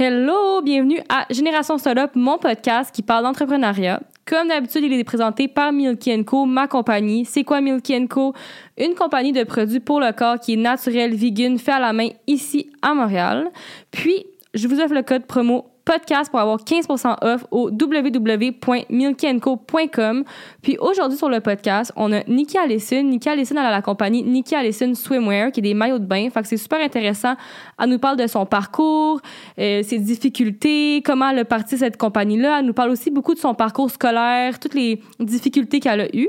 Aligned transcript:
Hello, 0.00 0.62
bienvenue 0.62 1.00
à 1.08 1.26
Génération 1.28 1.76
Startup, 1.76 2.14
mon 2.14 2.38
podcast 2.38 2.94
qui 2.94 3.02
parle 3.02 3.24
d'entrepreneuriat. 3.24 4.00
Comme 4.26 4.46
d'habitude, 4.46 4.84
il 4.84 4.92
est 4.92 5.02
présenté 5.02 5.48
par 5.48 5.72
Milky 5.72 6.24
Co, 6.24 6.44
ma 6.44 6.68
compagnie. 6.68 7.24
C'est 7.24 7.42
quoi 7.42 7.60
Milky 7.60 8.06
Co? 8.06 8.32
Une 8.78 8.94
compagnie 8.94 9.32
de 9.32 9.42
produits 9.42 9.80
pour 9.80 9.98
le 9.98 10.12
corps 10.12 10.38
qui 10.38 10.52
est 10.52 10.56
naturel, 10.56 11.16
vegan, 11.16 11.58
fait 11.58 11.72
à 11.72 11.80
la 11.80 11.92
main 11.92 12.10
ici 12.28 12.70
à 12.80 12.94
Montréal. 12.94 13.48
Puis, 13.90 14.24
je 14.54 14.68
vous 14.68 14.78
offre 14.78 14.94
le 14.94 15.02
code 15.02 15.26
promo 15.26 15.66
podcast 15.88 16.30
pour 16.30 16.38
avoir 16.38 16.58
15% 16.58 17.16
off 17.22 17.46
au 17.50 17.70
www.milkyenco.com. 17.70 20.24
Puis 20.60 20.76
aujourd'hui 20.78 21.16
sur 21.16 21.30
le 21.30 21.40
podcast, 21.40 21.90
on 21.96 22.12
a 22.12 22.22
Nikki 22.24 22.58
Allison. 22.58 23.04
Nikki 23.04 23.30
Allison, 23.30 23.54
elle 23.56 23.64
a 23.64 23.70
la 23.70 23.80
compagnie 23.80 24.22
Nikki 24.22 24.54
Allison 24.54 24.94
Swimwear, 24.94 25.50
qui 25.50 25.60
est 25.60 25.62
des 25.62 25.72
maillots 25.72 25.98
de 25.98 26.04
bain. 26.04 26.28
Fait 26.28 26.42
que 26.42 26.48
c'est 26.48 26.58
super 26.58 26.80
intéressant. 26.80 27.36
Elle 27.80 27.88
nous 27.88 27.98
parle 27.98 28.18
de 28.18 28.26
son 28.26 28.44
parcours, 28.44 29.22
euh, 29.58 29.82
ses 29.82 29.98
difficultés, 29.98 31.00
comment 31.02 31.30
elle 31.30 31.38
a 31.38 31.46
parti 31.46 31.78
cette 31.78 31.96
compagnie-là. 31.96 32.58
Elle 32.58 32.66
nous 32.66 32.74
parle 32.74 32.90
aussi 32.90 33.10
beaucoup 33.10 33.32
de 33.32 33.40
son 33.40 33.54
parcours 33.54 33.90
scolaire, 33.90 34.58
toutes 34.58 34.74
les 34.74 35.00
difficultés 35.18 35.80
qu'elle 35.80 36.02
a 36.02 36.14
eues. 36.14 36.28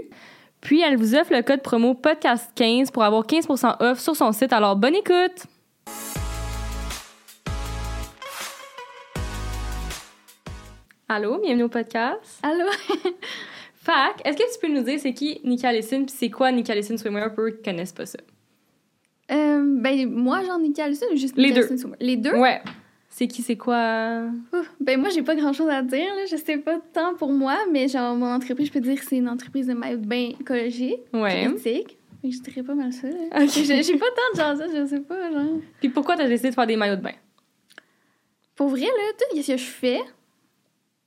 Puis 0.62 0.81
elle 0.81 0.95
vous 0.95 1.16
offre 1.16 1.34
le 1.34 1.41
code 1.41 1.62
promo 1.62 2.00
podcast15 2.02 2.91
pour 2.91 3.03
avoir 3.03 3.26
15% 3.26 3.76
off 3.81 4.00
sur 4.00 4.16
son 4.16 4.31
site. 4.31 4.53
Alors 4.53 4.78
bonne 4.78 4.95
écoute! 4.95 5.48
Allô, 11.12 11.40
bienvenue 11.40 11.63
au 11.63 11.70
podcast. 11.70 12.40
Allô? 12.44 12.66
Fac, 13.73 14.22
est-ce 14.23 14.38
que 14.38 14.54
tu 14.54 14.59
peux 14.62 14.72
nous 14.72 14.84
dire 14.84 15.00
c'est 15.00 15.13
qui 15.13 15.41
Nika 15.44 15.70
Allison 15.70 16.05
puis 16.05 16.13
c'est 16.16 16.30
quoi 16.30 16.52
Nika 16.52 16.73
Allison 16.73 16.98
Swimwear? 16.98 17.34
Pour 17.34 17.45
eux 17.45 17.50
qui 17.50 17.63
connaissent 17.63 17.94
pas 17.94 18.05
ça? 18.05 18.20
Euh, 19.31 19.64
ben, 19.81 20.08
moi, 20.08 20.41
j'en 20.45 20.62
ai 20.62 20.80
Allison 20.80 21.08
ou 21.12 21.16
juste 21.17 21.36
Les 21.36 21.50
Nika 21.50 21.62
deux. 21.64 21.76
Les 22.00 22.16
deux? 22.16 22.36
Ouais. 22.36 22.62
C'est 23.09 23.27
qui, 23.27 23.41
c'est 23.41 23.58
quoi? 23.58 24.26
Ouf, 24.53 24.72
Ben, 24.80 25.00
moi, 25.00 25.09
j'ai 25.09 25.23
pas 25.23 25.36
grand 25.36 25.52
chose 25.52 25.70
à 25.70 25.81
dire, 25.81 26.14
là. 26.14 26.26
Je 26.30 26.36
sais 26.36 26.58
pas 26.59 26.80
tant 26.94 27.16
pour 27.16 27.31
moi, 27.31 27.58
mais 27.72 27.88
genre, 27.88 28.16
mon 28.16 28.31
entreprise, 28.31 28.67
je 28.67 28.73
peux 28.73 28.80
dire 28.80 29.00
que 29.00 29.03
c'est 29.05 29.17
une 29.17 29.30
entreprise 29.30 29.66
de 29.66 29.73
maillot 29.73 29.98
de 29.98 30.05
bain 30.05 30.30
écologique, 30.39 31.00
Ouais. 31.11 31.45
éthique. 31.45 31.98
Que 32.22 32.30
je 32.30 32.39
dirais 32.42 32.61
pas 32.61 32.76
mal 32.76 32.94
ça, 32.94 33.08
là. 33.08 33.16
Ok. 33.44 33.50
J'ai 33.50 33.98
pas 33.98 34.05
tant 34.16 34.31
de 34.33 34.38
gens, 34.38 34.55
ça, 34.64 34.67
je 34.72 34.86
sais 34.86 35.00
pas, 35.00 35.31
genre. 35.31 35.58
Puis 35.80 35.89
pourquoi 35.89 36.17
t'as 36.17 36.28
décidé 36.28 36.50
de 36.50 36.53
faire 36.53 36.67
des 36.67 36.76
maillots 36.76 36.98
de 36.98 37.02
bain? 37.02 37.14
Pour 38.55 38.67
vrai, 38.67 38.81
là, 38.81 39.14
tout 39.17 39.42
ce 39.42 39.48
que 39.53 39.58
je 39.58 39.64
fais, 39.64 40.02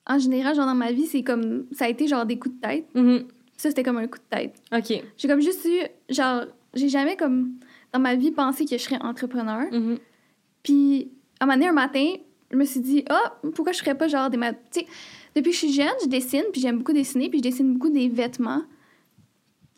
en 0.06 0.18
général, 0.18 0.54
genre, 0.54 0.66
dans 0.66 0.74
ma 0.74 0.92
vie, 0.92 1.06
c'est 1.06 1.22
comme. 1.22 1.66
Ça 1.72 1.84
a 1.84 1.88
été 1.88 2.06
genre 2.08 2.26
des 2.26 2.38
coups 2.38 2.54
de 2.56 2.60
tête. 2.60 2.86
Mhm. 2.94 3.24
Ça, 3.56 3.68
c'était 3.68 3.82
comme 3.84 3.98
un 3.98 4.06
coup 4.08 4.18
de 4.18 4.36
tête. 4.36 4.54
OK. 4.74 5.02
J'ai 5.16 5.28
comme 5.28 5.40
juste 5.40 5.64
eu. 5.64 5.86
Genre, 6.12 6.44
j'ai 6.74 6.88
jamais, 6.88 7.16
comme. 7.16 7.54
Dans 7.92 8.00
ma 8.00 8.14
vie, 8.16 8.30
pensé 8.32 8.64
que 8.64 8.70
je 8.76 8.82
serais 8.82 9.00
entrepreneur. 9.02 9.66
Mhm. 9.70 9.98
Puis, 10.62 11.10
à 11.38 11.44
un 11.44 11.46
moment 11.46 11.58
donné, 11.58 11.68
un 11.68 11.72
matin, 11.72 12.14
je 12.50 12.56
me 12.56 12.64
suis 12.64 12.80
dit, 12.80 13.04
ah, 13.10 13.34
pourquoi 13.54 13.72
je 13.72 13.78
ferais 13.80 13.94
pas 13.96 14.08
genre 14.08 14.30
des. 14.30 14.36
ma- 14.38 14.52
Tu 14.52 14.58
sais, 14.70 14.86
depuis 15.36 15.50
que 15.50 15.56
je 15.56 15.58
suis 15.66 15.72
jeune, 15.72 15.92
je 16.02 16.08
dessine, 16.08 16.44
puis 16.52 16.60
j'aime 16.60 16.78
beaucoup 16.78 16.92
dessiner, 16.92 17.28
puis 17.28 17.38
je 17.38 17.42
dessine 17.44 17.72
beaucoup 17.74 17.90
des 17.90 18.08
vêtements. 18.08 18.62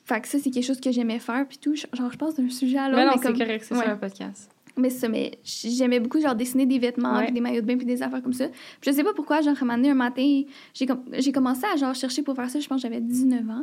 Fait 0.05 0.20
que 0.20 0.28
ça, 0.28 0.39
c'est 0.39 0.50
quelque 0.50 0.64
chose 0.67 0.80
que 0.80 0.92
j'aimais 0.92 1.19
faire, 1.19 1.47
puis 1.48 1.58
tout. 1.58 1.75
Genre, 1.75 2.12
je 2.12 2.19
passe 2.19 2.34
d'un 2.34 2.48
sujet 2.50 2.78
à 2.78 2.89
l'autre. 2.89 2.97
Mais 3.00 3.06
non, 3.06 3.12
c'est 3.17 3.22
comme- 3.28 3.39
correct, 3.39 3.64
c'est 3.67 3.75
Ouais. 3.77 3.86
un 3.86 3.97
podcast. 3.97 4.50
Mais 4.77 4.91
ça, 4.91 5.08
mais 5.08 5.39
j'aimais 5.44 6.00
beaucoup, 6.00 6.20
genre, 6.20 6.34
dessiner 6.34 6.67
des 6.67 6.78
vêtements, 6.80 7.17
Ouais. 7.19 7.25
puis 7.27 7.33
des 7.34 7.41
maillots 7.41 7.61
de 7.61 7.67
bain, 7.67 7.77
puis 7.77 7.86
des 7.86 8.03
affaires 8.03 8.22
comme 8.22 8.33
ça. 8.33 8.48
Puis 8.48 8.91
je 8.91 8.92
sais 8.92 9.05
pas 9.05 9.12
pourquoi, 9.14 9.41
genre, 9.41 9.55
à 9.55 9.56
un 9.56 9.64
moment 9.64 9.77
donné, 9.77 9.91
un 9.91 9.94
matin, 9.94 10.42
j'ai 10.72 10.86
com- 10.86 11.05
j'ai 11.12 11.30
commencé 11.33 11.62
à, 11.72 11.77
genre, 11.77 11.94
chercher 11.94 12.22
pour 12.22 12.34
faire 12.34 12.50
ça, 12.50 12.58
je 12.58 12.67
pense 12.67 12.83
que 12.83 12.89
j'avais 12.89 13.00
19 13.00 13.48
ans. 13.50 13.62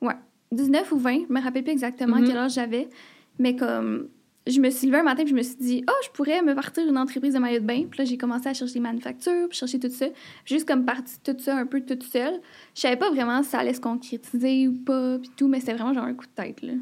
Ouais, 0.00 0.14
19 0.52 0.92
ou 0.92 0.96
20, 0.98 1.24
je 1.28 1.32
me 1.32 1.40
rappelle 1.40 1.64
plus 1.64 1.72
exactement 1.72 2.16
Mhm. 2.18 2.26
quel 2.28 2.36
âge 2.36 2.52
j'avais. 2.54 2.88
Mais 3.40 3.56
comme, 3.56 4.08
je 4.46 4.60
me 4.60 4.70
suis 4.70 4.86
levée 4.86 4.98
un 4.98 5.02
matin, 5.02 5.22
puis 5.24 5.30
je 5.30 5.36
me 5.36 5.42
suis 5.42 5.56
dit, 5.56 5.84
oh, 5.88 5.92
je 6.04 6.10
pourrais 6.10 6.40
me 6.42 6.54
partir 6.54 6.86
une 6.86 6.98
entreprise 6.98 7.34
de 7.34 7.38
maillots 7.40 7.60
de 7.60 7.64
bain. 7.66 7.86
Puis 7.90 7.98
là, 7.98 8.04
j'ai 8.04 8.16
commencé 8.18 8.46
à 8.48 8.54
chercher 8.54 8.74
des 8.74 8.80
manufactures, 8.80 9.48
puis 9.48 9.58
chercher 9.58 9.80
tout 9.80 9.88
ça. 9.90 10.06
Juste 10.44 10.68
comme 10.68 10.84
partie 10.84 11.18
tout 11.24 11.34
ça 11.38 11.56
un 11.56 11.66
peu 11.66 11.80
toute 11.80 12.02
seule. 12.04 12.40
Je 12.76 12.82
savais 12.82 12.96
pas 12.96 13.10
vraiment 13.10 13.42
si 13.42 13.48
ça 13.50 13.58
allait 13.58 13.74
se 13.74 13.80
concrétiser 13.80 14.68
ou 14.68 14.74
pas, 14.74 15.18
puis 15.18 15.30
tout, 15.36 15.48
mais 15.48 15.58
c'était 15.60 15.72
vraiment 15.74 15.94
genre 15.94 16.04
un 16.04 16.14
coup 16.14 16.26
de 16.26 16.42
tête, 16.42 16.62
là. 16.62 16.74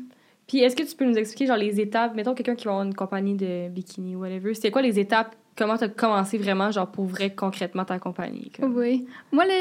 Puis 0.53 0.61
est-ce 0.61 0.77
que 0.77 0.83
tu 0.83 0.95
peux 0.95 1.07
nous 1.07 1.17
expliquer 1.17 1.47
genre 1.47 1.57
les 1.57 1.81
étapes, 1.81 2.15
mettons 2.15 2.35
quelqu'un 2.35 2.55
qui 2.55 2.67
va 2.67 2.73
avoir 2.73 2.85
une 2.87 2.95
compagnie 2.95 3.35
de 3.37 3.71
bikini 3.71 4.15
ou 4.15 4.21
whatever, 4.21 4.53
c'était 4.53 4.71
quoi 4.71 4.83
les 4.83 4.99
étapes, 5.01 5.35
comment 5.57 5.79
t'as 5.79 5.89
commencé 5.89 6.37
vraiment 6.37 6.71
genre 6.71 6.91
pour 6.91 7.07
vrai 7.07 7.35
concrètement 7.35 7.87
ta 7.87 7.99
compagnie? 7.99 8.53
comme? 8.61 8.77
Oui. 8.77 9.07
Moi, 9.33 9.47
là, 9.47 9.55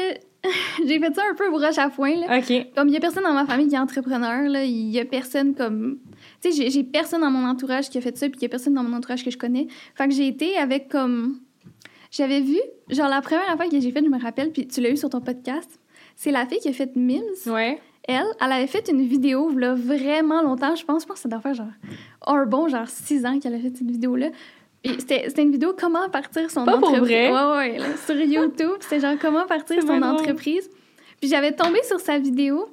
j'ai 0.86 1.00
fait 1.00 1.14
ça 1.14 1.22
un 1.30 1.34
peu 1.34 1.50
broche 1.50 1.78
à 1.78 1.88
foin, 1.88 2.14
là. 2.16 2.38
OK. 2.38 2.66
Comme 2.76 2.88
il 2.88 2.94
y 2.94 2.96
a 2.98 3.00
personne 3.00 3.22
dans 3.22 3.32
ma 3.32 3.46
famille 3.46 3.68
qui 3.68 3.74
est 3.74 3.78
entrepreneur, 3.78 4.46
là, 4.50 4.64
il 4.64 4.90
y 4.90 5.00
a 5.00 5.06
personne 5.06 5.54
comme. 5.54 5.96
Tu 6.42 6.52
sais, 6.52 6.62
j'ai- 6.62 6.70
j'ai 6.70 6.84
personne 6.84 7.22
dans 7.22 7.30
mon 7.30 7.48
entourage 7.48 7.88
qui 7.88 7.96
a 7.96 8.02
fait 8.02 8.14
ça, 8.18 8.28
puis 8.28 8.40
il 8.40 8.42
y 8.42 8.46
a 8.46 8.48
personne 8.50 8.74
dans 8.74 8.82
mon 8.82 8.94
entourage 8.94 9.24
que 9.24 9.30
je 9.30 9.38
connais. 9.38 9.68
Fait 9.94 10.06
que 10.08 10.12
j'ai 10.14 10.26
été 10.26 10.58
avec 10.58 10.88
comme. 10.90 11.38
J'avais 12.10 12.42
vu, 12.42 12.58
genre 12.90 13.08
la 13.08 13.22
première 13.22 13.56
fois 13.56 13.66
que 13.66 13.80
j'ai 13.80 13.90
fait, 13.90 14.04
je 14.04 14.10
me 14.10 14.20
rappelle, 14.20 14.50
puis 14.52 14.66
tu 14.68 14.82
l'as 14.82 14.90
eu 14.90 14.98
sur 14.98 15.08
ton 15.08 15.22
podcast, 15.22 15.80
c'est 16.16 16.30
la 16.32 16.44
fille 16.44 16.58
qui 16.58 16.68
a 16.68 16.72
fait 16.74 16.94
Mims. 16.96 17.22
Ouais. 17.46 17.78
Elle, 18.08 18.24
elle 18.40 18.52
avait 18.52 18.66
fait 18.66 18.88
une 18.88 19.06
vidéo, 19.06 19.50
là, 19.56 19.74
vraiment 19.74 20.42
longtemps, 20.42 20.74
je 20.74 20.84
pense. 20.84 21.02
Je 21.02 21.06
pense 21.06 21.16
que 21.16 21.22
ça 21.22 21.28
doit 21.28 21.40
faire 21.40 21.54
genre. 21.54 21.66
Un 22.26 22.46
bon, 22.46 22.68
genre 22.68 22.88
six 22.88 23.24
ans 23.24 23.38
qu'elle 23.38 23.54
a 23.54 23.58
fait 23.58 23.76
cette 23.76 23.90
vidéo-là. 23.90 24.30
Puis 24.82 24.96
c'était 24.98 25.24
c'était 25.28 25.42
une 25.42 25.52
vidéo 25.52 25.74
comment 25.78 26.08
partir 26.08 26.50
son 26.50 26.64
Pas 26.64 26.78
pour 26.78 26.88
entreprise. 26.88 27.08
vrai? 27.08 27.30
Ouais, 27.32 27.56
ouais, 27.56 27.78
là, 27.78 27.96
sur 28.04 28.16
YouTube. 28.20 28.78
C'était 28.80 28.98
genre 29.00 29.14
comment 29.20 29.46
partir 29.46 29.80
son 29.82 30.02
entreprise. 30.02 30.68
Puis 31.20 31.30
j'avais 31.30 31.52
tombé 31.52 31.80
sur 31.84 32.00
sa 32.00 32.18
vidéo. 32.18 32.68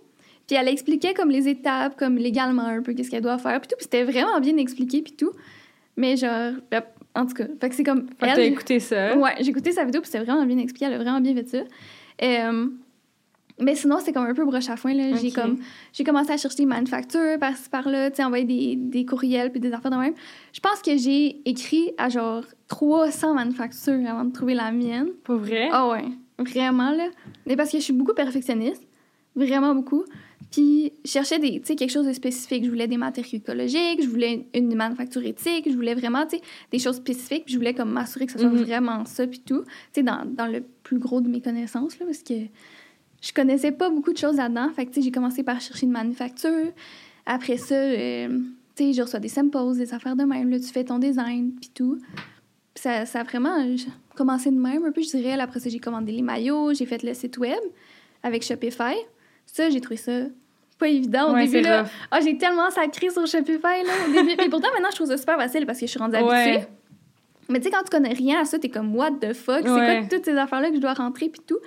Puis 0.47 0.57
elle 0.57 0.67
expliquait 0.67 1.13
comme 1.13 1.29
les 1.29 1.47
étapes, 1.47 1.95
comme 1.95 2.15
légalement 2.15 2.63
un 2.63 2.81
peu, 2.81 2.93
qu'est-ce 2.93 3.11
qu'elle 3.11 3.21
doit 3.21 3.37
faire. 3.37 3.59
Puis 3.61 3.67
tout. 3.67 3.75
Puis 3.77 3.83
c'était 3.83 4.03
vraiment 4.03 4.39
bien 4.39 4.57
expliqué, 4.57 5.03
puis 5.03 5.13
tout. 5.13 5.31
Mais 5.95 6.17
genre, 6.17 6.53
en 7.13 7.25
tout 7.27 7.35
cas, 7.35 7.45
fait 7.61 7.69
que 7.69 7.75
c'est 7.75 7.83
comme. 7.83 8.07
Fait 8.19 8.25
que 8.25 8.31
elle, 8.31 8.35
t'as 8.35 8.43
écouté 8.45 8.79
ça? 8.79 9.15
Ouais, 9.15 9.35
j'ai 9.41 9.49
écouté 9.49 9.71
sa 9.71 9.85
vidéo, 9.85 10.01
puis 10.01 10.09
c'était 10.09 10.23
vraiment 10.25 10.43
bien 10.47 10.57
expliqué. 10.57 10.85
Elle 10.85 10.93
a 10.93 10.97
vraiment 10.97 11.21
bien 11.21 11.35
fait 11.35 11.47
ça. 11.47 11.57
Euh, 12.23 12.67
mais 13.61 13.75
sinon, 13.75 13.97
c'est 14.03 14.13
comme 14.13 14.25
un 14.25 14.33
peu 14.33 14.45
broche 14.45 14.69
à 14.69 14.75
foin. 14.77 14.93
là. 14.93 15.15
J'ai 15.17 15.31
comme 15.31 15.57
j'ai 15.93 16.03
commencé 16.03 16.31
à 16.31 16.37
chercher 16.37 16.57
des 16.57 16.65
manufactures 16.65 17.37
par-ci 17.39 17.69
par-là, 17.69 18.09
envoyer 18.19 18.45
des, 18.45 18.75
des 18.75 19.05
courriels 19.05 19.51
puis 19.51 19.59
des 19.59 19.71
affaires 19.73 19.91
de 19.91 19.97
même. 19.97 20.13
Je 20.53 20.59
pense 20.59 20.81
que 20.81 20.95
j'ai 20.97 21.41
écrit 21.49 21.91
à 21.97 22.09
genre 22.09 22.43
300 22.67 23.33
manufactures 23.33 23.99
avant 24.07 24.25
de 24.25 24.31
trouver 24.31 24.53
la 24.53 24.71
mienne. 24.71 25.09
Pour 25.23 25.37
vrai? 25.37 25.69
Ah 25.71 25.89
ouais, 25.89 26.05
vraiment 26.37 26.91
là. 26.91 27.07
Mais 27.45 27.55
parce 27.55 27.71
que 27.71 27.77
je 27.79 27.83
suis 27.83 27.93
beaucoup 27.93 28.13
perfectionniste, 28.13 28.83
vraiment 29.35 29.73
beaucoup. 29.75 30.03
Puis 30.51 30.93
je 31.05 31.11
cherchais 31.11 31.37
des, 31.37 31.59
quelque 31.59 31.91
chose 31.91 32.07
de 32.07 32.13
spécifique. 32.13 32.63
Je 32.65 32.69
voulais 32.69 32.87
des 32.87 32.97
matériaux 32.97 33.37
écologiques, 33.37 34.01
je 34.01 34.07
voulais 34.07 34.47
une 34.55 34.73
manufacture 34.73 35.23
éthique, 35.23 35.67
je 35.69 35.75
voulais 35.75 35.93
vraiment, 35.93 36.25
des 36.71 36.79
choses 36.79 36.95
spécifiques. 36.95 37.45
Puis 37.45 37.53
je 37.53 37.59
voulais 37.59 37.75
comme 37.75 37.91
m'assurer 37.91 38.25
que 38.25 38.31
ce 38.31 38.39
soit 38.39 38.49
Mhm. 38.49 38.63
vraiment 38.63 39.05
ça 39.05 39.27
puis 39.27 39.41
tout. 39.41 39.61
Tu 39.61 39.67
sais, 39.99 40.03
dans, 40.03 40.25
dans 40.25 40.47
le 40.47 40.61
plus 40.83 40.97
gros 40.97 41.21
de 41.21 41.27
mes 41.29 41.41
connaissances 41.41 41.99
là, 41.99 42.05
parce 42.07 42.23
que 42.23 42.33
je 43.21 43.33
connaissais 43.33 43.71
pas 43.71 43.89
beaucoup 43.89 44.13
de 44.13 44.17
choses 44.17 44.37
là-dedans. 44.37 44.69
Fait 44.75 44.85
que 44.85 44.91
tu 44.91 44.95
sais, 44.95 45.01
j'ai 45.05 45.11
commencé 45.11 45.43
par 45.43 45.59
chercher 45.59 45.85
une 45.85 45.91
manufacture. 45.91 46.71
Après 47.25 47.57
ça, 47.57 47.75
euh, 47.75 48.27
tu 48.75 48.85
sais, 48.85 48.93
je 48.93 49.01
reçois 49.01 49.19
des 49.19 49.27
samples, 49.27 49.75
des 49.75 49.93
affaires 49.93 50.15
de 50.15 50.23
même. 50.23 50.49
Là, 50.49 50.59
tu 50.59 50.67
fais 50.67 50.83
ton 50.83 50.99
design 50.99 51.51
puis 51.59 51.69
tout. 51.73 51.97
Puis 52.73 52.83
ça, 52.83 53.05
ça 53.05 53.21
a 53.21 53.23
vraiment 53.23 53.57
commencé 54.15 54.51
de 54.51 54.55
même 54.57 54.85
un 54.85 54.91
peu, 54.91 55.01
je 55.01 55.09
dirais. 55.09 55.39
Après 55.39 55.59
ça, 55.59 55.69
j'ai 55.69 55.79
commandé 55.79 56.11
les 56.11 56.21
maillots, 56.21 56.73
j'ai 56.73 56.85
fait 56.85 57.03
le 57.03 57.13
site 57.13 57.37
web 57.37 57.59
avec 58.23 58.43
Shopify. 58.43 58.95
Ça, 59.45 59.69
j'ai 59.69 59.81
trouvé 59.81 59.97
ça 59.97 60.11
pas 60.77 60.87
évident 60.87 61.31
au 61.31 61.33
Ouais, 61.33 61.45
début. 61.45 61.61
Là. 61.65 61.85
Ah, 62.09 62.21
j'ai 62.21 62.37
tellement 62.37 62.69
sacré 62.69 63.09
sur 63.09 63.27
Shopify 63.27 63.83
là, 63.85 63.93
au 64.07 64.11
début. 64.13 64.35
Mais 64.37 64.49
pourtant, 64.49 64.69
maintenant, 64.73 64.89
je 64.91 64.95
trouve 64.95 65.07
ça 65.07 65.17
super 65.17 65.37
facile 65.37 65.65
parce 65.65 65.79
que 65.79 65.85
je 65.85 65.91
suis 65.91 65.99
rendue 65.99 66.15
habituée. 66.15 66.57
Ouais. 66.57 66.67
Mais 67.49 67.59
tu 67.59 67.65
sais, 67.65 67.71
quand 67.71 67.83
tu 67.83 67.89
connais 67.89 68.13
rien 68.13 68.39
à 68.41 68.45
ça, 68.45 68.59
t'es 68.59 68.69
comme, 68.69 68.95
what 68.95 69.11
the 69.19 69.33
fuck? 69.33 69.63
C'est 69.63 69.63
quoi 69.63 70.01
toutes 70.09 70.23
ces 70.25 70.37
affaires-là 70.37 70.69
que 70.69 70.75
je 70.75 70.81
dois 70.81 70.93
rentrer 70.93 71.29
puis 71.29 71.41
tout? 71.45 71.57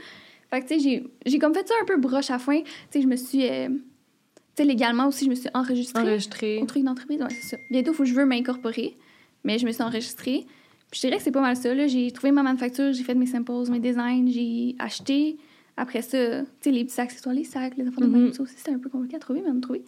Fait 0.52 0.60
que 0.60 0.68
tu 0.68 0.80
sais, 0.80 1.02
j'ai- 1.26 1.38
comme 1.38 1.54
fait 1.54 1.66
ça 1.66 1.74
un 1.80 1.86
peu 1.86 1.96
broche 1.96 2.30
à 2.30 2.38
foin. 2.38 2.60
Tu 2.60 2.68
sais, 2.90 3.02
je 3.02 3.06
me 3.06 3.16
suis. 3.16 3.48
euh, 3.48 3.68
tu 3.68 3.74
sais, 4.56 4.64
légalement 4.64 5.06
aussi, 5.08 5.24
je 5.24 5.30
me 5.30 5.34
suis 5.34 5.48
enregistrée 5.54 6.02
Enregistré. 6.02 6.58
au 6.60 6.66
truc 6.66 6.84
d'entreprise. 6.84 7.20
Ouais, 7.20 7.28
c'est 7.30 7.56
ça. 7.56 7.56
Bientôt, 7.70 7.92
il 7.92 7.94
faut 7.94 8.02
que 8.02 8.08
je 8.08 8.14
veux 8.14 8.26
m'incorporer. 8.26 8.96
Mais 9.44 9.58
je 9.58 9.64
me 9.66 9.72
suis 9.72 9.82
enregistrée. 9.82 10.46
Puis 10.90 11.00
je 11.00 11.06
dirais 11.06 11.16
que 11.16 11.22
c'est 11.22 11.30
pas 11.32 11.40
mal 11.40 11.56
ça. 11.56 11.74
là. 11.74 11.86
J'ai 11.86 12.10
trouvé 12.10 12.32
ma 12.32 12.42
manufacture, 12.42 12.92
j'ai 12.92 13.02
fait 13.02 13.14
mes 13.14 13.24
samples, 13.26 13.70
mes 13.70 13.80
designs, 13.80 14.26
j'ai 14.28 14.76
acheté. 14.78 15.38
Après 15.78 16.02
ça, 16.02 16.42
tu 16.42 16.46
sais, 16.60 16.70
les 16.70 16.84
petits 16.84 17.00
accessoires, 17.00 17.34
les 17.34 17.44
sacs, 17.44 17.76
les 17.78 17.86
affaires 17.88 18.00
de 18.02 18.06
Mhm. 18.06 18.22
même, 18.24 18.32
ça 18.34 18.42
aussi, 18.42 18.54
c'était 18.58 18.72
un 18.72 18.78
peu 18.78 18.90
compliqué 18.90 19.16
à 19.16 19.20
trouver, 19.20 19.40
mais 19.42 19.50
on 19.50 19.56
a 19.56 19.60
trouvé. 19.62 19.82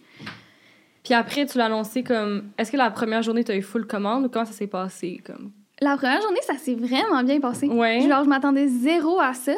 Puis 1.03 1.13
après, 1.13 1.45
tu 1.45 1.59
l'as 1.59 1.65
annoncé 1.65 2.01
comme. 2.03 2.49
Est-ce 2.57 2.71
que 2.71 2.77
la 2.77 2.89
première 2.89 3.21
journée, 3.21 3.43
t'as 3.43 3.55
eu 3.55 3.61
full 3.61 3.85
commande 3.85 4.25
ou 4.25 4.29
comment 4.29 4.45
ça 4.45 4.53
s'est 4.53 4.65
passé? 4.65 5.21
Comme... 5.23 5.51
La 5.81 5.97
première 5.97 6.21
journée, 6.21 6.39
ça 6.41 6.55
s'est 6.57 6.75
vraiment 6.75 7.21
bien 7.23 7.39
passé. 7.41 7.67
Ouais. 7.67 8.01
Genre, 8.07 8.23
je 8.23 8.29
m'attendais 8.29 8.67
zéro 8.67 9.19
à 9.19 9.33
ça. 9.33 9.53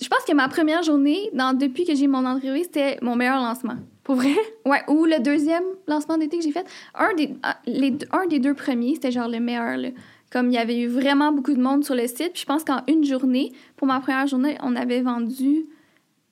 Je 0.00 0.06
pense 0.08 0.22
que 0.26 0.34
ma 0.34 0.48
première 0.48 0.82
journée, 0.82 1.30
dans, 1.32 1.56
depuis 1.56 1.84
que 1.86 1.94
j'ai 1.94 2.06
mon 2.06 2.26
entreprise, 2.26 2.64
c'était 2.64 2.98
mon 3.00 3.16
meilleur 3.16 3.36
lancement. 3.42 3.76
Pour 4.04 4.16
vrai? 4.16 4.34
Ouais, 4.66 4.82
ou 4.88 5.06
le 5.06 5.18
deuxième 5.20 5.64
lancement 5.86 6.18
d'été 6.18 6.36
que 6.38 6.44
j'ai 6.44 6.52
fait. 6.52 6.66
Un 6.94 7.14
des, 7.14 7.34
ah, 7.42 7.56
les, 7.66 7.90
deux- 7.92 8.06
un 8.12 8.26
des 8.26 8.38
deux 8.38 8.52
premiers, 8.54 8.94
c'était 8.94 9.12
genre 9.12 9.28
le 9.28 9.40
meilleur. 9.40 9.76
Là. 9.78 9.88
Comme 10.30 10.48
il 10.48 10.54
y 10.54 10.58
avait 10.58 10.78
eu 10.78 10.88
vraiment 10.88 11.32
beaucoup 11.32 11.54
de 11.54 11.60
monde 11.62 11.84
sur 11.84 11.94
le 11.94 12.06
site. 12.06 12.32
Puis 12.34 12.42
je 12.42 12.46
pense 12.46 12.64
qu'en 12.64 12.82
une 12.88 13.04
journée, 13.04 13.52
pour 13.76 13.86
ma 13.86 14.00
première 14.00 14.26
journée, 14.26 14.58
on 14.62 14.76
avait 14.76 15.00
vendu 15.00 15.64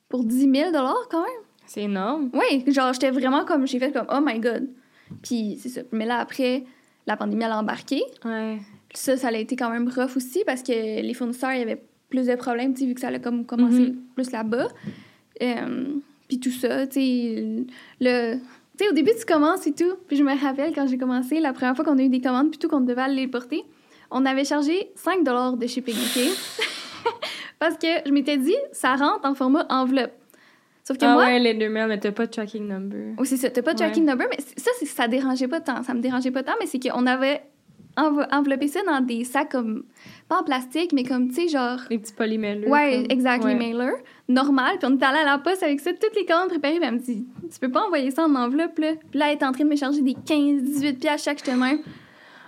pour 0.09 0.23
10 0.23 0.51
000 0.53 0.71
quand 1.09 1.21
même. 1.21 1.29
C'est 1.65 1.83
énorme. 1.83 2.29
Oui, 2.33 2.63
genre, 2.71 2.93
j'étais 2.93 3.09
vraiment 3.11 3.45
comme, 3.45 3.65
j'ai 3.65 3.79
fait 3.79 3.91
comme, 3.91 4.07
oh 4.13 4.19
my 4.21 4.39
god. 4.39 4.67
Puis 5.23 5.57
c'est 5.61 5.69
ça. 5.69 5.81
Mais 5.91 6.05
là, 6.05 6.17
après, 6.19 6.63
la 7.07 7.15
pandémie, 7.17 7.43
elle 7.45 7.51
a 7.51 7.59
embarqué. 7.59 8.03
Ouais. 8.25 8.59
Ça, 8.93 9.17
ça 9.17 9.27
a 9.29 9.33
été 9.33 9.55
quand 9.55 9.69
même 9.69 9.87
rough 9.87 10.15
aussi 10.17 10.43
parce 10.45 10.63
que 10.63 10.71
les 11.01 11.13
fournisseurs, 11.13 11.51
il 11.53 11.59
y 11.59 11.61
avait 11.63 11.81
plus 12.09 12.27
de 12.27 12.35
problèmes, 12.35 12.73
tu 12.73 12.81
sais, 12.81 12.85
vu 12.87 12.93
que 12.93 13.01
ça 13.01 13.07
a 13.07 13.19
comme 13.19 13.45
commencé 13.45 13.79
Mhm. 13.91 13.95
plus 14.15 14.31
là-bas. 14.31 14.67
Euh, 15.41 15.85
puis 16.27 16.39
tout 16.39 16.51
ça, 16.51 16.85
tu 16.87 16.93
sais, 16.99 17.65
le... 17.99 18.37
Au 18.89 18.93
début, 18.93 19.11
tu 19.17 19.25
commences 19.25 19.67
et 19.67 19.73
tout. 19.73 19.93
Puis 20.07 20.17
je 20.17 20.23
me 20.23 20.35
rappelle, 20.41 20.73
quand 20.73 20.87
j'ai 20.87 20.97
commencé, 20.97 21.39
la 21.39 21.53
première 21.53 21.75
fois 21.75 21.85
qu'on 21.85 21.99
a 21.99 22.01
eu 22.01 22.09
des 22.09 22.19
commandes, 22.19 22.49
plutôt 22.49 22.67
qu'on 22.67 22.81
devait 22.81 23.01
aller 23.03 23.15
les 23.15 23.27
porter, 23.27 23.63
on 24.09 24.25
avait 24.25 24.43
chargé 24.43 24.91
5 24.95 25.23
de 25.57 25.67
shipping, 25.67 25.93
OK? 25.95 26.21
parce 27.59 27.75
que 27.77 27.87
je 28.05 28.11
m'étais 28.11 28.37
dit, 28.37 28.55
ça 28.71 28.95
rentre 28.95 29.19
en 29.23 29.35
format 29.35 29.67
enveloppe. 29.69 30.11
Sauf 30.83 30.97
que 30.97 31.05
Ah 31.05 31.13
moi, 31.13 31.25
ouais, 31.25 31.39
les 31.39 31.53
deux 31.53 31.69
mails, 31.69 31.87
mais 31.89 31.99
t'as 31.99 32.11
pas 32.11 32.25
de 32.25 32.31
tracking 32.31 32.67
number. 32.67 33.13
oui, 33.19 33.27
c'est 33.27 33.37
ça. 33.37 33.51
T'as 33.51 33.61
pas 33.61 33.73
de 33.73 33.77
tracking 33.77 34.03
number, 34.03 34.25
mais 34.31 34.39
ça, 34.57 34.71
ça 34.83 35.07
dérangeait 35.07 35.47
pas 35.47 35.61
tant. 35.61 35.83
Ça 35.83 35.93
me 35.93 36.01
dérangeait 36.01 36.31
pas 36.31 36.41
tant, 36.41 36.53
mais 36.59 36.65
c'est 36.65 36.79
qu'on 36.79 37.05
avait 37.05 37.43
env- 37.97 38.27
enveloppé 38.31 38.67
ça 38.67 38.81
dans 38.85 39.01
des 39.01 39.23
sacs 39.23 39.51
comme. 39.51 39.83
Pas 40.29 40.39
en 40.39 40.43
plastique, 40.43 40.93
mais 40.93 41.03
comme, 41.03 41.27
tu 41.29 41.35
sais, 41.35 41.47
genre. 41.49 41.79
Les 41.89 41.97
petits 41.99 42.13
polymèles. 42.13 42.65
Ouais, 42.67 43.05
exact, 43.09 43.43
les 43.43 43.53
Ouais. 43.53 43.55
mailers. 43.59 43.97
Normal. 44.29 44.77
Puis 44.79 44.89
on 44.89 44.97
est 44.97 45.03
allé 45.03 45.19
à 45.19 45.25
la 45.25 45.37
poste 45.39 45.61
avec 45.63 45.79
ça, 45.81 45.91
toutes 45.91 46.15
les 46.15 46.25
commandes 46.25 46.49
préparées. 46.49 46.77
Puis 46.79 46.87
elle 46.87 46.93
me 46.95 46.99
dit, 46.99 47.25
tu 47.53 47.59
peux 47.59 47.69
pas 47.71 47.81
envoyer 47.85 48.11
ça 48.11 48.23
en 48.25 48.35
enveloppe, 48.35 48.79
là? 48.79 48.93
Puis 49.09 49.19
là, 49.19 49.31
elle 49.31 49.37
est 49.37 49.43
en 49.43 49.51
train 49.51 49.65
de 49.65 49.69
me 49.69 49.75
charger 49.75 50.01
des 50.01 50.13
15, 50.15 50.61
18 50.63 50.99
piastres 50.99 51.25
chaque, 51.25 51.39
j'étais 51.39 51.55
même. 51.57 51.79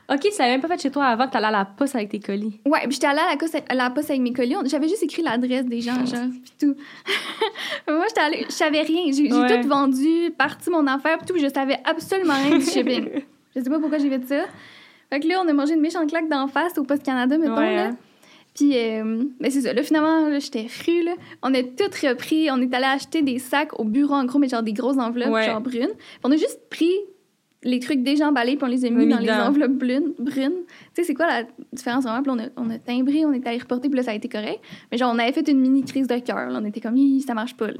Ok, 0.10 0.20
tu 0.20 0.30
l'avais 0.38 0.52
même 0.52 0.62
pas 0.62 0.68
fait 0.68 0.82
chez 0.82 0.92
toi 0.92 1.06
avant 1.06 1.28
que 1.28 1.32
t'allais 1.32 1.48
à 1.48 1.52
la 1.52 1.64
poste 1.66 1.96
avec 1.96 2.10
tes 2.10 2.20
colis. 2.20 2.60
Ouais, 2.66 2.82
puis 2.84 2.92
j'étais 2.92 3.08
allée 3.08 3.20
à 3.22 3.36
la, 3.36 3.60
à 3.70 3.76
la 3.76 3.90
poste 3.90 4.10
avec 4.10 4.22
mes 4.22 4.34
colis. 4.34 4.56
J'avais 4.66 4.88
juste 4.90 5.02
écrit 5.04 5.22
l'adresse 5.22 5.66
des 5.66 5.80
gens, 5.82 6.06
genre, 6.06 6.28
puis 6.30 6.54
tout. 6.60 6.76
Moi, 7.88 8.06
j'étais 8.10 8.22
allée, 8.22 8.46
je 8.48 8.54
savais 8.54 8.82
rien. 8.82 9.06
J'ai 9.08 9.30
j'ai 9.30 9.34
Ouais. 9.34 9.62
tout 9.62 9.68
vendu, 9.68 10.32
parti 10.38 10.70
mon 10.70 10.86
affaire, 10.88 11.18
puis 11.20 11.28
tout. 11.28 11.40
Je 11.40 11.48
savais 11.54 11.78
absolument 11.86 12.34
rien 12.34 12.58
du 12.58 12.66
shipping. 12.66 13.10
je 13.56 13.62
sais 13.62 13.70
pas 13.70 13.80
pourquoi 13.80 13.98
j'ai 13.98 14.10
fait 14.10 14.26
ça. 14.26 14.44
Fait 15.14 15.20
que 15.20 15.28
là, 15.28 15.42
on 15.46 15.48
a 15.48 15.54
mangé 15.54 15.76
une 15.76 15.82
méchante 15.82 16.10
claque 16.10 16.28
d'en 16.28 16.48
face 16.48 16.76
au 16.80 16.84
Poste 16.84 17.04
Canada, 17.04 17.38
mettons, 17.38 17.56
Ouais, 17.56 17.76
là. 17.76 17.86
hein. 17.90 17.98
Puis, 18.56 18.72
euh, 18.78 19.24
ben 19.40 19.52
c'est 19.52 19.62
ça. 19.62 19.74
Là, 19.74 19.84
finalement, 19.84 20.28
là, 20.28 20.40
j'étais 20.40 20.68
là. 21.04 21.14
On 21.42 21.54
a 21.54 21.62
tout 21.64 21.90
repris. 22.08 22.50
On 22.52 22.62
est 22.62 22.74
allé 22.74 22.86
acheter 22.86 23.22
des 23.22 23.40
sacs 23.40 23.80
au 23.80 23.84
bureau, 23.84 24.14
en 24.14 24.26
gros, 24.26 24.38
mais 24.40 24.48
genre 24.48 24.62
des 24.64 24.74
grosses 24.74 24.98
enveloppes, 24.98 25.30
Ouais. 25.34 25.46
genre 25.46 25.62
brunes. 25.62 25.90
Puis 25.96 26.20
on 26.24 26.32
a 26.32 26.36
juste 26.38 26.60
pris 26.70 26.92
les 27.64 27.80
trucs 27.80 28.04
déjà 28.04 28.28
emballés, 28.28 28.56
puis 28.56 28.66
on 28.66 28.68
les 28.68 28.86
a 28.86 28.90
mis 28.90 29.06
Mis 29.06 29.14
dans 29.14 29.20
les 29.20 29.32
enveloppes 29.32 29.72
brunes. 29.72 30.14
brunes. 30.20 30.52
Tu 30.68 30.68
sais, 30.96 31.04
c'est 31.04 31.14
quoi 31.14 31.28
la 31.28 31.44
différence 31.72 32.04
vraiment? 32.04 32.22
Puis 32.22 32.32
on 32.32 32.40
a, 32.40 32.50
on 32.58 32.70
a 32.70 32.78
timbré, 32.78 33.26
on 33.26 33.32
est 33.34 33.46
allé 33.48 33.58
reporter, 33.58 33.88
puis 33.90 33.98
là, 33.98 34.04
ça 34.04 34.12
a 34.12 34.14
été 34.16 34.28
correct. 34.28 34.60
Mais 34.92 34.98
genre, 34.98 35.14
on 35.16 35.20
avait 35.20 35.32
fait 35.32 35.48
une 35.48 35.60
mini 35.60 35.84
crise 35.84 36.08
de 36.08 36.18
cœur. 36.20 36.50
On 36.52 36.66
était 36.66 36.82
comme, 36.82 36.98
ça 37.26 37.34
marche 37.34 37.56
pas, 37.56 37.68
là. 37.68 37.74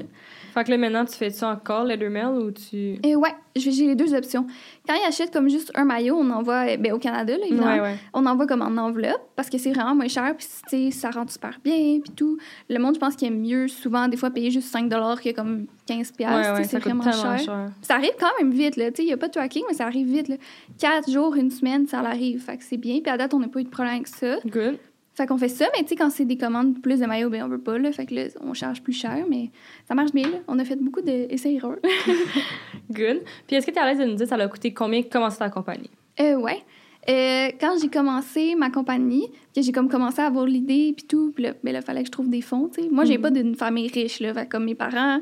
Fait 0.54 0.62
que 0.64 0.70
là, 0.70 0.78
maintenant, 0.78 1.04
tu 1.04 1.14
fais 1.16 1.30
ça 1.30 1.48
encore, 1.50 1.84
letter 1.84 2.08
mail, 2.08 2.26
ou 2.28 2.50
tu. 2.52 2.96
Et 3.02 3.16
ouais, 3.16 3.34
je- 3.56 3.70
j'ai 3.70 3.86
les 3.86 3.96
deux 3.96 4.14
options. 4.14 4.46
Quand 4.88 4.94
ils 4.94 5.06
achètent 5.08 5.32
comme 5.32 5.48
juste 5.48 5.72
un 5.74 5.84
maillot, 5.84 6.16
on 6.16 6.30
envoie, 6.30 6.66
euh, 6.68 6.76
ben, 6.76 6.92
au 6.92 6.98
Canada, 6.98 7.36
là, 7.36 7.44
évidemment. 7.44 7.72
Ouais, 7.72 7.80
ouais. 7.80 7.94
On 8.12 8.24
envoie 8.24 8.46
comme 8.46 8.62
en 8.62 8.76
enveloppe 8.80 9.20
parce 9.34 9.50
que 9.50 9.58
c'est 9.58 9.72
vraiment 9.72 9.94
moins 9.96 10.06
cher, 10.08 10.34
puis 10.36 10.92
ça 10.92 11.10
rentre 11.10 11.32
super 11.32 11.58
bien, 11.64 11.98
puis 12.00 12.12
tout. 12.14 12.38
Le 12.70 12.78
monde, 12.78 12.94
je 12.94 13.00
pense 13.00 13.16
qu'il 13.16 13.26
aime 13.28 13.40
mieux 13.40 13.66
souvent, 13.68 14.06
des 14.06 14.16
fois, 14.16 14.30
payer 14.30 14.50
juste 14.52 14.68
5 14.68 14.88
que 14.88 15.34
comme 15.34 15.66
15 15.86 16.12
Ouais, 16.20 16.26
ouais, 16.26 16.64
c'est 16.64 16.78
vraiment 16.78 17.02
cher. 17.02 17.38
cher. 17.40 17.70
Ça 17.82 17.94
arrive 17.96 18.12
quand 18.20 18.30
même 18.40 18.52
vite, 18.52 18.76
là. 18.76 18.90
Il 18.98 19.04
n'y 19.06 19.12
a 19.12 19.16
pas 19.16 19.26
de 19.28 19.32
tracking, 19.32 19.64
mais 19.68 19.74
ça 19.74 19.86
arrive 19.86 20.06
vite, 20.06 20.28
là. 20.28 20.36
4 20.78 21.10
jours, 21.10 21.34
une 21.34 21.50
semaine, 21.50 21.86
ça 21.88 21.98
arrive. 22.00 22.40
Fait 22.42 22.56
que 22.56 22.62
c'est 22.64 22.76
bien. 22.76 23.00
Puis 23.02 23.10
à 23.12 23.16
date, 23.16 23.34
on 23.34 23.40
n'a 23.40 23.48
pas 23.48 23.60
eu 23.60 23.64
de 23.64 23.68
problème 23.70 23.94
avec 23.94 24.06
ça. 24.08 24.36
Good. 24.46 24.78
Fait 25.16 25.26
qu'on 25.26 25.38
fait 25.38 25.48
ça, 25.48 25.66
mais 25.76 25.82
tu 25.84 25.90
sais, 25.90 25.96
quand 25.96 26.10
c'est 26.10 26.24
des 26.24 26.36
commandes 26.36 26.80
plus 26.80 26.98
de 27.00 27.06
maillots, 27.06 27.30
ben 27.30 27.44
on 27.44 27.48
veut 27.48 27.60
pas, 27.60 27.78
là. 27.78 27.92
Fait 27.92 28.04
que 28.06 28.14
là, 28.14 28.22
on 28.40 28.52
charge 28.52 28.82
plus 28.82 28.92
cher, 28.92 29.24
mais 29.30 29.50
ça 29.86 29.94
marche 29.94 30.12
bien, 30.12 30.28
là. 30.28 30.38
On 30.48 30.58
a 30.58 30.64
fait 30.64 30.74
beaucoup 30.76 31.02
d'essais-erreurs. 31.02 31.78
Good. 32.90 33.22
Puis 33.46 33.56
est-ce 33.56 33.66
que 33.66 33.70
tu 33.70 33.78
es 33.78 33.80
à 33.80 33.86
l'aise 33.86 33.98
de 33.98 34.04
nous 34.04 34.14
dire 34.16 34.26
ça 34.26 34.34
a 34.36 34.48
coûté 34.48 34.72
combien? 34.72 35.00
De 35.00 35.06
commencer 35.06 35.38
ta 35.38 35.50
compagnie? 35.50 35.90
Euh, 36.20 36.34
ouais. 36.36 36.62
Euh, 37.08 37.48
quand 37.60 37.76
j'ai 37.80 37.88
commencé 37.88 38.54
ma 38.54 38.70
compagnie, 38.70 39.28
que 39.54 39.60
j'ai 39.62 39.72
comme 39.72 39.88
commencé 39.88 40.20
à 40.20 40.26
avoir 40.26 40.46
l'idée 40.46 40.94
puis 40.96 41.06
tout, 41.06 41.32
puis 41.34 41.44
là, 41.44 41.52
ben 41.62 41.72
là, 41.72 41.82
fallait 41.82 42.00
que 42.00 42.06
je 42.06 42.12
trouve 42.12 42.28
des 42.30 42.40
fonds, 42.40 42.68
tu 42.74 42.82
sais. 42.82 42.88
Moi, 42.90 43.04
j'ai 43.04 43.16
Mhm. 43.16 43.22
pas 43.22 43.30
d'une 43.30 43.54
famille 43.54 43.88
riche, 43.88 44.20
là. 44.20 44.32
Fait 44.34 44.48
comme 44.48 44.64
mes 44.64 44.74
parents, 44.74 45.20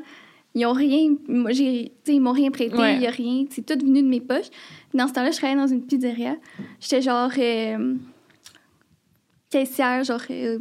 ils 0.55 0.65
ont 0.65 0.71
rien, 0.73 1.15
moi, 1.27 1.51
j'ai, 1.51 1.91
tu 2.05 2.11
sais, 2.11 2.15
ils 2.15 2.19
m'ont 2.21 2.31
rien 2.31 2.51
prêté, 2.51 2.75
il 2.95 3.01
y 3.01 3.07
a 3.07 3.11
rien. 3.11 3.45
C'est 3.49 3.65
tout 3.65 3.77
venu 3.85 4.01
de 4.01 4.07
mes 4.07 4.21
poches. 4.21 4.49
Dans 4.93 5.07
ce 5.07 5.13
temps-là, 5.13 5.31
je 5.31 5.37
travaillais 5.37 5.59
dans 5.59 5.67
une 5.67 5.81
pizzeria. 5.81 6.35
J'étais 6.79 7.01
genre 7.01 7.31
euh, 7.37 7.95
caissière, 9.53 10.03
genre 10.03 10.21
euh, 10.29 10.59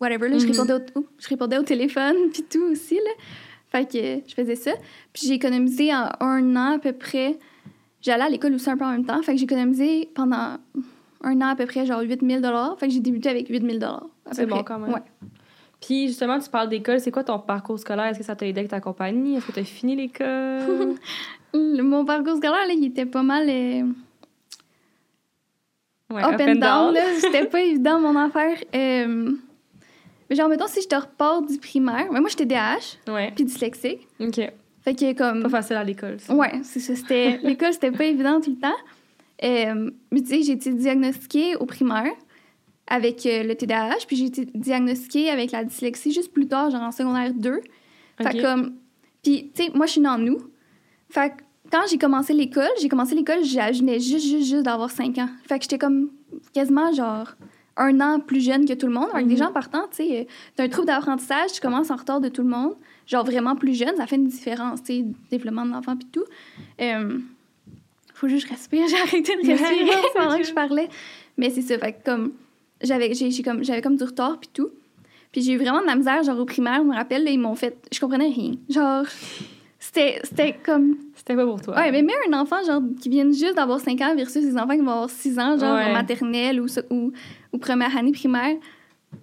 whatever, 0.00 0.28
là. 0.28 0.38
Je, 0.38 0.44
Mhm. 0.46 0.50
répondais 0.52 0.72
au, 0.74 0.98
oups, 0.98 1.08
je 1.18 1.28
répondais 1.28 1.58
au 1.58 1.62
téléphone 1.62 2.16
puis 2.32 2.42
tout 2.50 2.62
aussi, 2.70 2.94
là. 2.96 3.10
Fait 3.70 3.90
que 3.90 4.28
je 4.28 4.34
faisais 4.34 4.56
ça. 4.56 4.72
Puis 5.12 5.26
j'ai 5.28 5.34
économisé 5.34 5.94
en 5.94 6.08
un 6.20 6.56
an 6.56 6.72
à 6.74 6.78
peu 6.78 6.92
près 6.92 7.38
J'allais 8.04 8.24
à 8.24 8.28
l'école 8.28 8.52
aussi 8.54 8.68
un 8.68 8.76
peu 8.76 8.84
en 8.84 8.90
même 8.90 9.04
temps. 9.06 9.22
Fait 9.22 9.32
que 9.32 9.38
j'ai 9.38 9.44
économisé 9.44 10.08
pendant 10.12 10.56
un 11.22 11.40
an 11.40 11.46
à 11.50 11.54
peu 11.54 11.66
près 11.66 11.86
genre 11.86 12.00
8000 12.00 12.42
Fait 12.78 12.88
que 12.88 12.92
j'ai 12.92 12.98
débuté 12.98 13.28
avec 13.28 13.46
8000 13.48 13.78
C'est 14.32 14.44
bon 14.46 14.64
quand 14.64 14.80
même. 14.80 14.92
Ouais. 14.92 15.00
Puis 15.80 16.08
justement, 16.08 16.38
tu 16.40 16.50
parles 16.50 16.68
d'école, 16.68 16.98
c'est 17.00 17.12
quoi 17.12 17.22
ton 17.24 17.38
parcours 17.38 17.78
scolaire? 17.78 18.06
Est-ce 18.06 18.18
que 18.18 18.24
ça 18.24 18.34
t'a 18.34 18.44
aidé 18.46 18.58
avec 18.58 18.70
ta 18.72 18.80
compagnie? 18.80 19.36
Est-ce 19.36 19.46
que 19.46 19.52
tu 19.52 19.60
as 19.60 19.64
fini 19.64 19.94
l'école? 19.94 20.94
Le- 21.54 21.82
Mon 21.82 22.04
parcours 22.04 22.36
scolaire, 22.38 22.66
là, 22.66 22.72
il 22.76 22.84
était 22.86 23.06
pas 23.06 23.22
mal 23.22 23.46
euh, 23.48 23.84
Ouais, 26.12 26.22
up, 26.22 26.40
and 26.40 26.54
down. 26.56 26.96
C'était 27.20 27.46
pas 27.46 27.60
évident, 27.62 28.00
mon 28.00 28.16
affaire. 28.16 28.56
Euh, 28.74 29.32
mais 30.28 30.36
genre, 30.36 30.48
mettons, 30.48 30.66
si 30.66 30.80
je 30.82 30.88
te 30.88 30.94
repars 30.94 31.42
du 31.42 31.58
primaire... 31.58 32.06
Mais 32.12 32.20
moi, 32.20 32.28
j'étais 32.30 32.46
DH, 32.46 32.98
Ouais. 33.10 33.32
puis 33.34 33.44
dyslexique. 33.44 34.06
OK. 34.20 34.40
Fait 34.84 34.94
que 34.94 35.12
comme... 35.12 35.42
Pas 35.42 35.48
facile 35.48 35.76
à 35.76 35.84
l'école. 35.84 36.18
ça. 36.20 36.34
Ouais, 36.34 36.60
c'est 36.64 36.80
ça. 36.80 36.96
C'était... 36.96 37.38
L'école, 37.42 37.72
c'était 37.72 37.90
pas 37.92 38.04
évident 38.04 38.40
tout 38.40 38.50
le 38.50 38.58
temps. 38.58 38.76
Euh, 39.44 39.90
mais 40.10 40.20
tu 40.20 40.26
sais, 40.28 40.42
j'ai 40.42 40.52
été 40.52 40.72
diagnostiquée 40.72 41.56
au 41.56 41.66
primaire 41.66 42.12
avec 42.86 43.24
euh, 43.26 43.42
le 43.44 43.54
TDAH, 43.54 44.06
puis 44.06 44.16
j'ai 44.16 44.26
été 44.26 44.44
diagnostiquée 44.54 45.30
avec 45.30 45.52
la 45.52 45.64
dyslexie 45.64 46.12
juste 46.12 46.32
plus 46.32 46.46
tard, 46.48 46.70
genre 46.70 46.82
en 46.82 46.92
secondaire 46.92 47.32
2. 47.34 47.60
Fait 48.22 48.40
comme... 48.40 48.74
Puis, 49.22 49.52
tu 49.54 49.64
sais, 49.64 49.70
moi, 49.74 49.86
je 49.86 49.92
suis 49.92 50.00
née 50.00 50.08
en 50.08 50.26
août. 50.26 50.40
Fait 51.10 51.30
que 51.30 51.42
quand 51.72 51.80
j'ai 51.90 51.98
commencé 51.98 52.32
l'école, 52.34 52.68
j'ai 52.80 52.88
commencé 52.88 53.14
l'école, 53.16 53.42
je 53.44 53.78
venais 53.80 53.98
juste, 53.98 54.26
juste, 54.26 54.46
juste 54.50 54.62
d'avoir 54.62 54.90
5 54.90 55.18
ans. 55.18 55.28
Fait 55.48 55.58
que 55.58 55.64
j'étais 55.64 55.78
comme 55.78 56.10
quasiment, 56.52 56.92
genre, 56.92 57.32
un 57.76 57.98
an 58.00 58.20
plus 58.20 58.40
jeune 58.42 58.66
que 58.66 58.74
tout 58.74 58.86
le 58.86 58.92
monde. 58.92 59.08
Avec 59.14 59.26
des 59.26 59.34
Mhm. 59.34 59.38
gens 59.38 59.52
partant, 59.52 59.84
tu 59.90 59.96
sais, 60.04 60.20
euh, 60.20 60.24
t'as 60.54 60.64
un 60.64 60.68
trouble 60.68 60.86
d'apprentissage, 60.86 61.52
tu 61.54 61.60
commences 61.62 61.90
en 61.90 61.96
retard 61.96 62.20
de 62.20 62.28
tout 62.28 62.42
le 62.42 62.48
monde. 62.48 62.74
Genre, 63.06 63.24
vraiment 63.24 63.56
plus 63.56 63.74
jeune, 63.74 63.96
ça 63.96 64.06
fait 64.06 64.16
une 64.16 64.28
différence, 64.28 64.82
tu 64.82 64.98
sais, 64.98 65.04
développement 65.30 65.64
de 65.64 65.70
l'enfant 65.72 65.96
puis 65.96 66.06
tout. 66.12 66.24
Euh, 66.80 67.18
faut 68.14 68.28
juste 68.28 68.44
que 68.44 68.50
je 68.50 68.54
respire, 68.54 68.86
j'ai 68.88 68.96
arrêté 69.00 69.34
de 69.42 69.48
respirer 69.48 69.96
pendant 70.14 70.36
que 70.38 70.44
je 70.44 70.52
parlais. 70.52 70.88
Mais 71.38 71.48
c'est 71.50 71.62
ça, 71.62 71.78
fait 71.78 71.94
que 71.94 72.04
comme, 72.04 72.32
j'avais 72.82 73.10
comme, 73.42 73.62
comme 73.82 73.96
du 73.96 74.04
retard 74.04 74.38
puis 74.38 74.50
tout. 74.52 74.68
Puis 75.32 75.40
j'ai 75.40 75.52
eu 75.52 75.56
vraiment 75.58 75.80
de 75.80 75.86
la 75.86 75.96
misère, 75.96 76.22
genre 76.22 76.38
au 76.38 76.44
primaire, 76.44 76.80
je 76.82 76.88
me 76.88 76.94
rappelle, 76.94 77.24
là, 77.24 77.30
ils 77.30 77.40
m'ont 77.40 77.54
fait, 77.54 77.74
je 77.90 77.98
comprenais 77.98 78.28
rien. 78.28 78.52
Genre, 78.68 79.06
c'était, 79.84 80.56
comme, 80.64 80.96
C'était 81.16 81.34
pas 81.34 81.44
pour 81.44 81.60
toi? 81.60 81.74
ouais, 81.76 81.90
mais 81.90 82.02
même 82.02 82.16
un 82.32 82.40
enfant, 82.40 82.62
genre, 82.64 82.80
qui 83.00 83.08
vient 83.08 83.24
juste 83.30 83.56
d'avoir 83.56 83.80
5 83.80 84.00
ans 84.00 84.14
versus 84.14 84.42
des 84.44 84.56
enfants 84.56 84.74
qui 84.74 84.80
vont 84.80 84.90
avoir 84.92 85.10
6 85.10 85.38
ans, 85.38 85.58
genre, 85.58 85.74
Ouais. 85.76 85.86
en 85.90 85.92
maternelle 85.92 86.60
ou, 86.60 86.66
ou, 86.90 87.12
ou 87.52 87.58
première 87.58 87.96
année 87.96 88.12
primaire. 88.12 88.56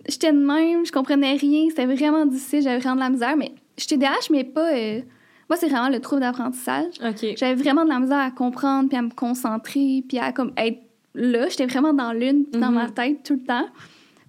J'étais 0.07 0.31
de 0.31 0.37
même, 0.37 0.85
je 0.85 0.91
comprenais 0.91 1.33
rien, 1.35 1.67
c'était 1.69 1.85
vraiment 1.85 2.25
difficile, 2.25 2.61
j'avais 2.61 2.79
vraiment 2.79 2.95
de 2.97 3.01
la 3.01 3.09
misère, 3.09 3.37
mais 3.37 3.53
j'étais 3.77 3.97
DH, 3.97 4.29
mais 4.31 4.43
pas. 4.43 4.71
euh, 4.73 5.01
moi, 5.49 5.57
c'est 5.57 5.67
vraiment 5.67 5.89
le 5.89 5.99
trouble 5.99 6.21
d'apprentissage. 6.21 6.93
J'avais 7.37 7.55
vraiment 7.55 7.83
de 7.85 7.89
la 7.89 7.99
misère 7.99 8.19
à 8.19 8.29
comprendre, 8.29 8.87
puis 8.89 8.97
à 8.97 9.01
me 9.01 9.09
concentrer, 9.09 10.03
puis 10.07 10.19
à 10.19 10.31
comme 10.31 10.51
être 10.57 10.77
là. 11.15 11.47
J'étais 11.49 11.65
vraiment 11.65 11.91
dans 11.93 12.11
l'une, 12.13 12.45
dans 12.51 12.67
Mhm. 12.69 12.75
ma 12.75 12.89
tête 12.89 13.23
tout 13.23 13.33
le 13.33 13.43
temps. 13.43 13.65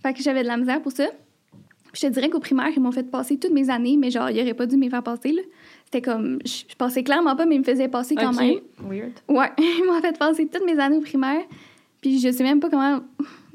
Fait 0.03 0.15
que 0.15 0.23
j'avais 0.23 0.43
de 0.43 0.49
la 0.49 0.57
misère 0.57 0.81
pour 0.81 0.93
ça. 0.93 1.05
Puis 1.93 2.01
je 2.03 2.07
te 2.07 2.13
dirais 2.13 2.31
qu'au 2.31 2.41
primaire, 2.41 2.69
ils 2.75 2.81
m'ont 2.81 2.93
fait 2.93 3.03
passer 3.03 3.37
toutes 3.37 3.53
mes 3.53 3.69
années, 3.69 3.99
mais 3.99 4.11
genre, 4.11 4.31
ils 4.31 4.41
auraient 4.41 4.55
pas 4.55 4.65
dû 4.65 4.77
me 4.79 4.89
faire 4.89 5.03
passer, 5.03 5.33
là. 5.33 5.43
C'était 5.93 6.03
comme, 6.03 6.39
je, 6.45 6.63
je 6.69 6.77
passais 6.77 7.03
clairement 7.03 7.35
pas, 7.35 7.47
mais 7.47 7.57
ils 7.57 7.61
me 7.61 7.65
faisaient 7.65 7.89
passer 7.89 8.15
quand 8.15 8.33
OK. 8.33 8.39
même. 8.41 8.59
Weird. 8.89 9.13
Ouais, 9.29 9.51
ils 9.59 9.85
m'ont 9.87 10.01
fait 10.01 10.17
passer 10.17 10.47
toutes 10.47 10.65
mes 10.65 10.79
années 10.79 10.99
au 10.99 11.01
primaire. 11.01 11.43
Puis 12.01 12.21
je 12.21 12.31
sais 12.31 12.45
même 12.45 12.61
pas 12.61 12.71
comment. 12.71 13.01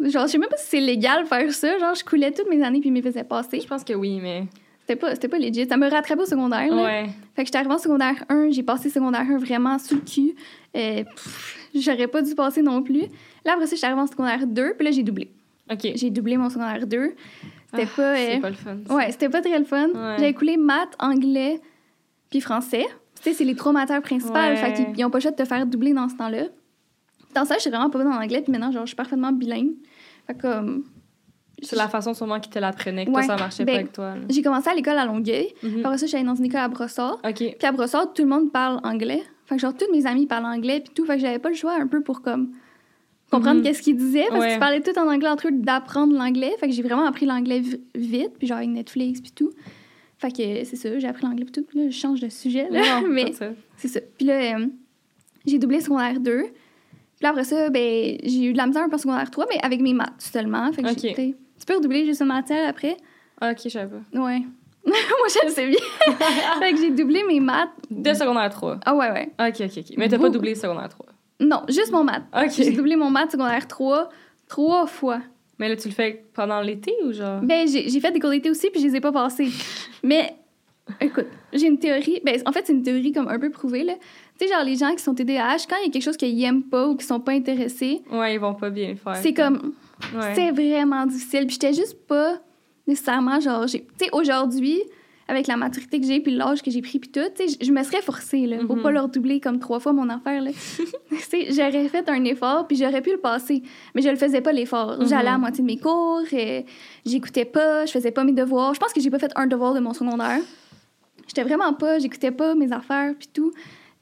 Genre, 0.01 0.27
je 0.27 0.31
sais 0.33 0.37
même 0.37 0.49
pas 0.49 0.57
si 0.57 0.67
c'est 0.67 0.79
légal 0.81 1.23
de 1.23 1.27
faire 1.27 1.51
ça. 1.53 1.77
Genre, 1.79 1.95
je 1.95 2.03
coulais 2.03 2.31
toutes 2.31 2.49
mes 2.49 2.61
années, 2.61 2.79
puis 2.81 2.89
ils 2.89 2.93
me 2.93 3.01
faisaient 3.01 3.23
passer. 3.23 3.59
Je 3.61 3.67
pense 3.67 3.83
que 3.83 3.93
oui, 3.93 4.19
mais. 4.21 4.43
C'était 4.81 4.97
pas, 4.97 5.11
c'était 5.15 5.29
pas 5.29 5.39
legit. 5.39 5.65
Ça 5.67 5.77
me 5.77 5.89
rattrapait 5.89 6.21
au 6.21 6.25
secondaire, 6.25 6.67
là. 6.75 6.83
Ouais. 6.83 7.05
Fait 7.35 7.41
que 7.43 7.47
j'étais 7.47 7.57
arrivée 7.57 7.73
en 7.73 7.77
secondaire 7.79 8.23
1, 8.29 8.51
j'ai 8.51 8.61
passé 8.61 8.89
secondaire 8.91 9.21
1 9.27 9.37
vraiment 9.37 9.79
sous 9.79 9.95
le 9.95 10.01
cul. 10.01 10.35
Euh, 10.75 11.03
J'aurais 11.73 12.07
pas 12.07 12.21
dû 12.21 12.35
passer 12.35 12.61
non 12.61 12.83
plus. 12.83 13.01
Là, 13.45 13.53
après 13.53 13.65
ça, 13.65 13.75
j'étais 13.75 13.87
arrivée 13.87 14.01
en 14.01 14.07
secondaire 14.07 14.45
2, 14.45 14.73
puis 14.77 14.85
là, 14.85 14.91
j'ai 14.91 15.01
doublé. 15.03 15.31
OK. 15.71 15.87
J'ai 15.95 16.09
doublé 16.11 16.37
mon 16.37 16.49
secondaire 16.49 16.85
2. 16.85 17.13
C'était 17.71 17.87
Ah, 17.87 17.95
pas. 17.95 18.01
euh, 18.03 18.29
C'est 18.33 18.39
pas 18.41 18.49
le 18.49 18.55
fun. 18.55 18.77
ça. 18.87 18.93
Ouais, 18.95 19.11
c'était 19.11 19.29
pas 19.29 19.41
très 19.41 19.57
le 19.57 19.65
fun. 19.65 19.87
Ouais. 19.87 20.15
J'avais 20.19 20.33
coulé 20.33 20.55
maths, 20.57 20.95
anglais, 20.99 21.59
puis 22.35 22.41
français. 22.41 22.85
Tu 23.15 23.29
sais, 23.29 23.33
c'est 23.33 23.45
les 23.45 23.55
trois 23.55 23.71
matières 23.71 24.01
principales. 24.01 24.53
Ouais. 24.55 24.57
Fait 24.57 24.73
qu'ils 24.73 24.99
ils 24.99 25.05
ont 25.05 25.09
pas 25.09 25.19
le 25.19 25.21
choix 25.21 25.31
de 25.31 25.37
te 25.37 25.45
faire 25.45 25.65
doubler 25.65 25.93
dans 25.93 26.09
ce 26.09 26.15
temps-là. 26.15 26.43
Dans 27.33 27.45
ça, 27.45 27.55
je 27.55 27.61
suis 27.61 27.69
vraiment 27.69 27.89
pas 27.89 27.99
bonne 27.99 28.11
en 28.11 28.21
anglais, 28.21 28.41
puis 28.41 28.51
maintenant, 28.51 28.71
genre, 28.71 28.81
je 28.83 28.87
suis 28.87 28.95
parfaitement 28.95 29.31
bilingue. 29.31 29.71
Fait 30.27 30.37
comme, 30.37 30.83
C'est 31.61 31.77
la 31.77 31.87
façon 31.87 32.13
sûrement 32.13 32.39
qu'ils 32.41 32.51
te 32.51 32.59
l'apprenaient, 32.59 33.05
que 33.05 33.11
Ouais. 33.11 33.25
toi, 33.25 33.37
ça 33.37 33.41
marchait 33.41 33.63
Ben, 33.63 33.71
pas 33.73 33.79
avec 33.79 33.91
toi. 33.93 34.13
j'ai 34.29 34.41
commencé 34.41 34.69
à 34.69 34.75
l'école 34.75 34.97
à 34.97 35.05
Longueuil. 35.05 35.47
Mhm. 35.63 35.85
Après 35.85 35.97
ça, 35.97 36.17
allée 36.17 36.25
dans 36.25 36.35
une 36.35 36.45
école 36.45 36.59
à 36.59 36.67
Brossard. 36.67 37.19
OK. 37.25 37.33
Puis 37.37 37.55
à 37.63 37.71
Brossard, 37.71 38.11
tout 38.13 38.21
le 38.23 38.27
monde 38.27 38.51
parle 38.51 38.79
anglais. 38.83 39.23
Fait 39.45 39.55
que 39.55 39.61
genre, 39.61 39.73
tous 39.73 39.89
mes 39.93 40.05
amis 40.05 40.27
parlent 40.27 40.45
anglais, 40.45 40.81
puis 40.81 40.93
tout. 40.93 41.05
Fait 41.05 41.15
que 41.15 41.21
j'avais 41.21 41.39
pas 41.39 41.49
le 41.49 41.55
choix 41.55 41.73
un 41.79 41.87
peu 41.87 42.01
pour 42.01 42.21
comme 42.21 42.51
comprendre 43.31 43.59
Mhm. 43.59 43.63
qu'est-ce 43.63 43.81
qu'ils 43.81 43.95
disaient 43.97 44.25
parce 44.29 44.41
Ouais. 44.41 44.49
qu'ils 44.51 44.59
parlaient 44.59 44.81
tout 44.81 44.97
en 44.99 45.07
anglais 45.09 45.29
entre 45.29 45.47
eux, 45.47 45.51
d'apprendre 45.51 46.13
l'anglais. 46.13 46.53
Fait 46.59 46.67
que 46.67 46.73
j'ai 46.73 46.83
vraiment 46.83 47.05
appris 47.05 47.25
l'anglais 47.25 47.61
vi- 47.61 47.81
vite, 47.95 48.33
puis 48.37 48.47
genre 48.47 48.57
avec 48.57 48.69
Netflix 48.69 49.21
puis 49.21 49.31
tout. 49.31 49.51
Fait 50.25 50.31
que 50.31 50.63
c'est 50.65 50.75
ça, 50.75 50.97
j'ai 50.97 51.07
appris 51.07 51.23
l'anglais 51.23 51.45
tout. 51.45 51.65
Là, 51.75 51.83
je 51.87 51.95
change 51.95 52.19
de 52.19 52.29
sujet, 52.29 52.67
là. 52.71 52.99
Non, 53.01 53.07
mais 53.09 53.31
c'est 53.77 53.87
ça. 53.87 53.99
Puis 54.17 54.25
là, 54.25 54.57
euh, 54.57 54.65
j'ai 55.45 55.59
doublé 55.59 55.79
secondaire 55.79 56.19
2. 56.19 56.43
Puis 56.43 56.51
là, 57.21 57.29
après 57.29 57.43
ça, 57.43 57.69
ben, 57.69 58.17
j'ai 58.23 58.45
eu 58.45 58.53
de 58.53 58.57
la 58.57 58.65
misère 58.65 58.81
un 58.83 58.89
peu 58.89 58.97
secondaire 58.97 59.29
3, 59.29 59.45
mais 59.49 59.59
avec 59.61 59.81
mes 59.81 59.93
maths 59.93 60.13
seulement. 60.17 60.71
Fait 60.73 60.81
que 60.81 60.89
Ok. 60.89 60.97
j'ai 61.01 61.13
Tu 61.59 61.65
peux 61.67 61.75
redoubler 61.75 62.05
juste 62.05 62.21
une 62.21 62.27
matière 62.27 62.67
après? 62.67 62.97
Ah, 63.39 63.51
ok, 63.51 63.59
je 63.65 63.69
savais 63.69 63.91
pas. 63.91 64.19
Ouais. 64.19 64.39
Moi, 64.85 64.95
je 65.29 65.45
le 65.45 65.51
sais 65.51 65.67
bien. 65.67 65.77
fait 66.59 66.73
que 66.73 66.79
j'ai 66.79 66.89
doublé 66.89 67.23
mes 67.23 67.39
maths. 67.39 67.69
De 67.91 68.13
secondaire 68.13 68.49
3. 68.49 68.79
Ah 68.83 68.95
ouais, 68.95 69.11
ouais. 69.11 69.29
Ok, 69.39 69.61
ok, 69.61 69.77
ok. 69.77 69.95
Mais 69.97 70.09
t'as 70.09 70.17
pas 70.17 70.29
doublé 70.29 70.55
secondaire 70.55 70.89
3. 70.89 71.05
Non, 71.41 71.61
juste 71.69 71.91
mon 71.91 72.03
maths. 72.03 72.23
J'ai 72.55 72.71
doublé 72.71 72.95
mon 72.95 73.11
maths 73.11 73.31
secondaire 73.31 73.67
3 73.67 74.09
trois 74.47 74.85
fois. 74.85 75.21
Mais 75.59 75.69
là, 75.69 75.75
tu 75.75 75.87
le 75.87 75.93
fais 75.93 76.25
pendant 76.33 76.59
l'été 76.61 76.93
ou 77.05 77.13
genre? 77.13 77.39
Ben, 77.41 77.67
j'ai 77.67 77.99
fait 77.99 78.11
des 78.11 78.19
cours 78.19 78.29
d'été 78.31 78.49
aussi, 78.49 78.69
puis 78.69 78.81
je 78.81 78.87
les 78.87 78.95
ai 78.97 78.99
pas 79.01 79.11
passés. 79.11 79.49
Mais, 80.03 80.35
écoute, 80.99 81.27
j'ai 81.53 81.67
une 81.67 81.79
théorie. 81.79 82.19
Ben, 82.25 82.41
en 82.45 82.51
fait, 82.51 82.63
c'est 82.67 82.73
une 82.73 82.83
théorie 82.83 83.11
comme 83.13 83.27
un 83.29 83.39
peu 83.39 83.49
prouvée, 83.49 83.83
là. 83.83 83.93
Tu 84.37 84.45
sais, 84.47 84.53
genre, 84.53 84.63
les 84.65 84.75
gens 84.75 84.91
qui 84.93 85.01
sont 85.01 85.13
TDAH, 85.15 85.65
quand 85.69 85.77
il 85.81 85.85
y 85.85 85.89
a 85.89 85.91
quelque 85.91 86.03
chose 86.03 86.17
qu'ils 86.17 86.43
aiment 86.43 86.63
pas 86.63 86.87
ou 86.89 86.95
qui 86.97 87.05
sont 87.05 87.21
pas 87.21 87.31
intéressés, 87.31 88.01
Ouais, 88.11 88.33
ils 88.33 88.39
vont 88.39 88.53
pas 88.53 88.69
bien 88.69 88.89
le 88.89 88.95
faire. 88.95 89.15
c'est 89.15 89.33
comme. 89.33 89.73
Ouais. 90.13 90.35
C'est 90.35 90.51
vraiment 90.51 91.05
difficile. 91.05 91.45
Puis 91.47 91.53
j'étais 91.53 91.73
juste 91.73 91.97
pas 92.05 92.41
nécessairement, 92.85 93.39
genre, 93.39 93.65
tu 93.65 93.77
sais, 93.97 94.09
aujourd'hui, 94.11 94.81
avec 95.27 95.47
la 95.47 95.57
maturité 95.57 95.99
que 95.99 96.05
j'ai, 96.05 96.19
puis 96.19 96.31
l'âge 96.35 96.61
que 96.61 96.69
j'ai 96.69 96.81
pris, 96.81 96.99
puis 96.99 97.09
tout, 97.09 97.19
je- 97.37 97.71
me 97.71 97.81
serais 97.83 98.01
forcée, 98.01 98.45
là, 98.45 98.57
pour 98.65 98.75
Mhm. 98.75 98.83
pas 98.83 98.91
leur 98.91 99.09
doubler 99.09 99.39
comme 99.39 99.57
trois 99.59 99.79
fois 99.79 99.91
mon 99.91 100.07
affaire, 100.09 100.41
là. 100.41 100.51
j'aurais 101.49 101.87
fait 101.89 102.07
un 102.09 102.23
effort, 102.25 102.67
puis 102.67 102.77
j'aurais 102.77 103.01
pu 103.01 103.11
le 103.11 103.17
passer, 103.17 103.63
mais 103.93 104.01
je 104.01 104.09
le 104.09 104.15
faisais 104.17 104.41
pas, 104.41 104.51
l'effort. 104.51 104.97
Mhm. 104.99 105.07
J'allais 105.07 105.29
à 105.29 105.37
moitié 105.37 105.61
de 105.61 105.65
mes 105.67 105.77
cours, 105.77 106.21
et 106.31 106.65
j'écoutais 107.05 107.45
pas, 107.45 107.85
je 107.85 107.91
faisais 107.91 108.11
pas 108.11 108.23
mes 108.23 108.33
devoirs. 108.33 108.73
Je 108.73 108.79
pense 108.79 108.93
que 108.93 109.01
j'ai 109.01 109.09
pas 109.09 109.19
fait 109.19 109.31
un 109.35 109.47
devoir 109.47 109.73
de 109.73 109.79
mon 109.79 109.93
secondaire. 109.93 110.39
J'étais 111.27 111.43
vraiment 111.43 111.73
pas, 111.73 111.97
j'écoutais 111.99 112.31
pas 112.31 112.53
mes 112.55 112.71
affaires, 112.71 113.13
puis 113.17 113.27
tout. 113.33 113.51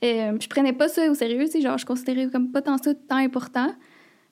Euh, 0.03 0.33
je 0.41 0.47
prenais 0.49 0.73
pas 0.73 0.89
ça 0.89 1.09
au 1.09 1.13
sérieux, 1.13 1.45
genre, 1.61 1.77
je 1.77 1.85
considérais 1.85 2.27
comme 2.29 2.51
pas 2.51 2.61
tant 2.61 2.77
ça 2.77 2.93
tant 2.93 3.15
important. 3.15 3.73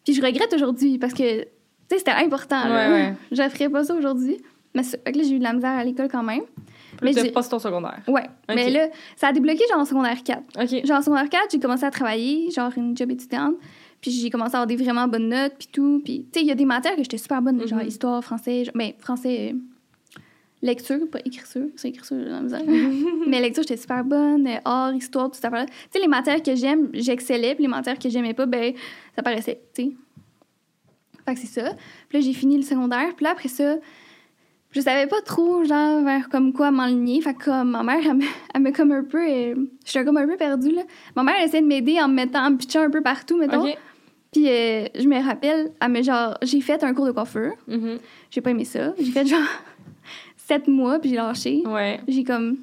Puis 0.03 0.13
je 0.13 0.21
regrette 0.21 0.53
aujourd'hui, 0.53 0.97
parce 0.97 1.13
que, 1.13 1.43
tu 1.43 1.47
sais, 1.89 1.99
c'était 1.99 2.11
important, 2.11 2.67
là. 2.67 2.89
Ouais, 2.89 2.93
ouais. 2.93 3.13
Je 3.31 3.49
ferais 3.49 3.69
pas 3.69 3.85
ça 3.85 3.95
aujourd'hui. 3.95 4.37
Mais 4.75 4.81
là, 4.81 5.11
j'ai 5.23 5.31
eu 5.31 5.39
de 5.39 5.43
la 5.43 5.53
misère 5.53 5.71
à 5.71 5.83
l'école 5.83 6.07
quand 6.09 6.23
même. 6.23 6.41
Mais 7.01 7.11
Mais 7.13 7.31
pas 7.31 7.43
ton 7.43 7.59
secondaire. 7.59 7.99
Ouais. 8.07 8.23
Mais 8.49 8.69
là, 8.69 8.87
ça 9.15 9.27
a 9.27 9.33
débloqué 9.33 9.63
genre 9.69 9.79
en 9.79 9.85
secondaire 9.85 10.21
4. 10.23 10.41
Ok. 10.61 10.85
Genre 10.85 10.97
en 10.97 11.01
secondaire 11.01 11.29
4, 11.29 11.47
j'ai 11.51 11.59
commencé 11.59 11.83
à 11.83 11.91
travailler, 11.91 12.49
genre 12.51 12.71
une 12.77 12.95
job 12.95 13.09
étudiante. 13.11 13.55
Puis 14.01 14.11
j'ai 14.11 14.29
commencé 14.29 14.55
à 14.55 14.59
avoir 14.61 14.67
des 14.67 14.75
vraiment 14.75 15.07
bonnes 15.07 15.29
notes, 15.29 15.53
puis 15.59 15.67
tout. 15.71 16.01
Puis, 16.03 16.25
tu 16.31 16.39
sais, 16.39 16.45
il 16.45 16.47
y 16.47 16.51
a 16.51 16.55
des 16.55 16.65
matières 16.65 16.95
que 16.95 17.03
j'étais 17.03 17.17
super 17.19 17.41
bonne, 17.41 17.67
genre 17.67 17.79
Mhm. 17.79 17.87
histoire, 17.87 18.23
français. 18.23 18.65
genre- 18.65 18.73
ben, 18.75 18.93
français, 18.97 19.53
euh, 19.53 19.57
lecture, 20.63 20.99
pas 21.11 21.19
écriture. 21.25 21.67
C'est 21.75 21.89
écriture, 21.89 22.17
j'ai 22.19 22.29
la 22.29 22.41
misère. 22.41 22.61
Mais 23.27 23.39
lecture, 23.41 23.63
j'étais 23.63 23.77
super 23.81 24.03
bonne. 24.03 24.47
euh, 24.47 24.57
Art, 24.65 24.93
histoire, 24.95 25.29
tout 25.29 25.39
ça. 25.39 25.49
Tu 25.49 25.65
sais, 25.91 25.99
les 25.99 26.07
matières 26.07 26.41
que 26.41 26.55
j'aime, 26.55 26.89
j'excellais. 26.93 27.53
Puis 27.55 27.63
les 27.63 27.67
matières 27.69 27.97
que 27.99 28.09
j'aimais 28.09 28.33
pas, 28.33 28.45
ben, 28.45 28.73
ça 29.15 29.21
paraissait, 29.23 29.61
tu 29.73 29.83
sais. 29.83 29.91
Fait 31.25 31.33
que 31.35 31.39
c'est 31.39 31.61
ça. 31.61 31.73
Puis 32.09 32.17
là, 32.17 32.25
j'ai 32.25 32.33
fini 32.33 32.57
le 32.57 32.63
secondaire. 32.63 33.13
Puis 33.15 33.23
là, 33.25 33.31
après 33.31 33.49
ça, 33.49 33.75
je 34.71 34.81
savais 34.81 35.07
pas 35.07 35.21
trop, 35.21 35.63
genre, 35.63 36.01
vers 36.03 36.29
comme 36.29 36.53
quoi 36.53 36.71
m'enligner. 36.71 37.21
Fait 37.21 37.33
que 37.33 37.45
comme 37.45 37.71
ma 37.71 37.83
mère, 37.83 37.99
elle 38.03 38.15
me, 38.17 38.23
elle 38.53 38.61
me 38.61 38.71
comme 38.71 38.91
un 38.91 39.03
peu... 39.03 39.19
euh, 39.27 39.55
J'étais 39.85 40.05
comme 40.05 40.17
un 40.17 40.27
peu 40.27 40.37
perdue, 40.37 40.71
là. 40.71 40.83
Ma 41.15 41.23
mère, 41.23 41.35
elle 41.39 41.47
essayait 41.47 41.61
de 41.63 41.67
m'aider 41.67 41.99
en 42.01 42.07
me 42.07 42.13
mettant, 42.15 42.45
en 42.45 42.51
me 42.51 42.57
pitchant 42.57 42.81
un 42.81 42.89
peu 42.89 43.01
partout, 43.01 43.37
mettons. 43.37 43.63
Puis 44.31 44.47
euh, 44.47 44.85
je 44.97 45.07
me 45.07 45.21
rappelle, 45.21 45.71
elle 45.81 45.91
me 45.91 46.01
genre... 46.01 46.37
J'ai 46.41 46.61
fait 46.61 46.81
un 46.85 46.93
cours 46.93 47.05
de 47.05 47.11
coiffure. 47.11 47.51
Mhm. 47.67 47.99
J'ai 48.29 48.39
pas 48.39 48.51
aimé 48.51 48.63
ça. 48.63 48.93
J'ai 48.97 49.11
fait 49.11 49.25
genre 49.25 49.39
sept 50.37 50.67
mois, 50.69 50.99
puis 50.99 51.09
j'ai 51.09 51.15
lâché. 51.17 51.63
Ouais. 51.65 51.99
J'ai 52.07 52.23
comme... 52.23 52.57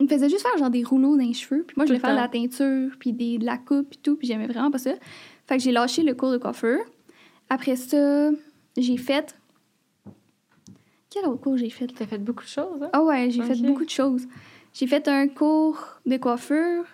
Il 0.00 0.04
me 0.04 0.08
faisait 0.08 0.28
juste 0.30 0.42
faire 0.42 0.56
genre 0.58 0.70
des 0.70 0.84
rouleaux 0.84 1.16
dans 1.16 1.22
les 1.24 1.34
cheveux. 1.34 1.62
Puis 1.66 1.74
moi, 1.76 1.84
je 1.84 1.90
voulais 1.90 2.00
faire 2.00 2.12
de 2.14 2.20
la 2.20 2.28
teinture, 2.28 2.90
puis 3.00 3.12
des, 3.12 3.36
de 3.36 3.44
la 3.44 3.58
coupe, 3.58 3.90
puis 3.90 3.98
tout. 4.02 4.16
Puis 4.16 4.28
j'aimais 4.28 4.46
vraiment 4.46 4.70
pas 4.70 4.78
ça. 4.78 4.92
Fait 5.46 5.56
que 5.58 5.62
j'ai 5.62 5.72
lâché 5.72 6.02
le 6.02 6.14
cours 6.14 6.30
de 6.32 6.38
coiffure. 6.38 6.78
Après 7.50 7.76
ça, 7.76 8.30
j'ai 8.76 8.96
fait... 8.96 9.34
Quel 11.10 11.24
autre 11.26 11.40
cours 11.40 11.56
j'ai 11.56 11.70
fait? 11.70 11.86
T'as 11.86 12.06
fait 12.06 12.18
beaucoup 12.18 12.44
de 12.44 12.48
choses, 12.48 12.82
hein? 12.82 12.90
Ah 12.92 13.02
ouais, 13.02 13.30
j'ai 13.30 13.42
fait 13.42 13.56
beaucoup 13.62 13.84
de 13.84 13.90
choses. 13.90 14.26
J'ai 14.74 14.86
fait 14.86 15.08
un 15.08 15.26
cours 15.28 16.00
de 16.04 16.16
coiffure. 16.18 16.84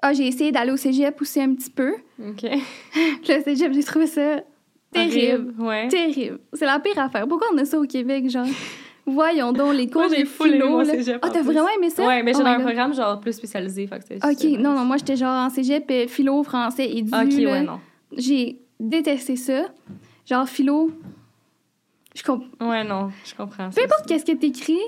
Ah, 0.00 0.12
j'ai 0.12 0.26
essayé 0.28 0.52
d'aller 0.52 0.70
au 0.72 0.76
cégep 0.76 1.20
aussi 1.20 1.40
un 1.40 1.54
petit 1.54 1.70
peu. 1.70 1.94
Ok. 2.18 2.42
Le 3.28 3.42
cégep, 3.42 3.72
j'ai 3.72 3.82
trouvé 3.84 4.06
ça 4.06 4.40
terrible. 4.90 5.52
Horrible. 5.58 5.62
Ouais. 5.62 5.88
Terrible. 5.88 6.40
C'est 6.54 6.64
la 6.66 6.78
pire 6.80 6.98
affaire. 6.98 7.28
Pourquoi 7.28 7.48
on 7.52 7.58
a 7.58 7.64
ça 7.64 7.78
au 7.78 7.84
Québec, 7.84 8.28
genre? 8.30 8.46
Voyons 9.06 9.52
donc, 9.52 9.74
les 9.74 9.88
cours 9.88 10.02
Moi, 10.02 10.10
j'ai 10.16 10.22
de 10.24 10.28
philo, 10.28 10.84
cégep, 10.84 11.18
Ah, 11.22 11.30
t'as 11.30 11.40
plus. 11.40 11.52
vraiment 11.52 11.68
aimé 11.76 11.90
ça? 11.90 12.06
Ouais, 12.06 12.22
mais 12.22 12.32
Oh 12.34 12.38
j'avais 12.38 12.50
my 12.50 12.54
un 12.54 12.58
God. 12.58 12.66
programme 12.66 12.94
genre 12.94 13.20
plus 13.20 13.32
spécialisé. 13.32 13.86
Fait 13.86 13.98
que 13.98 14.04
c'était 14.04 14.26
OK, 14.26 14.34
c'était 14.38 14.56
non, 14.62 14.72
non, 14.74 14.84
moi, 14.84 14.96
j'étais 14.98 15.16
genre 15.16 15.46
en 15.46 15.50
cégep, 15.50 15.84
euh, 15.90 16.06
philo, 16.08 16.42
français 16.42 16.88
et 16.90 17.02
du, 17.02 17.12
Ok, 17.14 17.32
là. 17.42 17.50
ouais, 17.52 17.62
non. 17.62 17.80
J'ai 18.16 18.60
détesté 18.80 19.36
ça. 19.36 19.66
Genre, 20.26 20.48
philo, 20.48 20.90
je 22.18 22.22
comprends. 22.24 22.68
Ouais, 22.70 22.84
non, 22.84 23.10
je 23.24 23.34
comprends. 23.34 23.70
Peu 23.70 23.82
importe 23.84 24.06
qu'est-ce 24.06 24.24
que 24.24 24.32
t'écris, 24.36 24.78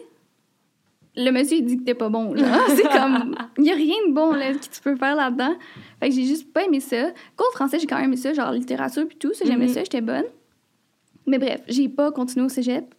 le 1.16 1.30
monsieur 1.30 1.58
il 1.58 1.64
dit 1.64 1.78
que 1.78 1.84
t'es 1.84 1.94
pas 1.94 2.08
bon. 2.08 2.34
Là. 2.34 2.42
C'est 2.68 2.88
comme, 2.88 3.34
il 3.58 3.64
y 3.64 3.70
a 3.70 3.74
rien 3.74 3.96
de 4.08 4.12
bon 4.12 4.32
là, 4.32 4.52
que 4.52 4.58
tu 4.58 4.80
peux 4.82 4.96
faire 4.96 5.14
là-dedans. 5.16 5.54
Fait 6.00 6.08
que 6.08 6.14
j'ai 6.14 6.24
juste 6.24 6.52
pas 6.52 6.64
aimé 6.64 6.80
ça. 6.80 7.10
Cours 7.36 7.48
de 7.50 7.56
français, 7.56 7.78
j'ai 7.78 7.86
quand 7.86 7.96
même 7.96 8.04
aimé 8.06 8.16
ça, 8.16 8.32
genre 8.32 8.52
littérature 8.52 9.06
puis 9.08 9.16
tout, 9.16 9.32
ça 9.34 9.44
j'aimais 9.44 9.66
Mhm. 9.66 9.72
ça, 9.74 9.80
j'étais 9.84 10.00
bonne. 10.00 10.24
Mais 11.26 11.38
bref, 11.38 11.60
j'ai 11.68 11.88
pas 11.88 12.10
continué 12.12 12.46
au 12.46 12.48
cégep. 12.48 12.94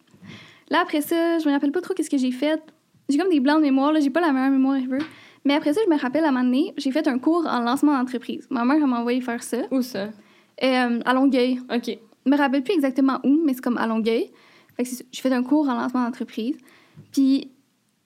Là 0.69 0.79
après 0.83 1.01
ça, 1.01 1.39
je 1.39 1.47
me 1.47 1.51
rappelle 1.53 1.71
pas 1.71 1.81
trop 1.81 1.93
qu'est-ce 1.93 2.09
que 2.09 2.17
j'ai 2.17 2.31
fait. 2.31 2.61
J'ai 3.09 3.17
comme 3.17 3.29
des 3.29 3.39
blancs 3.39 3.57
de 3.57 3.63
mémoire, 3.63 3.91
là, 3.91 3.99
j'ai 3.99 4.09
pas 4.09 4.21
la 4.21 4.31
meilleure 4.31 4.51
mémoire 4.51 4.77
ever. 4.77 4.99
Mais 5.43 5.55
après 5.55 5.73
ça, 5.73 5.81
je 5.85 5.89
me 5.93 5.99
rappelle 5.99 6.23
à 6.23 6.27
un 6.27 6.31
moment 6.31 6.43
donné, 6.45 6.73
j'ai 6.77 6.91
fait 6.91 7.07
un 7.07 7.17
cours 7.17 7.45
en 7.47 7.59
lancement 7.61 7.97
d'entreprise. 7.97 8.45
Ma 8.51 8.63
mère 8.63 8.85
m'a 8.87 8.99
envoyé 8.99 9.19
faire 9.21 9.41
ça 9.41 9.57
Où 9.71 9.81
ça? 9.81 10.09
euh, 10.63 10.99
à 11.03 11.13
Longueuil. 11.13 11.59
Ok. 11.73 11.97
Je 12.25 12.31
me 12.31 12.37
rappelle 12.37 12.63
plus 12.63 12.73
exactement 12.73 13.19
où, 13.23 13.41
mais 13.45 13.53
c'est 13.53 13.61
comme 13.61 13.77
à 13.77 13.87
Longueuil. 13.87 14.31
Fait 14.77 14.83
que 14.83 14.89
j'ai 15.11 15.21
fait 15.21 15.31
un 15.33 15.43
cours 15.43 15.67
en 15.69 15.73
lancement 15.75 16.03
d'entreprise. 16.03 16.55
Puis 17.11 17.51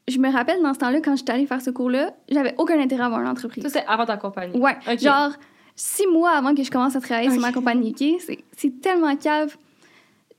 je 0.08 0.18
me 0.20 0.32
rappelle 0.32 0.62
dans 0.62 0.74
ce 0.74 0.80
temps-là, 0.80 1.02
quand 1.02 1.16
j'étais 1.16 1.32
allée 1.34 1.46
faire 1.48 1.62
ce 1.62 1.70
cours-là, 1.72 2.14
j'avais 2.30 2.54
aucun 2.58 2.80
intérêt 2.80 3.04
à 3.04 3.06
avoir 3.08 3.22
une 3.22 3.28
entreprise. 3.28 3.64
Ça, 3.64 3.70
c'est 3.70 3.86
avant 3.88 4.06
ta 4.06 4.18
compagnie. 4.18 4.58
Ouais, 4.58 4.76
Ok. 4.92 5.00
genre 5.00 5.32
six 5.76 6.08
mois 6.08 6.32
avant 6.32 6.56
que 6.56 6.64
je 6.64 6.72
commence 6.72 6.96
à 6.96 7.02
travailler 7.02 7.30
sur 7.32 7.42
ma 7.42 7.52
compagnie, 7.52 7.90
OK? 7.92 8.22
C'est- 8.22 8.44
C'est 8.56 8.80
tellement 8.82 9.16
cave. 9.16 9.58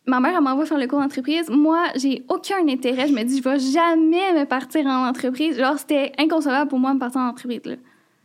Ma 0.08 0.20
mère, 0.20 0.34
elle 0.36 0.42
m'envoie 0.42 0.66
faire 0.66 0.78
le 0.78 0.86
cours 0.86 1.00
d'entreprise. 1.00 1.50
Moi, 1.50 1.82
j'ai 1.96 2.24
aucun 2.28 2.66
intérêt. 2.68 3.08
Je 3.08 3.12
me 3.12 3.24
dis, 3.24 3.38
je 3.38 3.42
vais 3.42 3.58
jamais 3.58 4.32
me 4.34 4.44
partir 4.44 4.86
en 4.86 5.08
entreprise. 5.08 5.58
Genre, 5.58 5.76
c'était 5.78 6.12
inconcevable 6.16 6.68
pour 6.70 6.78
moi 6.78 6.90
de 6.90 6.94
me 6.94 7.00
partir 7.00 7.20
en 7.22 7.28
entreprise, 7.28 7.60
là. 7.64 7.74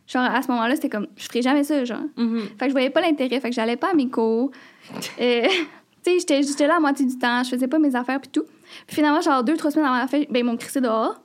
Genre, 0.06 0.22
à 0.22 0.42
ce 0.42 0.48
moment-là, 0.52 0.76
c'était 0.76 0.88
comme, 0.88 1.08
je 1.16 1.24
ferais 1.24 1.42
jamais 1.42 1.64
ça, 1.64 1.84
genre. 1.84 2.02
Mhm. 2.16 2.40
Fait 2.56 2.66
que 2.66 2.68
je 2.68 2.72
voyais 2.72 2.90
pas 2.90 3.00
l'intérêt, 3.00 3.40
fait 3.40 3.48
que 3.50 3.54
j'allais 3.54 3.76
pas 3.76 3.90
à 3.90 3.94
mes 3.94 4.08
cours. 4.08 4.52
Euh, 5.20 5.42
tu 6.04 6.10
sais, 6.12 6.18
j'étais- 6.18 6.42
j'étais 6.42 6.66
là 6.66 6.76
à 6.76 6.80
moitié 6.80 7.06
du 7.06 7.16
temps, 7.18 7.42
je 7.44 7.50
faisais 7.50 7.68
pas 7.68 7.78
mes 7.78 7.94
affaires 7.94 8.20
puis 8.20 8.30
tout. 8.30 8.44
Puis 8.86 8.96
finalement, 8.96 9.20
genre 9.20 9.44
deux, 9.44 9.56
trois 9.56 9.70
semaines 9.70 9.86
avant 9.86 9.98
la 9.98 10.06
fin, 10.06 10.18
ben 10.30 10.38
ils 10.40 10.44
m'ont 10.44 10.56
crissé 10.56 10.80
dehors. 10.80 11.20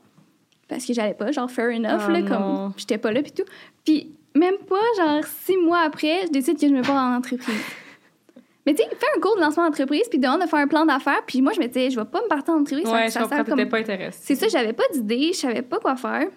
Parce 0.68 0.86
que 0.86 0.94
j'allais 0.94 1.14
pas, 1.14 1.32
genre 1.32 1.50
fair 1.50 1.70
enough, 1.76 2.04
Oh 2.08 2.12
là, 2.12 2.22
non. 2.22 2.28
comme 2.28 2.74
j'étais 2.78 2.98
pas 2.98 3.12
là 3.12 3.22
puis 3.24 3.32
tout. 3.32 3.46
Puis 3.86 4.12
même 4.36 4.58
pas, 4.68 4.76
genre 4.98 5.24
six 5.46 5.58
mois 5.58 5.80
après, 5.80 6.24
je 6.28 6.32
décide 6.32 6.60
que 6.60 6.68
je 6.68 6.74
me 6.74 6.82
pars 6.82 6.96
en 6.96 7.16
entreprise. 7.16 7.56
Mais 8.66 8.74
tu 8.76 8.84
sais, 8.84 8.90
fais 8.90 9.06
un 9.16 9.22
cours 9.22 9.38
de 9.38 9.42
lancement 9.42 9.64
d'entreprise, 9.66 10.04
puis 10.10 10.20
demande 10.20 10.42
de 10.42 10.46
faire 10.48 10.60
un 10.60 10.68
plan 10.68 10.86
d'affaires, 10.86 11.22
puis 11.26 11.42
moi 11.42 11.54
je 11.54 11.62
me 11.62 11.68
disais, 11.68 11.90
je 11.90 11.98
vais 11.98 12.06
pas 12.06 12.22
me 12.22 12.28
partir 12.28 12.54
en 12.54 12.60
entreprise. 12.60 12.86
ça- 12.86 12.92
Ouais, 12.94 13.06
je 13.08 13.12
ça 13.14 13.22
comprends, 13.22 13.38
t'étais 13.38 13.52
comme- 13.62 13.70
pas 13.70 13.78
intéressée. 13.78 14.20
c'est 14.22 14.36
ça, 14.36 14.48
j'avais 14.50 14.74
pas 14.74 14.84
d'idée, 14.94 15.32
je 15.34 15.38
savais 15.40 15.62
pas 15.62 15.80
quoi 15.80 15.96
faire. 15.96 16.28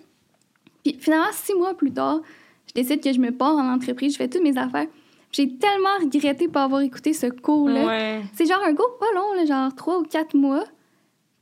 Puis 0.85 0.97
finalement, 1.00 1.27
six 1.33 1.55
mois 1.55 1.75
plus 1.77 1.93
tard, 1.93 2.21
je 2.69 2.73
décide 2.81 3.03
que 3.03 3.12
je 3.12 3.19
me 3.19 3.33
pars 3.33 3.57
en 3.57 3.69
entreprise, 3.75 4.12
je 4.12 4.19
fais 4.19 4.29
toutes 4.29 4.43
mes 4.45 4.57
affaires. 4.57 4.87
J'ai 5.33 5.49
tellement 5.59 5.89
regretté 6.03 6.49
pas 6.49 6.65
avoir 6.65 6.81
écouté 6.81 7.13
ce 7.13 7.27
cours-là. 7.27 7.87
Ouais. 7.87 8.21
C'est 8.35 8.47
genre 8.47 8.63
un 8.67 8.75
cours 8.75 8.99
pas 8.99 9.07
long, 9.15 9.33
là, 9.37 9.45
genre 9.45 9.75
trois 9.75 9.99
ou 9.99 10.03
quatre 10.03 10.35
mois. 10.37 10.65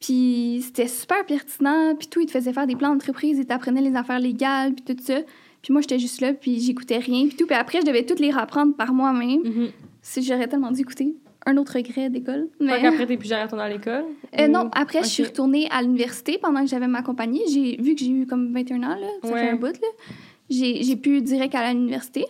Puis 0.00 0.60
c'était 0.64 0.86
super 0.88 1.24
pertinent, 1.26 1.94
puis 1.98 2.06
tout, 2.06 2.20
il 2.20 2.26
te 2.26 2.30
faisait 2.32 2.52
faire 2.52 2.66
des 2.66 2.76
plans 2.76 2.90
d'entreprise, 2.92 3.36
il 3.38 3.46
t'apprenait 3.46 3.80
les 3.80 3.96
affaires 3.96 4.20
légales, 4.20 4.74
puis 4.74 4.94
tout 4.94 5.02
ça. 5.02 5.20
Puis 5.62 5.72
moi, 5.72 5.80
j'étais 5.80 5.98
juste 5.98 6.20
là, 6.20 6.32
puis 6.34 6.60
j'écoutais 6.60 6.98
rien, 6.98 7.26
puis 7.26 7.36
tout. 7.36 7.46
Puis 7.46 7.56
après, 7.56 7.80
je 7.80 7.86
devais 7.86 8.04
toutes 8.04 8.20
les 8.20 8.30
reprendre 8.30 8.76
par 8.76 8.92
moi-même. 8.92 9.40
Mhm. 9.42 9.68
Si 10.02 10.22
j'aurais 10.22 10.46
tellement 10.46 10.70
dû 10.70 10.82
écouter. 10.82 11.16
Un 11.46 11.56
autre 11.56 11.74
regret 11.76 12.10
d'école. 12.10 12.48
Fait 12.58 12.64
Mais... 12.64 12.82
qu'après, 12.82 13.06
t'es 13.06 13.16
plus 13.16 13.28
jamais 13.28 13.44
retournée 13.44 13.64
à 13.64 13.68
l'école? 13.70 14.04
Euh, 14.38 14.46
Ou- 14.46 14.50
non, 14.50 14.70
après, 14.72 15.02
je 15.02 15.08
suis 15.08 15.24
retournée 15.24 15.66
à 15.70 15.82
l'université 15.82 16.38
pendant 16.40 16.60
que 16.60 16.66
j'avais 16.68 16.86
ma 16.86 17.02
compagnie. 17.02 17.40
J'ai 17.50 17.76
vu 17.80 17.94
que 17.94 18.00
j'ai 18.00 18.10
eu 18.10 18.26
comme 18.26 18.52
21 18.52 18.82
ans, 18.82 18.96
là, 19.00 19.06
ça 19.24 19.30
Ouais. 19.32 19.40
fait 19.40 19.50
un 19.50 19.56
bout. 19.56 19.66
Là. 19.66 19.88
J'ai 20.50 20.96
pu 20.96 21.22
direct 21.22 21.54
à 21.54 21.72
l'université. 21.72 22.26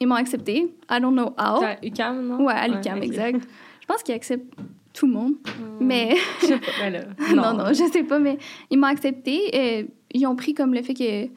Ils 0.00 0.06
m'ont 0.06 0.14
accepté. 0.16 0.74
I 0.90 1.00
don't 1.00 1.12
know 1.14 1.32
how. 1.38 1.60
T'es 1.60 1.66
à 1.66 1.78
UQAM, 1.84 2.26
non? 2.26 2.44
Ouais, 2.44 2.52
à 2.54 2.68
l'UQAM, 2.68 2.98
ok. 2.98 3.04
exact. 3.04 3.48
Je 3.80 3.86
pense 3.86 4.02
qu'ils 4.02 4.14
acceptent 4.14 4.52
tout 4.92 5.06
le 5.06 5.12
monde. 5.12 5.32
Hmm. 5.44 5.84
Mais 5.84 6.14
Je 6.40 6.46
sais 6.46 6.58
pas, 6.58 6.66
mais 6.82 6.90
là. 6.90 7.00
non. 7.34 7.54
non, 7.56 7.68
je 7.68 7.84
sais 7.92 8.02
pas, 8.04 8.18
mais 8.18 8.38
ils 8.70 8.78
m'ont 8.78 8.86
accepté. 8.86 9.40
Euh, 9.54 9.82
ils 10.12 10.26
ont 10.26 10.36
pris 10.36 10.54
comme 10.54 10.72
le 10.74 10.82
fait 10.82 10.94
que 10.94 11.28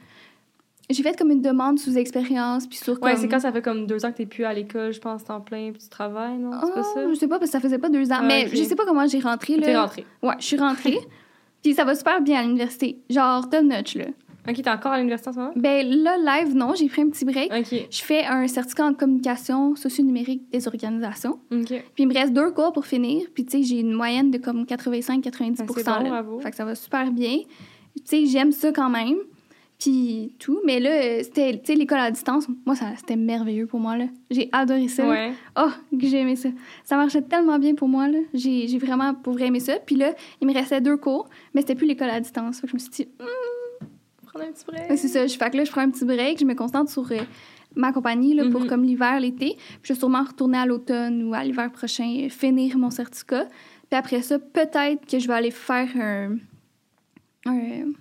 j'ai 0.89 1.03
fait 1.03 1.17
comme 1.17 1.31
une 1.31 1.41
demande 1.41 1.79
sous 1.79 1.97
expérience, 1.97 2.65
puis 2.67 2.77
sur 2.77 3.01
Ouais, 3.01 3.15
c'est 3.17 3.27
quand 3.27 3.39
ça 3.41 3.51
fait 3.51 3.61
comme 3.61 3.87
deux 3.87 4.05
ans 4.05 4.11
que 4.11 4.17
t'es 4.17 4.25
plus 4.25 4.45
à 4.45 4.53
l'école, 4.53 4.93
je 4.93 4.99
pense, 5.01 5.23
temps 5.25 5.41
plein, 5.41 5.71
puis 5.71 5.81
tu 5.81 5.89
travailles, 5.89 6.37
non? 6.37 6.51
C'est 6.63 6.73
pas 6.73 6.79
Ah, 6.79 6.83
ça? 6.93 7.09
Je 7.09 7.13
sais 7.15 7.27
pas, 7.27 7.39
parce 7.39 7.51
que 7.51 7.57
ça 7.57 7.59
faisait 7.59 7.77
pas 7.79 7.89
deux 7.89 8.09
ans. 8.11 8.19
Ah, 8.19 8.23
mais 8.23 8.45
ok. 8.45 8.51
je 8.55 8.63
sais 8.63 8.75
pas 8.75 8.85
comment 8.85 9.05
j'ai 9.05 9.19
rentré, 9.19 9.57
T'es 9.59 9.73
là. 9.73 9.81
rentrée. 9.81 10.05
Ouais, 10.23 10.35
je 10.39 10.45
suis 10.45 10.57
rentrée. 10.57 10.97
puis 11.63 11.73
ça 11.73 11.83
va 11.83 11.93
super 11.93 12.21
bien 12.21 12.39
à 12.39 12.43
l'université. 12.43 12.99
Genre, 13.09 13.49
top 13.49 13.63
notch, 13.63 13.95
là. 13.95 14.05
Ok, 14.49 14.55
t'es 14.61 14.69
encore 14.69 14.93
à 14.93 14.97
l'université 14.97 15.29
en 15.29 15.33
ce 15.33 15.39
moment? 15.39 15.51
Ben 15.55 15.85
là, 15.87 16.17
live, 16.39 16.55
non, 16.55 16.73
j'ai 16.75 16.87
pris 16.87 17.01
un 17.01 17.09
petit 17.09 17.25
break. 17.25 17.51
Ok. 17.53 17.87
Je 17.89 18.01
fais 18.01 18.25
un 18.25 18.47
certificat 18.47 18.85
en 18.85 18.93
communication 18.93 19.75
socio-numérique 19.75 20.49
des 20.51 20.67
organisations. 20.67 21.39
Ok. 21.51 21.67
Puis 21.67 21.83
il 22.03 22.07
me 22.07 22.13
reste 22.13 22.33
deux 22.33 22.51
cours 22.51 22.71
pour 22.73 22.85
finir. 22.85 23.27
Puis 23.33 23.45
tu 23.45 23.57
sais, 23.57 23.63
j'ai 23.63 23.79
une 23.81 23.93
moyenne 23.93 24.31
de 24.31 24.37
comme 24.37 24.63
85-90 24.63 25.57
Ben, 25.57 25.65
c'est 25.75 25.85
bon, 25.85 25.91
là. 25.91 26.09
bravo. 26.09 26.39
Fait 26.39 26.51
que 26.51 26.55
ça 26.55 26.65
va 26.65 26.75
super 26.75 27.11
bien. 27.11 27.39
Tu 27.95 28.01
sais, 28.05 28.25
j'aime 28.25 28.51
ça 28.51 28.71
quand 28.71 28.89
même. 28.89 29.17
Puis 29.79 30.33
tout. 30.39 30.59
Mais 30.65 30.79
là, 30.79 31.21
c'était, 31.23 31.59
tu 31.59 31.65
sais, 31.65 31.75
l'école 31.75 31.99
à 31.99 32.09
distance, 32.09 32.47
moi, 32.65 32.75
ça, 32.75 32.87
c'était 32.97 33.15
merveilleux 33.15 33.67
pour 33.67 33.79
moi, 33.79 33.95
là. 33.95 34.05
J'ai 34.31 34.49
adoré 34.51 34.87
ça. 34.87 35.07
Ouais. 35.07 35.33
Oh, 35.55 35.69
que 35.91 36.07
j'ai 36.07 36.17
aimé 36.21 36.35
ça. 36.35 36.49
Ça 36.83 36.95
marchait 36.97 37.21
tellement 37.21 37.59
bien 37.59 37.75
pour 37.75 37.87
moi, 37.87 38.07
là. 38.07 38.17
J'ai, 38.33 38.67
j'ai 38.67 38.79
vraiment, 38.79 39.13
pour 39.13 39.33
vrai, 39.33 39.47
aimé 39.47 39.59
ça. 39.59 39.73
Puis 39.85 39.95
là, 39.95 40.13
il 40.41 40.47
me 40.47 40.53
restait 40.53 40.81
deux 40.81 40.97
cours, 40.97 41.29
mais 41.53 41.61
c'était 41.61 41.75
plus 41.75 41.85
l'école 41.85 42.09
à 42.09 42.19
distance. 42.19 42.59
Fait 42.59 42.65
que 42.65 42.71
je 42.71 42.73
me 42.75 42.79
suis 42.79 42.89
dit, 42.89 43.07
Prendre 44.37 44.49
un 44.49 44.53
petit 44.53 44.65
break? 44.65 44.89
Ouais, 44.89 44.97
c'est 44.97 45.07
ça. 45.07 45.27
Je, 45.27 45.37
fait 45.37 45.49
que 45.49 45.57
là, 45.57 45.63
je 45.65 45.71
prends 45.71 45.81
un 45.81 45.89
petit 45.89 46.05
break, 46.05 46.39
je 46.39 46.45
me 46.45 46.53
concentre 46.53 46.91
sur 46.91 47.11
euh, 47.11 47.17
ma 47.75 47.91
compagnie 47.91 48.33
là, 48.33 48.43
pour 48.49 48.61
Mhm. 48.61 48.67
comme 48.67 48.83
l'hiver, 48.83 49.19
l'été. 49.19 49.55
Puis 49.57 49.79
je 49.83 49.93
vais 49.93 49.99
sûrement 49.99 50.23
retourner 50.23 50.57
à 50.57 50.65
l'automne 50.65 51.23
ou 51.23 51.33
à 51.33 51.43
l'hiver 51.43 51.71
prochain, 51.71 52.23
euh, 52.25 52.29
finir 52.29 52.77
mon 52.77 52.89
certificat. 52.89 53.45
Puis 53.89 53.97
après 53.97 54.21
ça, 54.21 54.39
peut-être 54.39 55.05
que 55.05 55.19
je 55.19 55.27
vais 55.27 55.33
aller 55.33 55.51
faire 55.51 55.89
un. 55.99 56.35
un 57.45 57.91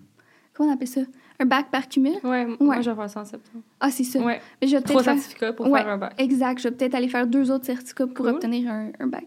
comment 0.55 0.71
on 0.71 0.73
appelle 0.73 0.89
ça? 0.89 1.03
Un 1.39 1.45
bac 1.45 1.71
par 1.71 1.87
cumul. 1.87 2.15
Ouais, 2.25 2.47
moi, 2.59 2.81
je 2.81 2.89
vais 2.89 2.97
faire 2.97 3.11
ça 3.11 3.21
en 3.21 3.25
septembre. 3.27 3.63
Ah, 3.79 3.91
c'est 3.91 4.05
ça. 4.05 4.21
Ouais. 4.21 4.41
Mais 4.63 4.69
je 4.69 4.77
vais 4.77 4.83
Trois 4.83 5.03
faire... 5.03 5.15
certificats 5.15 5.53
pour 5.53 5.69
Ouais. 5.69 5.81
faire 5.83 5.91
un 5.93 5.99
bac. 5.99 6.15
Exact. 6.17 6.59
Je 6.59 6.69
vais 6.69 6.75
peut-être 6.75 6.95
aller 6.95 7.09
faire 7.09 7.27
deux 7.27 7.51
autres 7.51 7.67
certificats 7.67 8.07
pour 8.07 8.25
Cool. 8.25 8.35
obtenir 8.37 8.71
un, 8.71 8.91
un 8.99 9.07
bac. 9.07 9.27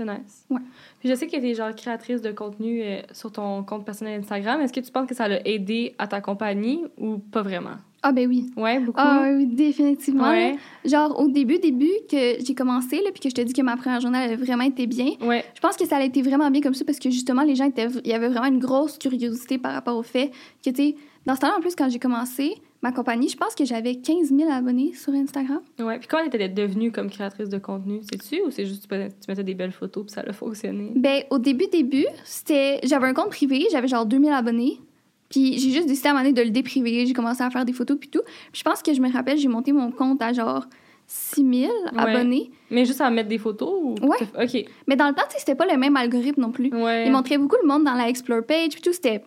C'est 0.00 0.06
nice. 0.06 0.46
Ouais. 0.48 0.60
Puis 0.98 1.10
je 1.10 1.14
sais 1.14 1.26
que 1.26 1.36
tu 1.36 1.46
es 1.46 1.54
genre 1.54 1.74
créatrice 1.74 2.22
de 2.22 2.32
contenu 2.32 2.80
euh, 2.82 3.02
sur 3.12 3.30
ton 3.30 3.62
compte 3.64 3.84
personnel 3.84 4.18
Instagram. 4.20 4.58
Est-ce 4.62 4.72
que 4.72 4.80
tu 4.80 4.90
penses 4.90 5.06
que 5.06 5.14
ça 5.14 5.28
l'a 5.28 5.46
aidé 5.46 5.94
à 5.98 6.06
ta 6.06 6.22
compagnie 6.22 6.80
ou 6.96 7.18
pas 7.18 7.42
vraiment? 7.42 7.76
Ah, 8.02 8.12
ben 8.12 8.26
oui. 8.26 8.50
Ouais, 8.56 8.80
beaucoup. 8.80 8.98
Ah, 8.98 9.28
oui, 9.36 9.44
définitivement. 9.44 10.30
ouais. 10.30 10.56
Genre, 10.86 11.20
au 11.20 11.28
début, 11.28 11.58
début, 11.58 11.90
que 12.10 12.42
j'ai 12.42 12.54
commencé, 12.54 12.96
là, 13.02 13.10
puis 13.12 13.20
que 13.20 13.28
je 13.28 13.34
te 13.34 13.42
dis 13.42 13.52
que 13.52 13.60
ma 13.60 13.76
première 13.76 14.00
journée 14.00 14.16
avait 14.16 14.36
vraiment 14.36 14.64
été 14.64 14.86
bien, 14.86 15.10
Ouais. 15.20 15.44
Je 15.54 15.60
pense 15.60 15.76
que 15.76 15.86
ça 15.86 15.98
a 15.98 16.02
été 16.02 16.22
vraiment 16.22 16.50
bien 16.50 16.62
comme 16.62 16.72
ça 16.72 16.86
parce 16.86 16.98
que 16.98 17.10
justement, 17.10 17.42
les 17.42 17.56
gens 17.56 17.66
étaient. 17.66 17.88
Il 18.04 18.10
y 18.10 18.14
avait 18.14 18.28
vraiment 18.28 18.46
une 18.48 18.58
grosse 18.58 18.96
curiosité 18.96 19.58
par 19.58 19.74
rapport 19.74 19.98
au 19.98 20.02
fait 20.02 20.30
que, 20.64 20.70
tu 20.70 20.76
sais, 20.76 20.94
dans 21.26 21.34
ce 21.34 21.40
temps-là, 21.40 21.58
en 21.58 21.60
plus, 21.60 21.76
quand 21.76 21.90
j'ai 21.90 21.98
commencé 21.98 22.54
ma 22.82 22.92
compagnie, 22.92 23.28
je 23.28 23.36
pense 23.36 23.54
que 23.54 23.64
j'avais 23.64 23.96
15 23.96 24.28
000 24.34 24.50
abonnés 24.50 24.94
sur 24.94 25.12
Instagram. 25.12 25.60
Ouais. 25.78 25.98
Puis 25.98 26.08
comment 26.08 26.28
t'étais 26.28 26.48
devenue 26.48 26.92
comme 26.92 27.10
créatrice 27.10 27.48
de 27.48 27.58
contenu? 27.58 28.00
C'est-tu 28.10 28.42
ou 28.42 28.50
c'est 28.50 28.66
juste 28.66 28.86
que 28.86 29.08
tu 29.08 29.14
mettais 29.28 29.44
des 29.44 29.54
belles 29.54 29.72
photos 29.72 30.04
puis 30.04 30.12
ça 30.12 30.22
a 30.26 30.32
fonctionné? 30.32 30.92
Ben, 30.96 31.22
au 31.30 31.38
début, 31.38 31.66
début, 31.66 32.06
c'était. 32.24 32.80
J'avais 32.84 33.06
un 33.06 33.14
compte 33.14 33.30
privé, 33.30 33.66
j'avais 33.70 33.88
genre 33.88 34.06
2000 34.06 34.32
abonnés. 34.32 34.80
Puis 35.28 35.58
j'ai 35.58 35.70
juste 35.70 35.86
décidé 35.86 36.08
à 36.08 36.10
un 36.10 36.14
moment 36.14 36.24
donné 36.24 36.34
de 36.34 36.42
le 36.42 36.50
dépriver. 36.50 37.06
J'ai 37.06 37.12
commencé 37.12 37.42
à 37.42 37.50
faire 37.50 37.64
des 37.64 37.72
photos 37.72 37.96
puis 37.98 38.08
tout. 38.08 38.22
Puis 38.52 38.60
je 38.60 38.62
pense 38.62 38.82
que 38.82 38.92
je 38.92 39.00
me 39.00 39.12
rappelle, 39.12 39.38
j'ai 39.38 39.48
monté 39.48 39.72
mon 39.72 39.92
compte 39.92 40.20
à 40.22 40.32
genre 40.32 40.66
6000 41.06 41.68
abonnés. 41.96 42.50
Mais 42.70 42.84
juste 42.84 43.00
à 43.00 43.10
mettre 43.10 43.28
des 43.28 43.38
photos 43.38 43.70
ou? 43.72 43.94
Ouais. 44.06 44.16
Ok. 44.40 44.64
Mais 44.86 44.96
dans 44.96 45.08
le 45.08 45.14
temps, 45.14 45.22
c'était 45.36 45.54
pas 45.54 45.66
le 45.66 45.76
même 45.76 45.96
algorithme 45.96 46.40
non 46.40 46.50
plus. 46.50 46.72
Ouais. 46.72 47.06
Il 47.06 47.12
montrait 47.12 47.38
beaucoup 47.38 47.56
le 47.62 47.68
monde 47.68 47.84
dans 47.84 47.94
la 47.94 48.08
Explore 48.08 48.44
page, 48.44 48.70
puis 48.70 48.80
tout, 48.80 48.92
c'était... 48.92 49.22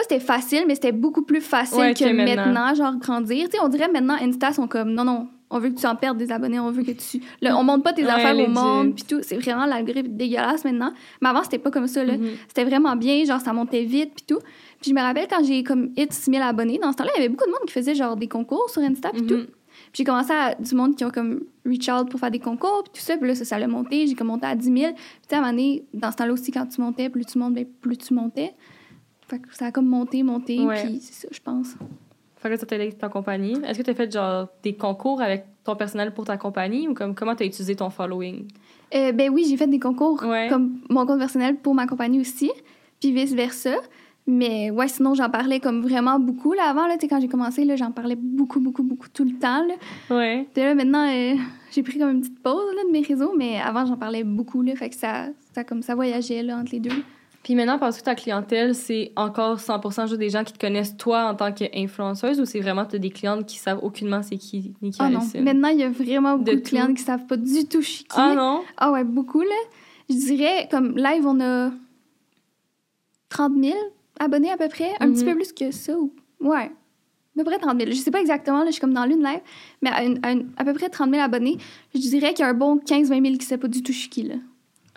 Pas 0.00 0.04
c'était 0.08 0.24
facile, 0.24 0.64
mais 0.66 0.74
c'était 0.74 0.92
beaucoup 0.92 1.22
plus 1.22 1.40
facile 1.40 1.78
Ouais, 1.78 1.94
que 1.94 2.04
que 2.04 2.12
maintenant. 2.12 2.46
maintenant. 2.46 2.74
genre 2.74 2.96
grandir. 2.96 3.46
Tu 3.48 3.52
sais, 3.56 3.62
on 3.62 3.68
dirait 3.68 3.88
maintenant, 3.88 4.14
Insta 4.20 4.52
sont 4.52 4.66
comme, 4.66 4.92
non, 4.92 5.04
non, 5.04 5.28
on 5.50 5.58
veut 5.58 5.68
que 5.70 5.78
tu 5.80 5.86
en 5.86 5.96
perdes 5.96 6.16
des 6.16 6.30
abonnés, 6.32 6.58
on 6.60 6.70
veut 6.70 6.82
que 6.84 6.92
tu... 6.92 7.20
Là, 7.42 7.58
on 7.58 7.62
montre 7.64 7.82
pas 7.82 7.92
tes 7.92 8.04
Ouais, 8.04 8.10
affaires 8.10 8.38
au 8.38 8.48
monde, 8.48 8.94
puis 8.94 9.04
tout. 9.04 9.18
C'est 9.22 9.36
vraiment 9.36 9.66
l'algorithme 9.66 10.12
dégueulasse 10.16 10.64
maintenant. 10.64 10.92
Mais 11.20 11.28
avant, 11.28 11.42
c'était 11.42 11.58
pas 11.58 11.70
comme 11.70 11.86
ça, 11.86 12.04
là. 12.04 12.16
Mhm. 12.16 12.30
C'était 12.48 12.64
vraiment 12.64 12.96
bien, 12.96 13.24
genre, 13.24 13.40
ça 13.40 13.52
montait 13.52 13.82
vite, 13.84 14.12
puis 14.14 14.24
tout. 14.26 14.38
Puis 14.80 14.90
je 14.90 14.94
me 14.94 15.00
rappelle 15.00 15.26
quand 15.28 15.44
j'ai 15.44 15.62
comme 15.64 15.90
hit 15.96 16.12
6000 16.12 16.40
abonnés, 16.40 16.78
dans 16.78 16.92
ce 16.92 16.96
temps-là, 16.98 17.10
il 17.16 17.20
y 17.20 17.24
avait 17.24 17.28
beaucoup 17.28 17.46
de 17.46 17.50
monde 17.50 17.66
qui 17.66 17.72
faisait 17.72 17.94
genre 17.94 18.16
des 18.16 18.28
concours 18.28 18.70
sur 18.70 18.80
Insta, 18.80 19.10
puis 19.10 19.26
tout. 19.26 19.34
Mhm. 19.34 19.46
Puis 19.92 19.98
j'ai 19.98 20.04
commencé 20.04 20.32
à 20.32 20.54
du 20.54 20.74
monde 20.74 20.94
qui 20.96 21.04
ont 21.04 21.10
comme 21.10 21.40
reach 21.66 21.88
out 21.88 22.08
pour 22.08 22.20
faire 22.20 22.30
des 22.30 22.38
concours, 22.38 22.84
puis 22.84 23.00
tout 23.00 23.04
ça. 23.06 23.16
Puis 23.16 23.26
là, 23.28 23.34
ça, 23.34 23.44
ça 23.44 23.58
l'a 23.58 23.66
monté. 23.66 24.06
J'ai 24.06 24.14
comme 24.14 24.28
monté 24.28 24.46
à 24.46 24.54
10 24.54 24.64
000. 24.64 24.76
Puis 24.76 24.84
tu 24.94 25.28
sais, 25.28 25.34
à 25.34 25.38
un 25.38 25.40
moment 25.42 25.52
donné, 25.52 25.84
dans 25.92 26.10
ce 26.12 26.16
temps-là 26.16 26.32
aussi, 26.32 26.52
quand 26.52 26.66
tu 26.66 26.80
montais, 26.80 27.08
plus 27.10 27.24
tu 27.26 27.38
montes, 27.38 27.54
ben, 27.54 27.66
plus 27.80 27.96
tu 27.98 28.14
montais. 28.14 28.54
Fait 29.30 29.38
que 29.38 29.54
ça 29.54 29.66
a 29.66 29.72
comme 29.72 29.86
monté, 29.86 30.22
monté. 30.22 30.58
Ouais. 30.64 30.82
Puis 30.84 31.00
c'est 31.00 31.14
ça, 31.26 31.28
je 31.30 31.40
pense. 31.40 31.74
Fait 32.36 32.48
que 32.48 32.54
là, 32.54 32.56
ça 32.56 32.66
t'a 32.66 32.74
aidé 32.76 32.84
avec 32.84 32.98
ta 32.98 33.08
compagnie. 33.08 33.54
Est-ce 33.66 33.78
que 33.78 33.84
tu 33.84 33.90
as 33.90 33.94
fait 33.94 34.10
genre 34.12 34.48
des 34.62 34.74
concours 34.74 35.20
avec 35.22 35.44
ton 35.62 35.76
personnel 35.76 36.12
pour 36.12 36.24
ta 36.24 36.36
compagnie 36.36 36.88
ou 36.88 36.94
comme 36.94 37.14
comment 37.14 37.34
tu 37.36 37.42
as 37.42 37.46
utilisé 37.46 37.76
ton 37.76 37.90
following? 37.90 38.48
Euh, 38.94 39.12
ben 39.12 39.30
oui, 39.30 39.44
j'ai 39.48 39.56
fait 39.56 39.66
des 39.66 39.78
concours 39.78 40.22
Ouais. 40.24 40.48
comme 40.48 40.80
mon 40.88 41.06
compte 41.06 41.18
personnel 41.18 41.56
pour 41.56 41.74
ma 41.74 41.86
compagnie 41.86 42.20
aussi. 42.20 42.50
Puis 43.00 43.12
vice-versa. 43.12 43.74
Mais 44.26 44.70
ouais, 44.70 44.86
sinon, 44.88 45.14
j'en 45.14 45.28
parlais 45.30 45.60
comme 45.60 45.80
vraiment 45.82 46.18
beaucoup. 46.20 46.52
Là, 46.52 46.64
avant, 46.68 46.86
là, 46.86 46.96
tu 46.98 47.08
quand 47.08 47.20
j'ai 47.20 47.28
commencé, 47.28 47.64
là, 47.64 47.74
j'en 47.76 47.90
parlais 47.90 48.16
beaucoup, 48.16 48.60
beaucoup, 48.60 48.82
beaucoup 48.82 49.08
tout 49.08 49.24
le 49.24 49.32
temps. 49.38 49.64
Là. 49.66 49.74
Ouais. 50.10 50.46
Puis 50.54 50.62
là, 50.62 50.74
maintenant, 50.74 51.08
euh, 51.08 51.34
j'ai 51.72 51.82
pris 51.82 51.98
comme 51.98 52.10
une 52.10 52.20
petite 52.20 52.40
pause 52.42 52.74
là, 52.76 52.84
de 52.86 52.90
mes 52.92 53.02
réseaux. 53.02 53.34
Mais 53.36 53.58
avant, 53.60 53.86
j'en 53.86 53.96
parlais 53.96 54.24
beaucoup. 54.24 54.62
Là, 54.62 54.74
fait 54.76 54.90
que 54.90 54.96
ça, 54.96 55.26
ça, 55.54 55.64
comme, 55.64 55.82
ça 55.82 55.94
voyageait 55.94 56.42
là, 56.42 56.58
entre 56.58 56.72
les 56.72 56.80
deux. 56.80 57.02
Puis 57.42 57.54
maintenant, 57.54 57.78
parce 57.78 57.96
que 57.98 58.02
ta 58.02 58.14
clientèle, 58.14 58.74
c'est 58.74 59.12
encore 59.16 59.58
100% 59.58 60.06
juste 60.08 60.18
des 60.18 60.28
gens 60.28 60.44
qui 60.44 60.52
te 60.52 60.58
connaissent 60.58 60.96
toi 60.98 61.24
en 61.24 61.34
tant 61.34 61.52
qu'influenceuse 61.52 62.38
ou 62.38 62.44
c'est 62.44 62.60
vraiment 62.60 62.84
tu 62.84 62.96
as 62.96 62.98
des 62.98 63.08
clientes 63.10 63.46
qui 63.46 63.56
savent 63.56 63.82
aucunement 63.82 64.22
c'est 64.22 64.36
qui 64.36 64.74
Nikki 64.82 64.98
Ah 65.00 65.08
non, 65.08 65.20
maintenant, 65.42 65.68
il 65.68 65.78
y 65.78 65.82
a 65.82 65.88
vraiment 65.90 66.36
beaucoup 66.36 66.50
De 66.50 66.56
de, 66.56 66.60
clientes 66.60 66.94
qui 66.96 67.02
savent 67.02 67.24
pas 67.26 67.38
du 67.38 67.64
tout 67.66 67.80
je 67.80 67.88
suis 67.88 68.04
qui. 68.04 68.10
Ah 68.14 68.34
non? 68.36 68.62
Ah 68.76 68.92
ouais, 68.92 69.04
beaucoup, 69.04 69.40
là. 69.40 69.54
Je 70.10 70.14
dirais, 70.16 70.68
comme 70.70 70.96
live, 70.98 71.26
on 71.26 71.40
a 71.40 71.70
30 73.30 73.52
000 73.62 73.74
abonnés 74.18 74.50
à 74.50 74.56
peu 74.56 74.68
près. 74.68 74.90
Un 75.00 75.06
Mhm. 75.06 75.14
petit 75.14 75.24
peu 75.24 75.34
plus 75.34 75.52
que 75.52 75.70
ça. 75.70 75.98
Ou... 75.98 76.12
Ouais, 76.40 76.64
à 76.64 76.70
peu 77.38 77.44
près 77.44 77.58
30 77.58 77.78
000. 77.80 77.90
Je 77.92 77.96
sais 77.96 78.10
pas 78.10 78.20
exactement, 78.20 78.58
là, 78.60 78.66
je 78.66 78.72
suis 78.72 78.80
comme 78.80 78.92
dans 78.92 79.04
l'une 79.06 79.22
live, 79.22 79.40
mais 79.82 79.90
à, 79.90 80.04
une- 80.04 80.18
à 80.22 80.32
une- 80.32 80.50
à 80.58 80.64
peu 80.64 80.74
près 80.74 80.88
30 80.90 81.10
000 81.10 81.22
abonnés. 81.22 81.56
Je 81.94 82.00
dirais 82.00 82.34
qu'il 82.34 82.44
y 82.44 82.46
a 82.46 82.50
un 82.50 82.54
bon 82.54 82.76
15-20 82.78 83.22
000 83.24 83.38
qui 83.38 83.46
savent 83.46 83.60
pas 83.60 83.68
du 83.68 83.82
tout 83.82 83.92
je 83.92 83.98
suis 83.98 84.08
qui, 84.10 84.24
là. 84.24 84.34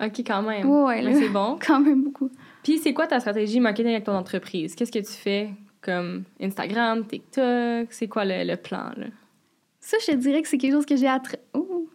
OK, 0.01 0.19
quand 0.25 0.41
même. 0.41 0.69
Ouais, 0.69 1.03
ouais, 1.05 1.13
c'est 1.15 1.29
bon. 1.29 1.57
Quand 1.65 1.79
même 1.79 2.03
beaucoup. 2.03 2.29
Puis 2.63 2.79
c'est 2.79 2.93
quoi 2.93 3.05
ta 3.07 3.19
stratégie 3.19 3.59
marketing 3.59 3.91
avec 3.91 4.05
ton 4.05 4.13
entreprise? 4.15 4.73
Qu'est-ce 4.75 4.91
que 4.91 4.99
tu 4.99 5.11
fais 5.13 5.49
comme 5.81 6.23
Instagram, 6.41 7.05
TikTok? 7.05 7.87
C'est 7.91 8.07
quoi 8.07 8.25
le, 8.25 8.43
le 8.43 8.55
plan, 8.57 8.85
là? 8.97 9.05
Ça, 9.79 9.97
je 9.99 10.13
te 10.13 10.15
dirais 10.15 10.41
que 10.41 10.47
c'est 10.47 10.57
quelque 10.57 10.71
chose 10.73 10.85
que 10.85 10.95
j'ai 10.95 11.07
à, 11.07 11.17
tra- 11.17 11.35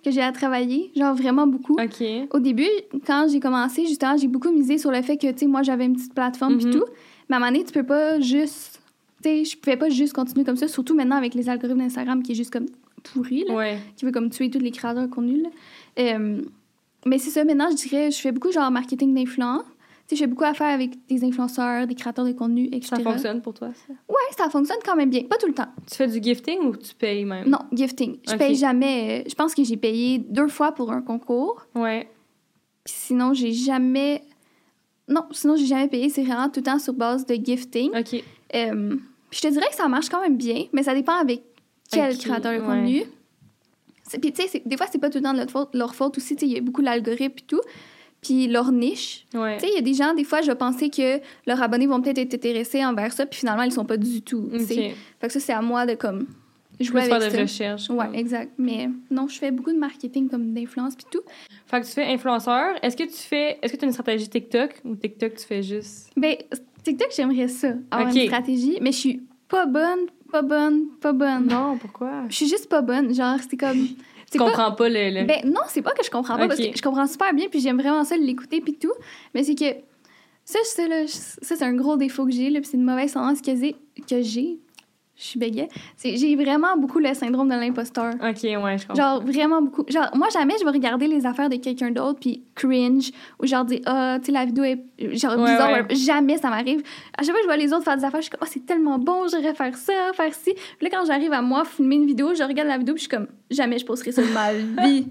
que 0.04 0.10
j'ai 0.10 0.20
à 0.20 0.30
travailler, 0.30 0.90
genre 0.94 1.14
vraiment 1.14 1.46
beaucoup. 1.46 1.72
OK. 1.72 2.04
Au 2.32 2.38
début, 2.38 2.68
quand 3.06 3.26
j'ai 3.32 3.40
commencé, 3.40 3.86
justement, 3.86 4.16
j'ai 4.16 4.28
beaucoup 4.28 4.52
misé 4.52 4.76
sur 4.78 4.90
le 4.90 5.00
fait 5.02 5.16
que, 5.16 5.30
tu 5.32 5.38
sais, 5.38 5.46
moi, 5.46 5.62
j'avais 5.62 5.86
une 5.86 5.94
petite 5.96 6.14
plateforme 6.14 6.58
puis 6.58 6.66
Mhm. 6.66 6.72
tout. 6.74 6.84
Mais 7.28 7.34
à 7.34 7.38
un 7.38 7.40
moment 7.40 7.50
donné, 7.50 7.64
tu 7.64 7.72
peux 7.72 7.86
pas 7.86 8.20
juste... 8.20 8.80
Tu 9.22 9.28
sais, 9.30 9.44
je 9.44 9.56
pouvais 9.58 9.76
pas 9.78 9.88
juste 9.88 10.12
continuer 10.12 10.44
comme 10.44 10.56
ça, 10.56 10.68
surtout 10.68 10.94
maintenant 10.94 11.16
avec 11.16 11.34
les 11.34 11.48
algorithmes 11.48 11.80
d'Instagram 11.80 12.22
qui 12.22 12.32
est 12.32 12.34
juste 12.36 12.52
comme 12.52 12.66
pourri, 13.02 13.44
là, 13.48 13.54
Ouais. 13.54 13.78
qui 13.96 14.04
veut 14.04 14.12
comme 14.12 14.28
tuer 14.30 14.50
tous 14.50 14.58
les 14.60 14.70
créateurs 14.70 15.02
de 15.02 15.08
contenu, 15.12 15.42
là. 15.42 15.48
Euh, 15.98 16.42
mais 17.08 17.18
c'est 17.18 17.30
ça, 17.30 17.44
maintenant, 17.44 17.68
je 17.70 17.76
dirais, 17.76 18.10
je 18.10 18.18
fais 18.20 18.32
beaucoup 18.32 18.52
genre 18.52 18.70
marketing 18.70 19.14
d'influence. 19.14 19.64
Tu 20.06 20.14
sais, 20.14 20.16
je 20.16 20.22
fais 20.22 20.26
beaucoup 20.26 20.44
affaire 20.44 20.68
avec 20.72 20.92
des 21.06 21.22
influenceurs, 21.22 21.86
des 21.86 21.94
créateurs 21.94 22.24
de 22.24 22.32
contenu, 22.32 22.66
etc. 22.72 22.96
Ça 22.96 23.00
fonctionne 23.02 23.42
pour 23.42 23.52
toi, 23.52 23.68
ça? 23.74 23.92
Ouais, 24.08 24.16
ça 24.38 24.48
fonctionne 24.48 24.78
quand 24.82 24.96
même 24.96 25.10
bien. 25.10 25.24
Pas 25.24 25.36
tout 25.36 25.46
le 25.48 25.52
temps. 25.52 25.68
Tu 25.86 25.96
fais 25.96 26.06
du 26.08 26.22
gifting 26.22 26.60
ou 26.60 26.76
tu 26.76 26.94
payes 26.94 27.26
même? 27.26 27.46
Non, 27.48 27.58
gifting. 27.72 28.16
Je 28.26 28.32
Ok. 28.32 28.38
paye 28.38 28.54
jamais... 28.54 29.20
euh, 29.26 29.28
Je 29.28 29.34
pense 29.34 29.54
que 29.54 29.62
j'ai 29.64 29.76
payé 29.76 30.18
deux 30.18 30.48
fois 30.48 30.72
pour 30.72 30.92
un 30.92 31.02
concours. 31.02 31.66
Ouais. 31.74 32.08
Puis 32.84 32.94
sinon, 32.96 33.34
j'ai 33.34 33.52
jamais. 33.52 34.22
Non, 35.08 35.24
sinon, 35.30 35.56
j'ai 35.56 35.66
jamais 35.66 35.88
payé. 35.88 36.08
C'est 36.08 36.22
vraiment 36.22 36.48
tout 36.48 36.60
le 36.60 36.64
temps 36.64 36.78
sur 36.78 36.94
base 36.94 37.26
de 37.26 37.34
gifting. 37.34 37.90
OK. 37.94 38.24
Euh, 38.54 38.96
puis 39.28 39.40
je 39.42 39.46
te 39.46 39.52
dirais 39.52 39.66
que 39.68 39.74
ça 39.76 39.88
marche 39.88 40.08
quand 40.08 40.22
même 40.22 40.38
bien, 40.38 40.64
mais 40.72 40.82
ça 40.84 40.94
dépend 40.94 41.16
avec 41.18 41.42
quel 41.90 42.16
créateur 42.16 42.54
de 42.54 42.60
contenu. 42.66 43.02
Puis 44.20 44.32
tu 44.32 44.42
sais, 44.46 44.62
des 44.64 44.76
fois, 44.76 44.86
c'est 44.90 44.98
pas 44.98 45.10
tout 45.10 45.18
le 45.18 45.24
temps 45.24 45.32
de 45.32 45.38
leur 45.38 45.50
faute, 45.50 45.68
leur 45.74 45.94
faute 45.94 46.16
aussi. 46.16 46.34
Tu 46.36 46.40
sais, 46.40 46.46
il 46.46 46.52
y 46.54 46.58
a 46.58 46.60
beaucoup 46.60 46.80
l'algorithme 46.82 47.34
et 47.38 47.46
tout. 47.46 47.60
Puis 48.20 48.48
leur 48.48 48.72
niche. 48.72 49.26
Ouais. 49.34 49.56
Tu 49.58 49.66
sais, 49.66 49.70
il 49.72 49.74
y 49.76 49.78
a 49.78 49.82
des 49.82 49.94
gens, 49.94 50.12
des 50.14 50.24
fois, 50.24 50.40
je 50.42 50.48
vais 50.48 50.56
penser 50.56 50.90
que 50.90 51.20
leurs 51.46 51.62
abonnés 51.62 51.86
vont 51.86 52.00
peut-être 52.00 52.18
être 52.18 52.34
intéressés 52.34 52.84
envers 52.84 53.12
ça, 53.12 53.26
puis 53.26 53.38
finalement, 53.38 53.62
ils 53.62 53.70
sont 53.72 53.84
pas 53.84 53.96
du 53.96 54.22
tout. 54.22 54.48
tu 54.52 54.58
sais. 54.64 54.94
Fait 55.20 55.26
que 55.28 55.32
ça, 55.32 55.38
c'est 55.38 55.52
à 55.52 55.62
moi 55.62 55.86
de 55.86 55.94
comme 55.94 56.26
Je 56.80 56.86
jouer 56.86 57.02
peux 57.02 57.06
faire 57.06 57.16
avec 57.16 57.30
de 57.30 57.36
ça. 57.36 57.42
recherche. 57.42 57.90
Ouais, 57.90 58.06
comme. 58.06 58.14
exact. 58.16 58.52
Mais 58.58 58.90
non, 59.10 59.28
je 59.28 59.38
fais 59.38 59.52
beaucoup 59.52 59.72
de 59.72 59.78
marketing 59.78 60.28
comme 60.28 60.52
d'influence 60.52 60.96
puis 60.96 61.06
tout. 61.10 61.20
Fait 61.66 61.80
que 61.80 61.86
tu 61.86 61.92
fais 61.92 62.06
influenceur. 62.06 62.74
Est-ce 62.82 62.96
que 62.96 63.04
tu 63.04 63.12
fais. 63.12 63.58
Est-ce 63.62 63.72
que 63.74 63.78
tu 63.78 63.84
as 63.84 63.86
une 63.86 63.92
stratégie 63.92 64.28
TikTok 64.28 64.80
ou 64.84 64.96
TikTok, 64.96 65.34
tu 65.36 65.44
fais 65.46 65.62
juste? 65.62 66.10
Ben, 66.16 66.34
TikTok, 66.82 67.08
j'aimerais 67.14 67.46
ça, 67.48 67.74
avoir 67.90 68.08
Ok. 68.10 68.16
une 68.16 68.26
stratégie, 68.26 68.78
mais 68.80 68.90
je 68.90 68.96
suis 68.98 69.22
pas 69.48 69.66
bonne, 69.66 70.06
pas 70.30 70.42
bonne, 70.42 70.86
pas 71.00 71.12
bonne. 71.12 71.46
Non, 71.46 71.76
pourquoi? 71.78 72.24
Je 72.28 72.34
suis 72.36 72.48
juste 72.48 72.68
pas 72.68 72.82
bonne. 72.82 73.14
Genre, 73.14 73.36
c'est 73.48 73.56
comme. 73.56 73.86
Tu 74.30 74.38
pas... 74.38 74.44
comprends 74.46 74.72
pas 74.72 74.88
le. 74.88 75.10
le- 75.20 75.26
Ben, 75.26 75.40
non, 75.44 75.62
c'est 75.68 75.82
pas 75.82 75.92
que 75.92 76.04
je 76.04 76.10
comprends 76.10 76.36
pas, 76.36 76.48
parce 76.48 76.60
que 76.60 76.76
je 76.76 76.82
comprends 76.82 77.06
super 77.06 77.32
bien, 77.32 77.46
puis 77.48 77.60
j'aime 77.60 77.80
vraiment 77.80 78.04
ça 78.04 78.16
l'écouter, 78.16 78.60
puis 78.60 78.74
tout. 78.74 78.92
Mais 79.34 79.42
c'est 79.44 79.54
que. 79.54 79.64
Ça, 80.44 80.58
ça, 80.64 80.82
c'est 81.56 81.62
un 81.62 81.74
gros 81.74 81.96
défaut 81.96 82.24
que 82.24 82.32
j'ai, 82.32 82.50
puis 82.50 82.64
c'est 82.64 82.76
une 82.78 82.84
mauvaise 82.84 83.12
tendance 83.12 83.42
que 83.42 83.54
j'ai. 83.54 84.58
Je 85.20 85.24
suis. 85.24 85.40
C'est- 85.96 86.16
J'ai 86.16 86.36
vraiment 86.36 86.76
beaucoup 86.76 87.00
le 87.00 87.12
syndrome 87.12 87.48
de 87.48 87.54
l'imposteur. 87.54 88.12
Ok, 88.14 88.42
ouais, 88.44 88.78
je 88.78 88.86
comprends. 88.86 88.94
Genre, 88.94 89.22
vraiment 89.24 89.60
beaucoup. 89.60 89.84
Genre, 89.88 90.08
moi, 90.14 90.28
jamais 90.32 90.54
je 90.60 90.64
vais 90.64 90.70
regarder 90.70 91.08
les 91.08 91.26
affaires 91.26 91.48
de 91.48 91.56
quelqu'un 91.56 91.90
d'autre 91.90 92.20
puis 92.20 92.44
cringe 92.54 93.10
ou 93.42 93.46
genre 93.46 93.64
dire, 93.64 93.80
ah, 93.86 94.18
tu 94.20 94.26
sais, 94.26 94.32
la 94.32 94.44
vidéo 94.44 94.62
est 94.62 94.78
genre 95.16 95.36
Ouais, 95.36 95.50
bizarre. 95.52 95.72
ouais. 95.72 95.94
Jamais 95.96 96.38
ça 96.38 96.50
m'arrive. 96.50 96.82
À 97.16 97.22
chaque 97.24 97.32
fois 97.32 97.34
que 97.34 97.42
je 97.42 97.46
vois 97.46 97.56
les 97.56 97.72
autres 97.72 97.82
faire 97.84 97.96
des 97.96 98.04
affaires, 98.04 98.20
je 98.20 98.26
suis 98.26 98.30
comme, 98.30 98.40
oh, 98.44 98.48
c'est 98.48 98.64
tellement 98.64 98.98
bon, 98.98 99.26
j'aurais 99.28 99.54
faire 99.54 99.76
ça, 99.76 99.92
faire 100.14 100.32
ci. 100.32 100.54
Puis 100.54 100.62
là, 100.82 100.90
quand 100.90 101.04
j'arrive 101.04 101.32
à 101.32 101.42
moi 101.42 101.64
filmer 101.64 101.96
une 101.96 102.06
vidéo, 102.06 102.32
je 102.36 102.44
regarde 102.44 102.68
la 102.68 102.78
vidéo 102.78 102.94
puis 102.94 103.02
je 103.04 103.08
suis 103.08 103.16
comme, 103.16 103.26
jamais 103.50 103.78
je 103.78 103.84
posterai 103.86 104.12
ça 104.12 104.22
de 104.22 104.28
ma 104.28 104.52
vie. 104.86 105.08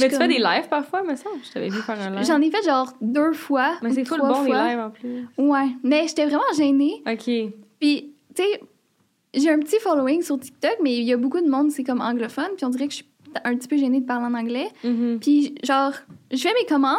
Mais 0.00 0.08
tu 0.08 0.14
fais 0.16 0.28
des 0.28 0.38
lives 0.38 0.68
parfois, 0.70 1.02
me 1.02 1.16
semble. 1.16 1.36
Je 1.44 1.50
t'avais 1.50 1.68
vu 1.68 1.80
faire 1.82 2.00
un 2.00 2.10
live. 2.14 2.24
J'en 2.26 2.40
ai 2.40 2.50
fait 2.50 2.62
genre 2.64 2.92
deux 3.00 3.32
fois. 3.32 3.72
Mais 3.82 3.90
c'est 3.90 4.04
full 4.04 4.18
trois 4.18 4.32
bon, 4.34 4.42
les 4.44 4.50
fois. 4.52 4.68
lives 4.68 4.78
en 4.78 4.90
plus. 4.90 5.26
Ouais. 5.36 5.68
Mais 5.82 6.06
j'étais 6.06 6.26
vraiment 6.26 6.42
gênée. 6.56 7.02
Ok. 7.06 7.24
Puis, 7.80 8.12
tu 8.34 8.42
sais, 8.42 8.60
j'ai 9.34 9.50
un 9.50 9.58
petit 9.58 9.78
following 9.80 10.22
sur 10.22 10.38
TikTok, 10.38 10.76
mais 10.82 10.96
il 10.96 11.04
y 11.04 11.12
a 11.12 11.16
beaucoup 11.16 11.40
de 11.40 11.48
monde, 11.48 11.70
c'est 11.70 11.84
comme 11.84 12.00
anglophone, 12.00 12.50
puis 12.56 12.64
on 12.64 12.70
dirait 12.70 12.86
que 12.86 12.92
je 12.92 12.96
suis 12.98 13.06
un 13.44 13.56
petit 13.56 13.68
peu 13.68 13.76
gênée 13.76 14.00
de 14.00 14.06
parler 14.06 14.26
en 14.26 14.34
anglais. 14.34 14.68
Mhm. 14.84 15.18
Puis, 15.20 15.54
genre, 15.64 15.92
je 16.30 16.36
fais 16.36 16.52
mes 16.60 16.66
commandes, 16.66 16.98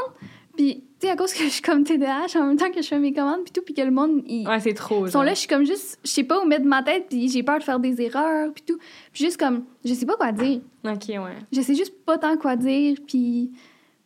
puis, 0.57 0.83
tu 0.99 1.07
sais, 1.07 1.11
à 1.11 1.15
cause 1.15 1.33
que 1.33 1.43
je 1.43 1.49
suis 1.49 1.61
comme 1.61 1.83
TDAH, 1.83 2.35
en 2.39 2.45
même 2.47 2.57
temps 2.57 2.71
que 2.71 2.81
je 2.81 2.87
fais 2.87 2.97
mes 2.99 3.13
commandes, 3.13 3.43
puis 3.43 3.51
tout, 3.51 3.61
puis 3.61 3.73
que 3.73 3.81
le 3.81 3.91
monde, 3.91 4.23
ils 4.25 4.47
Ouais, 4.47 4.59
c'est 4.59 4.73
trop. 4.73 5.05
sont 5.05 5.11
genre. 5.11 5.23
là, 5.23 5.33
je 5.33 5.39
suis 5.39 5.47
comme 5.47 5.65
juste, 5.65 5.99
je 6.03 6.09
sais 6.09 6.23
pas 6.23 6.41
où 6.43 6.47
mettre 6.47 6.65
ma 6.65 6.81
tête, 6.81 7.05
puis 7.09 7.29
j'ai 7.29 7.43
peur 7.43 7.59
de 7.59 7.63
faire 7.63 7.79
des 7.79 8.01
erreurs, 8.01 8.51
puis 8.53 8.63
tout. 8.65 8.77
Puis 9.11 9.25
juste 9.25 9.37
comme, 9.37 9.65
je 9.85 9.93
sais 9.93 10.05
pas 10.05 10.15
quoi 10.15 10.31
dire. 10.31 10.61
Ok, 10.85 11.05
ouais. 11.09 11.19
Je 11.51 11.61
sais 11.61 11.75
juste 11.75 11.93
pas 12.05 12.17
tant 12.17 12.35
quoi 12.37 12.55
dire, 12.55 12.97
puis 13.07 13.51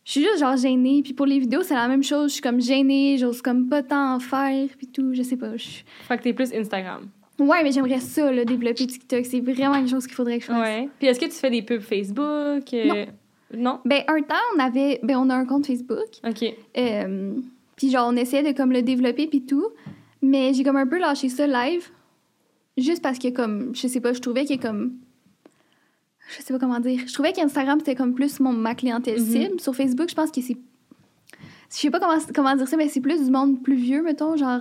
je 0.04 0.12
suis 0.12 0.22
juste 0.22 0.38
genre 0.38 0.56
gênée. 0.56 1.02
Puis 1.02 1.12
pour 1.14 1.26
les 1.26 1.38
vidéos, 1.38 1.62
c'est 1.62 1.74
la 1.74 1.86
même 1.88 2.02
chose. 2.02 2.28
Je 2.30 2.32
suis 2.34 2.42
comme 2.42 2.60
gênée, 2.60 3.16
j'ose 3.18 3.40
comme 3.42 3.68
pas 3.68 3.82
tant 3.82 4.14
en 4.14 4.20
faire, 4.20 4.68
puis 4.76 4.86
tout. 4.86 5.12
Je 5.14 5.22
sais 5.22 5.36
pas. 5.36 5.56
je- 5.56 5.82
Fait 6.08 6.16
que 6.18 6.22
t'es 6.22 6.32
plus 6.32 6.52
Instagram. 6.54 7.02
Ouais, 7.38 7.62
mais 7.62 7.70
j'aimerais 7.72 8.00
ça, 8.00 8.32
là, 8.32 8.44
développer 8.44 8.86
TikTok. 8.86 9.24
C'est 9.24 9.40
vraiment 9.40 9.74
quelque 9.74 9.90
chose 9.90 10.06
qu'il 10.06 10.14
faudrait 10.16 10.38
que 10.38 10.44
je 10.44 10.48
fasse. 10.48 10.60
Ouais. 10.60 10.88
Puis 10.98 11.06
est-ce 11.08 11.20
que 11.20 11.26
tu 11.26 11.32
fais 11.32 11.50
des 11.50 11.62
pubs 11.62 11.80
Facebook? 11.80 12.74
euh, 12.74 13.06
Non. 13.56 13.78
Ben, 13.84 14.02
un 14.08 14.20
temps, 14.22 14.34
on 14.56 14.58
avait. 14.58 14.98
Ben, 15.02 15.16
on 15.16 15.30
a 15.30 15.34
un 15.36 15.44
compte 15.46 15.66
Facebook. 15.66 16.08
Ok. 16.26 16.44
Euh, 16.76 17.34
puis 17.76 17.90
genre, 17.90 18.08
on 18.12 18.16
essayait 18.16 18.42
de 18.42 18.56
comme 18.56 18.72
le 18.72 18.82
développer, 18.82 19.26
puis 19.28 19.46
tout. 19.46 19.68
Mais 20.20 20.52
j'ai 20.52 20.64
comme 20.64 20.76
un 20.76 20.86
peu 20.86 20.98
lâché 20.98 21.28
ça 21.28 21.46
live. 21.46 21.88
Juste 22.76 23.02
parce 23.02 23.18
que, 23.18 23.28
comme, 23.28 23.72
je 23.74 23.86
sais 23.86 24.00
pas, 24.00 24.12
je 24.12 24.20
trouvais 24.20 24.44
que 24.44 24.56
comme. 24.60 24.94
Je 26.36 26.42
sais 26.42 26.52
pas 26.52 26.58
comment 26.58 26.80
dire. 26.80 27.00
Je 27.06 27.12
trouvais 27.12 27.32
qu'Instagram, 27.32 27.78
c'était 27.78 27.94
comme 27.94 28.14
plus 28.14 28.38
mon, 28.40 28.52
ma 28.52 28.74
clientèle 28.74 29.20
Mhm. 29.20 29.26
cible. 29.30 29.60
Sur 29.60 29.74
Facebook, 29.76 30.08
je 30.10 30.14
pense 30.14 30.30
que 30.30 30.40
c'est. 30.40 30.56
Je 31.70 31.76
sais 31.76 31.90
pas 31.90 32.00
comment, 32.00 32.18
comment 32.34 32.56
dire 32.56 32.66
ça, 32.66 32.76
mais 32.76 32.88
c'est 32.88 33.00
plus 33.00 33.24
du 33.24 33.30
monde 33.30 33.62
plus 33.62 33.76
vieux, 33.76 34.02
mettons, 34.02 34.36
genre, 34.36 34.60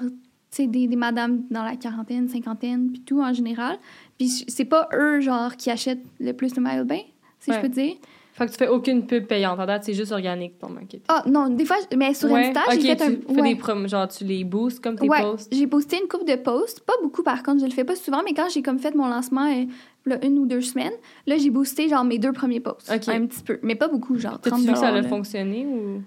des, 0.59 0.87
des 0.87 0.95
madames 0.95 1.43
dans 1.51 1.63
la 1.63 1.75
quarantaine, 1.75 2.27
cinquantaine, 2.29 2.89
puis 2.91 3.01
tout 3.01 3.21
en 3.21 3.33
général. 3.33 3.77
Puis 4.17 4.45
c'est 4.47 4.65
pas 4.65 4.89
eux, 4.93 5.19
genre, 5.21 5.55
qui 5.55 5.69
achètent 5.69 6.03
le 6.19 6.33
plus 6.33 6.53
de 6.53 6.59
maillot 6.61 6.83
de 6.83 6.89
bain, 6.89 7.01
si 7.39 7.49
Ouais. 7.51 7.57
je 7.57 7.61
peux 7.61 7.69
dire. 7.69 7.95
Fait 8.33 8.45
que 8.45 8.51
tu 8.51 8.57
fais 8.59 8.67
aucune 8.67 9.07
pub 9.07 9.25
payante. 9.25 9.59
En 9.59 9.65
date, 9.65 9.83
c'est 9.83 9.95
juste 9.95 10.11
organique 10.11 10.59
ton 10.59 10.69
marketing. 10.69 11.01
Ah, 11.07 11.23
non, 11.25 11.49
des 11.49 11.65
fois, 11.65 11.77
mais 11.97 12.13
sur 12.13 12.29
ouais. 12.29 12.45
Insta, 12.49 12.61
ok, 12.67 12.73
j'ai 12.79 12.81
fait 12.81 12.95
tu 12.97 13.03
un. 13.03 13.33
fais 13.35 13.41
ouais. 13.41 13.49
des 13.49 13.55
prom... 13.55 13.87
Genre, 13.89 14.07
tu 14.07 14.23
les 14.25 14.43
boostes 14.43 14.79
comme 14.79 14.95
tes 14.95 15.07
Ouais, 15.09 15.21
posts? 15.23 15.51
j'ai 15.55 15.65
posté 15.65 15.97
une 15.99 16.07
coupe 16.07 16.27
de 16.27 16.35
posts. 16.35 16.81
Pas 16.81 16.93
beaucoup, 17.01 17.23
par 17.23 17.41
contre, 17.41 17.61
je 17.61 17.65
le 17.65 17.71
fais 17.71 17.83
pas 17.83 17.95
souvent, 17.95 18.21
mais 18.23 18.33
quand 18.35 18.47
j'ai 18.53 18.61
comme 18.61 18.77
fait 18.77 18.93
mon 18.93 19.07
lancement, 19.07 19.47
euh, 19.51 19.65
là, 20.05 20.23
une 20.23 20.37
ou 20.37 20.45
deux 20.45 20.61
semaines, 20.61 20.93
là, 21.25 21.37
j'ai 21.39 21.49
boosté 21.49 21.89
genre 21.89 22.03
mes 22.03 22.19
deux 22.19 22.31
premiers 22.31 22.59
posts. 22.59 22.91
Ok. 22.95 23.07
Un 23.07 23.25
petit 23.25 23.41
peu, 23.41 23.57
mais 23.63 23.73
pas 23.73 23.87
beaucoup, 23.87 24.17
genre 24.19 24.39
30 24.39 24.43
T'as-tu 24.53 24.67
vu 24.67 24.71
que 24.73 24.77
ça 24.79 24.89
a 24.89 24.91
là. 24.91 25.01
fonctionné 25.03 25.65
ou? 25.65 26.03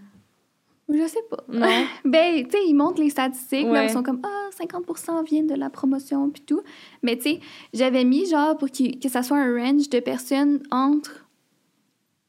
Je 0.93 1.07
sais 1.07 1.23
pas. 1.31 1.45
Non. 1.49 1.67
Ben, 2.05 2.45
tu 2.45 2.51
sais, 2.51 2.59
ils 2.67 2.75
montrent 2.75 3.01
les 3.01 3.11
statistiques, 3.11 3.67
là, 3.67 3.85
ils 3.85 3.91
sont 3.91 4.03
comme, 4.03 4.21
ah, 4.25 4.49
50% 4.63 5.25
viennent 5.25 5.47
de 5.47 5.55
la 5.55 5.71
promotion, 5.71 6.31
puis 6.31 6.43
tout. 6.43 6.61
Mais 7.03 7.17
tu 7.17 7.23
sais, 7.23 7.41
j'avais 7.73 8.05
mis, 8.05 8.27
genre, 8.27 8.57
pour 8.57 8.69
que 8.71 9.09
ça 9.09 9.23
soit 9.23 9.39
un 9.39 9.55
range 9.57 9.89
de 9.89 10.01
personnes 10.01 10.63
entre. 10.71 11.27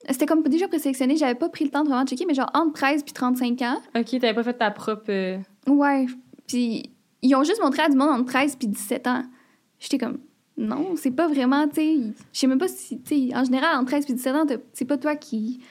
C'était 0.10 0.26
comme 0.26 0.42
déjà 0.44 0.68
présélectionné, 0.68 1.16
j'avais 1.16 1.36
pas 1.36 1.50
pris 1.50 1.64
le 1.64 1.70
temps 1.70 1.84
de 1.84 1.90
vraiment 1.90 2.06
checker, 2.06 2.26
mais 2.26 2.34
genre 2.34 2.50
entre 2.56 2.74
13 2.74 3.04
puis 3.04 3.14
35 3.14 3.62
ans. 3.62 3.78
Ok, 3.96 4.06
t'avais 4.20 4.34
pas 4.34 4.44
fait 4.44 4.54
ta 4.54 4.72
propre. 4.72 5.04
euh, 5.10 5.38
Ouais. 5.68 6.08
Puis 6.48 6.90
ils 7.22 7.36
ont 7.36 7.44
juste 7.44 7.62
montré 7.62 7.84
à 7.84 7.90
du 7.90 7.96
monde 7.96 8.10
entre 8.10 8.26
13 8.32 8.56
puis 8.56 8.68
17 8.68 9.06
ans. 9.08 9.24
J'étais 9.80 10.00
comme, 10.00 10.18
non, 10.58 10.96
c'est 10.96 11.12
pas 11.12 11.28
vraiment, 11.28 11.68
tu 11.68 11.76
sais. 11.76 11.96
Je 12.34 12.40
sais 12.40 12.48
même 12.48 12.58
pas 12.58 12.68
si, 12.68 13.00
tu 13.02 13.30
sais, 13.30 13.36
en 13.36 13.44
général, 13.44 13.76
entre 13.78 13.92
13 13.92 14.06
puis 14.06 14.16
17 14.16 14.36
ans, 14.36 14.46
c'est 14.74 14.86
pas 14.86 14.98
toi 14.98 15.16
qui, 15.16 15.62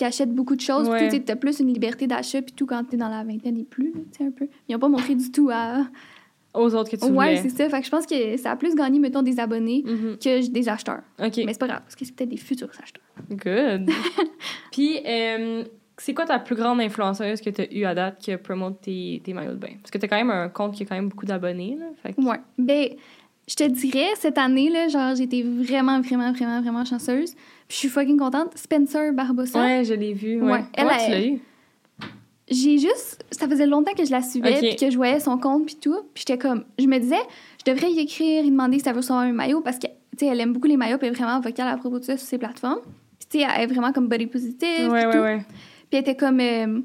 qui 0.00 0.04
achète 0.06 0.32
beaucoup 0.34 0.56
de 0.56 0.62
choses. 0.62 0.88
Ouais. 0.88 1.08
Puis 1.08 1.18
tu 1.18 1.24
t'as 1.26 1.36
plus 1.36 1.60
une 1.60 1.68
liberté 1.72 2.06
d'achat, 2.06 2.40
puis 2.40 2.54
tout 2.54 2.64
quand 2.64 2.82
t'es 2.84 2.96
dans 2.96 3.10
la 3.10 3.22
vingtaine 3.22 3.58
et 3.58 3.64
plus, 3.64 3.92
tu 3.92 3.98
sais, 4.16 4.24
un 4.24 4.30
peu. 4.30 4.48
Ils 4.66 4.74
ont 4.74 4.78
pas 4.78 4.88
montré 4.88 5.14
du 5.14 5.30
tout 5.30 5.50
à. 5.52 5.84
aux 6.54 6.74
autres 6.74 6.90
que 6.90 6.96
tu 6.96 7.04
Ouais, 7.12 7.36
c'est 7.36 7.50
ça. 7.50 7.68
Fait 7.68 7.80
que 7.80 7.84
je 7.86 7.90
pense 7.90 8.06
que 8.06 8.36
ça 8.38 8.52
a 8.52 8.56
plus 8.56 8.74
gagné, 8.74 8.98
mettons, 8.98 9.20
des 9.22 9.38
abonnés 9.38 9.82
Mhm. 9.86 10.16
que 10.16 10.48
des 10.50 10.68
acheteurs. 10.70 11.02
Ok. 11.22 11.36
Mais 11.44 11.52
c'est 11.52 11.58
pas 11.60 11.66
grave, 11.68 11.80
parce 11.82 11.94
que 11.96 12.04
c'est 12.06 12.14
peut-être 12.16 12.30
des 12.30 12.38
futurs 12.38 12.70
acheteurs. 12.82 13.04
Good. 13.30 13.90
Puis, 14.72 15.00
euh, 15.06 15.64
c'est 15.98 16.14
quoi 16.14 16.24
ta 16.24 16.38
plus 16.38 16.56
grande 16.56 16.80
influenceuse 16.80 17.40
que 17.42 17.50
tu 17.50 17.60
as 17.60 17.72
eue 17.72 17.84
à 17.84 17.94
date 17.94 18.16
qui 18.18 18.34
promote 18.38 18.80
tes, 18.80 19.20
tes 19.22 19.34
maillots 19.34 19.52
de 19.52 19.56
bain? 19.58 19.74
Parce 19.82 19.90
que 19.90 19.98
tu 19.98 20.06
as 20.06 20.08
quand 20.08 20.16
même 20.16 20.30
un 20.30 20.48
compte 20.48 20.74
qui 20.74 20.82
a 20.84 20.86
quand 20.86 20.94
même 20.96 21.08
beaucoup 21.10 21.26
d'abonnés. 21.26 21.76
Là, 21.78 21.86
fait 22.02 22.14
que- 22.14 22.22
Ouais. 22.22 22.40
Ben, 22.56 22.88
je 23.50 23.56
te 23.56 23.64
dirais, 23.64 24.06
cette 24.16 24.38
année, 24.38 24.70
là, 24.70 24.86
genre, 24.86 25.20
été 25.20 25.42
vraiment, 25.42 26.00
vraiment, 26.00 26.30
vraiment, 26.32 26.60
vraiment 26.60 26.84
chanceuse. 26.84 27.32
Puis 27.34 27.40
je 27.70 27.76
suis 27.76 27.88
fucking 27.88 28.16
contente. 28.16 28.56
Spencer 28.56 29.12
Barbossa. 29.12 29.60
Ouais, 29.60 29.84
je 29.84 29.94
l'ai 29.94 30.12
vu. 30.12 30.40
Ouais. 30.40 30.52
Ouais, 30.52 30.62
elle 30.74 30.86
a- 30.88 31.04
tu 31.04 31.10
l'as 31.10 31.26
eu? 31.26 31.40
J'ai 32.48 32.78
juste. 32.78 33.24
Ça 33.30 33.48
faisait 33.48 33.66
longtemps 33.66 33.92
que 33.94 34.04
je 34.04 34.10
la 34.10 34.22
suivais, 34.22 34.50
puis 34.70 34.76
que 34.76 34.90
je 34.90 34.96
voyais 34.96 35.20
son 35.20 35.38
compte, 35.38 35.66
puis 35.66 35.76
tout. 35.76 35.94
Puis 36.14 36.24
j'étais 36.26 36.38
comme. 36.38 36.64
Je 36.78 36.86
me 36.86 36.98
disais, 36.98 37.20
je 37.64 37.70
devrais 37.70 37.90
y 37.92 38.00
écrire, 38.00 38.44
y 38.44 38.50
demander 38.50 38.78
si 38.80 38.88
elle 38.88 38.94
veut 38.94 38.98
recevoir 39.00 39.22
un 39.22 39.32
maillot, 39.32 39.60
parce 39.60 39.78
que, 39.78 39.86
tu 39.86 39.92
sais, 40.18 40.26
elle 40.26 40.40
aime 40.40 40.52
beaucoup 40.52 40.66
les 40.66 40.76
maillots, 40.76 40.98
puis 40.98 41.06
elle 41.06 41.14
est 41.14 41.16
vraiment 41.16 41.40
vocale 41.40 41.68
à 41.68 41.76
propos 41.76 41.98
de 42.00 42.04
ça 42.04 42.16
sur 42.16 42.26
ses 42.26 42.38
plateformes. 42.38 42.80
Puis, 43.20 43.28
tu 43.30 43.38
sais, 43.38 43.46
elle 43.56 43.62
est 43.62 43.66
vraiment 43.72 43.92
comme 43.92 44.08
body 44.08 44.26
positive. 44.26 44.88
Ouais, 44.90 45.06
ouais, 45.06 45.12
tout. 45.12 45.18
ouais. 45.18 45.38
Puis 45.38 45.46
elle 45.92 46.00
était 46.00 46.16
comme. 46.16 46.40
euh, 46.40 46.80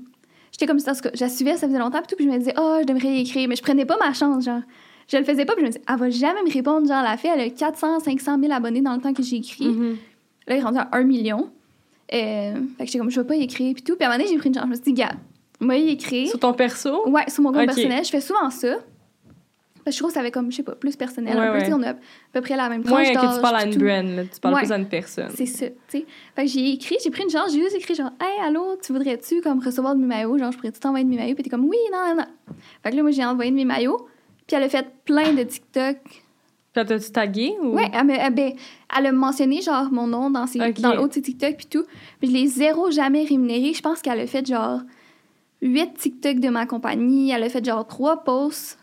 J'étais 0.51 0.67
comme 0.67 0.79
ça, 0.79 0.91
en 0.91 0.95
tout 0.95 1.01
cas, 1.01 1.09
je 1.13 1.19
la 1.19 1.29
suivais, 1.29 1.57
ça 1.57 1.67
faisait 1.67 1.79
longtemps, 1.79 1.97
puis 1.97 2.07
tout, 2.07 2.15
puis 2.15 2.25
je 2.25 2.29
me 2.31 2.37
disais, 2.37 2.53
oh, 2.57 2.77
je 2.79 2.85
devrais 2.85 3.09
y 3.09 3.21
écrire, 3.21 3.49
mais 3.49 3.55
je 3.57 3.61
prenais 3.61 3.83
pas 3.85 3.97
ma 3.99 4.13
chance, 4.13 4.45
genre. 4.45 4.61
Je 5.07 5.17
le 5.17 5.23
faisais 5.23 5.45
pas, 5.45 5.53
puis 5.53 5.61
je 5.61 5.67
me 5.67 5.71
disais, 5.71 5.83
elle 5.87 5.97
va 5.97 6.09
jamais 6.09 6.41
me 6.43 6.51
répondre, 6.51 6.87
genre, 6.87 7.03
la 7.03 7.15
fille, 7.17 7.29
elle 7.33 7.41
a 7.41 7.49
400, 7.49 7.99
500 7.99 8.39
000 8.39 8.51
abonnés 8.51 8.81
dans 8.81 8.93
le 8.95 9.01
temps 9.01 9.13
que 9.13 9.21
j'ai 9.23 9.37
écrit. 9.37 9.67
Mhm. 9.67 9.97
Là, 10.47 10.55
il 10.55 10.59
est 10.59 10.63
rendu 10.63 10.79
à 10.79 10.89
1 10.93 11.03
million. 11.03 11.49
Euh, 12.13 12.53
fait 12.77 12.83
que 12.83 12.85
j'étais 12.85 12.99
comme, 12.99 13.09
je 13.11 13.19
vais 13.19 13.27
pas 13.27 13.35
y 13.35 13.43
écrire, 13.43 13.73
puis 13.73 13.83
tout. 13.83 13.95
Puis 13.95 14.03
à 14.03 14.07
un 14.07 14.11
moment 14.11 14.23
donné, 14.23 14.31
j'ai 14.33 14.37
pris 14.39 14.49
une 14.49 14.55
chance. 14.55 14.63
Je 14.65 14.69
me 14.69 14.75
suis 14.75 14.83
dit, 14.83 14.93
gars, 14.93 15.11
moi, 15.59 15.75
y 15.75 15.89
écrire. 15.89 16.29
Sur 16.29 16.39
ton 16.39 16.53
perso? 16.53 17.07
Ouais, 17.09 17.29
sur 17.29 17.43
mon 17.43 17.51
compte 17.51 17.61
Ok. 17.61 17.65
personnel. 17.67 18.03
Je 18.03 18.09
fais 18.09 18.21
souvent 18.21 18.49
ça. 18.49 18.75
Parce 19.83 19.93
que 19.95 19.97
je 19.97 19.97
trouve 19.99 20.09
que 20.09 20.13
ça 20.15 20.19
avait 20.21 20.31
comme, 20.31 20.51
je 20.51 20.57
sais 20.57 20.63
pas, 20.63 20.73
plus 20.73 20.95
personnel. 20.95 21.37
Ouais, 21.37 21.43
un 21.45 21.51
peu, 21.51 21.59
ouais. 21.59 21.73
on 21.73 21.83
a 21.83 21.91
à 21.91 21.95
peu 22.33 22.41
près 22.41 22.55
la 22.55 22.69
même 22.69 22.81
tranche 22.83 23.07
que 23.07 23.35
tu 23.35 23.41
parles 23.41 23.55
à 23.55 23.65
une 23.65 23.75
brand, 23.77 24.15
là, 24.15 24.23
tu 24.23 24.39
parles 24.39 24.55
Ouais. 24.55 24.61
plus 24.61 24.71
à 24.71 24.77
une 24.77 24.87
personne. 24.87 25.29
C'est 25.35 25.45
ça, 25.45 25.67
tu 25.67 25.75
sais. 25.89 26.05
Fait 26.35 26.45
que 26.45 26.49
j'ai 26.51 26.71
écrit, 26.71 26.95
j'ai 27.03 27.11
pris 27.11 27.21
une 27.21 27.29
chance, 27.29 27.51
j'ai 27.53 27.59
juste 27.61 27.75
écrit 27.75 27.93
genre, 27.93 28.09
hey, 28.19 28.47
allô, 28.47 28.77
tu 28.83 28.93
voudrais-tu 28.93 29.41
comme 29.41 29.59
recevoir 29.63 29.93
de 29.95 29.99
mes 30.01 30.07
maillots? 30.07 30.39
Genre, 30.39 30.51
je 30.51 30.57
pourrais-tu 30.57 30.79
t'envoyer 30.79 31.05
de 31.05 31.09
mes 31.11 31.17
maillots? 31.17 31.35
Puis 31.35 31.43
t'es 31.43 31.51
comme, 31.51 31.65
oui, 31.65 31.77
non, 31.93 31.99
non, 32.09 32.15
non. 32.15 32.55
Fait 32.81 32.89
que 32.89 32.95
là, 32.95 33.03
moi, 33.03 33.11
j'ai 33.11 33.23
envoyé 33.23 33.51
de 33.51 33.55
mes 33.55 33.65
maillots. 33.65 34.07
Puis 34.47 34.55
elle 34.55 34.63
a 34.63 34.69
fait 34.69 34.85
plein 35.05 35.33
de 35.33 35.43
TikTok. 35.43 35.97
Puis 36.03 36.85
t'as-tu 36.85 37.11
tagué? 37.11 37.53
Ou... 37.61 37.75
Ouais, 37.75 37.89
elle, 37.93 38.05
me- 38.05 38.13
elle, 38.13 38.33
ben, 38.33 38.51
elle 38.97 39.05
a 39.07 39.11
mentionné 39.11 39.61
genre 39.61 39.91
mon 39.91 40.07
nom 40.07 40.29
dans, 40.29 40.45
ses, 40.45 40.59
dans 40.73 40.93
le 40.93 40.99
haut 41.01 41.07
de 41.07 41.13
ses 41.13 41.21
TikTok 41.21 41.55
puis 41.57 41.67
tout. 41.67 41.83
Puis 42.19 42.29
je 42.29 42.33
l'ai 42.33 42.47
zéro 42.47 42.91
jamais 42.91 43.23
rémunéré. 43.23 43.73
Je 43.73 43.81
pense 43.81 44.01
qu'elle 44.01 44.19
a 44.19 44.27
fait 44.27 44.45
genre 44.45 44.81
8 45.61 45.93
TikTok 45.95 46.39
de 46.39 46.49
ma 46.49 46.65
compagnie. 46.65 47.31
Elle 47.31 47.43
a 47.43 47.49
fait 47.49 47.63
genre 47.63 47.87
3 47.87 48.23
posts. 48.23 48.77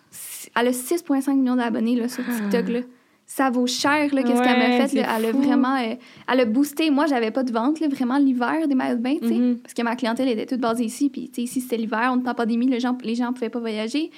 Elle 0.57 0.69
a 0.69 0.71
6,5 0.73 1.35
millions 1.37 1.57
d'abonnés 1.57 1.97
là, 1.97 2.09
sur 2.09 2.25
TikTok. 2.25 2.69
Là. 2.69 2.81
Ça 3.27 3.49
vaut 3.51 3.67
cher, 3.67 4.15
là, 4.15 4.23
qu'est-ce 4.23 4.43
qu'elle 4.43 4.59
m'a 4.59 4.87
fait. 4.87 4.95
là. 5.01 5.17
Elle 5.19 5.27
a 5.27 5.33
vraiment... 5.33 5.77
euh, 5.77 5.95
elle 6.31 6.41
a 6.41 6.45
boosté. 6.45 6.91
Moi, 6.91 7.07
j'avais 7.07 7.31
pas 7.31 7.43
de 7.45 7.53
vente, 7.53 7.81
là, 7.81 7.89
vraiment, 7.89 8.19
l'hiver 8.19 8.69
des 8.69 8.75
maillots 8.75 8.97
de 8.99 9.03
bain, 9.03 9.17
tu 9.23 9.29
sais. 9.29 9.35
Mhm. 9.35 9.59
Parce 9.61 9.73
que 9.73 9.83
ma 9.83 9.97
clientèle 9.97 10.29
était 10.29 10.45
toute 10.45 10.61
basée 10.61 10.85
ici. 10.85 11.09
Puis, 11.09 11.29
tu 11.29 11.37
sais, 11.37 11.43
ici, 11.43 11.61
c'était 11.63 11.79
l'hiver. 11.79 12.11
On 12.15 12.19
était 12.21 12.29
en 12.29 12.35
pandémie. 12.35 12.67
Les 12.67 12.81
gens, 12.81 12.97
les 13.03 13.15
gens 13.15 13.33
pouvaient 13.33 13.49
pas 13.49 13.61
voyager. 13.61 14.11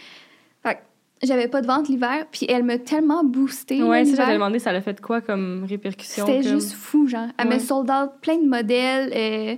J'avais 1.25 1.49
pas 1.49 1.61
de 1.63 1.67
vente 1.67 1.89
l'hiver. 1.89 2.27
Puis 2.31 2.47
elle 2.49 2.63
m'a 2.63 2.79
tellement 2.79 3.25
boosté. 3.25 3.79
là, 3.79 3.87
Ouais, 3.87 4.05
ça, 4.05 4.17
j'avais 4.17 4.35
demandé, 4.35 4.59
ça 4.59 4.73
l'a 4.73 4.81
fait 4.81 5.01
quoi 5.01 5.21
comme 5.21 5.65
répercussion? 5.69 6.27
C'était 6.27 6.43
comme- 6.43 6.53
juste 6.53 6.73
fou, 6.73 7.07
genre. 7.09 7.27
Elle 7.39 7.47
Ouais. 7.49 7.55
m'a 7.55 7.61
sold 7.61 7.91
out 7.91 8.11
plein 8.21 8.37
de 8.39 8.47
modèles. 8.49 9.13
euh, 9.15 9.57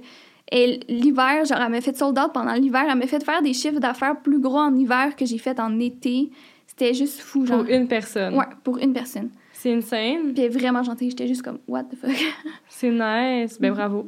et 0.52 0.80
l'hiver, 0.88 1.44
genre, 1.44 1.58
elle 1.60 1.72
m'a 1.72 1.80
fait 1.80 1.96
sold 1.96 2.16
out 2.18 2.32
pendant 2.32 2.54
l'hiver. 2.54 2.84
Elle 2.88 2.98
m'a 2.98 3.06
fait 3.06 3.22
faire 3.24 3.42
des 3.42 3.52
chiffres 3.52 3.80
d'affaires 3.80 4.20
plus 4.20 4.38
gros 4.38 4.58
en 4.58 4.74
hiver 4.76 5.16
que 5.16 5.26
j'ai 5.26 5.38
fait 5.38 5.58
en 5.58 5.78
été. 5.80 6.30
C'était 6.66 6.94
juste 6.94 7.20
fou, 7.20 7.46
genre. 7.46 7.64
Pour 7.64 7.72
une 7.74 7.88
personne? 7.88 8.34
Ouais, 8.36 8.44
pour 8.62 8.78
une 8.78 8.92
personne. 8.92 9.30
C'est 9.52 9.72
insane. 9.74 10.32
Puis 10.32 10.34
elle 10.36 10.44
est 10.44 10.48
vraiment 10.48 10.82
gentille. 10.82 11.10
J'étais 11.10 11.26
juste 11.26 11.42
comme, 11.42 11.58
what 11.66 11.84
the 11.84 11.96
fuck? 12.00 12.10
C'est 12.68 12.90
nice. 12.90 13.58
Mm. 13.58 13.62
Ben 13.62 13.72
bravo. 13.72 14.06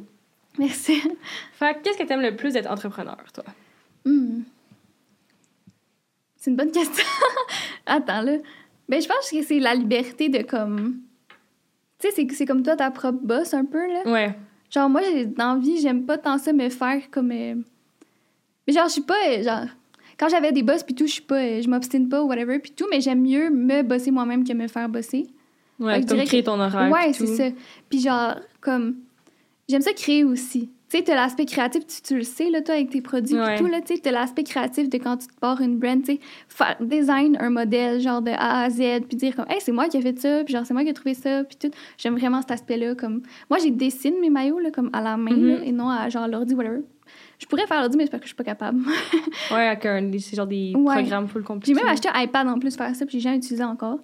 Merci. 0.57 1.01
Fait 1.53 1.73
que 1.73 1.79
qu'est-ce 1.83 1.97
que 1.97 2.03
t'aimes 2.03 2.21
le 2.21 2.35
plus 2.35 2.53
d'être 2.53 2.69
entrepreneur, 2.71 3.17
toi? 3.33 3.43
Hmm. 4.05 4.41
C'est 6.39 6.49
une 6.51 6.55
bonne 6.57 6.71
question. 6.71 7.05
Attends, 7.85 8.21
là. 8.21 8.37
Ben, 8.87 9.01
je 9.01 9.07
pense 9.07 9.29
que 9.29 9.41
c'est 9.43 9.59
la 9.59 9.75
liberté 9.75 10.29
de 10.29 10.41
comme. 10.41 10.99
Tu 11.99 12.09
sais, 12.11 12.25
c'est- 12.31 12.45
comme 12.45 12.63
toi, 12.63 12.75
ta 12.75 12.89
propre 12.91 13.19
boss, 13.21 13.53
un 13.53 13.65
peu, 13.65 13.85
là. 13.91 14.03
Ouais. 14.05 14.35
Genre, 14.73 14.89
moi, 14.89 15.01
j'ai 15.03 15.25
dans 15.25 15.55
la 15.55 15.59
vie, 15.59 15.79
j'aime 15.81 16.05
pas 16.05 16.17
tant 16.17 16.37
ça 16.37 16.53
me 16.53 16.69
faire 16.69 17.09
comme. 17.11 17.31
euh, 17.31 17.55
Mais 18.67 18.73
genre, 18.73 18.87
je 18.87 18.93
suis 18.93 19.01
pas. 19.01 19.15
euh, 19.29 19.43
Genre, 19.43 19.65
quand 20.17 20.29
j'avais 20.29 20.51
des 20.51 20.63
boss 20.63 20.83
puis 20.83 20.95
tout, 20.95 21.07
je 21.07 21.11
suis 21.13 21.21
pas. 21.21 21.41
euh, 21.41 21.61
Je 21.61 21.69
m'obstine 21.69 22.07
pas 22.07 22.23
ou 22.23 22.27
whatever 22.27 22.57
puis 22.59 22.71
tout, 22.71 22.85
mais 22.89 23.01
j'aime 23.01 23.21
mieux 23.21 23.49
me 23.49 23.81
bosser 23.83 24.11
moi-même 24.11 24.43
que 24.47 24.53
me 24.53 24.67
faire 24.67 24.87
bosser. 24.89 25.27
Ouais, 25.79 26.03
comme 26.05 26.17
créer 26.25 26.41
que- 26.41 26.45
ton 26.45 26.59
horaire. 26.59 26.91
Ouais, 26.91 27.13
c'est 27.13 27.25
ça. 27.27 27.45
Puis 27.89 27.99
genre, 28.01 28.35
comme, 28.61 28.95
j'aime 29.67 29.81
ça 29.81 29.93
créer 29.93 30.23
aussi. 30.23 30.69
Tu 30.91 30.97
sais, 30.97 31.03
t'as 31.03 31.13
l'aspect 31.13 31.45
créatif, 31.45 31.85
tu, 31.85 32.01
tu 32.01 32.15
le 32.15 32.23
sais, 32.23 32.49
là, 32.49 32.61
toi, 32.61 32.73
avec 32.73 32.89
tes 32.89 33.01
produits 33.01 33.37
Ouais. 33.37 33.55
et 33.55 33.59
tout, 33.59 33.67
là, 33.67 33.79
tu 33.79 33.93
sais, 33.93 34.01
t'as 34.01 34.09
l'aspect 34.11 34.43
créatif 34.43 34.89
de 34.89 34.97
quand 34.97 35.17
tu 35.17 35.27
te 35.27 35.33
pars 35.39 35.61
une 35.61 35.77
brand, 35.77 36.01
tu 36.03 36.13
sais, 36.13 36.19
faire, 36.47 36.77
design 36.81 37.37
un 37.39 37.51
modèle, 37.51 37.99
genre, 37.99 38.23
de 38.23 38.31
A 38.31 38.63
à 38.63 38.69
Z, 38.71 39.01
puis 39.07 39.15
dire 39.15 39.35
comme, 39.35 39.45
hey, 39.49 39.57
c'est 39.61 39.71
moi 39.71 39.87
qui 39.87 39.97
ai 39.97 40.01
fait 40.01 40.17
ça, 40.17 40.43
puis 40.43 40.51
genre, 40.53 40.65
c'est 40.65 40.73
moi 40.73 40.81
qui 40.83 40.89
ai 40.89 40.93
trouvé 40.93 41.13
ça, 41.13 41.43
puis 41.43 41.57
tout. 41.61 41.69
J'aime 41.97 42.17
vraiment 42.17 42.41
cet 42.41 42.49
aspect-là, 42.51 42.95
comme, 42.95 43.21
moi, 43.51 43.59
j'ai 43.61 43.69
dessiné 43.69 44.19
mes 44.19 44.31
maillots, 44.31 44.57
là, 44.57 44.71
comme 44.71 44.89
à 44.91 45.01
la 45.01 45.15
main, 45.15 45.35
là, 45.37 45.57
et 45.63 45.71
non 45.71 45.89
à, 45.89 46.09
genre, 46.09 46.27
l'ordi, 46.27 46.55
whatever. 46.55 46.79
Je 47.37 47.45
pourrais 47.45 47.67
faire 47.67 47.81
l'ordi, 47.81 47.95
mais 47.95 48.05
c'est 48.05 48.11
parce 48.11 48.21
que 48.21 48.25
je 48.27 48.33
suis 48.33 48.35
pas 48.35 48.43
capable. 48.43 48.79
Ouais, 49.51 49.67
avec 49.67 49.85
un, 49.85 50.11
c'est 50.19 50.35
genre 50.35 50.47
des 50.47 50.73
Ouais. 50.75 50.95
programmes 50.95 51.27
full 51.27 51.41
J'ai 51.43 51.45
compliqués. 51.47 51.73
même 51.75 51.87
acheté 51.87 52.09
un 52.11 52.19
iPad 52.21 52.47
en 52.47 52.57
plus 52.59 52.75
pour 52.75 52.85
faire 52.85 52.95
ça, 52.95 53.05
puis 53.05 53.19
j'ai 53.19 53.23
jamais 53.25 53.37
utilisé 53.37 53.63
encore. 53.63 53.99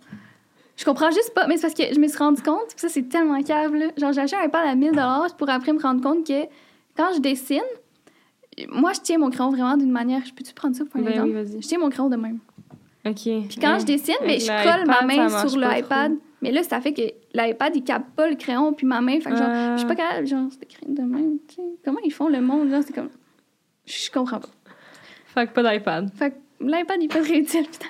Je 0.77 0.83
comprends 0.85 1.09
juste 1.09 1.33
pas, 1.33 1.47
mais 1.47 1.55
c'est 1.57 1.63
parce 1.63 1.73
que 1.73 1.93
je 1.93 1.99
me 1.99 2.07
suis 2.07 2.17
rendu 2.17 2.41
compte, 2.41 2.67
puis 2.69 2.77
ça 2.79 2.89
c'est 2.89 3.07
tellement 3.09 3.41
câble. 3.41 3.77
là. 3.77 3.85
Genre 3.97 4.11
j'ai 4.11 4.21
acheté 4.21 4.35
un 4.37 4.45
iPad 4.45 4.67
à 4.67 4.75
1000 4.75 4.91
pour 5.37 5.49
après 5.49 5.71
me 5.73 5.79
rendre 5.81 6.01
compte 6.01 6.27
que 6.27 6.43
quand 6.95 7.09
je 7.15 7.19
dessine, 7.21 7.61
moi 8.69 8.93
je 8.93 9.01
tiens 9.01 9.17
mon 9.17 9.29
crayon 9.29 9.51
vraiment 9.51 9.77
d'une 9.77 9.91
manière. 9.91 10.23
Je 10.25 10.33
peux-tu 10.33 10.53
prendre 10.53 10.75
ça 10.75 10.85
pour 10.85 10.99
un 10.99 11.03
Ben 11.03 11.11
exemple? 11.11 11.29
oui. 11.55 11.61
Je 11.61 11.67
tiens 11.67 11.79
mon 11.79 11.89
crayon 11.89 12.09
de 12.09 12.15
même. 12.15 12.39
OK. 13.05 13.13
Puis 13.23 13.57
quand 13.61 13.73
Ouais. 13.73 13.79
je 13.81 13.85
dessine, 13.85 14.15
mais 14.21 14.33
Avec 14.35 14.41
je 14.41 14.47
colle 14.77 14.87
ma 14.87 15.01
main 15.03 15.29
sur 15.47 15.59
l'iPad. 15.59 16.13
Mais 16.41 16.51
là, 16.51 16.61
ça 16.63 16.79
fait 16.81 16.93
que 16.93 17.01
l'iPad, 17.33 17.75
il 17.75 17.83
capte 17.83 18.09
pas 18.15 18.29
le 18.29 18.35
crayon 18.35 18.73
puis 18.73 18.85
ma 18.85 19.01
main. 19.01 19.19
Fait 19.19 19.31
que 19.31 19.35
genre, 19.37 19.47
Ah. 19.49 19.73
je 19.73 19.79
suis 19.79 19.87
pas 19.87 19.95
capable, 19.95 20.27
genre, 20.27 20.47
écrit 20.61 20.85
de 20.87 21.01
même. 21.01 21.37
tu 21.47 21.55
sais. 21.55 21.61
Comment 21.83 21.99
ils 22.03 22.11
font 22.11 22.27
le 22.29 22.41
monde, 22.41 22.69
là? 22.69 22.81
C'est 22.81 22.93
comme. 22.93 23.09
Je 23.85 24.11
comprends 24.11 24.39
pas. 24.39 24.49
Fait 25.27 25.47
que 25.47 25.53
pas 25.53 25.63
d'iPad. 25.71 26.11
Fait 26.13 26.31
que 26.31 26.35
l'iPad, 26.63 26.97
il 26.99 27.05
est 27.05 27.07
pas 27.13 27.21
très 27.21 27.37
utile, 27.39 27.65
putain. 27.67 27.87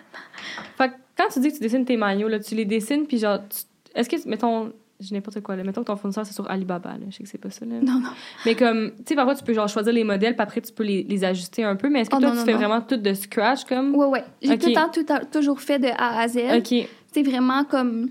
Fait 0.78 0.90
que 0.90 0.94
quand 1.18 1.28
tu 1.32 1.40
dis 1.40 1.50
que 1.50 1.56
tu 1.56 1.62
dessines 1.62 1.86
tes 1.86 1.98
maillots, 1.98 2.28
là, 2.28 2.40
tu 2.40 2.56
les 2.56 2.66
dessines, 2.66 3.06
puis 3.08 3.18
genre, 3.18 3.40
tu- 3.48 3.64
est-ce 3.94 4.10
que, 4.10 4.28
mettons, 4.30 4.72
je 5.00 5.14
n'importe 5.14 5.42
quoi, 5.42 5.56
là, 5.56 5.64
mettons 5.64 5.82
que 5.82 5.88
ton 5.88 5.96
fournisseur, 5.98 6.26
c'est 6.26 6.34
sur 6.34 6.50
Alibaba, 6.50 6.92
là, 6.94 7.06
je 7.10 7.16
sais 7.18 7.24
que 7.24 7.30
c'est 7.30 7.38
pas 7.38 7.50
ça, 7.50 7.66
là. 7.66 7.76
Non, 7.82 8.00
non. 8.00 8.10
Mais 8.46 8.56
comme, 8.56 8.92
tu 8.98 9.04
sais, 9.08 9.16
parfois, 9.16 9.36
tu 9.36 9.44
peux 9.44 9.54
genre 9.54 9.68
choisir 9.68 9.92
les 9.94 10.04
modèles, 10.04 10.34
puis 10.36 10.42
après, 10.44 10.62
tu 10.62 10.72
peux 10.72 10.84
les, 10.84 11.04
les 11.04 11.24
ajuster 11.26 11.64
un 11.64 11.76
peu, 11.76 11.90
mais 11.90 12.02
est-ce 12.02 12.10
que 12.10 12.16
Oh, 12.16 12.20
toi, 12.20 12.30
non, 12.30 12.34
tu 12.36 12.40
non, 12.40 12.46
fais 12.46 12.52
non. 12.54 12.58
vraiment 12.60 12.82
tout 12.82 12.98
de 12.98 13.14
scratch, 13.14 13.66
comme? 13.66 13.94
Ouais, 13.96 14.06
ouais. 14.08 14.24
J'ai 14.42 14.58
tout 14.58 14.68
le 14.68 14.74
temps 14.74 14.90
tout 14.94 15.06
a- 15.10 15.26
toujours 15.26 15.60
fait 15.60 15.80
de 15.80 15.88
A 15.88 16.20
à 16.22 16.28
Z. 16.28 16.38
OK. 16.58 16.88
C'est 17.14 17.24
vraiment 17.24 17.64
comme. 17.66 18.10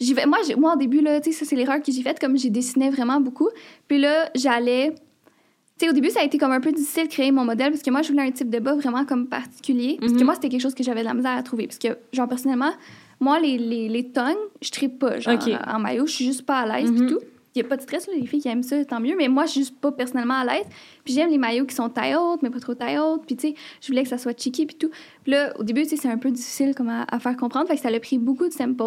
Vais, 0.00 0.26
moi, 0.26 0.38
moi, 0.58 0.74
au 0.74 0.76
début, 0.78 1.00
là, 1.00 1.20
tu 1.20 1.32
sais, 1.32 1.38
ça, 1.38 1.44
c'est 1.48 1.54
l'erreur 1.54 1.80
que 1.82 1.92
j'ai 1.92 2.02
faite, 2.02 2.18
comme 2.18 2.36
j'ai 2.36 2.50
dessiné 2.50 2.90
vraiment 2.90 3.20
beaucoup. 3.20 3.48
Puis 3.86 3.98
là, 4.00 4.30
j'allais. 4.34 4.94
Sais, 5.82 5.88
au 5.90 5.92
début, 5.92 6.10
ça 6.10 6.20
a 6.20 6.22
été 6.22 6.38
comme 6.38 6.52
un 6.52 6.60
peu 6.60 6.70
difficile 6.70 7.08
de 7.08 7.12
créer 7.12 7.32
mon 7.32 7.44
modèle 7.44 7.70
parce 7.72 7.82
que 7.82 7.90
moi, 7.90 8.02
je 8.02 8.10
voulais 8.12 8.22
un 8.22 8.30
type 8.30 8.48
de 8.48 8.60
bas 8.60 8.74
vraiment 8.76 9.04
comme 9.04 9.26
particulier. 9.26 9.96
Parce 9.98 10.12
que 10.12 10.18
Mhm. 10.18 10.24
moi, 10.26 10.34
c'était 10.36 10.48
quelque 10.48 10.60
chose 10.60 10.76
que 10.76 10.84
j'avais 10.84 11.00
de 11.00 11.06
la 11.06 11.14
misère 11.14 11.32
à 11.32 11.42
trouver. 11.42 11.66
Parce 11.66 11.78
que, 11.80 11.88
genre, 12.12 12.28
personnellement, 12.28 12.70
moi, 13.18 13.40
les, 13.40 13.58
les, 13.58 13.88
les 13.88 14.04
tongues, 14.12 14.36
je 14.60 14.70
tripe 14.70 15.00
pas, 15.00 15.18
genre, 15.18 15.34
en 15.66 15.80
maillot. 15.80 16.06
Je 16.06 16.12
suis 16.12 16.24
juste 16.24 16.42
pas 16.46 16.58
à 16.60 16.66
l'aise, 16.80 16.88
Mhm. 16.92 16.98
puis 16.98 17.06
tout. 17.08 17.20
Il 17.54 17.60
n'y 17.60 17.66
a 17.66 17.68
pas 17.68 17.76
de 17.76 17.82
stress, 17.82 18.06
là, 18.06 18.14
les 18.18 18.26
filles 18.26 18.40
qui 18.40 18.48
aiment 18.48 18.62
ça, 18.62 18.82
tant 18.84 19.00
mieux. 19.00 19.14
Mais 19.16 19.28
moi, 19.28 19.44
je 19.46 19.50
suis 19.52 19.60
juste 19.60 19.78
pas 19.78 19.92
personnellement 19.92 20.40
à 20.40 20.44
l'aise. 20.44 20.66
Puis 21.04 21.14
j'aime 21.14 21.30
les 21.30 21.38
maillots 21.38 21.66
qui 21.66 21.74
sont 21.74 21.88
taille 21.88 22.14
haute, 22.14 22.42
mais 22.42 22.50
pas 22.50 22.60
trop 22.60 22.74
taille 22.74 22.98
haute. 22.98 23.22
Puis 23.26 23.36
tu 23.36 23.48
sais, 23.48 23.54
je 23.80 23.88
voulais 23.88 24.02
que 24.02 24.08
ça 24.08 24.18
soit 24.18 24.38
cheeky, 24.38 24.66
puis 24.66 24.76
tout. 24.76 24.90
Puis 25.22 25.32
là, 25.32 25.52
au 25.58 25.62
début, 25.62 25.82
tu 25.82 25.90
sais, 25.90 25.96
c'est 25.96 26.08
un 26.08 26.18
peu 26.18 26.30
difficile 26.30 26.74
comme 26.74 26.88
à, 26.88 27.04
à 27.10 27.18
faire 27.18 27.36
comprendre. 27.36 27.68
Fait 27.68 27.76
que 27.76 27.80
ça 27.80 27.88
a 27.88 28.00
pris 28.00 28.18
beaucoup 28.18 28.48
de 28.48 28.52
samples. 28.52 28.82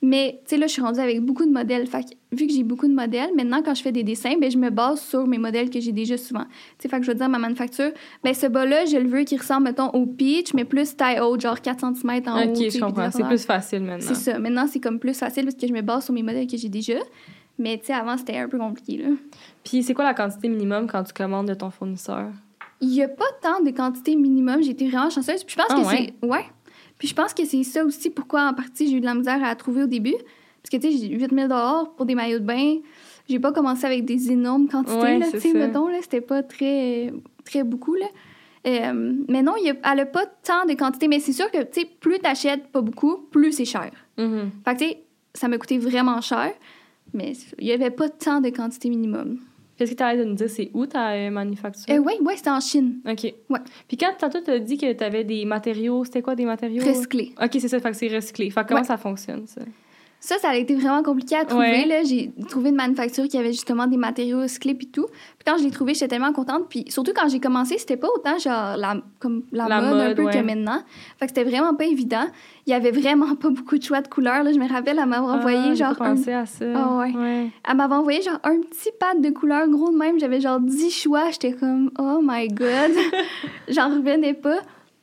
Mais 0.00 0.40
tu 0.44 0.50
sais, 0.50 0.56
là, 0.56 0.66
je 0.66 0.72
suis 0.72 0.82
rendue 0.82 1.00
avec 1.00 1.20
beaucoup 1.20 1.44
de 1.44 1.50
modèles. 1.50 1.86
Fait 1.86 2.02
que 2.02 2.08
vu 2.30 2.46
que 2.46 2.52
j'ai 2.52 2.62
beaucoup 2.62 2.86
de 2.86 2.94
modèles, 2.94 3.30
maintenant, 3.34 3.62
quand 3.62 3.74
je 3.74 3.82
fais 3.82 3.92
des 3.92 4.04
dessins, 4.04 4.36
ben, 4.38 4.50
je 4.50 4.58
me 4.58 4.70
base 4.70 5.00
sur 5.00 5.26
mes 5.26 5.38
modèles 5.38 5.70
que 5.70 5.80
j'ai 5.80 5.92
déjà 5.92 6.16
souvent. 6.16 6.44
Tu 6.44 6.82
sais, 6.82 6.88
fait 6.88 6.98
que 6.98 7.04
je 7.04 7.10
veux 7.10 7.16
dire, 7.16 7.28
ma 7.28 7.38
manufacture, 7.38 7.90
ben, 8.22 8.34
ce 8.34 8.46
bas-là, 8.46 8.86
je 8.86 8.96
le 8.96 9.08
veux 9.08 9.24
qu'il 9.24 9.38
ressemble, 9.38 9.64
mettons, 9.64 9.88
au 9.88 10.06
peach, 10.06 10.54
mais 10.54 10.64
plus 10.64 10.96
taille 10.96 11.20
haute, 11.20 11.40
genre 11.40 11.60
4 11.60 11.80
cm 11.80 12.22
en 12.26 12.44
haut. 12.44 12.50
OK, 12.50 12.70
je 12.70 12.78
comprends. 12.78 13.10
C'est 13.10 13.24
plus 13.24 13.44
facile 13.44 13.80
maintenant. 13.80 14.06
C'est 14.06 14.14
ça. 14.14 14.38
Maintenant, 14.38 14.66
c'est 14.70 14.80
comme 14.80 14.98
plus 14.98 15.18
facile 15.18 15.44
parce 15.44 15.56
que 15.56 15.66
je 15.66 15.72
me 15.72 15.82
base 15.82 16.04
sur 16.04 16.14
mes 16.14 16.22
modèles 16.22 16.46
que 16.46 16.56
j'ai 16.56 16.68
déjà. 16.68 16.98
Mais 17.58 17.78
tu 17.78 17.86
sais, 17.86 17.92
avant, 17.92 18.16
c'était 18.16 18.36
un 18.38 18.48
peu 18.48 18.58
compliqué, 18.58 18.98
là. 18.98 19.08
Puis 19.64 19.82
c'est 19.82 19.94
quoi 19.94 20.04
la 20.04 20.14
quantité 20.14 20.48
minimum 20.48 20.86
quand 20.86 21.02
tu 21.04 21.12
commandes 21.12 21.48
de 21.48 21.54
ton 21.54 21.70
fournisseur? 21.70 22.26
Il 22.80 22.88
n'y 22.88 23.02
a 23.02 23.08
pas 23.08 23.24
tant 23.42 23.60
de 23.60 23.70
quantité 23.70 24.14
minimum. 24.14 24.62
J'ai 24.62 24.70
été 24.70 24.88
vraiment 24.88 25.10
chanceuse. 25.10 25.42
Puis 25.42 25.56
je 25.58 25.62
pense 25.62 25.66
Ah, 25.70 25.74
que 25.74 25.86
ouais? 25.88 26.14
c'est. 26.22 26.26
Ouais. 26.26 26.44
Puis 26.98 27.08
je 27.08 27.14
pense 27.14 27.34
que 27.34 27.44
c'est 27.44 27.64
ça 27.64 27.84
aussi 27.84 28.10
pourquoi, 28.10 28.48
en 28.48 28.54
partie, 28.54 28.88
j'ai 28.88 28.96
eu 28.96 29.00
de 29.00 29.04
la 29.06 29.14
misère 29.14 29.42
à 29.42 29.54
trouver 29.56 29.82
au 29.82 29.86
début. 29.86 30.14
Parce 30.62 30.70
que, 30.70 30.76
tu 30.76 30.92
sais, 30.92 30.98
j'ai 31.08 31.14
8000 31.14 31.48
pour 31.96 32.06
des 32.06 32.14
maillots 32.14 32.38
de 32.38 32.44
bain. 32.44 32.76
J'ai 33.28 33.38
pas 33.40 33.52
commencé 33.52 33.84
avec 33.84 34.04
des 34.04 34.30
énormes 34.30 34.68
quantités, 34.68 34.96
Ouais, 34.98 35.18
là, 35.18 35.26
c'est 35.30 35.38
tu 35.40 35.50
sais, 35.50 35.54
mettons, 35.54 35.88
là. 35.88 35.98
C'était 36.00 36.20
pas 36.20 36.42
très, 36.42 37.12
très 37.44 37.62
beaucoup, 37.64 37.94
là. 37.94 38.06
Euh, 38.66 39.14
mais 39.28 39.42
non, 39.42 39.54
y 39.56 39.70
a, 39.70 39.74
elle 39.92 40.00
a 40.00 40.06
pas 40.06 40.26
tant 40.26 40.64
de 40.66 40.74
quantité. 40.74 41.08
Mais 41.08 41.20
c'est 41.20 41.32
sûr 41.32 41.50
que, 41.50 41.62
tu 41.64 41.80
sais, 41.80 41.86
plus 42.00 42.18
t'achètes 42.20 42.68
pas 42.68 42.80
beaucoup, 42.80 43.18
plus 43.30 43.52
c'est 43.52 43.64
cher. 43.64 43.90
Mhm. 44.18 44.50
Fait 44.64 44.74
que, 44.74 44.78
tu 44.78 44.84
sais, 44.88 45.02
ça 45.34 45.48
m'a 45.48 45.58
coûté 45.58 45.78
vraiment 45.78 46.20
cher. 46.20 46.52
Mais 47.14 47.32
il 47.58 47.66
y 47.66 47.72
avait 47.72 47.90
pas 47.90 48.08
tant 48.08 48.40
de 48.40 48.50
quantité 48.50 48.88
minimum. 48.88 49.38
Qu'est-ce 49.76 49.92
que 49.92 49.96
tu 49.96 50.02
allais 50.02 50.18
de 50.24 50.28
nous 50.28 50.34
dire? 50.34 50.50
C'est 50.50 50.70
où 50.74 50.86
ta 50.86 51.12
euh, 51.12 51.30
manufacture? 51.30 51.94
Euh, 51.94 51.98
ouais, 51.98 52.18
ouais, 52.20 52.36
c'était 52.36 52.50
en 52.50 52.58
Chine. 52.60 52.96
OK. 53.08 53.32
Ouais. 53.48 53.60
Puis 53.86 53.96
quand 53.96 54.12
tantôt, 54.18 54.40
tu 54.44 54.50
as 54.50 54.58
dit 54.58 54.76
que 54.76 54.92
tu 54.92 55.04
avais 55.04 55.22
des 55.22 55.44
matériaux, 55.44 56.04
c'était 56.04 56.20
quoi 56.20 56.34
des 56.34 56.44
matériaux? 56.44 56.82
Recyclé. 56.84 57.32
OK, 57.40 57.50
c'est 57.52 57.68
ça, 57.68 57.78
fait 57.78 57.90
que 57.90 57.96
c'est 57.96 58.08
recyclé. 58.08 58.50
Fait 58.50 58.62
que 58.62 58.68
comment 58.68 58.80
Ouais. 58.80 58.86
ça 58.86 58.96
fonctionne, 58.96 59.46
ça? 59.46 59.60
Ça, 60.20 60.36
ça 60.38 60.48
a 60.48 60.56
été 60.56 60.74
vraiment 60.74 61.02
compliqué 61.04 61.36
à 61.36 61.44
trouver. 61.44 61.86
Ouais. 61.86 62.02
J'ai 62.04 62.32
trouvé 62.48 62.70
une 62.70 62.76
manufacture 62.76 63.28
qui 63.28 63.38
avait 63.38 63.52
justement 63.52 63.86
des 63.86 63.96
matériaux 63.96 64.40
recyclés 64.40 64.74
puis 64.74 64.88
tout. 64.88 65.06
Puis 65.06 65.44
quand 65.46 65.56
je 65.58 65.62
l'ai 65.62 65.70
trouvé, 65.70 65.94
j'étais 65.94 66.08
tellement 66.08 66.32
contente. 66.32 66.68
Puis 66.68 66.84
surtout 66.88 67.12
quand 67.14 67.28
j'ai 67.28 67.38
commencé, 67.38 67.78
c'était 67.78 67.96
pas 67.96 68.08
autant 68.14 68.36
genre 68.38 68.76
la, 68.76 68.96
comme 69.20 69.44
la, 69.52 69.68
La 69.68 69.80
mode, 69.80 70.00
un 70.00 70.14
peu 70.14 70.24
ouais. 70.24 70.32
que 70.32 70.38
maintenant. 70.38 70.82
Fait 71.18 71.26
que 71.26 71.32
c'était 71.34 71.48
vraiment 71.48 71.72
pas 71.74 71.84
évident. 71.84 72.26
Il 72.66 72.70
y 72.70 72.74
avait 72.74 72.90
vraiment 72.90 73.36
pas 73.36 73.50
beaucoup 73.50 73.78
de 73.78 73.82
choix 73.82 74.00
de 74.00 74.08
couleurs. 74.08 74.42
Là. 74.42 74.52
Je 74.52 74.58
me 74.58 74.68
rappelle, 74.68 74.98
elle 74.98 75.08
m'avait 75.08 75.24
envoyé 75.24 75.58
Ah, 75.60 75.68
j'ai 75.68 75.76
genre 75.76 75.96
pas 75.96 76.08
un... 76.08 76.12
à 76.14 76.46
ça. 76.46 76.64
Ah 76.74 76.96
ouais. 76.98 77.14
ouais. 77.14 77.50
Elle 77.68 77.76
m'avait 77.76 77.94
envoyé 77.94 78.20
genre 78.20 78.40
un 78.42 78.60
petit 78.60 78.90
pad 78.98 79.20
de 79.20 79.30
couleurs 79.30 79.68
gros 79.68 79.90
de 79.92 79.96
même. 79.96 80.18
J'avais 80.18 80.40
genre 80.40 80.58
10 80.58 80.90
choix. 80.90 81.30
J'étais 81.30 81.52
comme, 81.52 81.92
oh 81.96 82.18
my 82.22 82.48
god. 82.48 82.90
J'en 83.68 83.88
revenais 83.88 84.34
pas. 84.34 84.58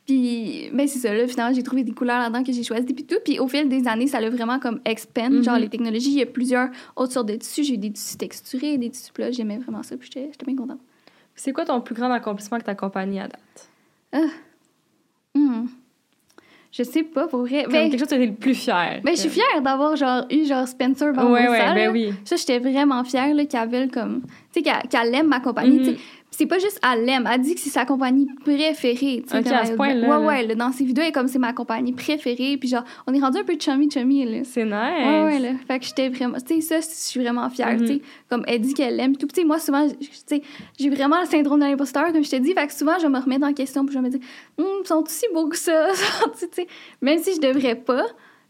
Puis, 0.06 0.70
ben 0.72 0.86
c'est 0.86 1.00
ça, 1.00 1.12
là, 1.12 1.26
finalement, 1.26 1.52
j'ai 1.54 1.64
trouvé 1.64 1.82
des 1.82 1.90
couleurs 1.92 2.20
là-dedans 2.20 2.44
que 2.44 2.52
j'ai 2.52 2.62
choisies, 2.62 2.84
puis 2.94 3.04
tout. 3.04 3.16
Puis 3.24 3.40
au 3.40 3.48
fil 3.48 3.68
des 3.68 3.88
années, 3.88 4.06
ça 4.06 4.20
l'a 4.20 4.30
vraiment 4.30 4.58
comme 4.60 4.80
expand, 4.84 5.32
Mhm. 5.32 5.42
genre 5.42 5.58
les 5.58 5.68
technologies. 5.68 6.10
Il 6.12 6.18
y 6.18 6.22
a 6.22 6.26
plusieurs 6.26 6.68
autres 6.94 7.12
sortes 7.12 7.26
de 7.28 7.34
tissus. 7.34 7.64
J'ai 7.64 7.74
eu 7.74 7.78
des 7.78 7.90
tissus 7.90 8.16
texturés, 8.16 8.78
des 8.78 8.90
tissus 8.90 9.12
plats. 9.12 9.32
J'aimais 9.32 9.58
vraiment 9.58 9.82
ça, 9.82 9.96
puis 9.96 10.08
j'étais 10.12 10.30
bien 10.46 10.54
contente. 10.54 10.78
C'est 11.34 11.52
quoi 11.52 11.64
ton 11.64 11.80
plus 11.80 11.94
grand 11.96 12.10
accomplissement 12.12 12.54
avec 12.54 12.66
ta 12.66 12.74
compagnie 12.76 13.18
à 13.20 13.28
date? 13.28 13.68
Hmm. 15.34 15.66
Je 16.72 16.82
sais 16.82 17.02
pas, 17.02 17.26
pour 17.26 17.40
vrai. 17.40 17.64
Comme 17.64 17.72
Ben, 17.72 17.90
quelque 17.90 17.98
chose 18.00 18.08
dont 18.08 18.16
tu 18.16 18.22
es 18.22 18.26
le 18.26 18.34
plus 18.34 18.54
fier. 18.54 19.00
ben, 19.02 19.14
je 19.14 19.20
suis 19.20 19.30
fière 19.30 19.62
d'avoir 19.62 19.96
genre 19.96 20.24
eu 20.30 20.44
genre 20.44 20.68
Spencer 20.68 21.12
Van 21.14 21.26
Ouais, 21.32 21.40
ouais, 21.40 21.46
Rossal, 21.48 21.74
ben 21.74 21.90
oui. 21.90 22.12
Ça, 22.24 22.36
j'étais 22.36 22.58
vraiment 22.58 23.02
fière 23.04 23.34
là, 23.34 23.44
qu'elle 23.46 23.68
veuille 23.68 23.88
comme. 23.88 24.22
Tu 24.52 24.62
sais, 24.62 24.72
qu'elle 24.88 25.14
aime 25.14 25.28
ma 25.28 25.40
compagnie. 25.40 25.78
Mhm. 25.78 25.84
Puis 25.84 25.96
c'est 26.36 26.44
pas 26.44 26.58
juste 26.58 26.78
elle 26.86 27.06
l'aime, 27.06 27.26
elle 27.32 27.40
dit 27.40 27.54
que 27.54 27.60
c'est 27.60 27.70
sa 27.70 27.86
compagnie 27.86 28.26
préférée. 28.44 29.24
tu 29.26 29.42
sais, 29.42 29.54
à 29.54 29.64
ce 29.64 29.72
point-là, 29.72 30.06
bain. 30.06 30.18
Ouais, 30.18 30.20
là. 30.20 30.26
ouais, 30.26 30.46
là, 30.48 30.54
dans 30.54 30.70
ses 30.70 30.84
vidéos, 30.84 31.02
elle 31.02 31.08
est 31.08 31.12
comme 31.12 31.28
c'est 31.28 31.38
ma 31.38 31.54
compagnie 31.54 31.94
préférée. 31.94 32.58
Puis 32.58 32.68
genre, 32.68 32.84
on 33.06 33.14
est 33.14 33.20
rendu 33.20 33.38
un 33.38 33.44
peu 33.44 33.56
chummy-chummy, 33.58 34.24
là. 34.26 34.44
C'est 34.44 34.64
nice. 34.64 34.72
Ouais, 34.72 35.24
ouais, 35.24 35.38
là. 35.38 35.52
Fait 35.66 35.78
que 35.78 35.86
j'étais 35.86 36.10
vraiment. 36.10 36.36
Tu 36.38 36.60
sais, 36.60 36.80
ça, 36.80 36.80
je 36.80 36.94
suis 36.94 37.20
vraiment 37.20 37.48
fière. 37.48 37.78
Tu 37.78 37.86
sais, 37.86 38.02
comme 38.28 38.44
elle 38.46 38.60
dit 38.60 38.74
qu'elle 38.74 38.96
l'aime. 38.96 39.16
Tout, 39.16 39.28
sais, 39.34 39.44
moi, 39.44 39.58
souvent, 39.58 39.88
tu 39.88 40.08
sais, 40.26 40.42
j'ai 40.78 40.90
vraiment 40.90 41.20
le 41.20 41.26
syndrome 41.26 41.60
de 41.60 41.64
l'imposteur, 41.64 42.12
comme 42.12 42.22
je 42.22 42.30
te 42.30 42.36
dis. 42.36 42.52
Fait 42.52 42.66
que 42.66 42.74
souvent, 42.74 42.98
je 43.00 43.06
me 43.06 43.18
remets 43.18 43.42
en 43.42 43.54
question, 43.54 43.86
puis 43.86 43.94
je 43.94 44.00
me 44.00 44.10
dis, 44.10 44.20
hum, 44.58 44.66
ils 44.82 44.86
sont 44.86 45.02
aussi 45.02 45.24
beaux 45.32 45.48
que 45.48 45.56
ça. 45.56 45.88
tu 46.38 46.46
sais, 46.52 46.66
même 47.00 47.18
si 47.18 47.34
je 47.34 47.40
devrais 47.40 47.76
pas. 47.76 48.04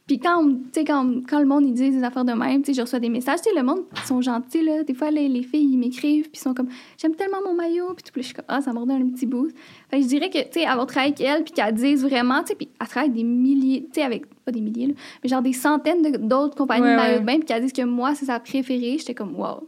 Puis 0.07 0.21
quand, 0.21 0.41
on- 0.41 0.55
tu 0.55 0.63
sais, 0.73 0.85
quand, 0.85 1.05
quand 1.29 1.41
le 1.41 1.47
monde, 1.47 1.67
ils 1.67 1.73
disent 1.73 1.97
des 1.97 2.05
affaires 2.05 2.25
de 2.25 2.33
même, 2.33 2.63
je 2.65 2.81
reçois 2.81 3.01
des 3.01 3.09
messages. 3.09 3.41
Tu 3.43 3.51
sais, 3.51 3.57
le 3.57 3.65
monde, 3.65 3.81
ils 3.97 4.07
sont 4.07 4.21
gentils, 4.23 4.63
là. 4.63 4.85
Des 4.85 4.95
fois, 4.95 5.11
les, 5.11 5.29
les 5.29 5.43
filles, 5.43 5.69
ils 5.73 5.77
m'écrivent, 5.77 6.25
puis 6.31 6.35
ils 6.35 6.39
sont 6.39 6.55
comme, 6.55 6.69
j'aime 6.97 7.17
tellement 7.17 7.39
mon 7.45 7.55
maillot. 7.55 7.93
Puis 7.95 8.05
tout, 8.05 8.13
puis 8.13 8.23
je 8.23 8.27
suis 8.29 8.35
comme, 8.37 8.45
ah, 8.47 8.61
ça 8.61 8.73
me 8.73 8.79
redonne 8.79 9.03
un 9.03 9.09
petit 9.11 9.27
boost. 9.27 9.57
Fait 9.91 9.97
que 9.97 10.03
je 10.05 10.09
dirais 10.09 10.31
que, 10.31 10.39
tu 10.45 10.61
sais, 10.61 10.65
avoir 10.65 10.87
travaillé 10.87 11.13
avec 11.13 11.21
elle, 11.29 11.43
puis 11.43 11.53
qu'elle 11.55 11.75
dise 11.75 12.05
vraiment, 12.05 12.41
tu 12.43 12.49
sais, 12.51 12.55
puis 12.55 12.69
elle 12.81 12.87
travaille 12.87 13.11
avec 13.11 13.17
des 13.21 13.25
milliers, 13.29 13.83
tu 13.87 13.95
sais, 13.95 14.03
avec, 14.03 14.27
pas 14.45 14.53
des 14.53 14.61
milliers, 14.61 14.87
là, 14.87 14.95
mais 15.25 15.29
genre 15.29 15.43
des 15.43 15.53
centaines 15.53 16.03
de- 16.03 16.19
d'autres 16.19 16.55
compagnies 16.57 16.83
Ouais, 16.85 16.93
de 16.93 16.97
maillots 16.97 17.15
ouais. 17.15 17.21
de 17.21 17.27
bain, 17.27 17.37
puis 17.39 17.45
qu'elle 17.47 17.63
dise 17.63 17.73
que 17.73 17.83
moi, 17.83 18.15
c'est 18.15 18.27
sa 18.27 18.39
préférée, 18.39 18.99
j'étais 18.99 19.15
comme, 19.15 19.35
wow. 19.35 19.67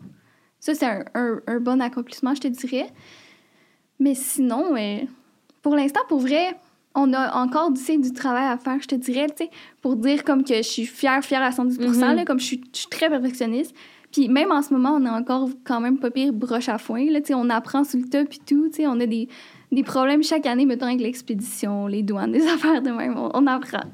Ça, 0.61 0.73
c'est 0.75 0.87
un, 0.87 1.05
un- 1.15 1.41
un 1.49 1.59
bon 1.59 1.81
accomplissement, 1.81 2.35
je 2.37 2.43
te 2.43 2.49
dirais. 2.49 2.87
Mais 3.99 4.15
sinon, 4.15 4.77
euh, 4.77 4.99
pour 5.63 5.75
l'instant, 5.75 6.01
pour 6.09 6.21
vrai, 6.21 6.55
on 6.99 7.13
a 7.13 7.35
encore 7.43 7.73
tu 7.73 7.81
sais, 7.81 7.97
du 7.99 8.13
travail 8.13 8.47
à 8.49 8.57
faire, 8.59 8.77
je 8.81 8.89
te 8.89 8.95
dirais, 8.95 9.27
tu 9.29 9.45
sais, 9.45 9.51
pour 9.83 9.97
dire 9.97 10.25
comme 10.25 10.43
que 10.45 10.55
je 10.57 10.63
suis 10.63 10.87
fière, 10.87 11.23
fière 11.25 11.43
à 11.43 11.53
110 11.53 11.79
Mhm. 11.79 12.01
là, 12.17 12.25
comme 12.25 12.41
je 12.41 12.45
suis, 12.45 12.61
je 12.73 12.79
suis 12.81 12.89
très 12.89 13.09
perfectionniste. 13.09 13.75
Puis 14.13 14.29
même 14.29 14.51
en 14.53 14.63
ce 14.63 14.73
moment, 14.73 14.93
on 14.99 15.05
est 15.05 15.11
encore 15.11 15.49
quand 15.65 15.81
même 15.81 15.99
pas 15.99 16.11
pire 16.11 16.33
broche 16.33 16.69
à 16.69 16.79
foin, 16.79 17.05
là, 17.11 17.21
tu 17.21 17.29
sais, 17.29 17.35
on 17.35 17.51
apprend 17.51 17.85
sur 17.85 17.99
le 18.01 18.07
tas 18.09 18.25
puis 18.25 18.39
tout, 18.47 18.69
tu 18.69 18.77
sais, 18.77 18.87
on 18.87 18.99
a 19.01 19.07
des, 19.07 19.29
des 19.71 19.83
problèmes 19.83 20.23
chaque 20.23 20.47
année, 20.47 20.65
mettons, 20.67 20.87
avec 20.87 21.01
l'expédition, 21.01 21.87
les 21.87 22.03
douanes, 22.03 22.33
des 22.33 22.47
affaires 22.55 22.81
de 22.83 22.91
même, 22.91 23.17
on, 23.19 23.31
on 23.35 23.47
apprend. 23.47 23.85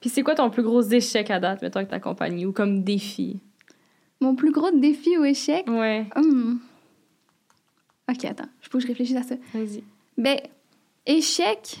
Puis 0.00 0.10
c'est 0.10 0.22
quoi 0.24 0.34
ton 0.34 0.50
plus 0.50 0.64
gros 0.64 0.82
échec 0.82 1.30
à 1.30 1.38
date, 1.38 1.62
mettons, 1.62 1.78
avec 1.78 1.90
ta 1.90 2.00
compagnie 2.00 2.44
ou 2.44 2.50
comme 2.52 2.82
défi? 2.82 3.38
Mon 4.20 4.34
plus 4.34 4.50
gros 4.50 4.70
défi 4.72 5.16
ou 5.16 5.24
échec, 5.24 5.64
Ouais, 5.68 6.06
hum. 6.16 6.58
Ok, 8.10 8.24
attends, 8.24 8.48
je 8.60 8.68
faut 8.68 8.78
que 8.78 8.82
je 8.82 8.88
réfléchisse 8.88 9.16
à 9.16 9.22
ça. 9.22 9.36
vas-y. 9.54 9.84
Ben, 10.18 10.38
échec. 11.06 11.78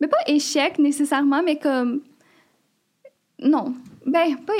Mais 0.00 0.08
pas 0.08 0.16
échec 0.26 0.78
nécessairement, 0.78 1.42
mais 1.42 1.56
comme. 1.56 2.00
Non. 3.40 3.74
Ben, 4.06 4.36
pas. 4.46 4.52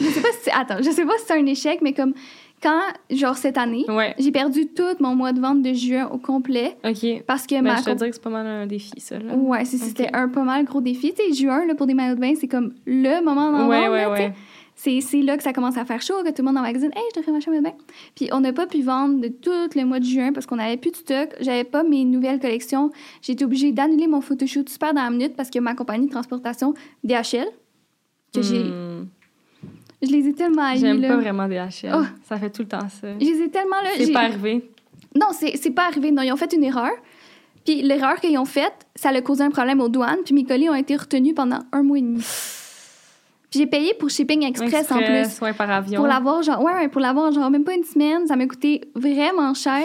Je 0.00 0.04
sais 0.04 0.20
pas 0.20 0.28
si. 0.42 0.50
Attends, 0.50 0.78
je 0.82 0.90
sais 0.90 1.04
pas 1.04 1.16
si 1.18 1.24
c'est 1.26 1.34
un 1.38 1.46
échec, 1.46 1.80
mais 1.82 1.92
comme 1.92 2.14
quand, 2.62 2.80
genre 3.10 3.36
cette 3.36 3.56
année, 3.58 3.84
Ouais. 3.88 4.14
j'ai 4.18 4.32
perdu 4.32 4.66
tout 4.68 4.82
mon 5.00 5.14
mois 5.14 5.32
de 5.32 5.40
vente 5.40 5.62
de 5.62 5.72
juin 5.72 6.08
au 6.12 6.18
complet 6.18 6.76
OK. 6.84 7.22
parce 7.26 7.46
que 7.46 7.54
Ben, 7.54 7.62
ma. 7.62 7.76
je 7.76 7.82
te 7.82 7.90
comp- 7.90 7.96
dirais 7.98 8.10
que 8.10 8.16
c'est 8.16 8.22
pas 8.22 8.30
mal 8.30 8.46
un 8.46 8.66
défi, 8.66 8.98
ça. 9.00 9.18
Là. 9.18 9.34
Ouais, 9.34 9.64
c'était 9.64 10.08
un 10.12 10.28
pas 10.28 10.42
mal 10.42 10.64
gros 10.64 10.80
défi. 10.80 11.14
Tu 11.14 11.22
sais, 11.22 11.32
juin, 11.32 11.64
là, 11.66 11.74
pour 11.76 11.86
des 11.86 11.94
maillots 11.94 12.16
de 12.16 12.20
bain, 12.20 12.34
c'est 12.38 12.48
comme 12.48 12.74
le 12.86 13.22
moment 13.24 13.52
d'en 13.52 13.68
ouais, 13.68 13.88
ouais, 13.88 14.06
ouais. 14.06 14.32
C'est, 14.80 15.00
c'est 15.00 15.22
là 15.22 15.36
que 15.36 15.42
ça 15.42 15.52
commence 15.52 15.76
à 15.76 15.84
faire 15.84 16.00
chaud, 16.00 16.22
que 16.24 16.28
tout 16.28 16.36
le 16.38 16.44
monde 16.44 16.58
en 16.58 16.62
magazine, 16.62 16.92
hey, 16.94 17.02
je 17.12 17.18
devrais 17.18 17.32
m'acheter 17.32 17.50
un 17.50 17.60
maillot 17.60 17.64
de 17.64 17.70
bain. 17.70 17.84
Puis 18.14 18.28
on 18.30 18.38
n'a 18.38 18.52
pas 18.52 18.68
pu 18.68 18.80
vendre 18.80 19.20
de 19.20 19.26
tout 19.26 19.50
le 19.74 19.84
mois 19.84 19.98
de 19.98 20.04
juin 20.04 20.32
parce 20.32 20.46
qu'on 20.46 20.54
n'avait 20.54 20.76
plus 20.76 20.92
de 20.92 20.96
stock. 20.96 21.30
J'avais 21.40 21.64
pas 21.64 21.82
mes 21.82 22.04
nouvelles 22.04 22.38
collections. 22.38 22.92
J'ai 23.20 23.32
été 23.32 23.44
obligée 23.44 23.72
d'annuler 23.72 24.06
mon 24.06 24.20
photoshoot 24.20 24.68
super 24.68 24.94
dans 24.94 25.02
la 25.02 25.10
minute 25.10 25.34
parce 25.34 25.50
que 25.50 25.58
ma 25.58 25.74
compagnie 25.74 26.06
de 26.06 26.12
transportation, 26.12 26.74
DHL, 27.02 27.48
que 28.32 28.40
j'ai. 28.40 28.62
Hmm. 28.62 29.08
Je 30.00 30.12
les 30.12 30.28
ai 30.28 30.32
tellement 30.32 30.62
haïs, 30.62 30.78
J'aime 30.78 31.00
pas 31.00 31.16
vraiment 31.16 31.48
DHL. 31.48 31.92
Oh. 31.92 32.04
Ça 32.28 32.36
fait 32.36 32.50
tout 32.50 32.62
le 32.62 32.68
temps 32.68 32.88
ça. 32.88 33.18
Je 33.18 33.24
les 33.24 33.42
ai 33.42 33.50
tellement, 33.50 33.82
là. 33.82 33.90
C'est 33.96 34.12
pas 34.12 34.20
arrivé. 34.20 34.70
Non, 35.16 35.30
c'est, 35.32 35.56
c'est 35.56 35.72
pas 35.72 35.86
arrivé. 35.86 36.12
Non, 36.12 36.22
ils 36.22 36.30
ont 36.30 36.36
fait 36.36 36.52
une 36.52 36.62
erreur. 36.62 36.92
Puis 37.64 37.82
l'erreur 37.82 38.20
qu'ils 38.20 38.38
ont 38.38 38.44
faite, 38.44 38.86
ça 38.94 39.08
a 39.08 39.20
causé 39.22 39.42
un 39.42 39.50
problème 39.50 39.80
aux 39.80 39.88
douanes. 39.88 40.20
Puis 40.24 40.36
mes 40.36 40.44
colis 40.44 40.70
ont 40.70 40.74
été 40.76 40.94
retenus 40.94 41.34
pendant 41.34 41.58
un 41.72 41.82
mois 41.82 41.98
et 41.98 42.02
demi. 42.02 42.22
Puis 43.50 43.60
j'ai 43.60 43.66
payé 43.66 43.94
pour 43.94 44.10
shipping 44.10 44.42
express, 44.44 44.90
en 44.92 44.98
plus. 44.98 45.40
Ouais, 45.40 45.52
par 45.54 45.70
avion. 45.70 45.96
Pour 46.00 46.06
l'avoir, 46.06 46.42
genre, 46.42 46.62
ouais, 46.62 46.88
pour 46.88 47.00
l'avoir, 47.00 47.32
genre, 47.32 47.50
même 47.50 47.64
pas 47.64 47.74
une 47.74 47.84
semaine, 47.84 48.26
ça 48.26 48.36
m'a 48.36 48.46
coûté 48.46 48.90
vraiment 48.94 49.54
cher. 49.54 49.84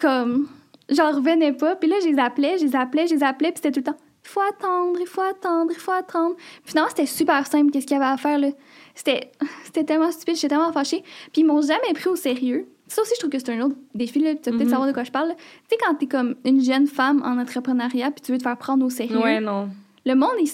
Comme, 0.00 0.48
j'en 0.88 1.10
revenais 1.12 1.52
pas. 1.52 1.76
Puis 1.76 1.88
là, 1.88 1.96
je 2.02 2.08
les 2.08 2.18
appelais, 2.18 2.56
je 2.58 2.64
les 2.64 2.76
appelais, 2.76 3.06
je 3.06 3.14
les 3.14 3.22
appelais, 3.22 3.50
puis 3.52 3.60
c'était 3.62 3.72
tout 3.72 3.80
le 3.80 3.92
temps, 3.92 3.98
il 4.24 4.28
faut 4.28 4.40
attendre, 4.40 4.98
il 5.00 5.06
faut 5.06 5.20
attendre, 5.20 5.70
il 5.72 5.78
faut 5.78 5.92
attendre. 5.92 6.34
Puis 6.36 6.70
finalement, 6.70 6.88
c'était 6.90 7.06
super 7.06 7.46
simple, 7.46 7.70
qu'est-ce 7.72 7.86
qu'il 7.86 7.96
y 7.96 8.00
avait 8.00 8.10
à 8.12 8.16
faire, 8.16 8.38
là. 8.38 8.48
C'était, 8.94 9.30
c'était 9.64 9.84
tellement 9.84 10.10
stupide, 10.10 10.36
j'étais 10.36 10.48
tellement 10.48 10.72
fâchée. 10.72 11.02
Puis 11.32 11.42
ils 11.42 11.44
m'ont 11.44 11.60
jamais 11.62 11.92
pris 11.94 12.08
au 12.08 12.16
sérieux. 12.16 12.68
Ça 12.86 13.02
aussi, 13.02 13.12
je 13.16 13.20
trouve 13.20 13.30
que 13.30 13.38
c'est 13.38 13.52
un 13.52 13.60
autre 13.60 13.76
défi, 13.94 14.18
là. 14.20 14.34
Tu 14.34 14.50
vas 14.50 14.56
peut-être 14.56 14.64
Mhm. 14.64 14.70
savoir 14.70 14.88
de 14.88 14.92
quoi 14.94 15.04
je 15.04 15.10
parle. 15.10 15.28
Tu 15.36 15.44
sais, 15.70 15.76
quand 15.84 15.94
t'es 15.96 16.06
comme 16.06 16.36
une 16.46 16.62
jeune 16.62 16.86
femme 16.86 17.22
en 17.22 17.38
entrepreneuriat, 17.38 18.10
puis 18.12 18.22
tu 18.22 18.32
veux 18.32 18.38
te 18.38 18.44
faire 18.44 18.56
prendre 18.56 18.84
au 18.86 18.88
sérieux 18.90 19.18
Ouais, 19.18 19.40
non. 19.40 19.68
le 20.06 20.14
monde, 20.14 20.30
ils, 20.40 20.50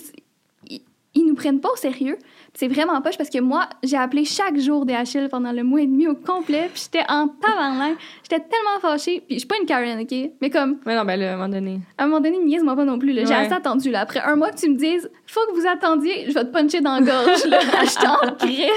ils, 1.15 1.25
nous 1.27 1.35
prennent 1.35 1.61
pas 1.61 1.71
au 1.73 1.77
sérieux. 1.77 2.17
C'est 2.55 2.69
vraiment 2.69 3.01
poche 3.03 3.17
parce 3.17 3.31
que 3.31 3.41
moi, 3.41 3.69
j'ai 3.83 3.97
appelé 3.97 4.25
chaque 4.25 4.57
jour 4.59 4.87
DHL 4.87 5.29
pendant 5.31 5.51
le 5.53 5.63
mois 5.65 5.81
et 5.81 5.87
demi 5.87 6.07
au 6.07 6.15
complet. 6.15 6.71
Puis 6.73 6.85
j'étais 6.85 7.05
en 7.11 7.27
tabarnak. 7.29 7.97
J'étais 8.23 8.45
tellement 8.45 8.81
fâchée. 8.81 9.21
Puis 9.27 9.37
je 9.37 9.39
suis 9.41 9.49
pas 9.49 9.57
une 9.61 9.67
Karen, 9.67 10.01
OK? 10.01 10.31
Mais 10.41 10.51
comme, 10.51 10.79
Mais 10.87 10.95
non, 10.95 11.05
ben 11.05 11.19
là, 11.19 11.31
à 11.31 11.35
un 11.35 11.37
moment 11.37 11.49
donné. 11.49 11.81
à 11.99 12.05
un 12.05 12.07
moment 12.07 12.21
donné, 12.21 12.39
niaise-moi 12.39 12.77
pas 12.77 12.85
non 12.85 12.99
plus. 12.99 13.13
J'ai 13.15 13.25
Ouais. 13.27 13.33
assez 13.35 13.53
attendu. 13.53 13.91
Là. 13.91 14.01
Après 14.01 14.21
un 14.21 14.37
mois 14.37 14.51
que 14.51 14.57
tu 14.59 14.71
me 14.71 14.77
dises, 14.77 15.11
faut 15.27 15.41
que 15.53 15.61
vous 15.61 15.67
attendiez, 15.67 16.27
je 16.29 16.35
vais 16.35 16.45
te 16.45 16.51
puncher 16.53 16.81
dans 16.81 16.95
la 16.95 17.01
gorge. 17.01 17.45
là. 17.47 17.59
J'étais 17.85 18.07
en 18.07 18.35
crise. 18.37 18.69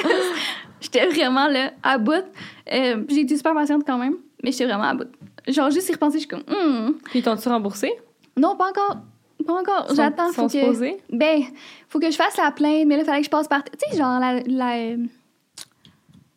J'étais 0.81 1.05
vraiment 1.07 1.47
là, 1.47 1.71
à 1.83 1.97
bout. 1.97 2.13
Euh, 2.73 3.03
j'ai 3.09 3.21
été 3.21 3.35
super 3.37 3.53
patiente 3.53 3.83
quand 3.85 3.97
même. 3.97 4.15
Mais 4.43 4.51
j'étais 4.51 4.65
vraiment 4.65 4.83
à 4.83 4.93
bout. 4.95 5.07
Genre, 5.47 5.69
juste 5.71 5.89
y 5.89 5.93
repenser, 5.93 6.19
je 6.19 6.19
suis 6.19 6.27
comme, 6.27 6.43
Hmm. 6.47 6.93
Puis 7.05 7.21
t'ont-tu 7.21 7.47
remboursé? 7.49 7.91
non, 8.37 8.55
pas 8.55 8.69
encore. 8.69 8.97
Pas 9.47 9.53
encore. 9.53 9.87
J'attends. 9.95 10.31
sont 10.31 10.47
Faut 10.49 10.55
que... 10.55 11.15
Ben, 11.15 11.41
faut 11.89 11.99
que 11.99 12.11
je 12.11 12.15
fasse 12.15 12.37
la 12.37 12.51
plainte, 12.51 12.85
mais 12.85 12.95
là, 12.97 13.01
il 13.01 13.05
fallait 13.05 13.19
que 13.19 13.25
je 13.25 13.31
passe 13.31 13.47
par. 13.47 13.63
Tu 13.63 13.71
sais, 13.89 13.97
genre, 13.97 14.19
la. 14.19 14.41
la 14.45 14.95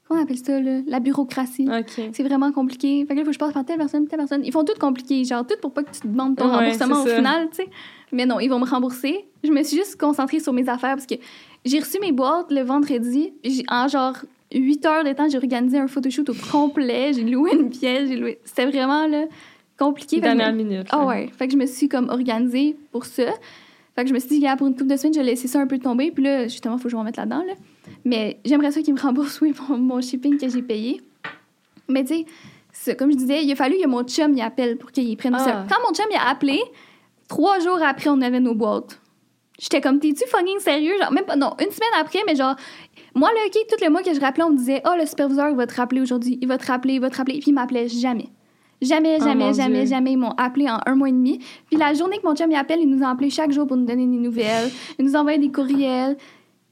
comment 0.08 0.20
on 0.20 0.24
appelle 0.24 0.38
ça, 0.38 0.60
là? 0.60 0.80
La 0.86 1.00
bureaucratie. 1.00 1.68
OK. 1.70 2.10
C'est 2.12 2.22
vraiment 2.22 2.50
compliqué. 2.52 3.04
Fait 3.06 3.14
que 3.14 3.14
là, 3.14 3.20
il 3.20 3.24
faut 3.24 3.30
que 3.30 3.34
je 3.34 3.38
passe 3.38 3.52
par 3.52 3.64
telle 3.64 3.78
personne, 3.78 4.08
telle 4.08 4.18
personne. 4.18 4.44
Ils 4.44 4.52
font 4.52 4.64
tout 4.64 4.78
compliqué, 4.78 5.24
genre, 5.24 5.46
tout 5.46 5.54
pour 5.60 5.72
pas 5.72 5.82
que 5.82 5.90
tu 5.92 6.00
te 6.00 6.06
demandes 6.08 6.36
ton 6.36 6.48
Ouais, 6.48 6.56
remboursement 6.56 7.02
au 7.02 7.06
ça. 7.06 7.16
final, 7.16 7.48
tu 7.50 7.56
sais. 7.56 7.68
Mais 8.12 8.26
non, 8.26 8.40
ils 8.40 8.48
vont 8.48 8.58
me 8.58 8.66
rembourser. 8.66 9.24
Je 9.44 9.50
me 9.52 9.62
suis 9.62 9.76
juste 9.76 10.00
concentrée 10.00 10.40
sur 10.40 10.52
mes 10.52 10.68
affaires 10.68 10.96
parce 10.96 11.06
que 11.06 11.14
j'ai 11.64 11.78
reçu 11.78 11.98
mes 12.00 12.10
boîtes 12.12 12.50
le 12.50 12.62
vendredi. 12.62 13.32
En 13.68 13.86
genre 13.86 14.16
8 14.52 14.86
heures 14.86 15.04
de 15.04 15.12
temps, 15.12 15.28
j'ai 15.28 15.38
organisé 15.38 15.78
un 15.78 15.86
photoshoot 15.86 16.28
au 16.28 16.34
complet. 16.50 17.12
J'ai 17.12 17.22
loué 17.22 17.52
une 17.52 17.70
pièce. 17.70 18.08
J'ai 18.08 18.16
loué. 18.16 18.40
C'était 18.44 18.66
vraiment, 18.66 19.06
là, 19.06 19.26
compliqué. 19.80 20.20
Dernière 20.20 20.52
minute. 20.52 20.86
ah 20.90 21.04
ouais. 21.06 21.28
Fait 21.36 21.46
que 21.46 21.52
je 21.54 21.58
me 21.58 21.66
suis 21.66 21.88
comme 21.88 22.08
organisée 22.10 22.76
pour 22.92 23.04
ça. 23.06 23.24
Fait 23.96 24.02
que 24.04 24.08
je 24.08 24.14
me 24.14 24.18
suis 24.20 24.28
dit, 24.28 24.38
gars, 24.40 24.56
pour 24.56 24.66
une 24.68 24.74
couple 24.76 24.86
de 24.90 24.96
semaines, 24.96 25.14
je 25.14 25.18
vais 25.20 25.26
laisser 25.26 25.48
ça 25.48 25.60
un 25.60 25.66
peu 25.66 25.78
tomber. 25.78 26.12
Puis 26.12 26.22
là, 26.22 26.44
justement, 26.44 26.76
il 26.76 26.78
faut 26.78 26.84
que 26.84 26.90
je 26.90 26.94
me 26.96 27.00
remette 27.00 27.16
là-dedans. 27.16 27.42
Là. 27.44 27.54
Mais 28.04 28.38
j'aimerais 28.44 28.70
ça 28.70 28.80
qu'ils 28.82 28.94
me 28.94 29.00
remboursent, 29.02 29.40
oui, 29.40 29.52
mon, 29.68 29.78
mon 29.78 30.00
shipping 30.00 30.38
que 30.38 30.48
j'ai 30.48 30.62
payé. 30.62 31.00
Mais 31.88 32.04
tu 32.04 32.24
sais, 32.72 32.94
comme 32.94 33.10
je 33.10 33.16
disais, 33.16 33.42
il 33.42 33.50
a 33.50 33.56
fallu 33.56 33.76
que 33.82 33.88
mon 33.88 34.04
chum 34.04 34.32
y 34.36 34.42
appelle 34.42 34.76
pour 34.76 34.92
qu'il 34.92 35.16
prenne 35.16 35.34
Ah. 35.34 35.38
ça. 35.44 35.66
Quand 35.68 35.76
mon 35.86 35.92
chum 35.92 36.06
y 36.12 36.14
a 36.14 36.28
appelé, 36.28 36.60
trois 37.28 37.58
jours 37.58 37.80
après, 37.82 38.10
on 38.10 38.20
avait 38.20 38.38
nos 38.40 38.54
boîtes. 38.54 39.00
J'étais 39.58 39.80
comme, 39.80 39.98
t'es-tu 39.98 40.24
fucking 40.28 40.58
sérieux? 40.60 40.94
Genre, 41.00 41.12
même 41.12 41.24
pas, 41.24 41.36
non, 41.36 41.50
une 41.60 41.70
semaine 41.70 41.90
après, 42.00 42.20
mais 42.26 42.34
genre, 42.36 42.54
moi, 43.14 43.28
là, 43.34 43.40
OK, 43.46 43.58
tout 43.68 43.84
le 43.84 43.90
mois 43.90 44.02
que 44.02 44.14
je 44.14 44.20
rappelais, 44.20 44.44
on 44.44 44.50
me 44.50 44.56
disait, 44.56 44.80
oh, 44.86 44.94
le 44.98 45.04
superviseur, 45.04 45.50
il 45.50 45.56
va 45.56 45.66
te 45.66 45.74
rappeler 45.74 46.00
aujourd'hui, 46.00 46.38
il 46.40 46.48
va 46.48 46.56
te 46.56 46.66
rappeler, 46.66 46.94
il 46.94 47.00
va 47.00 47.10
te 47.10 47.16
rappeler. 47.16 47.34
Puis 47.40 47.48
il 47.50 47.54
m'appelait 47.54 47.88
jamais. 47.88 48.28
Jamais, 48.82 49.18
Oh, 49.20 49.24
jamais, 49.24 49.52
jamais, 49.52 49.78
Dieu. 49.80 49.86
jamais. 49.90 50.12
Ils 50.12 50.16
m'ont 50.16 50.34
appelé 50.36 50.68
en 50.70 50.78
un 50.86 50.94
mois 50.94 51.08
et 51.08 51.12
demi. 51.12 51.38
Puis 51.66 51.76
la 51.76 51.92
journée 51.94 52.18
que 52.18 52.26
mon 52.26 52.34
chum 52.34 52.50
y 52.50 52.56
appelle, 52.56 52.80
il 52.80 52.88
nous 52.88 53.04
a 53.04 53.08
appelé 53.10 53.28
chaque 53.30 53.52
jour 53.52 53.66
pour 53.66 53.76
nous 53.76 53.84
donner 53.84 54.06
des 54.06 54.16
nouvelles. 54.16 54.70
Il 54.98 55.04
nous 55.04 55.16
envoyait 55.16 55.38
des 55.38 55.50
courriels. 55.52 56.16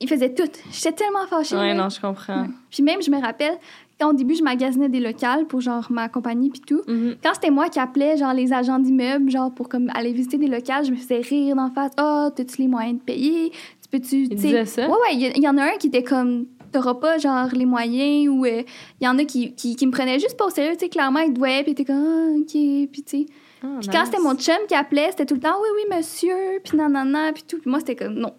Il 0.00 0.08
faisait 0.08 0.32
tout. 0.32 0.44
J'étais 0.70 0.92
tellement 0.92 1.26
fâchée. 1.28 1.56
Ouais, 1.56 1.74
là. 1.74 1.82
non, 1.82 1.88
je 1.88 2.00
comprends. 2.00 2.42
Ouais. 2.42 2.48
Puis 2.70 2.82
même, 2.84 3.02
je 3.02 3.10
me 3.10 3.20
rappelle, 3.20 3.54
quand 4.00 4.10
au 4.10 4.12
début, 4.12 4.36
je 4.36 4.44
magasinais 4.44 4.88
des 4.88 5.00
locales 5.00 5.44
pour 5.46 5.60
genre 5.60 5.88
ma 5.90 6.08
compagnie 6.08 6.50
puis 6.50 6.60
tout. 6.60 6.82
Mhm. 6.86 7.16
Quand 7.22 7.34
c'était 7.34 7.50
moi 7.50 7.68
qui 7.68 7.80
appelais 7.80 8.16
genre 8.16 8.32
les 8.32 8.52
agents 8.52 8.78
d'immeubles, 8.78 9.28
genre 9.28 9.52
pour 9.52 9.68
comme 9.68 9.90
aller 9.94 10.12
visiter 10.12 10.38
des 10.38 10.46
locales, 10.46 10.84
je 10.84 10.92
me 10.92 10.96
faisais 10.96 11.18
rire 11.20 11.56
d'en 11.56 11.70
face. 11.72 11.90
Ah, 11.96 12.30
t'as-tu 12.34 12.62
les 12.62 12.68
moyens 12.68 13.00
de 13.00 13.02
payer? 13.02 13.50
Tu 13.50 13.88
peux-tu. 13.90 14.16
Il 14.22 14.28
tu 14.30 14.36
sais- 14.36 14.42
disait 14.46 14.64
ça? 14.66 14.82
Ouais, 14.86 14.92
ouais, 14.92 15.14
il 15.14 15.20
y, 15.20 15.26
il 15.36 15.42
y 15.42 15.48
en 15.48 15.58
a 15.58 15.64
un 15.64 15.76
qui 15.80 15.88
était 15.88 16.04
comme. 16.04 16.46
T'auras 16.72 16.94
pas 16.94 17.18
genre 17.18 17.48
les 17.52 17.64
moyens 17.66 18.28
ou 18.28 18.44
euh, 18.44 18.62
il 19.00 19.04
y 19.04 19.08
en 19.08 19.18
a 19.18 19.24
qui, 19.24 19.54
qui, 19.54 19.76
qui 19.76 19.86
me 19.86 19.92
prenaient 19.92 20.18
juste 20.18 20.36
pas 20.36 20.46
au 20.46 20.50
sérieux, 20.50 20.72
tu 20.74 20.80
sais, 20.80 20.88
clairement, 20.88 21.20
ils 21.20 21.32
te 21.32 21.38
voyaient, 21.38 21.62
puis 21.62 21.72
étaient 21.72 21.84
comme, 21.84 21.96
ah, 21.96 22.38
ok, 22.38 22.50
puis 22.52 23.02
tu 23.02 23.02
sais. 23.06 23.26
Ah, 23.62 23.66
Puis 23.80 23.88
quand 23.90 24.04
c'était 24.04 24.20
mon 24.20 24.34
chum 24.36 24.56
qui 24.68 24.74
appelait, 24.74 25.08
c'était 25.10 25.26
tout 25.26 25.34
le 25.34 25.40
temps, 25.40 25.56
oui, 25.60 25.68
oui, 25.74 25.96
monsieur, 25.96 26.60
puis 26.64 26.76
nanana, 26.78 27.32
puis 27.32 27.42
tout. 27.48 27.58
Puis 27.58 27.68
moi, 27.70 27.80
c'était 27.80 27.96
comme, 27.96 28.14
non. 28.14 28.32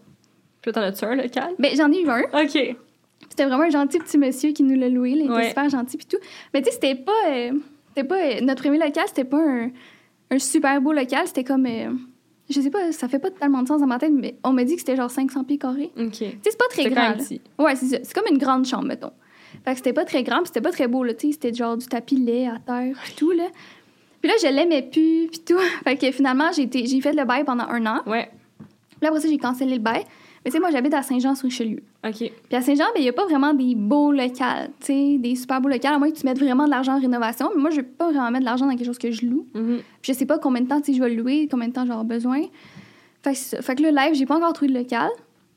Puis 0.62 0.72
t'en 0.72 0.82
as-tu 0.82 1.04
un 1.06 1.16
local? 1.16 1.56
Ben, 1.60 1.76
j'en 1.76 1.92
ai 1.92 2.02
eu 2.02 2.10
un. 2.10 2.22
OK. 2.22 2.76
C'était 3.30 3.46
vraiment 3.46 3.64
un 3.64 3.70
gentil 3.70 4.00
petit 4.00 4.18
monsieur 4.18 4.52
qui 4.52 4.64
nous 4.64 4.80
l'a 4.80 4.90
loué. 4.90 5.16
là, 5.16 5.24
il 5.26 5.32
était 5.32 5.50
super 5.50 5.70
gentil 5.70 5.98
puis 5.98 6.06
tout. 6.06 6.18
Mais 6.54 6.62
tu 6.62 6.68
sais, 6.68 6.72
c'était 6.74 6.96
pas, 6.96 7.12
euh, 7.30 7.52
c'était 7.90 8.08
pas 8.08 8.16
euh, 8.18 8.42
notre 8.42 8.62
premier 8.62 8.78
local, 8.78 9.04
c'était 9.08 9.24
pas 9.26 9.38
un, 9.40 9.72
un 10.32 10.40
super 10.40 10.80
beau 10.82 10.94
local. 10.94 11.28
C'était 11.28 11.44
comme, 11.44 11.66
euh, 11.66 11.92
je 12.50 12.60
sais 12.62 12.70
pas, 12.70 12.92
ça 12.92 13.08
fait 13.08 13.20
pas 13.20 13.30
tellement 13.32 13.62
de 13.62 13.68
sens 13.68 13.82
dans 13.82 13.88
ma 13.88 14.00
tête, 14.00 14.12
mais 14.14 14.36
on 14.44 14.52
m'a 14.54 14.64
dit 14.64 14.74
que 14.76 14.80
c'était 14.82 14.96
genre 14.96 15.12
500 15.12 15.44
pieds 15.44 15.58
carrés. 15.58 15.92
OK. 15.98 16.12
Tu 16.12 16.26
sais, 16.26 16.38
c'est 16.44 16.58
pas 16.58 16.66
très 16.70 16.84
grand. 16.90 17.10
là. 17.10 17.24
Ouais, 17.60 17.76
c'est 17.76 17.86
ça. 17.88 17.98
C'est 18.04 18.14
comme 18.14 18.32
une 18.32 18.38
grande 18.40 18.66
chambre, 18.66 18.86
mettons. 18.86 19.12
Fait 19.66 19.72
que 19.72 19.78
c'était 19.78 19.94
pas 19.94 20.06
très 20.06 20.24
grand, 20.24 20.38
puis 20.38 20.48
c'était 20.48 20.62
pas 20.62 20.72
très 20.72 20.88
beau, 20.88 21.04
là. 21.04 21.14
Tu 21.14 21.28
sais, 21.28 21.34
c'était 21.34 21.54
genre 21.54 21.76
du 21.78 21.86
tapis 21.88 22.16
laid 22.18 22.48
à 22.48 22.60
terre, 22.60 22.96
tout, 23.18 23.32
là. 23.32 23.46
Puis 24.22 24.30
là, 24.30 24.36
je 24.42 24.48
l'aimais 24.48 24.82
plus, 24.84 25.28
puis 25.28 25.40
tout. 25.46 25.58
Fait 25.84 25.96
que 25.98 26.12
finalement, 26.12 26.52
j'ai 26.56 26.64
été- 26.64 26.86
j'ai 26.86 27.00
fait 27.02 27.14
le 27.14 27.24
bail 27.26 27.44
pendant 27.46 27.66
un 27.66 27.86
an. 27.86 28.02
Ouais. 28.06 28.30
Puis 29.00 29.08
après 29.08 29.22
ça, 29.22 29.28
j'ai 29.30 29.38
cancellé 29.38 29.76
le 29.76 29.80
bail. 29.82 30.04
Mais 30.46 30.52
tu 30.52 30.56
sais, 30.56 30.60
moi, 30.60 30.72
j'habite 30.72 30.94
à 30.94 31.02
Saint-Jean-sur-Richelieu. 31.02 31.82
OK. 32.08 32.16
Puis 32.18 32.32
à 32.56 32.62
Saint-Jean, 32.62 32.86
ben, 32.94 33.00
il 33.00 33.04
n'y 33.04 33.10
a 33.10 33.14
pas 33.14 33.26
vraiment 33.26 33.54
des 33.54 33.76
beaux 33.76 34.12
locales, 34.12 34.70
tu 34.80 34.86
sais, 34.88 35.18
des 35.18 35.36
super 35.36 35.60
beaux 35.60 35.68
locales, 35.70 35.94
à 35.96 36.00
moins 36.00 36.10
que 36.10 36.16
tu 36.18 36.26
mettes 36.26 36.40
vraiment 36.40 36.66
de 36.66 36.70
l'argent 36.70 36.96
en 36.96 37.00
rénovation. 37.00 37.50
Mais 37.56 37.62
moi, 37.62 37.70
je 37.72 37.78
ne 37.78 37.82
veux 37.82 37.88
pas 37.88 38.06
vraiment 38.10 38.32
mettre 38.32 38.42
de 38.42 38.46
l'argent 38.46 38.66
dans 38.66 38.76
quelque 38.76 38.86
chose 38.86 38.98
que 38.98 39.12
je 39.12 39.26
loue. 39.26 39.46
Mhm. 39.54 39.80
Puis 40.02 40.14
je 40.14 40.18
sais 40.18 40.26
pas 40.26 40.38
combien 40.40 40.62
de 40.62 40.68
temps, 40.68 40.82
je 40.86 41.00
vais 41.00 41.10
le 41.10 41.16
louer, 41.22 41.48
combien 41.52 41.68
de 41.68 41.74
temps 41.74 41.86
j'aurai 41.86 42.06
besoin. 42.06 42.42
Fait 43.22 43.34
que, 43.34 43.62
fait 43.62 43.76
que 43.76 43.84
le 43.84 43.90
live, 43.90 44.14
j'ai 44.14 44.26
pas 44.26 44.38
encore 44.38 44.54
trouvé 44.54 44.72
de 44.72 44.78
local. 44.78 45.10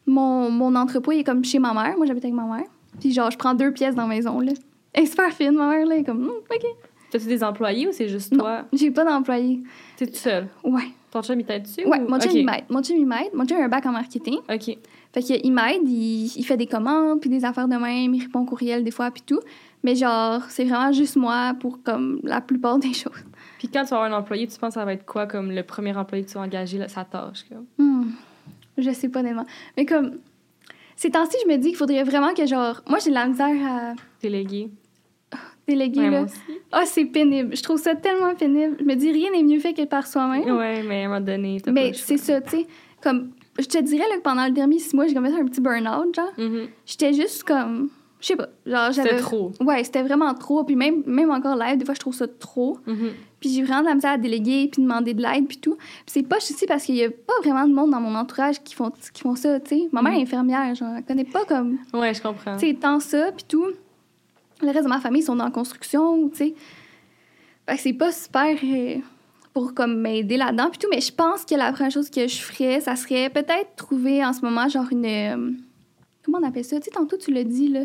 Mon, 0.07 0.51
mon 0.51 0.75
entrepôt, 0.75 1.13
il 1.13 1.21
est 1.21 1.25
comme 1.25 1.45
chez 1.45 1.61
ma 1.61 1.73
mère. 1.73 1.97
Moi, 1.97 2.07
j'habite 2.07 2.25
avec 2.25 2.35
ma 2.35 2.45
mère. 2.45 2.67
Puis 2.99 3.13
genre, 3.13 3.31
je 3.31 3.39
prends 3.39 3.55
deux 3.55 3.71
pièces 3.73 3.95
dans 3.95 4.03
la 4.03 4.09
maison, 4.09 4.41
là. 4.41 4.53
Elle 4.93 5.05
est 5.05 5.07
super 5.07 5.33
fine, 5.33 5.53
ma 5.53 5.69
mère, 5.69 5.87
là. 5.87 5.95
Elle 5.95 6.01
est 6.01 6.05
comme, 6.05 6.25
Hum, 6.25 6.31
OK. 6.51 6.67
T'as-tu 7.11 7.27
des 7.27 7.45
employés 7.45 7.87
ou 7.87 7.93
c'est 7.93 8.09
juste 8.09 8.33
Non. 8.33 8.41
toi? 8.41 8.63
J'ai 8.73 8.91
pas 8.91 9.05
d'employé. 9.05 9.61
T'es 9.97 10.07
tout 10.07 10.15
seul? 10.17 10.49
Ouais. 10.65 10.89
Ton 11.13 11.23
chum, 11.23 11.39
il 11.39 11.45
t'aide 11.47 11.63
dessus? 11.63 11.87
Ouais, 11.87 12.01
ou- 12.01 12.09
mon 12.09 12.19
chum, 12.19 12.31
il 12.35 12.45
m'aide. 12.45 12.65
Mon 12.71 12.83
chum, 12.83 12.97
il 12.97 13.07
m'aide. 13.07 13.31
Mon 13.35 13.45
chum 13.47 13.59
a 13.61 13.65
un 13.65 13.69
bac 13.69 13.87
en 13.87 13.93
marketing. 13.93 14.39
OK. 14.53 14.79
Fait 15.13 15.23
qu'il 15.23 15.53
m'aide, 15.53 15.83
il, 15.87 16.33
il 16.37 16.43
fait 16.45 16.57
des 16.57 16.67
commandes, 16.67 17.21
puis 17.21 17.29
des 17.29 17.45
affaires 17.45 17.69
de 17.69 17.77
même, 17.77 18.15
il 18.15 18.23
répond 18.23 18.41
au 18.41 18.45
courriel 18.47 18.83
des 18.83 18.91
fois, 18.91 19.11
puis 19.11 19.23
tout. 19.25 19.41
Mais 19.85 19.95
genre, 19.95 20.41
c'est 20.49 20.65
vraiment 20.65 20.91
juste 20.91 21.17
moi 21.17 21.55
pour 21.61 21.83
comme 21.83 22.19
la 22.23 22.41
plupart 22.41 22.79
des 22.79 22.93
choses. 22.95 23.13
Puis 23.59 23.69
quand 23.69 23.85
tu 23.85 23.91
vas 23.91 23.99
avoir 23.99 24.13
un 24.13 24.17
employé, 24.19 24.47
tu 24.49 24.59
penses 24.59 24.71
que 24.71 24.81
ça 24.81 24.85
va 24.87 24.95
être 24.95 25.05
quoi 25.05 25.27
comme 25.27 25.51
le 25.53 25.63
premier 25.63 25.95
employé 25.97 26.25
que 26.25 26.31
tu 26.31 26.35
vas 26.39 26.45
engager, 26.45 26.79
là, 26.79 26.89
sa 26.89 27.05
tâche? 27.05 27.45
Comme? 27.49 27.67
Hmm. 27.79 28.11
Je 28.79 28.91
sais 28.91 29.11
pas 29.11 29.23
tellement. 29.23 29.45
Mais 29.77 29.85
comme, 29.85 30.13
ces 30.97 31.11
temps-ci, 31.11 31.37
je 31.45 31.51
me 31.53 31.59
dis 31.59 31.69
qu'il 31.69 31.77
faudrait 31.77 32.05
vraiment 32.05 32.33
que 32.33 32.47
genre, 32.47 32.81
moi 32.89 32.99
j'ai 33.01 33.11
de 33.11 33.15
la 33.15 33.27
misère 33.27 33.55
à 33.69 33.93
Délégué? 34.23 34.71
Déléguer, 35.67 36.01
Ouais, 36.01 36.11
là. 36.11 36.27
Ah, 36.73 36.83
c'est 36.87 37.05
pénible. 37.05 37.57
Je 37.57 37.63
trouve 37.63 37.79
ça 37.79 37.95
tellement 37.95 38.35
pénible. 38.35 38.77
Je 38.81 38.85
me 38.85 38.95
dis, 38.95 39.13
rien 39.13 39.31
n'est 39.31 39.43
mieux 39.43 39.59
fait 39.61 39.73
que 39.75 39.85
par 39.85 40.07
soi-même. 40.07 40.57
Ouais, 40.57 40.83
mais 40.83 41.03
à 41.03 41.07
un 41.07 41.09
moment 41.09 41.21
donné, 41.21 41.61
t'as 41.63 41.71
Mais 41.73 41.93
c'est 41.95 42.17
ça, 42.19 42.41
tu 42.41 42.51
sais. 42.51 42.67
Comme, 43.03 43.31
je 43.59 43.67
te 43.67 43.79
dirais 43.79 44.05
là, 44.09 44.17
que 44.17 44.23
pendant 44.23 44.45
le 44.47 44.53
dernier 44.53 44.79
six 44.79 44.95
mois, 44.95 45.07
j'ai 45.07 45.15
comme 45.15 45.27
fait 45.27 45.41
un 45.41 45.45
petit 45.47 45.61
burn-out, 45.61 46.15
genre. 46.15 46.33
Mhm. 46.39 46.69
J'étais 46.87 47.13
juste 47.13 47.45
comme, 47.45 47.91
je 48.21 48.27
sais 48.29 48.37
pas, 48.37 48.49
genre, 48.67 48.93
C'était 48.95 49.09
j'avais... 49.11 49.21
trop. 49.21 49.53
Ouais, 49.61 49.83
c'était 49.85 50.03
vraiment 50.03 50.33
trop. 50.35 50.65
Puis 50.65 50.77
même, 50.77 51.03
même 51.07 51.31
encore 51.31 51.57
live, 51.57 51.77
des 51.79 51.85
fois, 51.85 51.95
je 51.95 52.01
trouve 52.01 52.15
ça 52.15 52.27
trop. 52.29 52.79
Mhm. 52.87 53.11
Puis 53.41 53.51
j'ai 53.51 53.63
vraiment 53.65 53.81
de 53.83 53.87
la 53.89 53.95
misère 53.97 54.13
à 54.13 54.19
déléguer, 54.19 54.69
puis 54.71 54.81
demander 54.83 55.15
de 55.15 55.21
l'aide, 55.23 55.49
puis 55.49 55.57
tout. 55.59 55.75
Puis 55.75 55.89
c'est 56.07 56.23
pas 56.23 56.37
aussi 56.37 56.55
parce 56.67 56.85
qu'il 56.85 56.95
y 56.95 57.03
a 57.05 57.11
pas 57.11 57.33
vraiment 57.43 57.67
de 57.67 57.75
monde 57.75 57.91
dans 57.91 58.01
mon 58.01 58.15
entourage 58.15 58.63
qui 58.63 58.73
font, 58.75 58.93
qui 59.13 59.21
font 59.21 59.35
ça, 59.35 59.59
tu 59.59 59.71
sais. 59.77 59.89
Ma 59.91 60.01
mère 60.01 60.13
est 60.15 60.23
infirmière, 60.23 60.73
genre, 60.77 60.95
elle 60.97 61.05
connaît 61.05 61.25
pas 61.25 61.45
comme, 61.45 61.79
Ouais, 61.93 62.15
je 62.15 62.23
comprends. 62.23 62.57
tu 62.57 62.69
sais, 62.69 62.75
tant 62.75 63.01
ça, 63.01 63.33
puis 63.33 63.45
tout. 63.49 63.67
Le 64.63 64.71
reste 64.71 64.85
de 64.85 64.89
ma 64.89 65.01
famille 65.01 65.23
sont 65.23 65.37
dans 65.37 65.45
la 65.45 65.51
construction, 65.51 66.29
tu 66.31 66.37
sais. 66.37 66.55
Fait 67.69 67.77
que 67.77 67.81
c'est 67.81 67.93
pas 67.93 68.13
super 68.13 68.57
euh, 68.63 68.97
pour 69.53 69.75
comme 69.75 70.01
m'aider 70.01 70.37
là-dedans, 70.37 70.69
puis 70.71 70.79
tout. 70.79 70.89
Mais 70.91 71.01
je 71.01 71.13
pense 71.13 71.45
que 71.45 71.55
la 71.55 71.73
première 71.73 71.93
chose 71.93 72.11
que 72.11 72.27
je 72.27 72.39
ferais, 72.39 72.81
ça 72.81 72.97
serait 72.97 73.31
peut-être 73.31 73.77
trouver 73.77 74.25
en 74.25 74.33
ce 74.33 74.41
moment, 74.43 74.69
genre, 74.69 74.87
une... 74.91 75.07
euh, 75.07 75.51
comment 76.25 76.39
on 76.41 76.47
appelle 76.47 76.65
ça? 76.65 76.79
Tu 76.79 76.85
sais, 76.85 76.91
tantôt, 76.91 77.17
tu 77.17 77.33
l'as 77.33 77.45
dit, 77.45 77.69
là, 77.69 77.83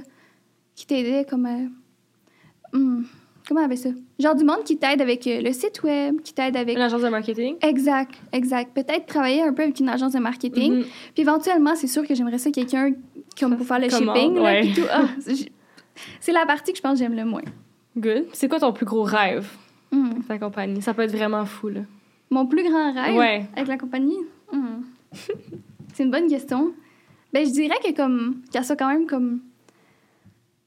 qui 0.75 0.85
t'aidait 0.85 1.25
comme... 1.25 1.45
euh, 1.45 2.77
hmm, 2.77 3.03
comment 3.47 3.61
on 3.61 3.65
appelle 3.65 3.77
ça? 3.77 3.89
Genre 4.19 4.35
du 4.35 4.43
monde 4.43 4.63
qui 4.63 4.77
t'aide 4.77 5.01
avec 5.01 5.25
le 5.25 5.51
site 5.53 5.83
web, 5.83 6.21
qui 6.21 6.33
t'aide 6.33 6.57
avec... 6.57 6.75
Une 6.75 6.81
agence 6.81 7.01
de 7.01 7.09
marketing? 7.09 7.55
Exact, 7.61 8.15
exact. 8.31 8.73
Peut-être 8.73 9.05
travailler 9.05 9.43
un 9.43 9.53
peu 9.53 9.63
avec 9.63 9.79
une 9.79 9.89
agence 9.89 10.13
de 10.13 10.19
marketing. 10.19 10.77
Mhm. 10.77 10.83
Puis 11.13 11.21
éventuellement, 11.21 11.75
c'est 11.75 11.87
sûr 11.87 12.05
que 12.07 12.15
j'aimerais 12.15 12.39
ça 12.39 12.51
quelqu'un 12.51 12.93
comme 13.39 13.55
pour 13.57 13.65
faire 13.67 13.79
le 13.79 13.89
shipping. 13.89 14.35
là, 14.35 14.41
ouais. 14.41 14.61
puis 14.61 14.73
tout. 14.73 14.87
Ah, 14.91 15.05
c'est 16.19 16.31
la 16.31 16.45
partie 16.45 16.71
que 16.71 16.77
je 16.77 16.81
pense 16.83 16.93
que 16.93 16.99
j'aime 16.99 17.15
le 17.15 17.25
moins. 17.25 17.41
Good. 17.97 18.25
C'est 18.33 18.47
quoi 18.47 18.59
ton 18.59 18.73
plus 18.73 18.85
gros 18.85 19.03
rêve, 19.03 19.47
Hmm. 19.91 20.21
ta 20.27 20.37
compagnie? 20.37 20.81
Ça 20.81 20.93
peut 20.93 21.03
être 21.03 21.15
vraiment 21.15 21.45
fou, 21.45 21.69
là. 21.69 21.81
Mon 22.29 22.45
plus 22.45 22.63
grand 22.69 22.93
rêve 22.93 23.15
Ouais. 23.15 23.45
avec 23.55 23.67
la 23.67 23.77
compagnie? 23.77 24.17
Hmm. 24.51 24.81
c'est 25.93 26.03
une 26.03 26.11
bonne 26.11 26.27
question. 26.27 26.73
Ben, 27.33 27.45
je 27.45 27.51
dirais 27.51 27.77
que 27.83 27.93
comme 27.95 28.41
qu'elle 28.51 28.65
soit 28.65 28.75
quand 28.75 28.87
même 28.89 29.05
comme... 29.07 29.39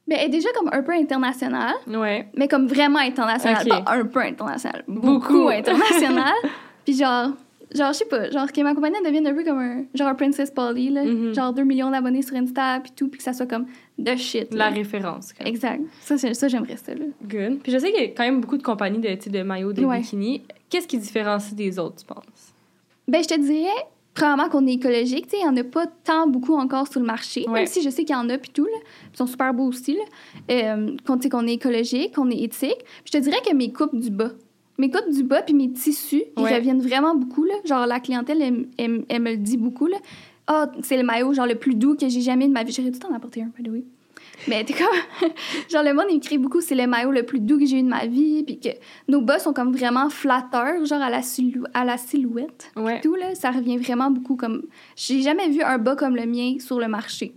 Ben, 0.07 0.17
elle 0.19 0.25
est 0.25 0.29
déjà 0.29 0.49
comme 0.57 0.69
un 0.73 0.81
peu 0.81 0.91
internationale, 0.93 1.75
Ouais. 1.87 2.27
mais 2.35 2.47
comme 2.47 2.67
vraiment 2.67 2.99
internationale. 2.99 3.65
Ok. 3.69 3.85
Pas 3.85 3.91
un 3.93 4.05
peu 4.05 4.19
internationale, 4.19 4.83
beaucoup, 4.87 5.07
Beaucoup. 5.07 5.49
internationale. 5.49 6.33
Puis 6.85 6.95
genre, 6.97 7.29
genre, 7.73 7.93
je 7.93 7.99
sais 7.99 8.05
pas, 8.05 8.29
genre 8.31 8.51
que 8.51 8.61
ma 8.61 8.73
compagnie 8.75 8.95
devienne 9.03 9.27
un 9.27 9.33
peu 9.33 9.43
comme 9.43 9.59
un, 9.59 9.83
genre 9.93 10.07
un 10.07 10.15
Princess 10.15 10.51
Polly, 10.51 10.89
là. 10.89 11.03
Mhm. 11.03 11.33
Genre 11.33 11.53
2 11.53 11.63
millions 11.63 11.89
d'abonnés 11.91 12.21
sur 12.21 12.35
Insta, 12.35 12.79
puis 12.81 12.91
tout, 12.95 13.07
puis 13.07 13.17
que 13.17 13.23
ça 13.23 13.33
soit 13.33 13.45
comme 13.47 13.65
de 13.97 14.15
shit. 14.15 14.53
La 14.53 14.69
là. 14.69 14.75
référence. 14.75 15.33
quand 15.33 15.43
même. 15.43 15.53
Exact. 15.53 15.81
Ça, 16.01 16.17
ça 16.17 16.47
j'aimerais 16.47 16.77
ça, 16.77 16.93
là. 16.93 17.05
Good. 17.23 17.59
Puis 17.63 17.71
je 17.71 17.77
sais 17.77 17.91
qu'il 17.91 18.01
y 18.01 18.05
a 18.05 18.09
quand 18.09 18.23
même 18.23 18.41
beaucoup 18.41 18.57
de 18.57 18.63
compagnies 18.63 18.99
de, 18.99 19.29
de 19.29 19.43
maillots, 19.43 19.73
de 19.73 19.85
Ouais. 19.85 19.99
bikinis. 19.99 20.41
Qu'est-ce 20.69 20.87
qui 20.87 20.97
différencie 20.97 21.53
des 21.55 21.77
autres, 21.79 21.97
tu 21.97 22.05
penses? 22.05 22.53
Ben, 23.07 23.21
je 23.23 23.27
te 23.27 23.39
dirais, 23.39 23.69
premièrement, 24.13 24.47
qu'on 24.49 24.65
est 24.67 24.73
écologique. 24.73 25.25
Tu 25.25 25.31
sais, 25.31 25.37
il 25.43 25.43
n'y 25.43 25.49
en 25.49 25.57
a 25.57 25.63
pas 25.63 25.85
tant 26.03 26.27
beaucoup 26.27 26.55
encore 26.55 26.87
sur 26.87 26.99
le 26.99 27.05
marché, 27.05 27.45
Ouais. 27.47 27.53
même 27.61 27.65
si 27.67 27.81
je 27.81 27.89
sais 27.89 28.03
qu'il 28.05 28.15
y 28.15 28.19
en 28.19 28.29
a, 28.29 28.37
puis 28.37 28.51
tout, 28.51 28.65
là. 28.65 28.77
Ils 29.13 29.17
sont 29.17 29.27
super 29.27 29.53
beaux 29.53 29.65
aussi, 29.67 29.95
là. 29.95 30.03
Euh, 30.51 30.95
qu'on, 31.05 31.17
qu'on 31.19 31.47
est 31.47 31.53
écologique, 31.53 32.15
qu'on 32.15 32.29
est 32.29 32.39
éthique. 32.41 32.77
Puis 33.03 33.11
je 33.11 33.11
te 33.11 33.17
dirais 33.17 33.39
que 33.45 33.53
mes 33.55 33.71
coupes 33.73 33.95
du 33.95 34.09
bas, 34.11 34.31
mes 34.77 34.89
coupes 34.89 35.11
du 35.11 35.23
bas 35.23 35.41
puis 35.41 35.53
mes 35.53 35.71
tissus, 35.71 36.23
ils 36.37 36.43
Ouais. 36.43 36.55
reviennent 36.55 36.81
vraiment 36.81 37.15
beaucoup, 37.15 37.43
là. 37.43 37.53
Genre, 37.65 37.85
la 37.85 37.99
clientèle, 37.99 38.41
elle, 38.41 38.67
elle- 38.77 39.05
elle 39.09 39.21
me 39.21 39.31
le 39.31 39.37
dit 39.37 39.57
beaucoup, 39.57 39.87
là. 39.87 39.97
Ah, 40.47 40.71
c'est 40.81 40.97
le 40.97 41.03
maillot, 41.03 41.33
genre, 41.33 41.45
le 41.45 41.55
plus 41.55 41.75
doux 41.75 41.95
que 41.95 42.09
j'ai 42.09 42.21
jamais 42.21 42.47
de 42.47 42.51
ma 42.53 42.63
vie. 42.63 42.71
J'aurais 42.71 42.89
dû 42.91 42.99
t'en 42.99 43.13
apporter 43.13 43.41
un, 43.43 43.51
by 43.57 43.63
the 43.63 43.71
way. 43.71 43.83
Mais 44.47 44.63
t'es 44.65 44.73
comme... 44.73 44.87
genre, 45.69 45.83
le 45.83 45.93
monde, 45.93 46.05
il 46.09 46.15
me 46.15 46.19
crie 46.21 46.39
beaucoup, 46.39 46.61
c'est 46.61 46.73
le 46.73 46.87
maillot 46.87 47.11
le 47.11 47.23
plus 47.23 47.39
doux 47.39 47.59
que 47.59 47.65
j'ai 47.65 47.77
eu 47.79 47.83
de 47.83 47.87
ma 47.87 48.07
vie, 48.07 48.43
puis 48.43 48.59
que 48.59 48.69
nos 49.07 49.21
bas 49.21 49.37
sont 49.37 49.53
comme 49.53 49.71
vraiment 49.71 50.09
flatteurs, 50.09 50.83
genre, 50.85 51.01
à 51.01 51.09
la, 51.11 51.21
silhou- 51.21 51.67
à 51.75 51.85
la 51.85 51.97
silhouette 51.97 52.71
Ouais. 52.75 52.99
tout, 53.01 53.13
là, 53.15 53.35
ça 53.35 53.51
revient 53.51 53.77
vraiment 53.77 54.09
beaucoup 54.09 54.35
comme... 54.35 54.63
J'ai 54.95 55.21
jamais 55.21 55.47
vu 55.49 55.61
un 55.61 55.77
bas 55.77 55.95
comme 55.95 56.15
le 56.15 56.25
mien 56.25 56.55
sur 56.59 56.79
le 56.79 56.87
marché. 56.87 57.35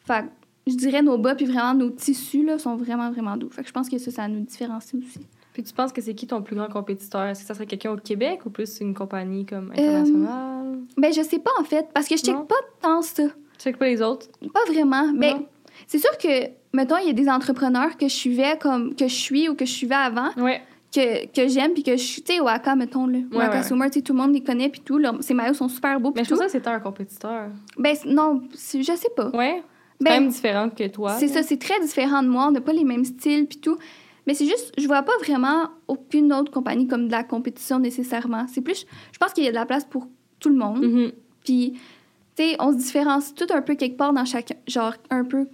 Fait 0.00 0.24
je 0.68 0.74
dirais 0.74 1.00
nos 1.02 1.16
bas, 1.18 1.34
puis 1.36 1.46
vraiment 1.46 1.74
nos 1.74 1.90
tissus, 1.90 2.44
là, 2.44 2.58
sont 2.58 2.74
vraiment, 2.76 3.10
vraiment 3.10 3.36
doux. 3.36 3.50
Fait 3.50 3.62
que 3.62 3.68
je 3.68 3.72
pense 3.72 3.88
que 3.88 3.98
ça, 3.98 4.10
ça 4.10 4.26
nous 4.28 4.40
différencie 4.40 4.94
aussi. 4.94 5.20
Puis 5.56 5.62
tu 5.62 5.72
penses 5.72 5.90
que 5.90 6.02
c'est 6.02 6.12
qui 6.12 6.26
ton 6.26 6.42
plus 6.42 6.54
grand 6.54 6.68
compétiteur? 6.68 7.22
Est-ce 7.28 7.40
que 7.40 7.46
ça 7.46 7.54
serait 7.54 7.64
quelqu'un 7.64 7.90
au 7.92 7.96
Québec 7.96 8.40
ou 8.44 8.50
plus 8.50 8.78
une 8.80 8.92
compagnie 8.92 9.46
comme 9.46 9.70
Euh, 9.78 9.80
internationale? 9.80 10.78
Ben, 10.98 11.10
je 11.14 11.22
sais 11.22 11.38
pas, 11.38 11.50
en 11.58 11.64
fait, 11.64 11.86
parce 11.94 12.06
que 12.08 12.14
je 12.18 12.22
check 12.22 12.34
Non? 12.34 12.44
pas 12.44 12.56
tant 12.82 13.00
ça. 13.00 13.22
Tu 13.22 13.30
sais 13.56 13.72
pas 13.72 13.86
les 13.86 14.02
autres? 14.02 14.26
Pas 14.52 14.70
vraiment. 14.70 15.10
Mais 15.14 15.32
Non? 15.32 15.46
c'est 15.86 15.96
sûr 15.96 16.10
que, 16.18 16.50
mettons, 16.74 16.98
il 16.98 17.06
y 17.06 17.10
a 17.10 17.14
des 17.14 17.30
entrepreneurs 17.30 17.96
que 17.96 18.06
je 18.06 18.12
suivais 18.12 18.58
comme... 18.60 18.94
que 18.94 19.08
je 19.08 19.14
suis 19.14 19.48
ou 19.48 19.54
que 19.54 19.64
je 19.64 19.72
suivais 19.72 19.94
avant, 19.94 20.28
Ouais. 20.36 20.60
que, 20.94 21.24
que 21.28 21.48
j'aime, 21.48 21.72
puis 21.72 21.82
que 21.82 21.92
je 21.92 22.02
suis... 22.02 22.20
Tu 22.22 22.34
sais, 22.34 22.40
Waka, 22.40 22.76
mettons, 22.76 23.06
là. 23.06 23.20
Waka 23.32 23.56
ouais. 23.56 23.62
Summer, 23.62 23.86
tu 23.88 23.94
sais, 24.00 24.02
tout 24.02 24.12
le 24.12 24.18
monde 24.18 24.34
les 24.34 24.42
connaît, 24.42 24.68
puis 24.68 24.82
tout. 24.84 24.98
Leurs- 24.98 25.22
Ces 25.22 25.32
maillots 25.32 25.54
sont 25.54 25.68
super 25.70 25.98
beaux, 26.00 26.12
Mais 26.14 26.22
je 26.24 26.28
tout. 26.28 26.34
pensais 26.34 26.44
que 26.48 26.52
c'était 26.52 26.68
un 26.68 26.80
compétiteur. 26.80 27.48
Ben, 27.78 27.96
non, 28.04 28.42
je 28.52 28.82
sais 28.82 29.08
pas. 29.16 29.30
Ouais? 29.30 29.62
C'est 29.98 30.04
Ben, 30.04 30.10
quand 30.16 30.20
même 30.20 30.28
différent 30.28 30.68
que 30.68 30.86
toi. 30.88 31.12
C'est 31.18 31.28
ça, 31.28 31.42
c'est 31.42 31.56
très 31.58 31.80
différent 31.80 32.22
de 32.22 32.28
moi. 32.28 32.48
On 32.48 32.50
n'a 32.50 32.60
pas 32.60 32.74
les 32.74 32.84
mêmes 32.84 33.06
styles 33.06 33.46
puis 33.46 33.56
tout. 33.58 33.78
Mais 34.26 34.34
c'est 34.34 34.46
juste, 34.46 34.72
je 34.76 34.86
vois 34.86 35.02
pas 35.02 35.16
vraiment 35.20 35.68
aucune 35.88 36.32
autre 36.32 36.50
compagnie 36.50 36.86
comme 36.88 37.06
de 37.06 37.12
la 37.12 37.22
compétition 37.22 37.78
nécessairement. 37.78 38.46
C'est 38.48 38.60
plus, 38.60 38.86
je 39.12 39.18
pense 39.18 39.32
qu'il 39.32 39.44
y 39.44 39.48
a 39.48 39.50
de 39.50 39.56
la 39.56 39.66
place 39.66 39.84
pour 39.84 40.08
tout 40.40 40.48
le 40.48 40.56
monde. 40.56 40.84
Mhm. 40.84 41.12
Puis, 41.44 41.74
tu 42.34 42.42
sais, 42.42 42.56
on 42.58 42.72
se 42.72 42.78
différencie 42.78 43.34
tout 43.34 43.46
un 43.52 43.62
peu 43.62 43.76
quelque 43.76 43.96
part 43.96 44.12
dans 44.12 44.24
chacun, 44.24 44.56
genre 44.66 44.94
un 45.10 45.24
peu 45.24 45.46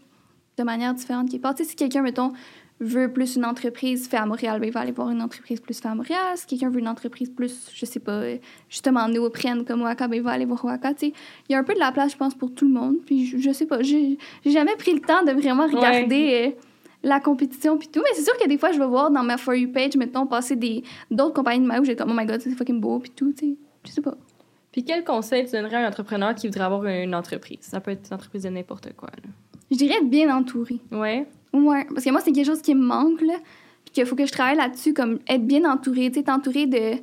de 0.56 0.62
manière 0.62 0.94
différente 0.94 1.30
quelque 1.30 1.42
part. 1.42 1.54
Tu 1.54 1.64
sais, 1.64 1.70
si 1.70 1.76
quelqu'un, 1.76 2.02
mettons, 2.02 2.32
veut 2.80 3.12
plus 3.12 3.36
une 3.36 3.44
entreprise 3.44 4.08
fait 4.08 4.16
à 4.16 4.26
Montréal, 4.26 4.58
ben, 4.58 4.66
il 4.66 4.72
va 4.72 4.80
aller 4.80 4.92
voir 4.92 5.10
une 5.10 5.22
entreprise 5.22 5.60
plus 5.60 5.78
fait 5.78 5.88
à 5.88 5.94
Montréal. 5.94 6.36
Si 6.36 6.46
quelqu'un 6.46 6.70
veut 6.70 6.80
une 6.80 6.88
entreprise 6.88 7.30
plus, 7.30 7.70
je 7.72 7.86
sais 7.86 8.00
pas, 8.00 8.22
justement 8.68 9.06
néoprène 9.08 9.64
comme 9.64 9.82
Waka, 9.82 10.08
ben, 10.08 10.16
il 10.16 10.22
va 10.22 10.32
aller 10.32 10.44
voir 10.44 10.64
Waka. 10.64 10.94
Tu 10.94 11.06
sais, 11.06 11.12
il 11.48 11.52
y 11.52 11.54
a 11.54 11.58
un 11.58 11.64
peu 11.64 11.74
de 11.74 11.78
la 11.78 11.92
place, 11.92 12.12
je 12.12 12.16
pense, 12.16 12.34
pour 12.34 12.52
tout 12.52 12.66
le 12.66 12.72
monde. 12.72 12.96
Puis, 13.06 13.26
je, 13.26 13.38
je 13.38 13.52
sais 13.52 13.66
pas, 13.66 13.82
j'ai 13.82 14.18
j'ai 14.44 14.50
jamais 14.50 14.74
pris 14.76 14.94
le 14.94 15.00
temps 15.00 15.22
de 15.22 15.32
vraiment 15.32 15.66
regarder 15.66 16.54
euh, 16.56 16.62
la 17.02 17.20
compétition 17.20 17.78
puis 17.78 17.88
tout. 17.88 18.00
Mais 18.00 18.10
c'est 18.14 18.22
sûr 18.22 18.36
que 18.38 18.48
des 18.48 18.58
fois, 18.58 18.72
je 18.72 18.78
vais 18.78 18.86
voir 18.86 19.10
dans 19.10 19.22
ma 19.22 19.36
For 19.36 19.54
You 19.54 19.70
page, 19.72 19.96
mettons, 19.96 20.26
passer 20.26 20.56
des 20.56 20.82
d'autres 21.10 21.34
compagnies 21.34 21.60
de 21.60 21.66
maillots, 21.66 21.84
j'ai 21.84 21.96
comme, 21.96 22.10
oh 22.10 22.16
my 22.16 22.26
god, 22.26 22.40
c'est 22.40 22.50
fucking 22.50 22.80
beau 22.80 22.98
puis 22.98 23.10
tout, 23.10 23.32
tu 23.32 23.46
sais. 23.46 23.56
Je 23.84 23.90
sais 23.90 24.00
pas. 24.02 24.14
Puis 24.70 24.84
quel 24.84 25.04
conseil 25.04 25.44
tu 25.44 25.52
donnerais 25.52 25.76
à 25.76 25.86
un 25.86 25.88
entrepreneur 25.88 26.34
qui 26.34 26.46
voudrait 26.46 26.64
avoir 26.64 26.84
une 26.86 27.14
entreprise? 27.14 27.58
Ça 27.62 27.80
peut 27.80 27.90
être 27.90 28.08
une 28.08 28.14
entreprise 28.14 28.44
de 28.44 28.48
n'importe 28.48 28.92
quoi. 28.96 29.10
là. 29.22 29.30
Je 29.70 29.76
dirais 29.76 29.96
être 29.96 30.08
bien 30.08 30.34
entouré. 30.34 30.78
Ouais. 30.90 31.26
Ouais, 31.52 31.86
parce 31.86 32.04
que 32.04 32.10
moi, 32.10 32.20
c'est 32.24 32.32
quelque 32.32 32.46
chose 32.46 32.62
qui 32.62 32.74
me 32.74 32.84
manque, 32.84 33.20
là. 33.20 33.34
Puis 33.84 33.92
qu'il 33.92 34.06
faut 34.06 34.16
que 34.16 34.26
je 34.26 34.32
travaille 34.32 34.56
là-dessus, 34.56 34.94
comme 34.94 35.18
être 35.28 35.46
bien 35.46 35.70
entouré, 35.70 36.10
tu 36.10 36.20
sais, 36.20 36.24
t'entourer 36.24 36.66
de, 36.66 36.96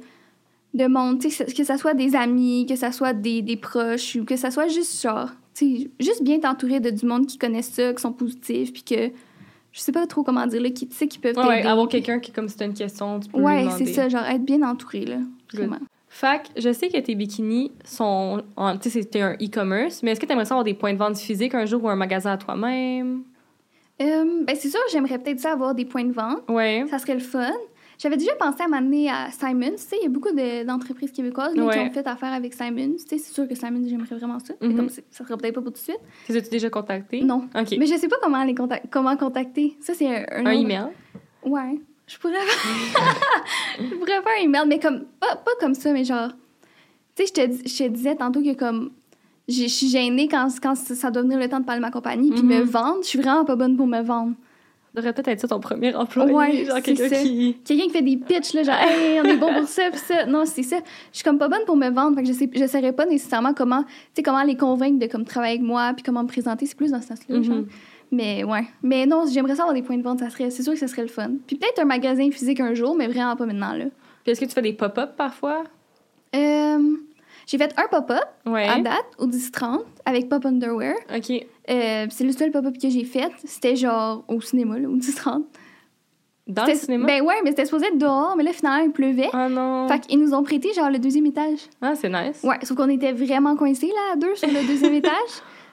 de 0.73 0.87
monde, 0.87 1.19
tu 1.19 1.29
sais, 1.29 1.45
que 1.45 1.63
ça 1.63 1.77
soit 1.77 1.93
des 1.93 2.15
amis, 2.15 2.65
que 2.67 2.75
ça 2.75 2.91
soit 2.91 3.13
des, 3.13 3.41
des 3.41 3.57
proches, 3.57 4.15
ou 4.15 4.25
que 4.25 4.35
ça 4.35 4.49
soit 4.49 4.67
juste 4.67 5.01
genre, 5.01 5.29
tu 5.53 5.77
sais, 5.77 5.91
juste 5.99 6.23
bien 6.23 6.39
t'entourer 6.39 6.79
de 6.79 6.89
du 6.89 7.05
monde 7.05 7.27
qui 7.27 7.37
connaît 7.37 7.61
ça, 7.61 7.93
qui 7.93 8.01
sont 8.01 8.13
positifs, 8.13 8.73
puis 8.73 8.83
que, 8.83 9.11
je 9.71 9.79
sais 9.79 9.91
pas 9.91 10.07
trop 10.07 10.23
comment 10.23 10.45
dire, 10.47 10.61
là, 10.61 10.69
qui, 10.69 10.87
tu 10.87 10.95
sais, 10.95 11.07
qui 11.07 11.19
peuvent 11.19 11.37
Ouais, 11.37 11.63
avoir 11.65 11.87
quelqu'un 11.87 12.19
qui, 12.19 12.31
comme 12.31 12.47
si 12.47 12.57
t'as 12.57 12.65
une 12.65 12.73
question, 12.73 13.19
tu 13.19 13.29
peux 13.29 13.39
Ouais, 13.39 13.67
c'est 13.77 13.85
ça, 13.85 14.09
genre 14.09 14.25
être 14.25 14.43
bien 14.43 14.61
entouré, 14.61 15.05
là, 15.05 15.17
vraiment. 15.53 15.79
Fac, 16.11 16.49
je 16.57 16.73
sais 16.73 16.89
que 16.89 16.97
tes 16.97 17.13
bikinis 17.13 17.71
sont. 17.85 18.41
Tu 18.81 18.89
sais, 18.89 19.01
c'était 19.01 19.21
un 19.21 19.33
e-commerce, 19.33 20.01
mais 20.01 20.11
est-ce 20.11 20.19
que 20.19 20.25
tu 20.25 20.31
aimerais 20.31 20.47
avoir 20.51 20.63
des 20.63 20.73
points 20.73 20.93
de 20.93 20.97
vente 20.97 21.17
physiques 21.19 21.53
un 21.53 21.65
jour 21.65 21.83
ou 21.83 21.89
un 21.89 21.95
magasin 21.95 22.31
à 22.31 22.37
toi-même? 22.37 23.21
Euh, 24.01 24.43
ben, 24.45 24.55
c'est 24.55 24.69
sûr, 24.69 24.79
j'aimerais 24.91 25.19
peut-être 25.19 25.39
ça 25.39 25.51
avoir 25.51 25.75
des 25.75 25.85
points 25.85 26.05
de 26.05 26.13
vente. 26.13 26.49
Ouais. 26.49 26.85
Ça 26.89 26.97
serait 26.99 27.13
le 27.13 27.19
fun. 27.19 27.51
J'avais 27.99 28.15
déjà 28.17 28.33
pensé 28.35 28.63
à 28.63 28.67
m'amener 28.69 29.09
à 29.09 29.29
Simons. 29.29 29.71
Tu 29.71 29.77
sais, 29.83 29.97
il 29.99 30.03
y 30.03 30.05
a 30.05 30.09
beaucoup 30.09 30.31
de- 30.31 30.63
d'entreprises 30.65 31.11
québécoises 31.11 31.53
là, 31.53 31.63
qui 31.69 31.77
Ouais. 31.79 31.87
ont 31.89 31.91
fait 31.91 32.07
affaire 32.07 32.31
avec 32.33 32.53
Simons. 32.53 32.93
Tu 32.97 32.99
sais, 33.09 33.17
c'est 33.17 33.33
sûr 33.33 33.45
que 33.47 33.53
Simons, 33.55 33.85
j'aimerais 33.87 34.15
vraiment 34.15 34.39
ça. 34.39 34.53
Mais 34.61 34.69
Mhm. 34.69 34.75
comme 34.77 34.89
ça 34.89 35.01
sera 35.11 35.35
peut-être 35.37 35.53
pas 35.55 35.61
pour 35.61 35.71
tout 35.73 35.77
de 35.79 35.83
suite. 35.83 35.99
Les 36.29 36.37
as-tu 36.37 36.49
déjà 36.49 36.69
contacté? 36.69 37.21
Non. 37.21 37.47
OK. 37.53 37.75
Mais 37.77 37.85
je 37.85 37.95
sais 37.97 38.07
pas 38.07 38.15
comment 38.23 38.41
les 38.45 38.53
contac- 38.53 38.83
comment 38.89 39.15
contacter. 39.17 39.75
Ça, 39.81 39.93
c'est 39.93 40.07
un, 40.07 40.23
un 40.31 40.45
un 40.45 40.51
autre- 40.53 40.61
email? 40.61 40.85
Ouais. 41.45 41.79
Je 42.07 42.17
pourrais 42.17 42.33
je 43.79 43.95
pourrais 43.95 44.21
faire 44.21 44.39
un 44.39 44.43
email, 44.43 44.63
mais 44.67 44.79
comme 44.79 45.05
pas, 45.19 45.35
pas 45.35 45.51
comme 45.59 45.73
ça, 45.73 45.91
mais 45.93 46.03
genre. 46.03 46.29
Tu 47.15 47.25
sais, 47.25 47.33
je 47.35 47.41
te, 47.61 47.67
je 47.69 47.77
te 47.83 47.87
disais 47.89 48.15
tantôt 48.15 48.41
que 48.41 48.53
comme. 48.53 48.91
Je 49.47 49.65
suis 49.67 49.87
gênée 49.89 50.27
quand, 50.27 50.47
quand 50.61 50.75
ça 50.75 51.09
doit 51.09 51.23
venir 51.23 51.39
le 51.39 51.49
temps 51.49 51.59
de 51.59 51.65
parler 51.65 51.79
de 51.79 51.85
ma 51.85 51.91
compagnie, 51.91 52.29
puis 52.31 52.43
Mhm. 52.43 52.47
me 52.49 52.61
vendre. 52.61 52.99
Je 53.01 53.07
suis 53.07 53.19
vraiment 53.19 53.43
pas 53.45 53.55
bonne 53.55 53.75
pour 53.75 53.87
me 53.87 54.01
vendre. 54.01 54.35
Ça 55.01 55.11
devrait 55.11 55.13
peut-être 55.13 55.27
être 55.29 55.39
ça 55.41 55.47
ton 55.47 55.59
premier 55.59 55.93
employé. 55.95 56.33
Ouais, 56.33 56.65
genre 56.65 56.81
quelqu'un 56.81 57.09
qui. 57.09 57.57
Quelqu'un 57.65 57.83
qui 57.85 57.89
fait 57.91 58.01
des 58.01 58.17
pitchs, 58.17 58.53
là, 58.53 58.63
genre, 58.63 58.75
hey, 58.75 59.19
on 59.21 59.25
est 59.25 59.37
bon 59.37 59.53
pour 59.53 59.67
ça, 59.67 59.83
puis 59.91 59.99
ça. 59.99 60.25
Non, 60.25 60.43
c'est 60.45 60.63
ça. 60.63 60.77
Je 61.11 61.17
suis 61.17 61.23
comme 61.23 61.37
pas 61.37 61.47
bonne 61.47 61.63
pour 61.65 61.75
me 61.77 61.89
vendre, 61.89 62.15
fait 62.17 62.23
que 62.23 62.27
je 62.27 62.33
sais, 62.33 62.49
je 62.53 62.67
saurais 62.67 62.93
pas 62.93 63.05
nécessairement 63.05 63.53
comment, 63.53 63.83
tu 63.83 63.89
sais, 64.15 64.23
comment 64.23 64.43
les 64.43 64.57
convaincre 64.57 64.99
de 64.99 65.05
comme 65.07 65.25
travailler 65.25 65.55
avec 65.55 65.65
moi, 65.65 65.91
puis 65.95 66.03
comment 66.03 66.23
me 66.23 66.27
présenter. 66.27 66.65
C'est 66.65 66.75
plus 66.77 66.91
dans 66.91 67.01
ce 67.01 67.07
sens-là, 67.07 67.37
Mhm. 67.37 67.67
Mais 68.11 68.43
ouais. 68.43 68.63
Mais 68.81 69.05
non, 69.05 69.25
j'aimerais 69.31 69.55
ça 69.55 69.61
avoir 69.61 69.75
des 69.75 69.83
points 69.83 69.97
de 69.97 70.01
vente, 70.03 70.19
ça 70.19 70.29
serait, 70.31 70.49
c'est 70.49 70.63
sûr 70.63 70.73
que 70.73 70.79
ça 70.79 70.87
serait 70.87 71.03
le 71.03 71.09
fun. 71.09 71.31
Puis 71.45 71.55
peut-être 71.57 71.79
un 71.79 71.85
magasin 71.85 72.29
physique 72.31 72.59
un 72.59 72.73
jour, 72.73 72.95
mais 72.95 73.07
vraiment 73.07 73.35
pas 73.35 73.45
maintenant, 73.45 73.73
là. 73.73 73.85
Puis 74.23 74.31
est-ce 74.31 74.39
que 74.41 74.45
tu 74.45 74.51
fais 74.51 74.61
des 74.63 74.73
pop-up 74.73 75.11
parfois? 75.15 75.63
Euh, 76.35 76.79
j'ai 77.47 77.57
fait 77.57 77.73
un 77.77 77.87
pop-up 77.87 78.19
Ouais. 78.45 78.67
à 78.67 78.79
date, 78.79 79.05
au 79.17 79.25
10-30, 79.27 79.81
avec 80.05 80.29
Pop 80.29 80.45
Underwear. 80.45 80.95
OK. 81.15 81.45
Euh, 81.69 82.07
c'est 82.09 82.23
le 82.23 82.31
seul 82.31 82.51
pop-up 82.51 82.75
que 82.81 82.89
j'ai 82.89 83.03
fait. 83.03 83.31
C'était 83.45 83.75
genre 83.75 84.23
au 84.27 84.41
cinéma, 84.41 84.79
là, 84.79 84.89
au 84.89 84.95
10-30. 84.95 85.43
Dans 86.47 86.65
le 86.65 86.73
cinéma? 86.73 87.05
Ben 87.05 87.21
ouais, 87.21 87.35
mais 87.43 87.51
c'était 87.51 87.65
supposé 87.65 87.85
être 87.87 87.97
dehors, 87.99 88.33
mais 88.35 88.43
là, 88.43 88.51
finalement, 88.53 88.83
il 88.83 88.91
pleuvait. 88.91 89.29
Ah 89.33 89.47
non. 89.49 89.87
Fait 89.87 89.99
qu'ils 89.99 90.19
nous 90.19 90.33
ont 90.33 90.41
prêté 90.41 90.73
genre 90.73 90.89
le 90.89 90.97
deuxième 90.97 91.27
étage. 91.27 91.59
Ah, 91.79 91.93
c'est 91.95 92.09
nice. 92.09 92.41
Ouais, 92.43 92.57
sauf 92.63 92.75
qu'on 92.75 92.89
était 92.89 93.11
vraiment 93.11 93.55
coincés 93.55 93.87
là 93.87 94.13
à 94.13 94.15
deux 94.15 94.33
sur 94.35 94.47
le 94.47 94.65
deuxième 94.67 94.93
étage. 94.95 95.11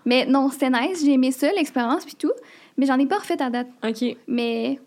Mais 0.04 0.26
non, 0.26 0.50
c'était 0.50 0.68
nice, 0.70 1.02
j'ai 1.02 1.12
aimé 1.14 1.32
ça, 1.32 1.50
l'expérience 1.52 2.04
puis 2.04 2.14
tout. 2.14 2.32
Mais 2.76 2.84
j'en 2.84 2.98
ai 2.98 3.06
pas 3.06 3.16
refait 3.16 3.40
à 3.40 3.48
date. 3.48 3.68
OK. 3.82 4.16
Mais 4.28 4.78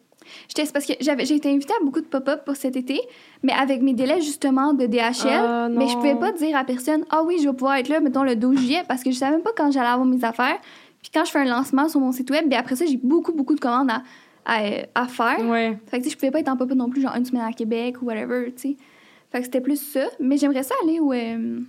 J'étais 0.47 0.65
c'est 0.65 0.73
parce 0.73 0.85
que 0.85 0.93
j'avais 1.01 1.25
j'ai 1.25 1.35
été 1.35 1.49
invitée 1.51 1.73
à 1.73 1.83
beaucoup 1.83 2.01
de 2.01 2.05
pop-up 2.05 2.45
pour 2.45 2.55
cet 2.55 2.75
été, 2.75 3.01
mais 3.41 3.51
avec 3.51 3.81
mes 3.81 3.93
délais 3.93 4.21
justement 4.21 4.73
de 4.73 4.85
DHL, 4.85 5.27
Ah, 5.27 5.67
mais 5.71 5.87
je 5.87 5.95
pouvais 5.95 6.13
pas 6.13 6.31
dire 6.33 6.55
à 6.55 6.63
personne 6.63 7.03
"Ah 7.09 7.23
oui, 7.23 7.37
je 7.41 7.47
vais 7.49 7.55
pouvoir 7.55 7.77
être 7.77 7.87
là 7.89 7.99
mettons 7.99 8.21
le 8.23 8.35
12 8.35 8.59
juillet" 8.59 8.83
parce 8.87 9.03
que 9.03 9.09
je 9.09 9.17
savais 9.17 9.31
même 9.31 9.41
pas 9.41 9.53
quand 9.57 9.71
j'allais 9.71 9.87
avoir 9.87 10.05
mes 10.05 10.23
affaires. 10.23 10.59
Puis 11.01 11.11
quand 11.13 11.25
je 11.25 11.31
fais 11.31 11.39
un 11.39 11.45
lancement 11.45 11.87
sur 11.87 11.99
mon 11.99 12.11
site 12.11 12.29
web, 12.29 12.47
bien 12.47 12.59
après 12.59 12.75
ça, 12.75 12.85
j'ai 12.85 12.97
beaucoup 12.97 13.31
beaucoup 13.31 13.55
de 13.55 13.59
commandes 13.59 13.89
à 13.91 14.03
à, 14.45 14.61
à 14.95 15.07
faire. 15.07 15.47
Ouais. 15.47 15.77
Fait 15.87 15.97
que 15.97 16.03
tu 16.03 16.09
sais, 16.09 16.15
je 16.15 16.17
pouvais 16.17 16.31
pas 16.31 16.39
être 16.39 16.49
en 16.49 16.57
pop-up 16.57 16.77
non 16.77 16.89
plus 16.89 17.01
genre 17.01 17.15
une 17.15 17.25
semaine 17.25 17.43
à 17.43 17.53
Québec 17.53 18.01
ou 18.01 18.05
whatever, 18.05 18.51
tu 18.53 18.61
sais. 18.61 18.77
Fait 19.31 19.39
que 19.39 19.45
c'était 19.45 19.61
plus 19.61 19.79
ça, 19.79 20.07
mais 20.19 20.37
j'aimerais 20.37 20.63
ça 20.63 20.73
aller 20.83 20.99
où 20.99 21.13
euh, 21.13 21.59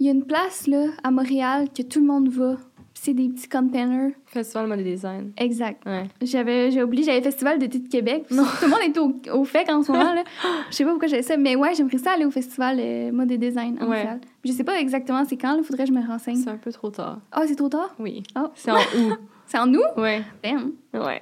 il 0.00 0.06
y 0.06 0.08
a 0.08 0.12
une 0.12 0.24
place 0.24 0.66
là 0.66 0.86
à 1.04 1.12
Montréal 1.12 1.68
que 1.72 1.82
tout 1.82 2.00
le 2.00 2.06
monde 2.06 2.28
va. 2.28 2.56
C'est 3.04 3.14
des 3.14 3.30
petits 3.30 3.48
containers. 3.48 4.12
Festival 4.26 4.68
mode 4.68 4.84
design. 4.84 5.32
Exact. 5.36 5.84
Ouais. 5.84 6.04
J'avais, 6.22 6.70
j'ai 6.70 6.84
oublié, 6.84 7.02
j'avais 7.02 7.20
Festival 7.20 7.58
d'été 7.58 7.80
de 7.80 7.88
Québec. 7.88 8.26
Tout 8.28 8.36
le 8.36 8.68
monde 8.68 8.78
est 8.80 8.96
au, 8.96 9.40
au 9.40 9.44
FEC 9.44 9.68
en 9.70 9.82
ce 9.82 9.90
moment. 9.90 10.14
Là. 10.14 10.22
Je 10.70 10.76
sais 10.76 10.84
pas 10.84 10.90
pourquoi 10.90 11.08
j'avais 11.08 11.22
ça, 11.22 11.36
mais 11.36 11.56
ouais, 11.56 11.74
j'aimerais 11.74 11.98
ça 11.98 12.12
aller 12.12 12.24
au 12.24 12.30
Festival 12.30 12.76
euh, 12.78 13.10
mode 13.10 13.32
et 13.32 13.38
design 13.38 13.76
à 13.80 13.86
Ouais. 13.86 14.06
Je 14.44 14.52
sais 14.52 14.62
pas 14.62 14.78
exactement 14.78 15.24
c'est 15.28 15.36
quand, 15.36 15.56
il 15.56 15.64
faudrait 15.64 15.82
que 15.82 15.88
je 15.88 15.98
me 15.98 16.06
renseigne. 16.06 16.36
C'est 16.36 16.50
un 16.50 16.56
peu 16.58 16.70
trop 16.70 16.90
tard. 16.90 17.18
Ah, 17.32 17.42
c'est 17.44 17.56
trop 17.56 17.68
tard? 17.68 17.92
Oui. 17.98 18.22
Oh. 18.36 18.46
C'est 18.54 18.70
en 18.70 18.76
août. 18.76 19.18
C'est 19.46 19.58
en 19.58 19.74
août? 19.74 19.82
Ouais. 19.96 20.22
Damn. 20.44 20.70
Ouais. 20.94 21.20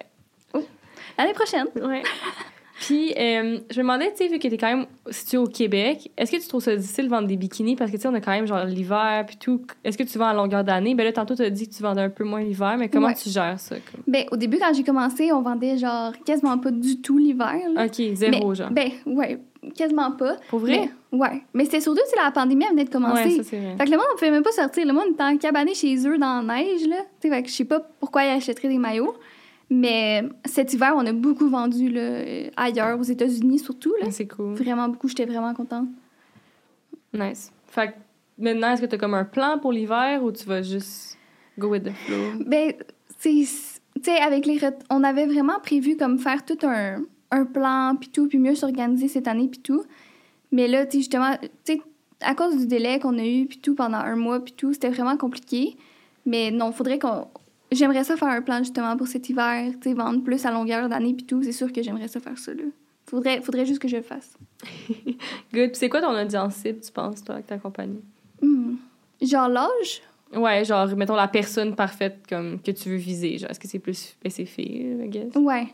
L'année 1.17 1.33
prochaine. 1.33 1.67
Ouais. 1.77 2.03
Puis, 2.81 3.13
euh, 3.19 3.59
je 3.71 3.77
me 3.77 3.83
demandais, 3.83 4.11
tu 4.13 4.17
sais, 4.25 4.29
vu 4.29 4.39
que 4.39 4.49
t'es 4.49 4.57
quand 4.57 4.75
même 4.75 4.87
situé 5.11 5.37
au 5.37 5.47
Québec, 5.47 6.11
est-ce 6.17 6.33
que 6.33 6.39
tu 6.39 6.49
trouves 6.49 6.63
ça 6.63 6.75
difficile 6.75 7.05
de 7.05 7.11
vendre 7.11 7.29
des 7.29 7.37
bikinis? 7.37 7.77
Parce 7.77 7.91
que, 7.91 7.97
tu 7.97 8.03
sais, 8.03 8.09
on 8.09 8.15
a 8.15 8.21
quand 8.23 8.31
même, 8.31 8.47
genre, 8.47 8.65
l'hiver, 8.65 9.25
puis 9.27 9.37
tout. 9.37 9.61
Est-ce 9.85 9.99
que 9.99 10.03
tu 10.03 10.17
vends 10.17 10.29
à 10.29 10.35
longueur 10.35 10.65
d'année? 10.65 10.95
Ben 10.95 11.05
là, 11.05 11.13
tantôt, 11.13 11.35
tu 11.35 11.43
as 11.43 11.51
dit 11.51 11.69
que 11.69 11.75
tu 11.75 11.83
vendais 11.83 12.01
un 12.01 12.09
peu 12.09 12.25
moins 12.25 12.41
l'hiver, 12.43 12.77
mais 12.79 12.89
comment 12.89 13.09
Ouais. 13.09 13.15
tu 13.15 13.29
gères 13.29 13.61
ça? 13.61 13.77
Comme? 13.77 14.03
Ben, 14.07 14.25
au 14.33 14.37
début, 14.37 14.59
quand 14.59 14.73
j'ai 14.73 14.83
commencé, 14.83 15.31
on 15.31 15.43
vendait 15.43 15.77
genre 15.77 16.13
quasiment 16.25 16.57
pas 16.57 16.71
du 16.71 17.03
tout 17.03 17.19
l'hiver. 17.19 17.55
OK, 17.77 18.03
zéro, 18.15 18.49
Mais- 18.49 18.55
genre. 18.55 18.71
Ben, 18.71 18.91
ouais, 19.05 19.39
quasiment 19.77 20.13
pas. 20.13 20.37
Pour 20.49 20.61
vrai? 20.61 20.89
Mais, 21.13 21.19
ouais. 21.19 21.43
Mais 21.53 21.65
c'était 21.67 21.81
surtout 21.83 22.01
si 22.07 22.15
la 22.17 22.31
pandémie 22.31 22.65
elle 22.65 22.71
venait 22.71 22.85
de 22.85 22.91
commencer. 22.91 23.25
Ouais, 23.25 23.31
ça, 23.31 23.43
c'est 23.45 23.59
vrai. 23.59 23.75
Fait 23.77 23.85
que 23.85 23.91
le 23.91 23.97
monde 23.99 24.07
ne 24.13 24.19
pouvait 24.19 24.31
même 24.31 24.43
pas 24.43 24.53
sortir. 24.53 24.87
Le 24.87 24.93
monde 24.95 25.09
était 25.13 25.23
en 25.23 25.37
cabané 25.37 25.75
chez 25.75 25.95
eux 26.07 26.17
dans 26.17 26.41
la 26.47 26.55
neige, 26.63 26.87
là. 26.89 26.97
Tu 27.21 27.29
sais, 27.29 27.35
fait 27.35 27.43
que 27.43 27.49
je 27.51 27.55
sais 27.55 27.65
pas 27.67 27.81
pourquoi 28.01 28.25
ils 28.25 28.31
achèteraient 28.31 28.69
des 28.69 28.79
maillots. 28.79 29.15
Mais 29.71 30.29
cet 30.45 30.75
hiver, 30.75 30.95
on 30.97 31.07
a 31.07 31.13
beaucoup 31.13 31.49
vendu 31.49 31.89
là, 31.89 32.23
ailleurs, 32.57 32.99
aux 32.99 33.05
États-Unis 33.05 33.61
surtout. 33.61 33.95
Là. 34.01 34.11
C'est 34.11 34.27
cool. 34.27 34.55
Vraiment 34.55 34.89
beaucoup, 34.89 35.09
j'étais 35.09 35.27
vraiment 35.27 35.55
contente. 35.55 35.89
Nice. 37.13 37.53
Fait 37.69 37.89
que 37.89 37.93
maintenant, 38.39 38.73
est-ce 38.73 38.83
que 38.83 38.87
tu 38.87 38.97
as 38.97 38.99
comme 38.99 39.15
un 39.15 39.25
plan 39.25 39.59
pour 39.61 39.73
l'hiver 39.73 40.25
ou 40.25 40.33
tu 40.33 40.45
vas 40.45 40.63
juste 40.63 41.17
go 41.59 41.69
with 41.69 41.85
the 41.85 41.93
flow? 41.93 42.45
Ben. 42.47 42.75
Tu 43.21 43.45
sais, 43.45 44.17
avec 44.17 44.47
les. 44.47 44.59
On 44.89 45.05
avait 45.05 45.27
vraiment 45.27 45.61
prévu 45.61 45.97
comme 45.97 46.19
faire 46.19 46.45
tout 46.45 46.57
un, 46.63 47.03
un 47.31 47.45
plan, 47.45 47.97
puis 48.01 48.09
tout, 48.09 48.29
puis 48.29 48.39
mieux 48.39 48.55
s'organiser 48.55 49.09
cette 49.09 49.29
année, 49.29 49.49
puis 49.49 49.61
tout. 49.61 49.85
Mais 50.53 50.69
là, 50.69 50.87
tu 50.87 50.93
sais, 50.93 50.99
justement, 50.99 51.37
tu 51.65 51.75
sais, 51.75 51.83
à 52.23 52.35
cause 52.35 52.57
du 52.57 52.67
délai 52.67 52.99
qu'on 52.99 53.19
a 53.19 53.27
eu, 53.27 53.47
puis 53.47 53.59
tout, 53.59 53.75
pendant 53.75 53.99
un 53.99 54.17
mois, 54.17 54.43
puis 54.43 54.55
tout, 54.55 54.73
c'était 54.73 54.89
vraiment 54.89 55.17
compliqué. 55.19 55.77
Mais 56.25 56.51
non, 56.51 56.73
faudrait 56.73 56.99
qu'on. 56.99 57.27
J'aimerais 57.73 58.05
ça 58.05 58.17
faire 58.17 58.29
un 58.29 58.43
plan 58.43 58.59
justement 58.59 58.97
pour 58.97 59.07
cet 59.07 59.29
hiver, 59.29 59.73
tu 59.81 59.91
sais, 59.91 59.95
vendre 59.95 60.23
plus 60.23 60.45
à 60.45 60.51
longueur 60.51 60.89
d'année, 60.89 61.15
puis 61.15 61.25
tout. 61.25 61.43
C'est 61.43 61.53
sûr 61.53 61.73
que 61.73 61.83
j'aimerais 61.83 62.09
ça 62.09 62.21
faire 62.21 62.39
ça, 62.39 62.53
là. 62.53 62.65
Faudrait, 63.07 63.41
faudrait 63.41 63.67
juste 63.67 63.81
que 63.81 63.89
je 63.89 63.97
le 63.97 64.03
fasse. 64.03 64.37
Good. 65.53 65.71
Puis 65.71 65.71
c'est 65.75 65.89
quoi 65.89 66.01
ton 66.01 66.17
audience 66.17 66.55
cible, 66.55 66.81
tu 66.81 66.93
penses, 66.93 67.25
toi, 67.25 67.37
avec 67.37 67.47
ta 67.47 67.59
compagnie? 67.59 68.03
Hmm. 68.41 68.77
Genre 69.21 69.49
l'âge? 69.49 70.03
Ouais, 70.35 70.65
genre, 70.65 70.87
mettons 70.97 71.17
la 71.17 71.29
personne 71.29 71.75
parfaite 71.75 72.21
comme 72.29 72.61
que 72.61 72.71
tu 72.71 72.89
veux 72.89 72.97
viser. 72.97 73.39
Genre, 73.39 73.51
est-ce 73.51 73.59
que 73.59 73.67
c'est 73.67 73.81
plus. 73.81 74.17
Ben, 74.23 74.31
c'est 74.31 74.45
filles, 74.45 74.97
I 75.05 75.09
guess? 75.09 75.35
Ouais. 75.35 75.67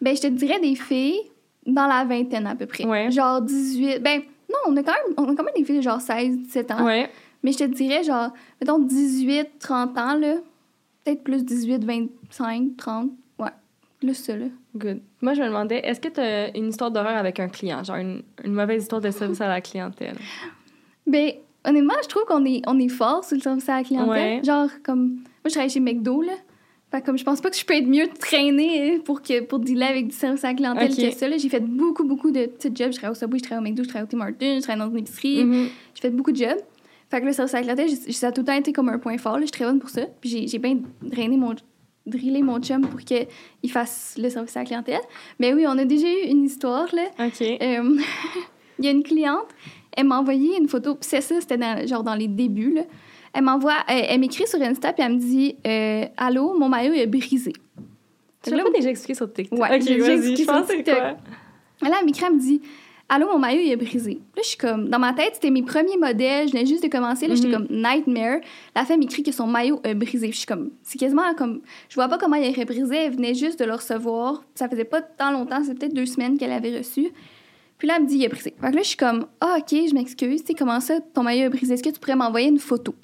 Ben, 0.00 0.16
je 0.16 0.22
te 0.22 0.26
dirais 0.26 0.58
des 0.58 0.74
filles 0.74 1.20
dans 1.66 1.86
la 1.86 2.04
vingtaine 2.04 2.46
à 2.46 2.56
peu 2.56 2.66
près. 2.66 2.84
Ouais. 2.84 3.10
Genre 3.10 3.40
18. 3.40 4.00
Ben, 4.02 4.22
non, 4.50 4.58
on 4.66 4.76
a 4.76 4.82
quand 4.82 4.92
même, 4.92 5.14
on 5.16 5.24
a 5.24 5.36
quand 5.36 5.44
même 5.44 5.54
des 5.56 5.64
filles 5.64 5.76
de 5.76 5.82
genre 5.82 6.00
16, 6.00 6.38
17 6.38 6.70
ans. 6.72 6.84
Ouais. 6.84 7.08
Mais 7.42 7.52
je 7.52 7.58
te 7.58 7.64
dirais, 7.64 8.02
genre, 8.02 8.32
mettons 8.60 8.78
18, 8.80 9.58
30 9.60 9.98
ans, 9.98 10.14
là. 10.14 10.36
Peut-être 11.04 11.22
plus 11.22 11.44
18, 11.44 11.84
25, 11.84 12.76
30. 12.76 13.10
Ouais. 13.38 13.48
Plus 14.00 14.14
ça, 14.14 14.36
là. 14.36 14.46
Good. 14.76 15.00
Moi, 15.20 15.34
je 15.34 15.42
me 15.42 15.46
demandais, 15.46 15.80
est-ce 15.84 16.00
que 16.00 16.08
tu 16.08 16.20
as 16.20 16.56
une 16.56 16.68
histoire 16.68 16.90
d'horreur 16.90 17.16
avec 17.16 17.40
un 17.40 17.48
client? 17.48 17.82
Genre, 17.84 17.96
une, 17.96 18.22
une 18.44 18.52
mauvaise 18.52 18.82
histoire 18.82 19.00
de 19.00 19.10
service 19.10 19.40
à 19.40 19.48
la 19.48 19.60
clientèle? 19.60 20.16
Ben, 21.06 21.32
honnêtement, 21.64 21.94
je 22.02 22.08
trouve 22.08 22.24
qu'on 22.24 22.44
est, 22.44 22.62
on 22.66 22.78
est 22.78 22.88
fort 22.88 23.24
sur 23.24 23.36
le 23.36 23.42
service 23.42 23.68
à 23.68 23.76
la 23.78 23.84
clientèle. 23.84 24.38
Ouais. 24.38 24.40
Genre, 24.44 24.68
comme. 24.82 25.06
Moi, 25.08 25.46
je 25.46 25.50
travaille 25.50 25.70
chez 25.70 25.80
McDo, 25.80 26.22
là. 26.22 26.34
Fait 26.90 27.00
que 27.00 27.06
comme 27.06 27.16
je 27.18 27.22
pense 27.22 27.40
pas 27.40 27.50
que 27.50 27.56
je 27.56 27.64
peux 27.64 27.74
être 27.74 27.86
mieux 27.86 28.08
traînée 28.18 28.98
pour, 29.04 29.22
que, 29.22 29.42
pour 29.42 29.60
dealer 29.60 29.86
avec 29.86 30.08
du 30.08 30.14
service 30.14 30.42
à 30.44 30.48
la 30.48 30.54
clientèle 30.54 30.88
que 30.88 31.10
ça. 31.12 31.30
J'ai 31.38 31.48
fait 31.48 31.60
beaucoup, 31.60 32.02
beaucoup 32.04 32.32
de 32.32 32.46
petits 32.46 32.72
jobs. 32.74 32.90
Je 32.90 32.96
travaille 32.96 33.12
au 33.12 33.14
Subway, 33.14 33.38
je 33.38 33.44
travaille 33.44 33.64
au 33.64 33.68
McDo, 33.68 33.84
je 33.84 33.88
travaille 33.88 34.08
au 34.08 34.10
Tim 34.10 34.20
Hortons, 34.20 34.56
je 34.56 34.60
travaille 34.60 34.80
dans 34.80 34.90
une 34.90 34.98
épicerie. 34.98 35.44
Mhm. 35.44 35.68
J'ai 35.94 36.00
fait 36.00 36.10
beaucoup 36.10 36.32
de 36.32 36.36
jobs. 36.36 36.58
Fait 37.10 37.20
que 37.20 37.26
le 37.26 37.32
service 37.32 37.54
à 37.54 37.58
la 37.60 37.62
clientèle, 37.74 37.90
ça 38.12 38.28
a 38.28 38.32
tout 38.32 38.42
le 38.42 38.46
temps 38.46 38.52
été 38.54 38.72
comme 38.72 38.88
un 38.88 38.98
point 38.98 39.18
fort. 39.18 39.34
là. 39.34 39.40
Je 39.40 39.44
suis 39.46 39.50
très 39.52 39.64
bonne 39.64 39.80
pour 39.80 39.90
ça. 39.90 40.02
Puis 40.20 40.46
j'ai- 40.48 40.58
bien 40.58 40.78
drainé 41.02 41.36
mon, 41.36 41.54
drillé 42.06 42.42
mon 42.42 42.60
chum 42.60 42.82
pour 42.86 43.00
qu'il 43.00 43.26
fasse 43.70 44.14
le 44.16 44.30
service 44.30 44.56
à 44.56 44.60
la 44.60 44.66
clientèle. 44.66 45.00
Mais 45.38 45.52
oui, 45.52 45.64
on 45.66 45.76
a 45.76 45.84
déjà 45.84 46.06
eu 46.06 46.28
une 46.28 46.44
histoire, 46.44 46.86
là. 46.94 47.02
OK. 47.26 47.40
Euh, 47.42 47.96
Il 48.78 48.84
y 48.84 48.88
a 48.88 48.92
une 48.92 49.02
cliente, 49.02 49.48
elle 49.96 50.06
m'a 50.06 50.18
envoyé 50.20 50.56
une 50.56 50.68
photo. 50.68 50.96
C'est 51.00 51.20
ça, 51.20 51.40
c'était 51.40 51.58
dans, 51.58 51.86
genre 51.86 52.02
dans 52.04 52.14
les 52.14 52.28
débuts, 52.28 52.74
là. 52.74 52.82
Elle 53.32 53.42
m'envoie, 53.44 53.74
elle, 53.88 54.06
elle 54.08 54.20
m'écrit 54.20 54.46
sur 54.46 54.60
Insta, 54.62 54.92
puis 54.92 55.04
elle 55.04 55.12
me 55.14 55.18
dit 55.18 55.56
euh, 55.66 56.04
Allô, 56.16 56.58
mon 56.58 56.68
maillot 56.68 56.94
est 56.94 57.06
brisé. 57.06 57.52
Tu 58.42 58.50
l'as 58.50 58.56
là, 58.56 58.62
pas 58.64 58.70
déjà 58.70 58.88
expliqué 58.90 59.14
sur 59.14 59.30
TikTok? 59.32 59.58
Ouais, 59.58 59.76
OK, 59.76 59.82
j'ai 59.82 60.12
expliqué 60.12 60.42
je 60.44 60.48
pense 60.48 60.66
sur 60.66 60.76
TikTok. 60.76 60.96
quoi? 60.96 61.88
Là, 61.88 61.96
elle 62.00 62.06
m'écrit, 62.06 62.24
elle 62.26 62.34
me 62.34 62.40
dit 62.40 62.62
Allô, 63.12 63.26
mon 63.26 63.40
maillot, 63.40 63.60
il 63.64 63.72
est 63.72 63.76
brisé. 63.76 64.20
Là, 64.36 64.42
je 64.44 64.48
suis 64.50 64.56
comme, 64.56 64.88
dans 64.88 65.00
ma 65.00 65.12
tête, 65.12 65.32
c'était 65.34 65.50
mes 65.50 65.62
premiers 65.62 65.96
modèles, 65.96 66.46
je 66.46 66.52
venais 66.52 66.64
juste 66.64 66.84
de 66.84 66.88
commencer, 66.88 67.26
là, 67.26 67.34
j'étais 67.34 67.48
Mhm. 67.48 67.66
comme 67.66 67.76
Nightmare. 67.76 68.38
La 68.76 68.84
femme 68.84 69.00
m'écrit 69.00 69.24
que 69.24 69.32
son 69.32 69.48
maillot 69.48 69.80
est 69.82 69.94
brisé. 69.96 70.28
Puis 70.28 70.32
je 70.34 70.38
suis 70.38 70.46
comme, 70.46 70.70
c'est 70.84 70.96
quasiment 70.96 71.34
comme, 71.34 71.60
je 71.88 71.96
vois 71.96 72.06
pas 72.06 72.18
comment 72.18 72.36
il 72.36 72.48
aurait 72.48 72.64
brisé, 72.64 72.94
elle 72.94 73.12
venait 73.12 73.34
juste 73.34 73.58
de 73.58 73.64
le 73.64 73.72
recevoir. 73.74 74.44
Ça 74.54 74.68
faisait 74.68 74.84
pas 74.84 75.02
tant 75.02 75.32
longtemps, 75.32 75.60
c'est 75.64 75.76
peut-être 75.76 75.92
deux 75.92 76.06
semaines 76.06 76.38
qu'elle 76.38 76.52
avait 76.52 76.78
reçu. 76.78 77.08
Puis 77.78 77.88
là, 77.88 77.94
elle 77.96 78.04
me 78.04 78.08
dit, 78.08 78.14
il 78.16 78.24
est 78.24 78.28
brisé. 78.28 78.54
Fait 78.60 78.70
que 78.70 78.76
là, 78.76 78.82
je 78.82 78.88
suis 78.88 78.96
comme, 78.96 79.26
ah, 79.40 79.56
ok, 79.58 79.70
je 79.88 79.92
m'excuse, 79.94 80.42
tu 80.42 80.46
sais, 80.48 80.54
comment 80.54 80.78
ça, 80.78 81.00
ton 81.00 81.24
maillot 81.24 81.46
est 81.46 81.50
brisé? 81.50 81.74
Est-ce 81.74 81.82
que 81.82 81.90
tu 81.90 81.98
pourrais 81.98 82.14
m'envoyer 82.14 82.48
une 82.48 82.58
photo? 82.60 82.94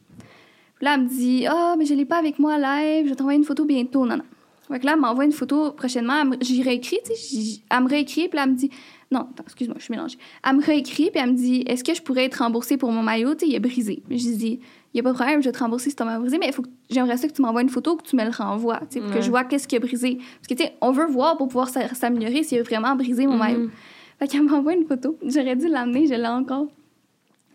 Puis 0.76 0.84
là, 0.84 0.94
elle 0.94 1.00
me 1.02 1.08
dit, 1.08 1.46
ah, 1.48 1.74
mais 1.76 1.84
je 1.84 1.94
l'ai 1.94 2.04
pas 2.04 2.18
avec 2.18 2.38
moi 2.38 2.58
live, 2.58 3.06
je 3.06 3.10
vais 3.10 3.16
t'envoyer 3.16 3.38
une 3.38 3.44
photo 3.44 3.64
bientôt. 3.64 4.06
Non, 4.06 4.18
non. 4.18 4.24
Fait 4.68 4.80
que 4.80 4.86
là, 4.86 4.92
elle 4.94 5.00
m'envoie 5.00 5.24
une 5.24 5.32
photo 5.32 5.72
prochainement. 5.72 6.22
J'y 6.40 6.62
réécris, 6.62 6.98
tu 7.04 7.14
sais. 7.14 7.60
Elle 7.70 7.82
me 7.84 7.88
réécrit, 7.88 8.28
puis 8.28 8.38
elle 8.42 8.50
me 8.50 8.56
dit, 8.56 8.70
non, 9.12 9.20
attends, 9.20 9.44
excuse-moi, 9.44 9.76
je 9.78 9.84
suis 9.84 9.92
mélangée. 9.92 10.18
Elle 10.44 10.56
me 10.56 10.62
réécrit, 10.62 11.10
puis 11.12 11.20
elle 11.22 11.30
me 11.32 11.36
dit, 11.36 11.62
est-ce 11.66 11.84
que 11.84 11.94
je 11.94 12.02
pourrais 12.02 12.24
être 12.24 12.36
remboursée 12.42 12.76
pour 12.76 12.90
mon 12.90 13.02
maillot? 13.02 13.34
Tu 13.34 13.46
sais, 13.46 13.52
il 13.52 13.54
est 13.54 13.60
brisé. 13.60 14.02
Je 14.10 14.14
lui 14.28 14.36
dis, 14.36 14.60
il 14.92 14.96
n'y 14.96 15.00
a 15.00 15.02
pas 15.04 15.10
de 15.10 15.14
problème, 15.14 15.40
je 15.40 15.48
vais 15.48 15.52
te 15.52 15.58
rembourser 15.58 15.90
si 15.90 15.96
ton 15.96 16.04
maillot 16.04 16.18
est 16.18 16.22
brisé, 16.22 16.38
mais 16.38 16.46
il 16.48 16.52
faut 16.52 16.62
que- 16.62 16.68
j'aimerais 16.90 17.16
ça 17.16 17.28
que 17.28 17.32
tu 17.32 17.42
m'envoies 17.42 17.62
une 17.62 17.68
photo, 17.68 17.96
que 17.96 18.02
tu 18.02 18.16
me 18.16 18.24
le 18.24 18.30
renvoies, 18.30 18.80
tu 18.90 18.94
sais, 18.94 19.00
pour 19.00 19.12
que 19.12 19.20
je 19.20 19.30
vois 19.30 19.44
qu'est-ce 19.44 19.68
qui 19.68 19.76
a 19.76 19.78
brisé. 19.80 20.16
Parce 20.16 20.48
que, 20.48 20.54
tu 20.54 20.64
sais, 20.64 20.74
on 20.80 20.90
veut 20.90 21.06
voir 21.06 21.36
pour 21.36 21.46
pouvoir 21.48 21.68
s'a- 21.68 21.94
s'améliorer 21.94 22.42
s'il 22.42 22.58
a 22.58 22.62
vraiment 22.62 22.96
brisé 22.96 23.26
mon 23.26 23.34
Mhm. 23.34 23.38
maillot. 23.38 23.70
Fait 24.18 24.26
qu'elle 24.28 24.42
m'envoie 24.42 24.72
une 24.74 24.86
photo. 24.86 25.16
J'aurais 25.24 25.54
dû 25.56 25.68
l'amener, 25.68 26.06
je 26.06 26.14
l'ai 26.14 26.26
encore. 26.26 26.66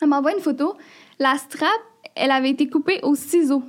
Elle 0.01 0.07
m'envoie 0.09 0.33
une 0.33 0.39
photo. 0.41 0.75
La 1.19 1.35
strap, 1.37 1.69
elle 2.15 2.31
avait 2.31 2.51
été 2.51 2.67
coupée 2.69 2.99
au 3.03 3.15
ciseau. 3.15 3.63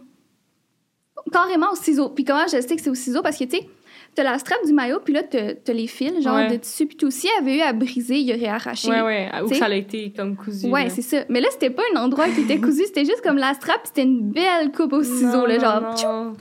Carrément 1.33 1.73
au 1.73 1.77
ciseau. 1.77 2.09
Puis 2.11 2.25
comment 2.25 2.45
je 2.47 2.61
sais 2.61 2.77
que 2.77 2.83
c'est 2.83 2.91
au 2.91 2.95
ciseau? 2.95 3.23
Parce 3.23 3.39
que, 3.39 3.45
tu 3.45 3.57
sais, 3.59 3.69
t'as 4.15 4.23
la 4.23 4.39
strap 4.39 4.59
du 4.67 4.73
maillot, 4.73 5.01
puis 5.05 5.15
là, 5.15 5.23
t'as 5.23 5.73
les 5.73 5.87
fils, 5.87 6.23
genre 6.23 6.37
Ouais. 6.37 6.49
de 6.51 6.57
tissu, 6.57 6.87
puis 6.87 6.97
tout. 6.97 7.11
Si 7.11 7.29
elle 7.39 7.45
avait 7.47 7.59
eu 7.59 7.61
à 7.61 7.73
briser, 7.73 8.19
il 8.19 8.35
aurait 8.35 8.49
arraché. 8.49 8.89
Ouais, 8.89 9.03
ouais. 9.03 9.31
Ou 9.45 9.49
que 9.49 9.55
ça 9.57 9.67
a 9.67 9.75
été 9.75 10.13
comme 10.17 10.37
cousu. 10.37 10.69
Ouais, 10.69 10.89
c'est 10.91 11.03
ça. 11.03 11.19
Mais 11.29 11.41
là, 11.41 11.49
c'était 11.51 11.71
pas 11.71 11.83
un 11.95 12.01
endroit 12.03 12.29
qui 12.29 12.41
était 12.41 12.59
cousu, 12.61 12.83
c'était 12.87 13.05
juste 13.05 13.23
comme 13.23 13.37
la 13.37 13.55
strap, 13.55 13.81
c'était 13.85 14.03
une 14.03 14.31
belle 14.31 14.73
coupe 14.73 14.93
au 14.93 15.03
ciseau, 15.03 15.47
là, 15.47 15.59
genre. 15.59 15.81
non. 16.05 16.33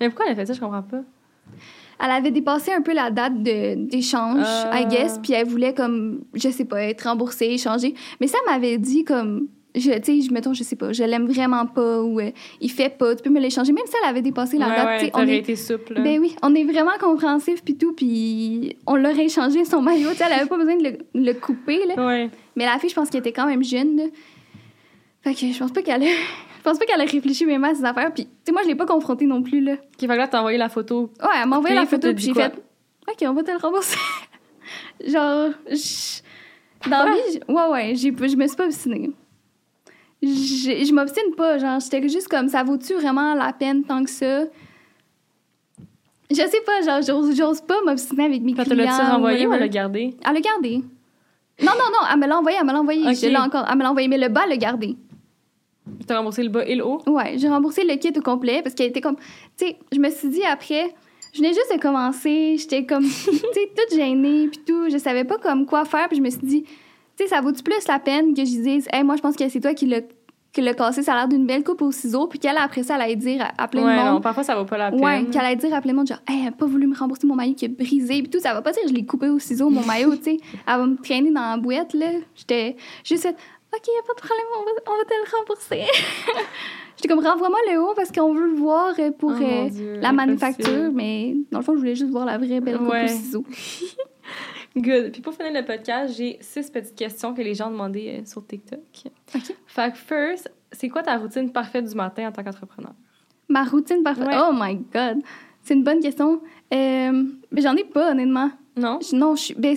Mais 0.00 0.08
pourquoi 0.08 0.26
elle 0.26 0.32
a 0.32 0.36
fait 0.36 0.46
ça? 0.46 0.52
Je 0.52 0.60
comprends 0.60 0.82
pas. 0.82 1.00
Elle 2.00 2.10
avait 2.12 2.30
dépassé 2.30 2.72
un 2.72 2.80
peu 2.82 2.94
la 2.94 3.10
date 3.10 3.42
d'échange, 3.42 4.44
Ah. 4.46 4.80
I 4.80 4.86
guess, 4.86 5.18
puis 5.20 5.32
elle 5.32 5.48
voulait 5.48 5.74
comme, 5.74 6.20
je 6.34 6.48
sais 6.48 6.64
pas, 6.64 6.82
être 6.84 7.02
remboursée, 7.08 7.46
échanger. 7.46 7.94
Mais 8.20 8.28
ça 8.28 8.38
m'avait 8.46 8.78
dit 8.78 9.02
comme, 9.04 9.48
je, 9.74 9.90
tu 9.98 10.02
sais, 10.02 10.20
je- 10.28 10.32
mettons, 10.32 10.52
je 10.54 10.62
sais 10.62 10.76
pas, 10.76 10.92
je 10.92 11.04
l'aime 11.04 11.26
vraiment 11.26 11.66
pas 11.66 12.00
ou 12.02 12.20
euh, 12.20 12.30
il 12.60 12.70
fait 12.70 12.88
pas, 12.96 13.14
tu 13.14 13.22
peux 13.22 13.30
me 13.30 13.40
l'échanger. 13.40 13.72
Même 13.72 13.84
si 13.86 13.92
elle 14.02 14.08
avait 14.08 14.22
dépassé 14.22 14.58
la 14.58 14.68
ouais, 14.68 14.76
date, 14.76 15.02
ouais, 15.02 15.10
on 15.14 15.26
est... 15.28 15.38
été 15.38 15.56
souple. 15.56 15.94
là. 15.94 16.00
Ben 16.00 16.18
oui, 16.18 16.34
on 16.42 16.54
est 16.54 16.64
vraiment 16.64 16.96
compréhensif 17.00 17.62
puis 17.64 17.76
tout, 17.76 17.92
puis 17.92 18.76
on 18.86 18.96
l'aurait 18.96 19.26
échangé 19.26 19.64
son 19.64 19.82
maillot, 19.82 20.10
tu 20.16 20.22
elle 20.24 20.32
avait 20.32 20.48
pas 20.48 20.56
besoin 20.56 20.76
de 20.76 20.84
le, 20.84 20.98
le 21.14 21.32
couper, 21.34 21.80
là. 21.86 22.06
Ouais. 22.06 22.30
Mais 22.56 22.64
la 22.64 22.78
fille, 22.78 22.90
je 22.90 22.94
pense 22.94 23.10
qu'elle 23.10 23.20
était 23.20 23.32
quand 23.32 23.46
même 23.46 23.62
jeune, 23.62 23.96
là. 23.96 24.04
Fait 25.22 25.34
que 25.34 25.40
je 25.52 25.58
pense 25.58 25.72
pas 25.72 25.82
qu'elle 25.82 26.02
a... 26.02 26.06
Je 26.58 26.62
pense 26.70 26.78
pas 26.80 26.86
qu'elle 26.86 27.00
a 27.00 27.04
réfléchi 27.04 27.46
même 27.46 27.62
à 27.64 27.72
ses 27.72 27.84
affaires. 27.84 28.12
Puis, 28.12 28.24
tu 28.24 28.30
sais, 28.46 28.52
moi, 28.52 28.62
je 28.64 28.68
l'ai 28.68 28.74
pas 28.74 28.84
confrontée 28.84 29.24
non 29.26 29.42
plus, 29.42 29.60
là. 29.60 29.76
Fait 29.98 30.06
que 30.08 30.12
là, 30.12 30.26
t'as 30.26 30.40
envoyé 30.40 30.58
la 30.58 30.68
photo. 30.68 31.12
Ouais, 31.22 31.28
elle 31.40 31.48
m'a 31.48 31.56
envoyé 31.58 31.74
la 31.76 31.86
photo, 31.86 32.12
puis 32.12 32.24
j'ai 32.24 32.34
fait 32.34 32.52
OK, 33.08 33.16
on 33.22 33.32
va 33.32 33.42
te 33.44 33.50
le 33.52 33.56
rembourser. 33.58 33.96
Genre, 35.06 35.50
je- 35.70 36.20
dans 36.90 37.04
la 37.04 37.12
vie, 37.12 37.40
ouais, 37.48 37.68
ouais, 37.70 37.94
je 37.94 38.36
me 38.36 38.46
suis 38.46 38.56
pas 38.56 38.64
obstinée. 38.66 39.10
Je 40.22 40.92
m'obstine 40.92 41.34
pas, 41.36 41.58
genre, 41.58 41.78
j'étais 41.80 42.08
juste 42.08 42.28
comme, 42.28 42.48
ça 42.48 42.62
vaut-tu 42.64 42.94
vraiment 42.94 43.34
la 43.34 43.52
peine 43.52 43.84
tant 43.84 44.02
que 44.02 44.10
ça? 44.10 44.44
Je 46.30 46.34
sais 46.36 46.60
pas, 46.66 46.82
genre, 46.82 47.00
j'ose, 47.02 47.36
j'ose 47.36 47.60
pas 47.60 47.76
m'obstiner 47.86 48.24
avec 48.24 48.42
mes 48.42 48.52
Quand 48.54 48.64
clients. 48.64 48.76
tu 48.76 48.82
l'as-tu 48.82 49.10
renvoyé 49.10 49.46
ou 49.46 49.52
elle 49.54 49.60
l'a 49.60 49.68
gardé? 49.68 50.14
Elle 50.26 50.34
l'a 50.34 50.40
gardé. 50.40 50.82
Non, 51.60 51.72
non, 51.72 51.90
non, 51.92 52.06
elle 52.12 52.18
me 52.18 52.26
l'a 52.26 52.38
envoyé, 52.38 52.58
elle 52.60 52.66
me 52.66 52.72
l'a 52.72 52.80
envoyé. 52.80 53.14
Je 53.14 53.26
l'ai 53.26 53.36
encore, 53.36 53.64
elle 53.70 53.76
me 53.78 53.82
l'a 53.82 53.90
envoyé, 53.90 54.08
mais 54.08 54.18
le 54.18 54.28
bas, 54.28 54.42
elle 54.44 54.50
l'a 54.50 54.56
gardé. 54.56 54.96
T'as 56.06 56.18
remboursé 56.18 56.42
le 56.42 56.50
bas 56.50 56.64
et 56.66 56.74
le 56.74 56.84
haut? 56.86 57.00
Ouais, 57.06 57.38
j'ai 57.38 57.48
remboursé 57.48 57.82
le 57.84 57.94
kit 57.96 58.12
au 58.16 58.20
complet 58.20 58.60
parce 58.62 58.74
qu'elle 58.74 58.88
était 58.88 59.00
comme. 59.00 59.16
Tu 59.56 59.66
sais, 59.66 59.78
je 59.90 59.98
me 59.98 60.10
suis 60.10 60.28
dit 60.28 60.42
après, 60.44 60.94
je 61.32 61.38
venais 61.38 61.54
juste 61.54 61.72
de 61.74 61.80
commencer, 61.80 62.56
j'étais 62.58 62.84
comme, 62.84 63.04
tu 63.08 63.08
sais, 63.10 63.70
toute 63.76 63.96
gênée, 63.96 64.48
puis 64.48 64.60
tout. 64.66 64.90
Je 64.90 64.98
savais 64.98 65.24
pas 65.24 65.38
comme 65.38 65.64
quoi 65.64 65.84
faire, 65.86 66.08
puis 66.08 66.18
je 66.18 66.22
me 66.22 66.28
suis 66.30 66.40
dit, 66.40 66.64
tu 67.18 67.24
sais, 67.24 67.28
ça 67.28 67.40
vaut-tu 67.40 67.62
plus 67.62 67.86
la 67.88 67.98
peine 67.98 68.32
que 68.32 68.44
je 68.44 68.50
dise, 68.62 68.88
hey, 68.92 69.02
moi, 69.04 69.16
je 69.16 69.22
pense 69.22 69.34
que 69.36 69.48
c'est 69.48 69.60
toi 69.60 69.74
qui 69.74 69.86
l'as 69.86 70.02
qui 70.50 70.62
l'a 70.62 70.72
cassé, 70.72 71.02
ça 71.02 71.12
a 71.12 71.16
l'air 71.16 71.28
d'une 71.28 71.44
belle 71.46 71.62
coupe 71.62 71.82
au 71.82 71.92
ciseau, 71.92 72.26
puis 72.26 72.38
qu'elle, 72.38 72.56
après 72.56 72.82
ça, 72.82 72.94
elle 72.96 73.02
allait 73.02 73.16
dire 73.16 73.42
à, 73.58 73.64
à 73.64 73.68
plein 73.68 73.84
ouais, 73.84 73.92
de 73.92 73.98
monde. 74.02 74.14
non, 74.14 74.20
parfois 74.22 74.42
ça 74.42 74.56
vaut 74.56 74.64
pas 74.64 74.78
la 74.78 74.90
peine. 74.90 75.04
Ouais, 75.04 75.24
qu'elle 75.30 75.42
allait 75.44 75.56
dire 75.56 75.74
à 75.74 75.82
plein 75.82 75.92
de 75.92 75.96
monde, 75.98 76.06
genre, 76.08 76.22
hey, 76.26 76.40
elle 76.40 76.48
a 76.48 76.52
pas 76.52 76.64
voulu 76.64 76.86
me 76.86 76.96
rembourser 76.96 77.26
mon 77.26 77.34
maillot 77.34 77.54
qui 77.54 77.66
est 77.66 77.68
brisé, 77.68 78.22
puis 78.22 78.30
tout. 78.30 78.40
Ça 78.40 78.54
va 78.54 78.62
pas 78.62 78.72
dire, 78.72 78.82
je 78.88 78.94
l'ai 78.94 79.04
coupé 79.04 79.28
au 79.28 79.38
ciseau, 79.38 79.68
mon 79.68 79.84
maillot, 79.84 80.16
tu 80.16 80.22
sais. 80.22 80.36
Elle 80.66 80.76
va 80.78 80.86
me 80.86 80.96
traîner 80.96 81.30
dans 81.30 81.50
la 81.50 81.56
boîte, 81.58 81.92
là. 81.92 82.06
J'étais 82.34 82.76
juste 83.04 83.26
OK, 83.26 83.86
y 83.86 83.90
a 83.90 84.06
pas 84.06 84.14
de 84.14 84.20
problème, 84.26 84.46
on 84.58 84.64
va, 84.64 84.70
on 84.86 84.96
va 84.96 85.04
te 85.04 85.12
le 85.12 85.38
rembourser. 85.38 85.82
J'étais 86.96 87.08
comme, 87.08 87.24
renvoie-moi 87.24 87.58
le 87.70 87.80
haut 87.82 87.92
parce 87.94 88.10
qu'on 88.10 88.32
veut 88.32 88.46
le 88.48 88.56
voir 88.56 88.94
pour 89.18 89.32
Oh, 89.38 89.42
euh, 89.42 89.68
Dieu, 89.68 89.98
la 90.00 90.12
manufacture, 90.12 90.90
mais 90.94 91.36
dans 91.52 91.58
le 91.58 91.64
fond, 91.64 91.74
je 91.74 91.78
voulais 91.80 91.94
juste 91.94 92.10
voir 92.10 92.24
la 92.24 92.38
vraie 92.38 92.60
belle 92.60 92.78
coupe 92.78 92.88
Ouais. 92.88 93.04
au 93.04 93.08
ciseau. 93.08 93.44
Good. 94.76 95.12
Puis 95.12 95.22
pour 95.22 95.34
finir 95.34 95.52
le 95.52 95.64
podcast, 95.64 96.14
j'ai 96.16 96.38
six 96.40 96.70
petites 96.70 96.94
questions 96.94 97.34
que 97.34 97.42
les 97.42 97.54
gens 97.54 97.68
ont 97.68 97.72
demandées 97.72 98.18
euh, 98.20 98.24
sur 98.26 98.46
TikTok. 98.46 98.80
OK. 99.34 99.42
Fait 99.66 99.90
que 99.92 99.96
first, 99.96 100.50
c'est 100.72 100.88
quoi 100.88 101.02
ta 101.02 101.16
routine 101.16 101.50
parfaite 101.50 101.86
du 101.88 101.94
matin 101.94 102.28
en 102.28 102.32
tant 102.32 102.44
qu'entrepreneur? 102.44 102.92
Ma 103.48 103.64
routine 103.64 104.02
parfaite? 104.02 104.26
Ouais. 104.28 104.36
Oh 104.38 104.52
my 104.54 104.76
God! 104.92 105.22
C'est 105.62 105.74
une 105.74 105.82
bonne 105.84 106.00
question. 106.00 106.40
Euh, 106.72 107.24
mais 107.50 107.60
j'en 107.62 107.74
ai 107.76 107.84
pas, 107.84 108.12
honnêtement. 108.12 108.50
Non? 108.76 108.98
Je- 109.00 109.16
Non, 109.16 109.34
je 109.36 109.42
suis. 109.42 109.54
ben, 109.54 109.76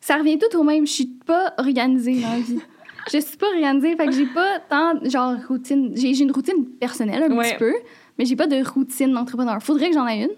ça 0.00 0.16
revient 0.16 0.38
tout 0.38 0.56
au 0.58 0.62
même. 0.64 0.86
Je 0.86 0.92
suis 0.92 1.06
pas 1.06 1.54
organisée 1.56 2.20
dans 2.20 2.30
la 2.32 2.40
vie. 2.40 2.60
je 3.12 3.18
suis 3.18 3.36
pas 3.36 3.46
organisée, 3.54 3.96
fait 3.96 4.06
que 4.06 4.12
j'ai 4.12 4.26
pas 4.26 4.58
tant, 4.68 5.02
genre, 5.04 5.36
routine. 5.48 5.92
J'ai 5.96 6.12
j'ai 6.14 6.24
une 6.24 6.32
routine 6.32 6.66
personnelle 6.78 7.22
un 7.22 7.34
Ouais. 7.36 7.50
petit 7.52 7.58
peu, 7.58 7.72
mais 8.18 8.24
j'ai 8.26 8.36
pas 8.36 8.46
de 8.46 8.62
routine 8.68 9.12
d'entrepreneur. 9.12 9.62
Faudrait 9.62 9.88
que 9.88 9.94
j'en 9.94 10.06
aie 10.06 10.24
une, 10.24 10.30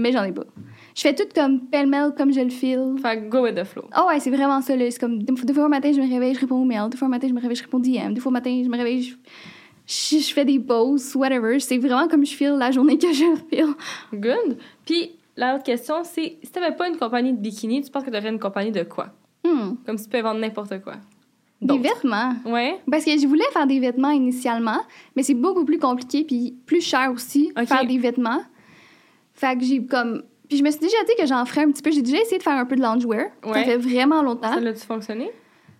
mais 0.00 0.10
j'en 0.12 0.24
ai 0.24 0.32
pas. 0.32 0.44
Je 0.98 1.02
fais 1.02 1.14
tout 1.14 1.28
comme 1.32 1.60
pêle-mêle, 1.60 2.12
comme 2.16 2.32
je 2.32 2.40
le 2.40 2.50
feel. 2.50 2.96
Fait 3.00 3.28
go 3.28 3.44
with 3.44 3.54
the 3.54 3.62
flow. 3.62 3.84
Ah 3.92 4.04
ouais, 4.08 4.18
c'est 4.18 4.30
vraiment 4.30 4.60
ça, 4.60 4.74
là. 4.74 4.90
C'est 4.90 4.98
comme, 4.98 5.22
des 5.22 5.36
fois, 5.36 5.44
des 5.44 5.54
fois 5.54 5.66
au 5.66 5.68
matin, 5.68 5.92
je 5.94 6.00
me 6.00 6.12
réveille, 6.12 6.34
je 6.34 6.40
réponds 6.40 6.60
aux 6.60 6.64
mails. 6.64 6.90
Des 6.90 6.96
fois 6.96 7.06
au 7.06 7.10
matin, 7.10 7.28
je 7.28 7.32
me 7.32 7.40
réveille, 7.40 7.54
je 7.54 7.62
réponds 7.62 7.78
DM. 7.78 8.14
Des 8.14 8.20
fois 8.20 8.30
au 8.30 8.32
matin, 8.32 8.62
je 8.64 8.68
me 8.68 8.76
réveille, 8.76 9.02
je, 9.04 9.14
je, 9.86 10.18
je 10.18 10.32
fais 10.32 10.44
des 10.44 10.58
pauses, 10.58 11.14
whatever. 11.14 11.60
C'est 11.60 11.78
vraiment 11.78 12.08
comme 12.08 12.26
je 12.26 12.34
feel 12.34 12.56
la 12.58 12.72
journée 12.72 12.98
que 12.98 13.12
je 13.12 13.26
feel. 13.48 13.74
Good. 14.12 14.58
Puis 14.84 15.12
la 15.36 15.54
autre 15.54 15.62
question, 15.62 16.02
c'est 16.02 16.36
si 16.42 16.50
t'avais 16.50 16.74
pas 16.74 16.88
une 16.88 16.96
compagnie 16.96 17.32
de 17.32 17.38
bikini, 17.38 17.80
tu 17.80 17.92
penses 17.92 18.02
que 18.02 18.10
t'aurais 18.10 18.30
une 18.30 18.40
compagnie 18.40 18.72
de 18.72 18.82
quoi? 18.82 19.10
Hmm. 19.44 19.74
Comme 19.86 19.98
si 19.98 20.06
tu 20.06 20.10
peux 20.10 20.20
vendre 20.20 20.40
n'importe 20.40 20.82
quoi. 20.82 20.94
Des 21.62 21.78
vêtements. 21.78 22.34
Ouais? 22.44 22.80
Parce 22.90 23.04
que 23.04 23.12
je 23.12 23.26
voulais 23.28 23.48
faire 23.52 23.68
des 23.68 23.78
vêtements 23.78 24.10
initialement, 24.10 24.80
mais 25.14 25.22
c'est 25.22 25.34
beaucoup 25.34 25.64
plus 25.64 25.78
compliqué 25.78 26.24
puis 26.24 26.56
plus 26.66 26.80
cher 26.80 27.12
aussi 27.14 27.52
faire 27.68 27.86
des 27.86 27.98
vêtements. 27.98 28.42
Fait 29.34 29.56
que 29.56 29.64
j'ai 29.64 29.86
comme 29.86 30.24
puis 30.48 30.58
je 30.58 30.62
me 30.64 30.70
suis 30.70 30.80
déjà 30.80 30.96
dit 31.06 31.12
que 31.18 31.26
j'en 31.26 31.44
ferais 31.44 31.62
un 31.62 31.70
petit 31.70 31.82
peu. 31.82 31.90
J'ai 31.90 32.02
déjà 32.02 32.18
essayé 32.20 32.38
de 32.38 32.42
faire 32.42 32.56
un 32.56 32.64
peu 32.64 32.76
de 32.76 32.80
loungewear. 32.82 33.26
Ouais. 33.44 33.52
Ça 33.54 33.64
fait 33.64 33.76
vraiment 33.76 34.22
longtemps. 34.22 34.52
Ça 34.52 34.60
l'a-tu 34.60 34.80
fonctionné? 34.86 35.30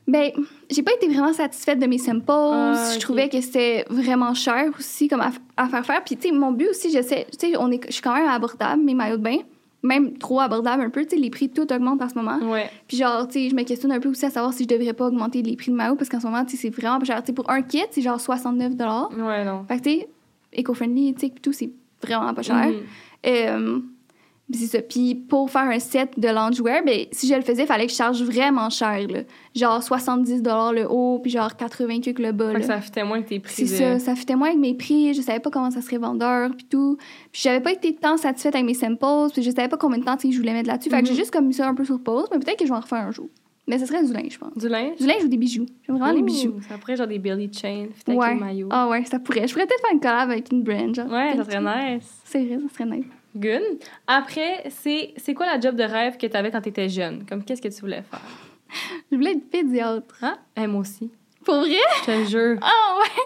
Ben, 0.07 0.31
j'ai 0.71 0.83
pas 0.83 0.93
été 0.95 1.07
vraiment 1.09 1.35
satisfaite 1.35 1.79
de 1.79 1.87
mes 1.87 1.99
samples. 1.99 2.25
Ah, 2.29 2.93
Je 2.95 2.99
trouvais 2.99 3.29
que 3.29 3.41
c'était 3.43 3.85
vraiment 3.91 4.33
cher 4.33 4.71
aussi 4.79 5.07
comme 5.07 5.21
à, 5.21 5.31
à 5.57 5.69
faire 5.69 5.85
faire. 5.85 6.03
Puis 6.03 6.16
tu 6.16 6.29
sais, 6.29 6.35
mon 6.35 6.53
but 6.53 6.69
aussi, 6.71 6.91
je 6.91 7.03
sais, 7.03 7.27
tu 7.39 7.51
sais, 7.51 7.57
on 7.59 7.71
est, 7.71 7.81
je 7.87 7.93
suis 7.93 8.03
quand 8.03 8.14
même 8.14 8.27
abordable 8.27 8.83
mes 8.83 8.95
maillots 8.95 9.19
de 9.19 9.23
bain, 9.23 9.37
même 9.83 10.16
trop 10.16 10.41
abordable 10.41 10.83
un 10.83 10.89
peu. 10.89 11.03
Tu 11.05 11.11
sais, 11.11 11.16
les 11.16 11.29
prix 11.29 11.51
tout 11.51 11.71
augmentent 11.71 12.01
en 12.01 12.09
ce 12.09 12.14
moment. 12.14 12.39
Ouais. 12.51 12.71
Puis 12.89 12.97
genre, 12.97 13.29
tu 13.29 13.35
sais, 13.35 13.49
je 13.51 13.55
me 13.55 13.64
questionne 13.64 13.93
un 13.93 14.01
peu 14.01 14.09
aussi 14.09 14.25
à 14.25 14.31
savoir 14.31 14.55
si 14.55 14.62
je 14.62 14.69
devrais 14.69 14.95
pas 14.95 15.09
augmenter 15.09 15.43
les 15.43 15.57
prix 15.57 15.71
de 15.71 15.77
maillot 15.77 15.97
parce 15.97 16.09
qu'en 16.09 16.21
ce 16.21 16.27
moment, 16.27 16.43
tu 16.47 16.57
sais, 16.57 16.62
c'est 16.62 16.71
vraiment 16.71 16.99
pas 16.99 17.05
cher. 17.05 17.21
Tu 17.23 17.27
sais, 17.27 17.33
pour 17.35 17.51
un 17.51 17.61
kit, 17.61 17.85
c'est 17.91 18.01
genre 18.01 18.19
69 18.19 18.73
Ouais, 19.19 19.45
non. 19.45 19.64
Fait 19.69 19.77
que 19.79 19.83
tu 19.83 19.91
sais, 19.91 20.09
éco-friendly, 20.55 21.14
tu 21.14 21.21
sais, 21.21 21.29
puis 21.29 21.43
tout, 21.43 21.53
c'est 21.53 21.71
vraiment 22.03 22.33
pas 22.33 22.43
cher. 22.43 22.66
Mhm. 22.66 22.75
Euh, 23.27 23.79
c'est 24.53 24.66
ça. 24.66 24.80
Puis 24.82 25.14
pour 25.14 25.51
faire 25.51 25.62
un 25.68 25.78
set 25.78 26.18
de 26.18 26.28
loungewear, 26.28 26.82
ben, 26.84 27.07
si 27.12 27.28
je 27.28 27.34
le 27.34 27.42
faisais, 27.42 27.62
il 27.62 27.66
fallait 27.66 27.86
que 27.86 27.92
je 27.92 27.96
charge 27.96 28.22
vraiment 28.22 28.70
cher. 28.70 29.07
Là. 29.09 29.20
Genre 29.55 29.82
70 29.82 30.42
le 30.42 30.86
haut, 30.88 31.18
puis 31.20 31.30
genre 31.30 31.55
80 31.57 32.01
que 32.12 32.22
le 32.22 32.32
bas. 32.32 32.53
Là. 32.53 32.62
ça 32.62 32.80
fitait 32.80 33.05
moins 33.05 33.20
que 33.22 33.28
tes 33.28 33.40
prix. 33.40 33.66
C'est 33.66 33.94
de- 33.94 33.99
ça, 33.99 33.99
ça 33.99 34.14
fitait 34.16 34.36
moins 34.36 34.49
avec 34.49 34.61
mes 34.61 34.74
prix, 34.74 35.12
je 35.14 35.20
savais 35.20 35.40
pas 35.40 35.51
comment 35.51 35.70
ça 35.70 35.80
serait 35.82 35.99
vendeur, 35.99 36.51
puis 36.57 36.66
tout. 36.66 36.96
Puis 37.32 37.42
j'avais 37.44 37.61
pas 37.61 37.72
été 37.72 37.94
tant 37.94 38.16
satisfaite 38.16 38.55
avec 38.55 38.66
mes 38.66 38.74
samples, 38.74 39.32
puis 39.32 39.42
je 39.42 39.51
savais 39.51 39.68
pas 39.68 39.76
combien 39.76 39.99
de 39.99 40.05
temps 40.05 40.16
je 40.18 40.36
voulais 40.36 40.53
mettre 40.53 40.68
là-dessus. 40.68 40.90
Fait 40.90 41.01
que 41.01 41.07
j'ai 41.07 41.12
Mhm. 41.12 41.18
juste 41.18 41.30
comme 41.30 41.46
mis 41.46 41.55
ça 41.55 41.68
un 41.68 41.74
peu 41.74 41.84
sur 41.84 42.01
pause, 42.01 42.26
mais 42.32 42.38
peut-être 42.38 42.59
que 42.59 42.64
je 42.66 42.70
vais 42.70 42.76
en 42.76 42.80
refaire 42.80 43.07
un 43.07 43.11
jour. 43.12 43.28
Mais 43.66 43.78
ce 43.78 43.84
serait 43.84 44.03
du 44.03 44.14
linge, 44.14 44.32
je 44.32 44.38
pense. 44.38 44.57
Du 44.57 44.66
linge? 44.66 44.96
Du 44.99 45.07
linge 45.07 45.24
ou 45.24 45.28
des 45.28 45.36
bijoux. 45.36 45.66
J'aime 45.86 45.99
vraiment 45.99 46.14
les 46.16 46.22
bijoux. 46.22 46.55
Ça 46.66 46.78
pourrait 46.78 46.96
genre 46.96 47.07
des 47.07 47.18
belly 47.18 47.51
chains, 47.53 47.88
fit 47.94 48.03
avec 48.12 48.18
Ouais. 48.18 48.32
le 48.32 48.40
maillot. 48.40 48.68
Ah 48.70 48.88
ouais, 48.88 49.05
ça 49.05 49.18
pourrait. 49.18 49.46
Je 49.46 49.53
pourrais 49.53 49.66
peut-être 49.66 49.82
faire 49.82 49.92
une 49.92 50.01
collab 50.01 50.30
avec 50.30 50.51
une 50.51 50.62
brand, 50.62 50.94
genre. 50.94 51.11
Ouais, 51.12 51.36
ça 51.36 51.44
serait 51.44 51.96
nice. 51.96 52.20
C'est 52.24 52.44
vrai, 52.46 52.59
ça 52.66 52.74
serait 52.74 52.86
nice. 52.96 53.05
Good. 53.39 53.78
Après, 54.07 54.64
c'est 54.70 55.14
c'est 55.16 55.34
quoi 55.34 55.47
la 55.47 55.61
job 55.61 55.74
de 55.76 55.82
rêve 55.84 56.16
que 56.16 56.26
tu 56.26 56.36
avais 56.36 56.51
quand 56.51 56.61
tu 56.61 56.68
étais 56.70 56.89
jeune? 56.89 57.24
Comme 57.28 57.45
qu'est-ce 57.45 57.62
que 57.62 57.68
tu 57.68 57.80
voulais 57.80 58.03
faire? 58.03 58.20
Je 59.11 59.16
voulais 59.16 59.32
être 59.32 59.49
pédiatre. 59.51 60.14
Hein? 60.22 60.39
Eh, 60.57 60.66
moi 60.66 60.80
aussi. 60.80 61.11
Pour 61.45 61.57
vrai? 61.61 61.76
Je 62.03 62.07
te 62.07 62.28
jure. 62.30 62.59
Ah 62.62 62.97
ouais! 63.01 63.22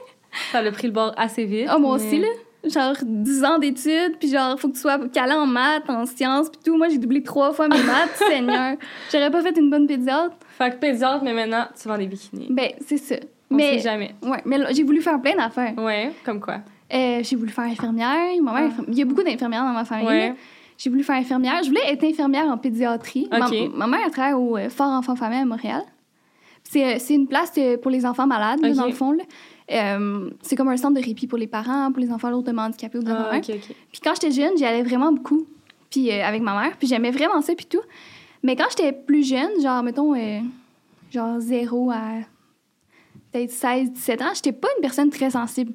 Ça 0.52 0.58
a 0.58 0.70
pris 0.70 0.86
le 0.86 0.92
bord 0.92 1.12
assez 1.16 1.44
vite. 1.44 1.66
Ah, 1.68 1.78
moi 1.78 1.96
mais- 1.98 2.04
aussi, 2.04 2.18
là. 2.20 2.28
Genre 2.64 2.94
10 3.02 3.44
ans 3.44 3.58
d'études, 3.58 4.18
puis 4.20 4.28
genre, 4.30 4.56
faut 4.60 4.68
que 4.68 4.74
tu 4.74 4.80
sois 4.80 4.96
calé 5.08 5.32
en 5.32 5.46
maths, 5.46 5.82
en 5.90 6.06
sciences, 6.06 6.48
puis 6.48 6.60
tout. 6.64 6.76
Moi, 6.76 6.88
j'ai 6.90 6.98
doublé 6.98 7.20
trois 7.24 7.52
fois 7.52 7.66
mes 7.66 7.82
maths, 7.82 8.14
Seigneur. 8.28 8.76
J'aurais 9.10 9.32
pas 9.32 9.42
fait 9.42 9.56
une 9.58 9.68
bonne 9.68 9.88
pédiatre. 9.88 10.36
Fait 10.58 10.70
que 10.70 10.76
pédiatre, 10.76 11.24
mais 11.24 11.32
maintenant, 11.34 11.66
tu 11.80 11.88
vends 11.88 11.98
des 11.98 12.06
bikinis. 12.06 12.46
Ben, 12.50 12.70
c'est 12.86 12.98
ça. 12.98 13.16
On 13.50 13.56
mais, 13.56 13.78
sait 13.78 13.90
jamais. 13.90 14.14
ouais, 14.22 14.40
mais 14.44 14.58
j'ai 14.74 14.84
voulu 14.84 15.02
faire 15.02 15.20
plein 15.20 15.34
d'affaires. 15.34 15.74
Ouais, 15.76 16.12
comme 16.24 16.38
quoi? 16.40 16.58
Euh, 16.92 17.20
j'ai 17.22 17.36
voulu 17.36 17.50
faire 17.50 17.64
infirmière. 17.64 18.18
Ma 18.42 18.52
mère, 18.52 18.72
Ah. 18.78 18.82
Il 18.88 18.94
y 18.98 19.02
a 19.02 19.04
beaucoup 19.04 19.22
d'infirmières 19.22 19.64
dans 19.64 19.72
ma 19.72 19.84
famille. 19.84 20.06
Ouais. 20.06 20.34
J'ai 20.76 20.90
voulu 20.90 21.02
faire 21.02 21.16
infirmière. 21.16 21.62
Je 21.62 21.68
voulais 21.68 21.86
être 21.88 22.04
infirmière 22.04 22.44
en 22.46 22.58
pédiatrie. 22.58 23.28
Ma- 23.30 23.86
mère, 23.86 24.00
elle 24.04 24.10
travaille 24.10 24.34
au 24.34 24.56
euh, 24.56 24.68
Fort 24.68 24.90
Enfant 24.90 25.16
Famille 25.16 25.38
à 25.38 25.44
Montréal. 25.44 25.82
C'est 26.64 26.84
euh, 26.84 26.96
c'est 26.98 27.14
une 27.14 27.26
place 27.26 27.52
pour 27.82 27.90
les 27.90 28.04
enfants 28.06 28.26
malades, 28.26 28.60
là, 28.60 28.70
Ok. 28.70 28.74
dans 28.76 28.86
le 28.86 28.92
fond. 28.92 29.16
Euh, 29.70 30.30
c'est 30.42 30.54
comme 30.56 30.68
un 30.68 30.76
centre 30.76 31.00
de 31.00 31.04
répit 31.04 31.26
pour 31.26 31.38
les 31.38 31.46
parents, 31.46 31.90
pour 31.92 32.00
les 32.02 32.10
enfants 32.12 32.30
lourdement 32.30 32.62
handicapés 32.62 32.98
ou 32.98 33.02
de 33.02 33.10
Ah. 33.10 33.40
Puis 33.40 34.00
quand 34.02 34.12
j'étais 34.14 34.30
jeune, 34.32 34.56
j'y 34.56 34.64
allais 34.64 34.82
vraiment 34.82 35.12
beaucoup. 35.12 35.46
Puis 35.90 36.10
euh, 36.10 36.24
avec 36.24 36.42
ma 36.42 36.60
mère. 36.60 36.76
Puis 36.78 36.88
j'aimais 36.88 37.10
vraiment 37.10 37.40
ça, 37.42 37.54
puis 37.54 37.66
tout. 37.66 37.80
Mais 38.42 38.56
quand 38.56 38.66
j'étais 38.70 38.92
plus 38.92 39.26
jeune, 39.26 39.60
genre, 39.62 39.82
mettons, 39.82 40.14
genre 41.12 41.38
0 41.40 41.90
à 41.90 42.00
peut-être 43.32 43.50
16, 43.52 43.92
17 43.92 44.22
ans, 44.22 44.30
j'étais 44.34 44.52
pas 44.52 44.68
une 44.76 44.82
personne 44.82 45.10
très 45.10 45.30
sensible. 45.30 45.72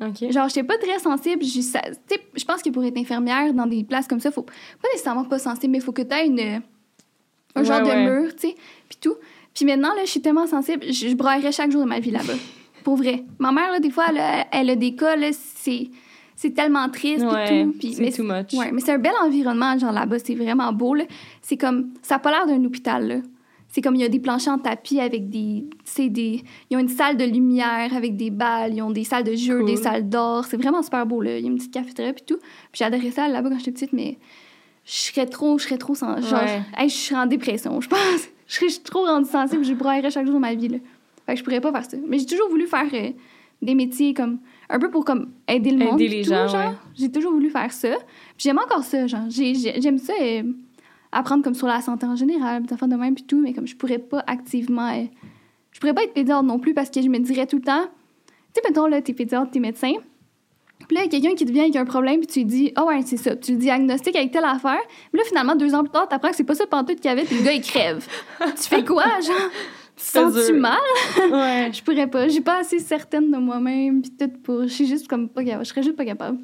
Ok. 0.00 0.30
Genre, 0.30 0.48
j'étais 0.48 0.62
pas 0.62 0.78
très 0.78 0.98
sensible. 0.98 1.42
Je, 1.42 2.44
pense 2.44 2.62
que 2.62 2.70
pour 2.70 2.84
être 2.84 2.98
infirmière 2.98 3.54
dans 3.54 3.66
des 3.66 3.82
places 3.82 4.06
comme 4.06 4.20
ça, 4.20 4.30
faut 4.30 4.42
pas 4.42 4.52
nécessairement 4.92 5.24
pas 5.24 5.38
sensible, 5.38 5.72
mais 5.72 5.78
il 5.78 5.84
faut 5.84 5.92
que 5.92 6.02
tu 6.02 6.14
aies 6.14 6.26
une, 6.26 6.62
un 7.54 7.64
genre 7.64 7.82
Ouais, 7.82 8.04
de 8.04 8.10
mur, 8.10 8.34
tu 8.36 8.48
sais, 8.48 8.54
puis 8.88 8.98
tout. 9.00 9.14
Puis 9.54 9.64
maintenant, 9.64 9.94
là, 9.94 10.02
je 10.04 10.10
suis 10.10 10.20
tellement 10.20 10.46
sensible, 10.46 10.84
je, 10.86 11.08
je 11.08 11.14
braillerais 11.14 11.52
chaque 11.52 11.70
jour 11.70 11.82
de 11.82 11.88
ma 11.88 11.98
vie 11.98 12.10
là-bas. 12.10 12.34
pour 12.86 12.94
vrai. 12.94 13.24
Ma 13.40 13.50
mère, 13.50 13.72
là, 13.72 13.80
des 13.80 13.90
fois, 13.90 14.04
elle 14.10 14.18
a, 14.18 14.46
elle 14.52 14.70
a 14.70 14.76
des 14.76 14.94
cas, 14.94 15.16
c'est, 15.32 15.88
c'est 16.36 16.54
tellement 16.54 16.88
triste 16.88 17.24
Ouais, 17.24 17.64
tout. 17.64 17.74
Mais 17.98 18.12
too 18.12 18.22
much. 18.22 18.52
Ouais, 18.52 18.70
mais 18.70 18.80
c'est 18.80 18.92
un 18.92 18.98
bel 18.98 19.12
environnement, 19.24 19.76
genre 19.76 19.90
là-bas, 19.90 20.20
c'est 20.20 20.36
vraiment 20.36 20.72
beau, 20.72 20.94
là. 20.94 21.02
C'est 21.42 21.56
comme, 21.56 21.94
ça 22.00 22.14
a 22.14 22.18
pas 22.20 22.30
l'air 22.30 22.46
d'un 22.46 22.64
hôpital, 22.64 23.08
là. 23.08 23.14
C'est 23.76 23.82
comme, 23.82 23.94
il 23.94 24.00
y 24.00 24.04
a 24.04 24.08
des 24.08 24.20
planchers 24.20 24.54
en 24.54 24.58
tapis 24.58 25.00
avec 25.00 25.28
des, 25.28 25.66
sais, 25.84 26.08
des... 26.08 26.42
Ils 26.70 26.78
ont 26.78 26.80
une 26.80 26.88
salle 26.88 27.18
de 27.18 27.24
lumière 27.24 27.94
avec 27.94 28.16
des 28.16 28.30
balles, 28.30 28.72
ils 28.74 28.80
ont 28.80 28.90
des 28.90 29.04
salles 29.04 29.22
de 29.24 29.34
jeux, 29.34 29.58
Cool. 29.58 29.66
des 29.66 29.76
salles 29.76 30.08
d'or. 30.08 30.46
C'est 30.46 30.56
vraiment 30.56 30.82
super 30.82 31.04
beau, 31.04 31.20
là. 31.20 31.36
Il 31.36 31.42
y 31.44 31.46
a 31.46 31.50
une 31.50 31.58
petite 31.58 31.74
cafétéria 31.74 32.14
puis 32.14 32.24
tout. 32.26 32.38
Puis 32.72 32.78
j'adorais 32.78 33.10
ça 33.10 33.28
là-bas 33.28 33.50
quand 33.50 33.58
j'étais 33.58 33.72
petite, 33.72 33.92
mais 33.92 34.16
je 34.86 34.92
serais 34.92 35.26
trop, 35.26 35.58
je 35.58 35.64
serais 35.64 35.76
trop 35.76 35.94
sans... 35.94 36.18
Genre, 36.22 36.40
Ouais. 36.42 36.62
hey, 36.78 36.88
je 36.88 36.94
serais 36.94 37.20
en 37.20 37.26
dépression, 37.26 37.78
je 37.82 37.88
pense. 37.88 37.98
Je 38.48 38.54
serais 38.54 38.82
trop 38.82 39.04
rendue 39.04 39.28
sensible, 39.28 39.62
je 39.62 39.74
braillerais 39.74 40.10
chaque 40.10 40.24
jour 40.24 40.36
de 40.36 40.40
ma 40.40 40.54
vie, 40.54 40.68
là. 40.68 40.78
Fait 41.26 41.34
que 41.34 41.38
je 41.40 41.44
pourrais 41.44 41.60
pas 41.60 41.70
faire 41.72 41.84
ça. 41.84 41.98
Mais 42.08 42.18
j'ai 42.18 42.24
toujours 42.24 42.48
voulu 42.48 42.66
faire 42.66 42.86
euh, 42.94 43.10
des 43.60 43.74
métiers 43.74 44.14
comme... 44.14 44.38
Un 44.70 44.78
peu 44.78 44.88
pour 44.88 45.04
comme 45.04 45.32
aider 45.48 45.72
le 45.72 45.84
monde. 45.84 46.00
Aider 46.00 46.16
les 46.16 46.22
tout, 46.22 46.30
gens, 46.30 46.46
ouais. 46.50 46.74
J'ai 46.94 47.10
toujours 47.12 47.32
voulu 47.32 47.50
faire 47.50 47.70
ça. 47.72 47.90
J'aime 48.38 48.58
encore 48.58 48.84
ça, 48.84 49.06
genre. 49.06 49.28
J'ai- 49.28 49.54
j'ai- 49.54 49.82
J'aime 49.82 49.98
ça... 49.98 50.14
euh, 50.22 50.44
apprendre 51.18 51.42
comme 51.42 51.54
sur 51.54 51.66
la 51.66 51.80
santé 51.80 52.06
en 52.06 52.16
général, 52.16 52.62
des 52.62 52.72
affaires 52.72 52.88
de 52.88 52.96
même 52.96 53.14
puis 53.14 53.24
tout, 53.24 53.40
mais 53.40 53.52
comme 53.52 53.66
je 53.66 53.76
pourrais 53.76 53.98
pas 53.98 54.22
activement... 54.26 54.88
euh, 54.88 55.04
je 55.72 55.80
pourrais 55.80 55.94
pas 55.94 56.04
être 56.04 56.14
pédiatre 56.14 56.42
non 56.42 56.58
plus 56.58 56.74
parce 56.74 56.90
que 56.90 57.02
je 57.02 57.08
me 57.08 57.18
dirais 57.18 57.46
tout 57.46 57.56
le 57.56 57.62
temps... 57.62 57.84
Tu 58.54 58.62
sais, 58.62 58.68
mettons, 58.68 58.86
là, 58.86 59.02
t'es 59.02 59.12
pédiatre, 59.12 59.50
t'es 59.50 59.60
médecin, 59.60 59.92
puis 60.86 60.96
là, 60.96 61.02
il 61.02 61.12
y 61.12 61.16
a 61.16 61.20
quelqu'un 61.20 61.34
qui 61.34 61.44
te 61.44 61.52
vient 61.52 61.64
avec 61.64 61.76
un 61.76 61.84
problème, 61.84 62.20
puis 62.20 62.26
tu 62.26 62.38
lui 62.40 62.44
dis, 62.44 62.72
ah 62.76 62.84
ouais, 62.84 63.00
c'est 63.04 63.16
ça. 63.16 63.30
Puis 63.32 63.46
tu 63.46 63.52
le 63.52 63.58
diagnostiques 63.58 64.14
avec 64.14 64.30
telle 64.30 64.44
affaire. 64.44 64.78
Mais 65.12 65.18
là, 65.18 65.24
finalement, 65.26 65.56
deux 65.56 65.74
ans 65.74 65.82
plus 65.82 65.90
tard, 65.90 66.08
t'apprends 66.08 66.30
que 66.30 66.36
c'est 66.36 66.44
pas 66.44 66.54
ça 66.54 66.66
pantoute 66.66 67.00
qu'il 67.00 67.10
y 67.10 67.12
avait, 67.12 67.24
puis 67.24 67.38
le 67.38 67.42
gars, 67.42 67.52
il 67.52 67.60
crève. 67.60 68.06
tu 68.38 68.62
fais 68.62 68.84
quoi, 68.84 69.04
genre? 69.26 69.50
Sens-tu 69.96 70.52
mal? 70.52 70.76
Ouais. 71.30 71.70
Je 71.72 71.82
pourrais 71.82 72.06
pas. 72.06 72.26
Je 72.26 72.34
suis 72.34 72.42
pas 72.42 72.58
assez 72.58 72.78
certaine 72.78 73.30
de 73.30 73.38
moi-même, 73.38 74.02
puis 74.02 74.10
tout 74.10 74.30
pour. 74.42 74.62
Je 74.62 74.68
suis 74.68 74.86
juste 74.86 75.08
comme 75.08 75.28
pas 75.28 75.42
capable. 75.42 75.64
Je 75.64 75.70
serais 75.70 75.82
juste 75.82 75.96
pas 75.96 76.04
capable. 76.04 76.38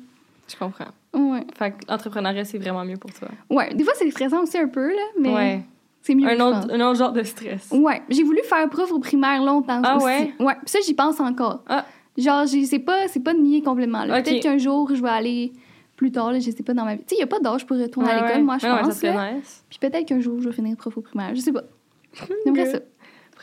Je 0.52 0.56
comprends. 0.58 0.86
Ouais. 1.14 1.44
Fait 1.56 1.70
que 1.72 1.76
l'entrepreneuriat, 1.88 2.44
c'est 2.44 2.58
vraiment 2.58 2.84
mieux 2.84 2.96
pour 2.96 3.12
toi. 3.12 3.28
Ouais. 3.50 3.72
Des 3.74 3.84
fois, 3.84 3.92
c'est 3.96 4.10
stressant 4.10 4.42
aussi 4.42 4.58
un 4.58 4.68
peu, 4.68 4.88
là, 4.90 5.02
mais 5.18 5.34
ouais. 5.34 5.62
c'est 6.02 6.14
mieux. 6.14 6.28
Un 6.28 6.40
autre, 6.40 6.68
un 6.72 6.80
autre 6.80 6.98
genre 6.98 7.12
de 7.12 7.22
stress. 7.22 7.68
Ouais. 7.70 8.02
J'ai 8.08 8.22
voulu 8.22 8.40
faire 8.44 8.68
prof 8.68 8.90
au 8.92 8.98
primaire 8.98 9.42
longtemps 9.42 9.80
Ah 9.84 9.96
aussi. 9.96 10.04
ouais? 10.06 10.34
Ouais. 10.40 10.54
Puis 10.56 10.66
ça, 10.70 10.78
j'y 10.84 10.94
pense 10.94 11.20
encore. 11.20 11.62
Ah. 11.68 11.84
Genre, 12.18 12.46
c'est 12.46 12.78
pas, 12.78 13.06
pas 13.24 13.34
nié 13.34 13.62
complètement. 13.62 14.04
là. 14.04 14.18
Ok. 14.18 14.24
Peut-être 14.24 14.42
qu'un 14.42 14.58
jour, 14.58 14.90
je 14.94 15.02
vais 15.02 15.08
aller 15.08 15.52
plus 15.96 16.10
tard, 16.10 16.32
là, 16.32 16.38
je 16.40 16.50
sais 16.50 16.62
pas, 16.62 16.74
dans 16.74 16.84
ma 16.84 16.94
vie. 16.96 17.02
Tu 17.04 17.10
sais, 17.10 17.16
il 17.16 17.20
y 17.20 17.24
a 17.24 17.26
pas 17.26 17.38
d'âge 17.40 17.64
pour 17.66 17.76
retourner 17.78 18.10
à 18.10 18.14
Ouais, 18.16 18.20
l'école, 18.22 18.36
ouais. 18.38 18.42
moi, 18.42 18.58
je 18.58 18.66
Ouais, 18.66 18.72
ouais, 18.72 18.78
pense. 18.80 18.94
ça 18.94 19.00
serait 19.00 19.14
là. 19.14 19.32
nice. 19.34 19.64
Puis 19.70 19.78
peut-être 19.78 20.06
qu'un 20.06 20.20
jour, 20.20 20.40
je 20.40 20.48
vais 20.48 20.54
finir 20.54 20.76
prof 20.76 20.96
au 20.98 21.00
primaire. 21.00 21.34
Je 21.34 21.40
sais 21.40 21.52
pas. 21.52 21.62
J'aimerais 22.44 22.66
ça. 22.66 22.78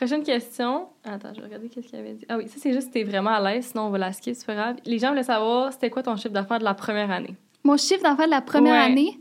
Prochaine 0.00 0.22
question. 0.22 0.88
Attends, 1.04 1.34
je 1.34 1.40
vais 1.40 1.46
regarder 1.46 1.68
qu'est-ce 1.68 1.86
qu'il 1.86 1.98
avait 1.98 2.14
dit. 2.14 2.24
Ah 2.30 2.38
oui, 2.38 2.48
ça, 2.48 2.54
c'est 2.58 2.72
juste 2.72 2.86
si 2.86 2.90
t'es 2.90 3.04
vraiment 3.04 3.32
à 3.32 3.40
l'aise, 3.52 3.66
sinon 3.66 3.84
on 3.84 3.90
va 3.90 3.98
la 3.98 4.12
skip, 4.14 4.34
c'est 4.34 4.46
pas 4.46 4.54
grave. 4.54 4.76
Les 4.86 4.98
gens 4.98 5.10
voulaient 5.10 5.22
savoir, 5.22 5.70
c'était 5.74 5.90
quoi 5.90 6.02
ton 6.02 6.16
chiffre 6.16 6.30
d'affaires 6.32 6.58
de 6.58 6.64
la 6.64 6.72
première 6.72 7.10
année? 7.10 7.36
Mon 7.64 7.76
chiffre 7.76 8.02
d'affaires 8.02 8.24
de 8.24 8.30
la 8.30 8.40
première 8.40 8.72
Ouais. 8.86 8.90
année, 8.92 9.20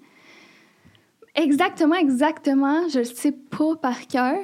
exactement, 1.35 1.95
exactement, 1.95 2.87
je 2.87 2.99
le 2.99 3.03
sais 3.03 3.33
pas 3.33 3.75
par 3.75 4.07
cœur, 4.07 4.37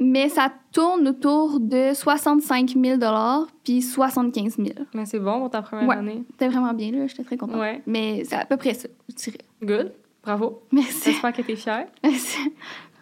mais 0.00 0.30
ça 0.30 0.50
tourne 0.72 1.06
autour 1.06 1.60
de 1.60 1.92
65 1.92 2.70
000 2.82 2.98
puis 3.62 3.82
75 3.82 4.56
000 4.56 4.68
Mais 4.94 5.04
c'est 5.04 5.18
bon 5.20 5.38
pour 5.40 5.50
ta 5.50 5.60
première 5.60 5.86
Ouais. 5.86 5.96
année. 5.96 6.24
C'était 6.30 6.48
vraiment 6.48 6.72
bien, 6.72 6.92
là, 6.92 7.06
j'étais 7.08 7.24
très 7.24 7.36
contente. 7.36 7.60
Ouais. 7.60 7.82
Mais 7.86 8.24
c'est 8.24 8.36
à 8.36 8.46
peu 8.46 8.56
près 8.56 8.72
ça, 8.72 8.88
je 9.10 9.14
dirais. 9.16 9.38
Good. 9.62 9.92
Bravo. 10.22 10.62
Merci. 10.72 11.10
J'espère 11.10 11.34
que 11.34 11.42
t'es 11.42 11.56
fière. 11.56 11.86
Merci. 12.02 12.38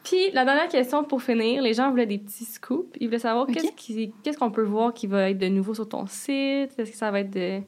Puis, 0.04 0.30
la 0.32 0.44
dernière 0.44 0.68
question 0.68 1.04
pour 1.04 1.22
finir, 1.22 1.62
les 1.62 1.74
gens 1.74 1.90
voulaient 1.90 2.06
des 2.06 2.18
petits 2.18 2.44
scoops. 2.44 2.96
Ils 3.00 3.06
voulaient 3.08 3.18
savoir 3.18 3.46
qu'est-ce 3.46 4.36
qu'on 4.38 4.50
peut 4.50 4.62
voir 4.64 4.92
qui 4.94 5.06
va 5.06 5.30
être 5.30 5.38
de 5.38 5.48
nouveau 5.48 5.74
sur 5.74 5.88
ton 5.88 6.06
site? 6.06 6.72
Est-ce 6.78 6.90
que 6.90 6.96
ça 6.96 7.10
va 7.10 7.20
être 7.20 7.30
de- 7.30 7.60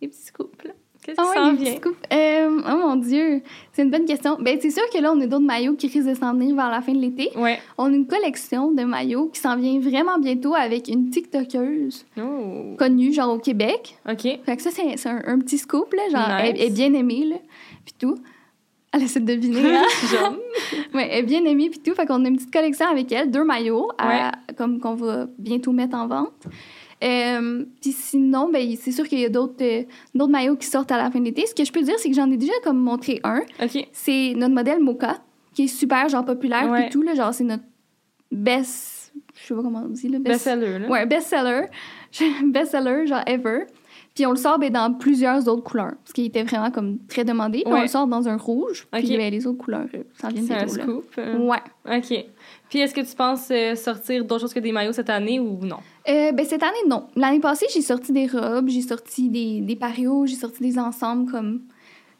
des 0.00 0.08
petits 0.08 0.22
scoops, 0.26 0.64
là? 0.64 0.70
Qu'est-ce 1.02 1.20
qui 1.20 1.26
Ah 1.30 1.34
s'en 1.34 1.52
vient? 1.52 1.74
Euh, 2.14 2.62
oh 2.66 2.76
mon 2.78 2.96
Dieu, 2.96 3.42
c'est 3.74 3.82
une 3.82 3.90
bonne 3.90 4.06
question. 4.06 4.38
Ben, 4.40 4.56
c'est 4.58 4.70
sûr 4.70 4.82
que 4.90 4.96
là, 4.96 5.12
on 5.14 5.20
a 5.20 5.26
d'autres 5.26 5.44
maillots 5.44 5.74
qui 5.74 5.88
risquent 5.88 6.08
de 6.08 6.14
s'en 6.14 6.32
venir 6.32 6.56
vers 6.56 6.70
la 6.70 6.80
fin 6.80 6.92
de 6.94 6.98
l'été. 6.98 7.28
Ouais. 7.36 7.58
On 7.76 7.92
a 7.92 7.94
une 7.94 8.06
collection 8.06 8.72
de 8.72 8.84
maillots 8.84 9.28
qui 9.28 9.38
s'en 9.38 9.54
vient 9.58 9.78
vraiment 9.80 10.18
bientôt 10.18 10.54
avec 10.54 10.88
une 10.88 11.10
TikTokeuse 11.10 12.06
Oh. 12.18 12.74
connue, 12.78 13.12
genre 13.12 13.34
au 13.34 13.38
Québec. 13.38 13.98
OK. 14.10 14.22
Fait 14.22 14.56
que 14.56 14.62
ça, 14.62 14.70
c'est 14.70 14.96
c'est 14.96 15.10
un, 15.10 15.20
un 15.26 15.38
petit 15.40 15.58
scoop, 15.58 15.92
là. 15.92 16.04
Genre, 16.10 16.26
Nice. 16.26 16.36
elle, 16.54 16.56
elle 16.58 16.66
est 16.68 16.70
bien 16.74 16.94
aimée, 16.94 17.26
là. 17.26 17.36
Puis 17.84 17.94
tout. 17.98 18.16
Elle 18.94 19.02
essaie 19.02 19.18
de 19.20 19.26
deviner, 19.34 19.76
hein? 19.76 19.82
Genre. 20.10 20.36
ouais, 20.94 21.08
elle 21.10 21.18
est 21.18 21.22
bien 21.26 21.44
aimée, 21.44 21.68
puis 21.68 21.80
tout. 21.80 21.94
Fait 21.94 22.06
qu'on 22.06 22.24
a 22.24 22.28
une 22.28 22.36
petite 22.36 22.52
collection 22.52 22.86
avec 22.86 23.10
elle, 23.10 23.30
deux 23.30 23.42
maillots, 23.44 23.88
à- 23.98 24.30
comme 24.56 24.78
qu'on 24.78 24.94
va 24.94 25.26
bientôt 25.38 25.72
mettre 25.72 25.96
en 25.96 26.06
vente. 26.06 26.46
Euh, 27.02 27.64
puis 27.82 27.90
sinon, 27.92 28.48
ben, 28.50 28.76
c'est 28.80 28.92
sûr 28.92 29.06
qu'il 29.08 29.18
y 29.18 29.24
a 29.24 29.28
d'autres 29.28 29.62
euh, 29.62 29.82
d'autres 30.14 30.30
maillots 30.30 30.56
qui 30.56 30.66
sortent 30.68 30.92
à 30.92 30.96
la 30.96 31.10
fin 31.10 31.18
de 31.18 31.24
l'été. 31.24 31.44
Ce 31.46 31.54
que 31.54 31.64
je 31.64 31.72
peux 31.72 31.82
dire, 31.82 31.94
c'est 31.98 32.08
que 32.08 32.14
j'en 32.14 32.30
ai 32.30 32.36
déjà 32.36 32.52
comme 32.62 32.78
montré 32.78 33.20
un. 33.24 33.40
OK. 33.62 33.86
C'est 33.92 34.32
notre 34.36 34.54
modèle 34.54 34.80
Mocha, 34.80 35.18
qui 35.54 35.64
est 35.64 35.66
super, 35.66 36.08
genre, 36.08 36.24
populaire, 36.24 36.70
Ouais. 36.70 36.82
puis 36.82 36.90
tout, 36.90 37.02
là. 37.02 37.14
Genre, 37.14 37.34
c'est 37.34 37.44
notre 37.44 37.64
best... 38.30 39.12
Je 39.34 39.46
sais 39.48 39.54
pas 39.54 39.62
comment 39.62 39.82
on 39.84 39.88
dit, 39.90 40.08
là. 40.08 40.18
Best-seller, 40.20 40.78
là. 40.78 40.88
Ouais, 40.88 41.06
best-seller. 41.06 41.66
best-seller, 42.44 43.06
genre 43.06 43.22
ever. 43.26 43.64
Puis 44.14 44.24
on 44.26 44.30
le 44.30 44.36
sort 44.36 44.58
ben, 44.60 44.70
dans 44.72 44.92
plusieurs 44.94 45.48
autres 45.48 45.64
couleurs, 45.64 45.94
parce 46.02 46.12
qu'il 46.12 46.24
était 46.26 46.44
vraiment 46.44 46.70
comme 46.70 46.98
très 47.08 47.24
demandé. 47.24 47.62
Puis 47.64 47.72
Ouais. 47.72 47.80
on 47.80 47.82
le 47.82 47.88
sort 47.88 48.06
dans 48.06 48.28
un 48.28 48.36
rouge, 48.36 48.86
puis 48.92 49.02
Ok. 49.02 49.16
ben, 49.16 49.30
les 49.32 49.46
autres 49.46 49.58
couleurs, 49.58 49.88
euh, 49.94 50.04
ça 50.20 50.28
vient 50.28 50.42
C'est 50.46 50.54
un 50.54 50.68
scoop. 50.68 51.04
euh. 51.18 51.38
Ouais. 51.38 51.58
OK. 51.86 52.24
Puis, 52.70 52.78
est-ce 52.78 52.94
que 52.94 53.00
tu 53.00 53.14
penses 53.16 53.48
euh, 53.50 53.74
sortir 53.74 54.24
d'autres 54.24 54.42
choses 54.42 54.54
que 54.54 54.60
des 54.60 54.70
maillots 54.72 54.92
cette 54.92 55.10
année 55.10 55.40
ou 55.40 55.58
non? 55.64 55.78
Euh, 56.08 56.30
ben, 56.32 56.46
cette 56.46 56.62
année, 56.62 56.72
non. 56.88 57.06
L'année 57.16 57.40
passée, 57.40 57.66
j'ai 57.72 57.82
sorti 57.82 58.12
des 58.12 58.26
robes, 58.26 58.68
j'ai 58.68 58.82
sorti 58.82 59.28
des, 59.28 59.60
des 59.60 59.76
parios, 59.76 60.26
j'ai 60.26 60.36
sorti 60.36 60.62
des 60.62 60.78
ensembles 60.78 61.30
comme... 61.30 61.62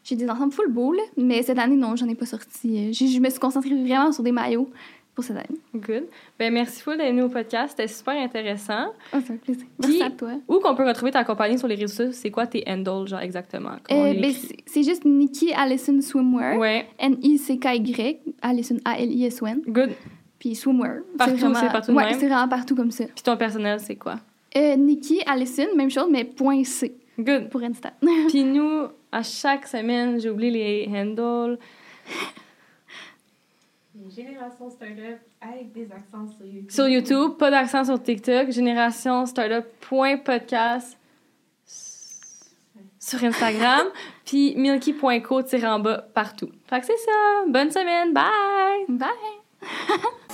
J'ai 0.03 0.15
des 0.15 0.29
ensembles 0.29 0.53
full 0.53 0.71
beaux, 0.71 0.93
là. 0.93 1.01
Mais 1.17 1.41
cette 1.41 1.57
année, 1.57 1.75
non, 1.75 1.95
j'en 1.95 2.07
ai 2.07 2.13
pas 2.13 2.27
sorti. 2.27 2.89
Euh, 2.89 2.93
Je 2.93 3.19
me 3.19 3.29
suis 3.29 3.39
concentrée 3.39 3.73
vraiment 3.73 4.11
sur 4.11 4.21
des 4.21 4.31
maillots 4.31 4.69
pour 5.15 5.23
cette 5.23 5.37
année. 5.37 5.59
Good. 5.73 6.03
Ben, 6.37 6.53
merci 6.53 6.81
full 6.81 6.97
d'être 6.97 7.07
venu 7.09 7.23
au 7.23 7.29
podcast. 7.29 7.69
C'était 7.77 7.87
super 7.87 8.13
intéressant. 8.21 8.87
Oh, 9.13 9.17
c'est 9.25 9.33
un 9.33 9.37
plaisir. 9.37 9.65
Puis- 9.81 9.97
Merci 9.99 10.03
à 10.03 10.09
toi. 10.11 10.31
Où 10.47 10.59
qu'on 10.59 10.75
peut 10.75 10.85
retrouver 10.85 11.11
ta 11.11 11.23
compagnie 11.23 11.57
sur 11.57 11.67
les 11.69 11.75
réseaux 11.75 11.87
sociaux? 11.93 12.11
C'est 12.11 12.31
quoi 12.31 12.45
tes 12.47 12.63
handles, 12.67 13.07
genre, 13.07 13.21
exactement? 13.21 13.77
Euh, 13.91 14.13
ben, 14.13 14.33
c'est 14.65 14.83
juste 14.83 15.05
Nikki 15.05 15.53
Allison 15.53 16.01
Swimwear. 16.01 16.57
Ouais. 16.59 16.87
N-I-C-K-Y. 16.99 18.17
Allison, 18.41 18.77
A-L-I-S-O-N. 18.83 19.61
Good. 19.67 19.91
Puis 20.37 20.53
swimwear. 20.55 20.97
Partout, 21.17 21.35
vraiment- 21.37 21.55
c'est 21.55 21.71
partout 21.71 21.91
de 21.91 21.95
Ouais, 21.97 22.13
c'est 22.13 22.27
vraiment 22.27 22.47
partout 22.49 22.75
comme 22.75 22.91
ça. 22.91 23.05
Puis 23.05 23.23
ton 23.23 23.37
personnel, 23.37 23.79
c'est 23.79 23.95
quoi? 23.95 24.15
Euh, 24.57 24.75
Nikki 24.75 25.21
Allison, 25.25 25.67
même 25.75 25.89
chose, 25.89 26.07
mais 26.11 26.23
point 26.25 26.63
C 26.65 26.93
Good. 27.17 27.49
pour 27.49 27.61
Insta. 27.61 27.93
Puis 28.27 28.43
nous, 28.43 28.87
à 29.11 29.23
chaque 29.23 29.65
semaine, 29.65 30.19
j'ai 30.19 30.29
oublié 30.29 30.51
les 30.51 30.87
handles. 30.99 31.57
Génération 34.09 34.69
Startup 34.69 35.19
avec 35.41 35.71
des 35.71 35.91
accents 35.91 36.27
sur 36.27 36.45
YouTube. 36.45 36.71
Sur 36.71 36.87
YouTube, 36.87 37.37
pas 37.37 37.51
d'accent 37.51 37.83
sur 37.85 38.01
TikTok. 38.01 38.51
Génération 38.51 39.25
Startup.podcast 39.25 40.97
sur 42.99 43.23
Instagram. 43.23 43.87
puis 44.25 44.55
milky.co 44.55 45.41
tiré 45.43 45.67
en 45.67 45.79
bas 45.79 46.07
partout. 46.13 46.49
Fait 46.67 46.79
que 46.79 46.85
c'est 46.85 46.97
ça. 46.97 47.45
Bonne 47.47 47.71
semaine. 47.71 48.13
Bye! 48.13 48.85
Bye! 48.89 49.09